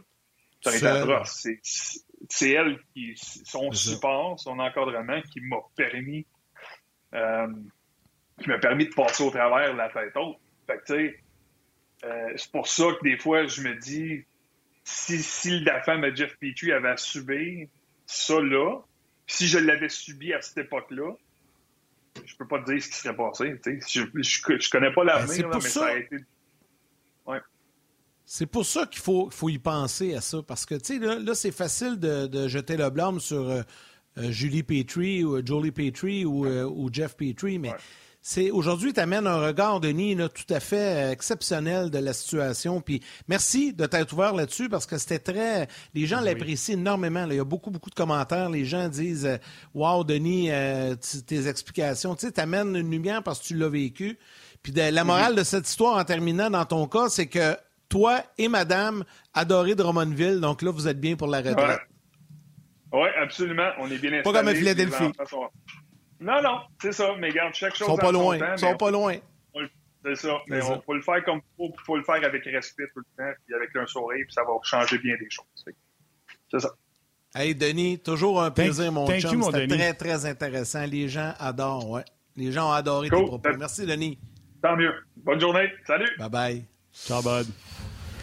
ça 0.63 0.71
aurait 0.71 0.79
été 0.79 0.87
atroce. 0.87 1.47
C'est 2.29 2.51
elle 2.51 2.79
qui, 2.95 3.15
son 3.17 3.71
support, 3.73 4.41
son 4.41 4.59
encadrement 4.59 5.21
qui 5.31 5.41
m'a 5.41 5.59
permis 5.77 6.27
euh, 7.15 7.49
qui 8.41 8.49
m'a 8.49 8.59
permis 8.59 8.87
de 8.87 8.95
passer 8.95 9.23
au 9.23 9.31
travers 9.31 9.73
de 9.73 9.79
la 9.79 9.89
tête 9.89 10.17
haute. 10.17 10.37
Fait 10.67 10.79
que, 10.79 10.85
tu 10.85 10.93
sais, 10.95 11.21
euh, 12.05 12.33
c'est 12.37 12.51
pour 12.51 12.69
ça 12.69 12.85
que 12.99 13.03
des 13.03 13.19
fois, 13.19 13.47
je 13.47 13.63
me 13.63 13.75
dis, 13.75 14.25
si, 14.85 15.23
si 15.23 15.61
la 15.61 15.83
femme 15.83 16.03
de 16.03 16.15
Jeff 16.15 16.37
Petrie 16.39 16.73
avait 16.73 16.97
subi 16.97 17.69
ça 18.07 18.41
là, 18.41 18.81
si 19.27 19.49
je 19.49 19.59
l'avais 19.59 19.89
subi 19.89 20.33
à 20.33 20.41
cette 20.41 20.59
époque-là, 20.59 21.13
je 22.25 22.37
peux 22.37 22.47
pas 22.47 22.61
te 22.61 22.71
dire 22.71 22.83
ce 22.83 22.89
qui 22.89 22.95
serait 22.95 23.17
passé. 23.17 23.61
Je, 23.65 24.03
je, 24.15 24.59
je, 24.59 24.71
connais 24.71 24.93
pas 24.93 25.05
ben, 25.05 25.15
l'avenir, 25.15 25.49
mais 25.53 25.61
ça... 25.61 25.87
a 25.87 25.97
été. 25.97 26.17
Ouais. 27.27 27.41
C'est 28.25 28.47
pour 28.47 28.65
ça 28.65 28.87
qu'il 28.87 29.01
faut, 29.01 29.29
faut 29.31 29.49
y 29.49 29.59
penser 29.59 30.15
à 30.15 30.21
ça. 30.21 30.43
Parce 30.43 30.65
que, 30.65 30.75
tu 30.75 30.95
sais, 30.95 30.99
là, 30.99 31.19
là 31.19 31.35
c'est 31.35 31.53
facile 31.53 31.99
de, 31.99 32.27
de, 32.27 32.49
jeter 32.49 32.77
le 32.77 32.89
blâme 32.91 33.21
sur 33.21 33.49
euh, 33.49 33.63
Julie 34.17 34.63
Petrie 34.63 35.25
ou 35.25 35.37
euh, 35.37 35.43
Jolie 35.45 35.73
Petrie 35.73 36.25
ou, 36.25 36.47
euh, 36.47 36.65
ou 36.65 36.89
Jeff 36.93 37.17
Petrie, 37.17 37.59
mais 37.59 37.73
c'est 38.23 38.51
aujourd'hui, 38.51 38.93
tu 38.93 38.99
amènes 38.99 39.29
un 39.29 39.41
regard, 39.41 39.79
Denis, 39.79 40.17
tout 40.17 40.53
à 40.53 40.59
fait 40.59 41.13
exceptionnel 41.13 41.91
de 41.91 41.99
la 41.99 42.13
situation. 42.13 42.81
Puis 42.81 43.01
merci 43.29 43.73
de 43.73 43.87
t'être 43.87 44.15
ouvert 44.15 44.35
là-dessus 44.35 44.69
parce 44.69 44.85
que 44.85 44.99
c'était 44.99 45.21
très. 45.21 45.69
Les 45.95 46.07
gens 46.07 46.21
l'apprécient 46.21 46.75
énormément. 46.75 47.25
Il 47.31 47.37
y 47.37 47.39
a 47.39 47.45
beaucoup, 47.45 47.71
beaucoup 47.71 47.89
de 47.89 47.95
commentaires. 47.95 48.51
Les 48.51 48.65
gens 48.65 48.89
disent 48.89 49.39
Wow, 49.75 50.03
Denis, 50.03 50.51
tes 51.29 51.47
explications. 51.47 52.17
Tu 52.17 52.27
sais, 52.27 52.41
amènes 52.41 52.75
une 52.75 52.91
lumière 52.91 53.23
parce 53.23 53.39
que 53.39 53.45
tu 53.45 53.55
l'as 53.57 53.69
vécu. 53.69 54.19
Puis 54.61 54.73
la 54.73 55.05
morale 55.05 55.37
de 55.37 55.45
cette 55.45 55.69
histoire, 55.69 55.97
en 55.97 56.05
terminant 56.05 56.51
dans 56.51 56.65
ton 56.65 56.89
cas, 56.89 57.09
c'est 57.09 57.29
que 57.29 57.57
toi 57.89 58.23
et 58.39 58.49
madame 58.49 59.05
adorez 59.35 59.77
Drummondville, 59.77 60.41
donc 60.41 60.63
là, 60.63 60.73
vous 60.73 60.89
êtes 60.89 61.01
bien 61.01 61.15
pour 61.15 61.29
la 61.29 61.39
retraite. 61.39 61.79
Oui, 62.93 63.09
absolument. 63.21 63.71
On 63.79 63.91
est 63.91 63.99
bien 63.99 64.13
installé. 64.13 64.23
Pas 64.23 64.33
comme 64.33 64.49
à 64.49 64.55
Philadelphie. 64.55 65.13
Non, 66.21 66.43
non, 66.43 66.61
c'est 66.81 66.93
ça. 66.93 67.15
Mais 67.19 67.31
garde 67.31 67.55
chaque 67.55 67.75
chose. 67.75 67.89
Ils 67.89 67.91
sont 67.91 67.97
pas 67.97 68.13
loin. 68.13 68.39
Ils 68.39 68.59
sont 68.59 68.77
pas 68.77 68.91
loin. 68.91 69.17
C'est 70.05 70.15
ça. 70.15 70.39
Mais 70.47 70.63
on 70.63 70.81
faut 70.83 70.95
le 70.95 71.03
faire 71.03 71.25
comme 71.25 71.41
il 71.59 71.69
faut. 71.69 71.75
faut 71.85 71.97
le 71.97 72.05
faire 72.05 72.23
avec 72.25 72.45
respect 72.45 72.85
tout 72.95 73.01
le 73.01 73.25
temps, 73.25 73.33
puis 73.45 73.55
avec 73.55 73.75
un 73.75 73.87
sourire, 73.87 74.25
puis 74.25 74.33
ça 74.33 74.43
va 74.43 74.53
changer 74.63 74.99
bien 74.99 75.17
des 75.19 75.29
choses. 75.29 75.47
C'est 76.49 76.61
ça. 76.61 76.71
Hey, 77.35 77.55
Denis, 77.55 77.99
toujours 77.99 78.41
un 78.41 78.51
plaisir, 78.51 78.93
mon 78.93 79.07
chum. 79.19 79.43
C'était 79.43 79.67
très, 79.67 79.95
très 79.95 80.27
intéressant. 80.27 80.87
Les 80.87 81.09
gens 81.09 81.35
adorent, 81.41 81.91
ouais. 81.91 82.05
Les 82.37 82.53
gens 82.53 82.71
ont 82.71 82.73
adoré 82.73 83.11
tes 83.11 83.17
propos. 83.17 83.49
Merci, 83.59 83.85
Denis. 83.85 84.19
Tant 84.63 84.77
mieux. 84.77 84.95
Bonne 85.17 85.41
journée. 85.41 85.69
Salut. 85.87 86.11
Bye-bye. 86.19 86.63
Ciao, 86.93 87.23
bud. 87.23 87.47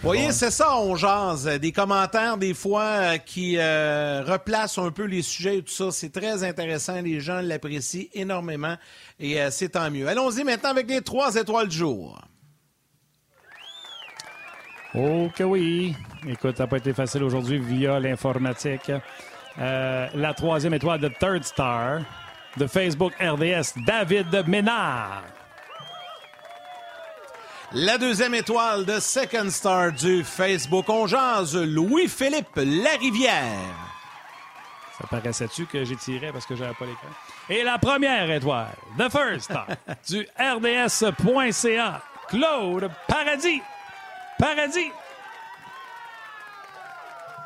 Vous 0.03 0.09
voyez, 0.09 0.33
c'est 0.33 0.51
ça, 0.51 0.77
on 0.79 0.97
jase. 0.97 1.45
Des 1.61 1.71
commentaires, 1.71 2.35
des 2.35 2.53
fois, 2.53 2.83
euh, 2.83 3.17
qui 3.19 3.55
euh, 3.57 4.21
replacent 4.27 4.77
un 4.77 4.91
peu 4.91 5.05
les 5.05 5.21
sujets 5.21 5.59
et 5.59 5.61
tout 5.61 5.71
ça. 5.71 5.91
C'est 5.91 6.11
très 6.11 6.43
intéressant. 6.43 6.99
Les 7.01 7.21
gens 7.21 7.39
l'apprécient 7.39 8.09
énormément 8.13 8.75
et 9.17 9.41
euh, 9.41 9.49
c'est 9.49 9.69
tant 9.69 9.89
mieux. 9.89 10.05
Allons-y 10.09 10.43
maintenant 10.43 10.71
avec 10.71 10.89
les 10.89 10.99
trois 10.99 11.33
étoiles 11.35 11.69
du 11.69 11.77
jour. 11.77 12.21
Oh 14.93 15.29
que 15.33 15.43
oui. 15.45 15.95
Écoute, 16.27 16.57
ça 16.57 16.63
n'a 16.63 16.67
pas 16.67 16.77
été 16.77 16.91
facile 16.91 17.23
aujourd'hui 17.23 17.59
via 17.59 17.97
l'informatique. 17.97 18.91
la 19.57 20.33
troisième 20.35 20.73
étoile 20.73 20.99
de 20.99 21.07
Third 21.17 21.45
Star 21.45 22.01
de 22.57 22.67
Facebook 22.67 23.13
RDS, 23.21 23.81
David 23.87 24.47
Ménard. 24.47 25.42
La 27.75 27.97
deuxième 27.97 28.35
étoile 28.35 28.85
de 28.85 28.99
Second 28.99 29.49
Star 29.49 29.91
du 29.91 30.23
Facebook 30.23 30.85
On 30.89 31.07
jase, 31.07 31.55
Louis-Philippe 31.55 32.55
Larivière. 32.57 33.73
Ça 35.01 35.07
paraissait-tu 35.09 35.65
que 35.65 35.83
j'ai 35.83 35.95
tiré 35.95 36.31
parce 36.31 36.45
que 36.45 36.55
j'avais 36.55 36.75
pas 36.75 36.85
l'écran? 36.85 37.07
Et 37.49 37.63
la 37.63 37.79
première 37.79 38.29
étoile, 38.29 38.75
The 38.99 39.09
First 39.09 39.45
Star, 39.45 39.65
du 40.07 40.27
RDS.ca, 40.37 42.01
Claude 42.29 42.91
Paradis. 43.07 43.61
Paradis. 44.37 44.91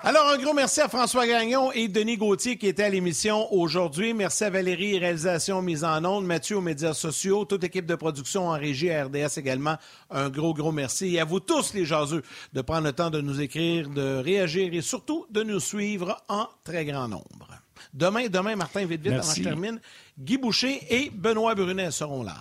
Alors, 0.03 0.29
un 0.29 0.37
gros 0.37 0.53
merci 0.53 0.79
à 0.79 0.87
François 0.87 1.25
Gagnon 1.25 1.71
et 1.71 1.87
Denis 1.87 2.17
Gauthier 2.17 2.57
qui 2.57 2.67
étaient 2.67 2.83
à 2.83 2.89
l'émission 2.89 3.51
aujourd'hui. 3.51 4.13
Merci 4.13 4.43
à 4.43 4.49
Valérie, 4.51 4.99
réalisation 4.99 5.61
mise 5.61 5.83
en 5.83 6.05
ondes, 6.05 6.25
Mathieu 6.25 6.57
aux 6.57 6.61
médias 6.61 6.93
sociaux, 6.93 7.45
toute 7.45 7.63
équipe 7.63 7.87
de 7.87 7.95
production 7.95 8.47
en 8.47 8.51
régie 8.51 8.91
à 8.91 9.05
RDS 9.05 9.37
également. 9.37 9.75
Un 10.11 10.29
gros, 10.29 10.53
gros 10.53 10.71
merci. 10.71 11.15
Et 11.15 11.19
à 11.19 11.25
vous 11.25 11.39
tous, 11.39 11.73
les 11.73 11.83
jaseux, 11.83 12.21
de 12.53 12.61
prendre 12.61 12.85
le 12.85 12.93
temps 12.93 13.09
de 13.09 13.21
nous 13.21 13.41
écrire, 13.41 13.89
de 13.89 14.21
réagir 14.23 14.71
et 14.73 14.81
surtout 14.81 15.25
de 15.31 15.41
nous 15.41 15.59
suivre 15.59 16.21
en 16.29 16.47
très 16.63 16.85
grand 16.85 17.07
nombre. 17.07 17.47
Demain, 17.93 18.27
demain, 18.27 18.55
Martin, 18.55 18.85
vite, 18.85 19.01
vite, 19.01 19.13
avant 19.13 19.27
que 19.27 19.35
je 19.35 19.43
termine, 19.43 19.81
Guy 20.19 20.37
Boucher 20.37 20.79
et 20.89 21.09
Benoît 21.09 21.55
Brunet 21.55 21.89
seront 21.91 22.23
là. 22.23 22.37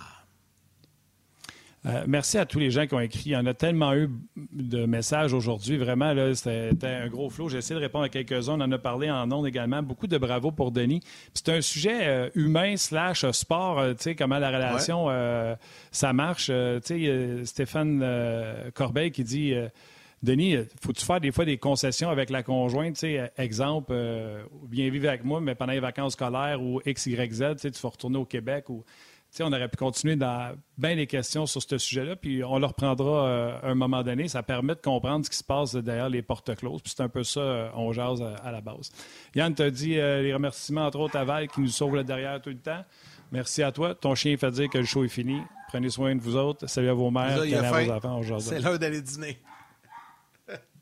Euh, 1.87 2.03
merci 2.07 2.37
à 2.37 2.45
tous 2.45 2.59
les 2.59 2.69
gens 2.69 2.85
qui 2.85 2.93
ont 2.93 2.99
écrit. 2.99 3.23
Il 3.27 3.31
y 3.31 3.37
en 3.37 3.45
a 3.45 3.53
tellement 3.53 3.93
eu 3.93 4.09
de 4.35 4.85
messages 4.85 5.33
aujourd'hui. 5.33 5.77
Vraiment, 5.77 6.13
là, 6.13 6.35
c'était 6.35 6.87
un 6.87 7.07
gros 7.07 7.29
flot. 7.29 7.49
J'ai 7.49 7.59
essayé 7.59 7.75
de 7.75 7.83
répondre 7.83 8.05
à 8.05 8.09
quelques-uns. 8.09 8.59
On 8.59 8.61
en 8.61 8.71
a 8.71 8.77
parlé 8.77 9.09
en 9.09 9.31
ondes 9.31 9.47
également. 9.47 9.81
Beaucoup 9.81 10.07
de 10.07 10.17
bravo 10.17 10.51
pour 10.51 10.71
Denis. 10.71 11.01
C'est 11.33 11.49
un 11.49 11.61
sujet 11.61 12.07
euh, 12.07 12.29
humain 12.35 12.75
slash 12.77 13.29
sport, 13.31 13.79
euh, 13.79 13.93
tu 13.93 14.03
sais, 14.03 14.15
comment 14.15 14.39
la 14.39 14.49
relation, 14.49 15.07
ça 15.91 16.13
marche. 16.13 16.47
tu 16.47 16.81
sais, 16.83 17.45
Stéphane 17.45 18.03
Corbeil 18.73 19.11
qui 19.11 19.23
dit... 19.23 19.53
Denis, 20.23 20.55
faut-tu 20.81 21.05
faire 21.05 21.21
des 21.21 21.31
fois 21.31 21.45
des 21.45 21.59
concessions 21.59 22.09
avec 22.09 22.31
la 22.31 22.41
conjointe? 22.41 23.03
Exemple, 23.37 23.93
viens 24.69 24.89
vivre 24.89 25.07
avec 25.09 25.23
moi, 25.23 25.39
mais 25.39 25.53
pendant 25.53 25.73
les 25.73 25.79
vacances 25.79 26.13
scolaires 26.13 26.59
ou 26.59 26.81
X, 26.85 27.05
Y, 27.05 27.33
Z, 27.33 27.43
tu 27.61 27.69
vas 27.69 27.89
retourner 27.89 28.17
au 28.17 28.25
Québec 28.25 28.67
ou 28.69 28.83
on 29.43 29.51
aurait 29.51 29.67
pu 29.67 29.77
continuer 29.77 30.15
dans 30.15 30.55
bien 30.77 30.95
des 30.95 31.07
questions 31.07 31.45
sur 31.45 31.61
ce 31.61 31.77
sujet-là, 31.77 32.15
puis 32.15 32.43
on 32.43 32.59
le 32.59 32.65
reprendra 32.65 33.27
euh, 33.27 33.59
à 33.61 33.69
un 33.69 33.75
moment 33.75 34.03
donné. 34.03 34.27
Ça 34.27 34.43
permet 34.43 34.75
de 34.75 34.81
comprendre 34.81 35.25
ce 35.25 35.29
qui 35.29 35.37
se 35.37 35.43
passe 35.43 35.75
derrière 35.75 36.09
les 36.09 36.21
portes 36.21 36.55
closes. 36.55 36.81
Puis 36.81 36.93
c'est 36.95 37.03
un 37.03 37.09
peu 37.09 37.23
ça, 37.23 37.39
euh, 37.39 37.69
on 37.75 37.91
jase 37.91 38.21
euh, 38.21 38.35
à, 38.43 38.51
la 38.51 38.61
base. 38.61 38.91
Yann 39.35 39.53
t'a 39.53 39.69
dit 39.69 39.95
les 39.95 40.33
remerciements, 40.33 40.85
entre 40.85 40.99
autres, 40.99 41.17
à 41.17 41.23
Val 41.23 41.47
qui 41.47 41.61
nous 41.61 41.67
sauve 41.67 41.95
le 41.95 42.03
derrière 42.03 42.41
tout 42.41 42.49
le 42.49 42.57
temps. 42.57 42.83
Merci 43.31 43.63
à 43.63 43.71
toi. 43.71 43.93
Ton 43.93 44.15
chien 44.15 44.37
fait 44.37 44.51
dire 44.51 44.69
que 44.69 44.77
le 44.77 44.85
show 44.85 45.03
est 45.03 45.09
fini. 45.09 45.41
Prenez 45.67 45.89
soin 45.89 46.15
de 46.15 46.21
vous 46.21 46.35
autres. 46.35 46.67
Salut 46.67 46.89
à 46.89 46.93
vos 46.93 47.11
mères, 47.11 47.41
à 47.41 47.83
vos 47.83 47.91
enfants 47.91 48.39
C'est 48.39 48.59
l'heure 48.59 48.79
d'aller 48.79 49.01
dîner. 49.01 49.37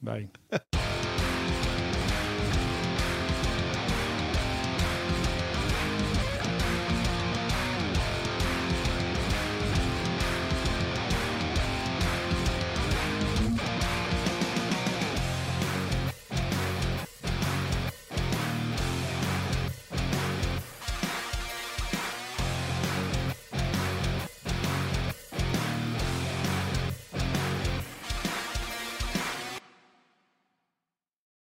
Bye. 0.02 0.30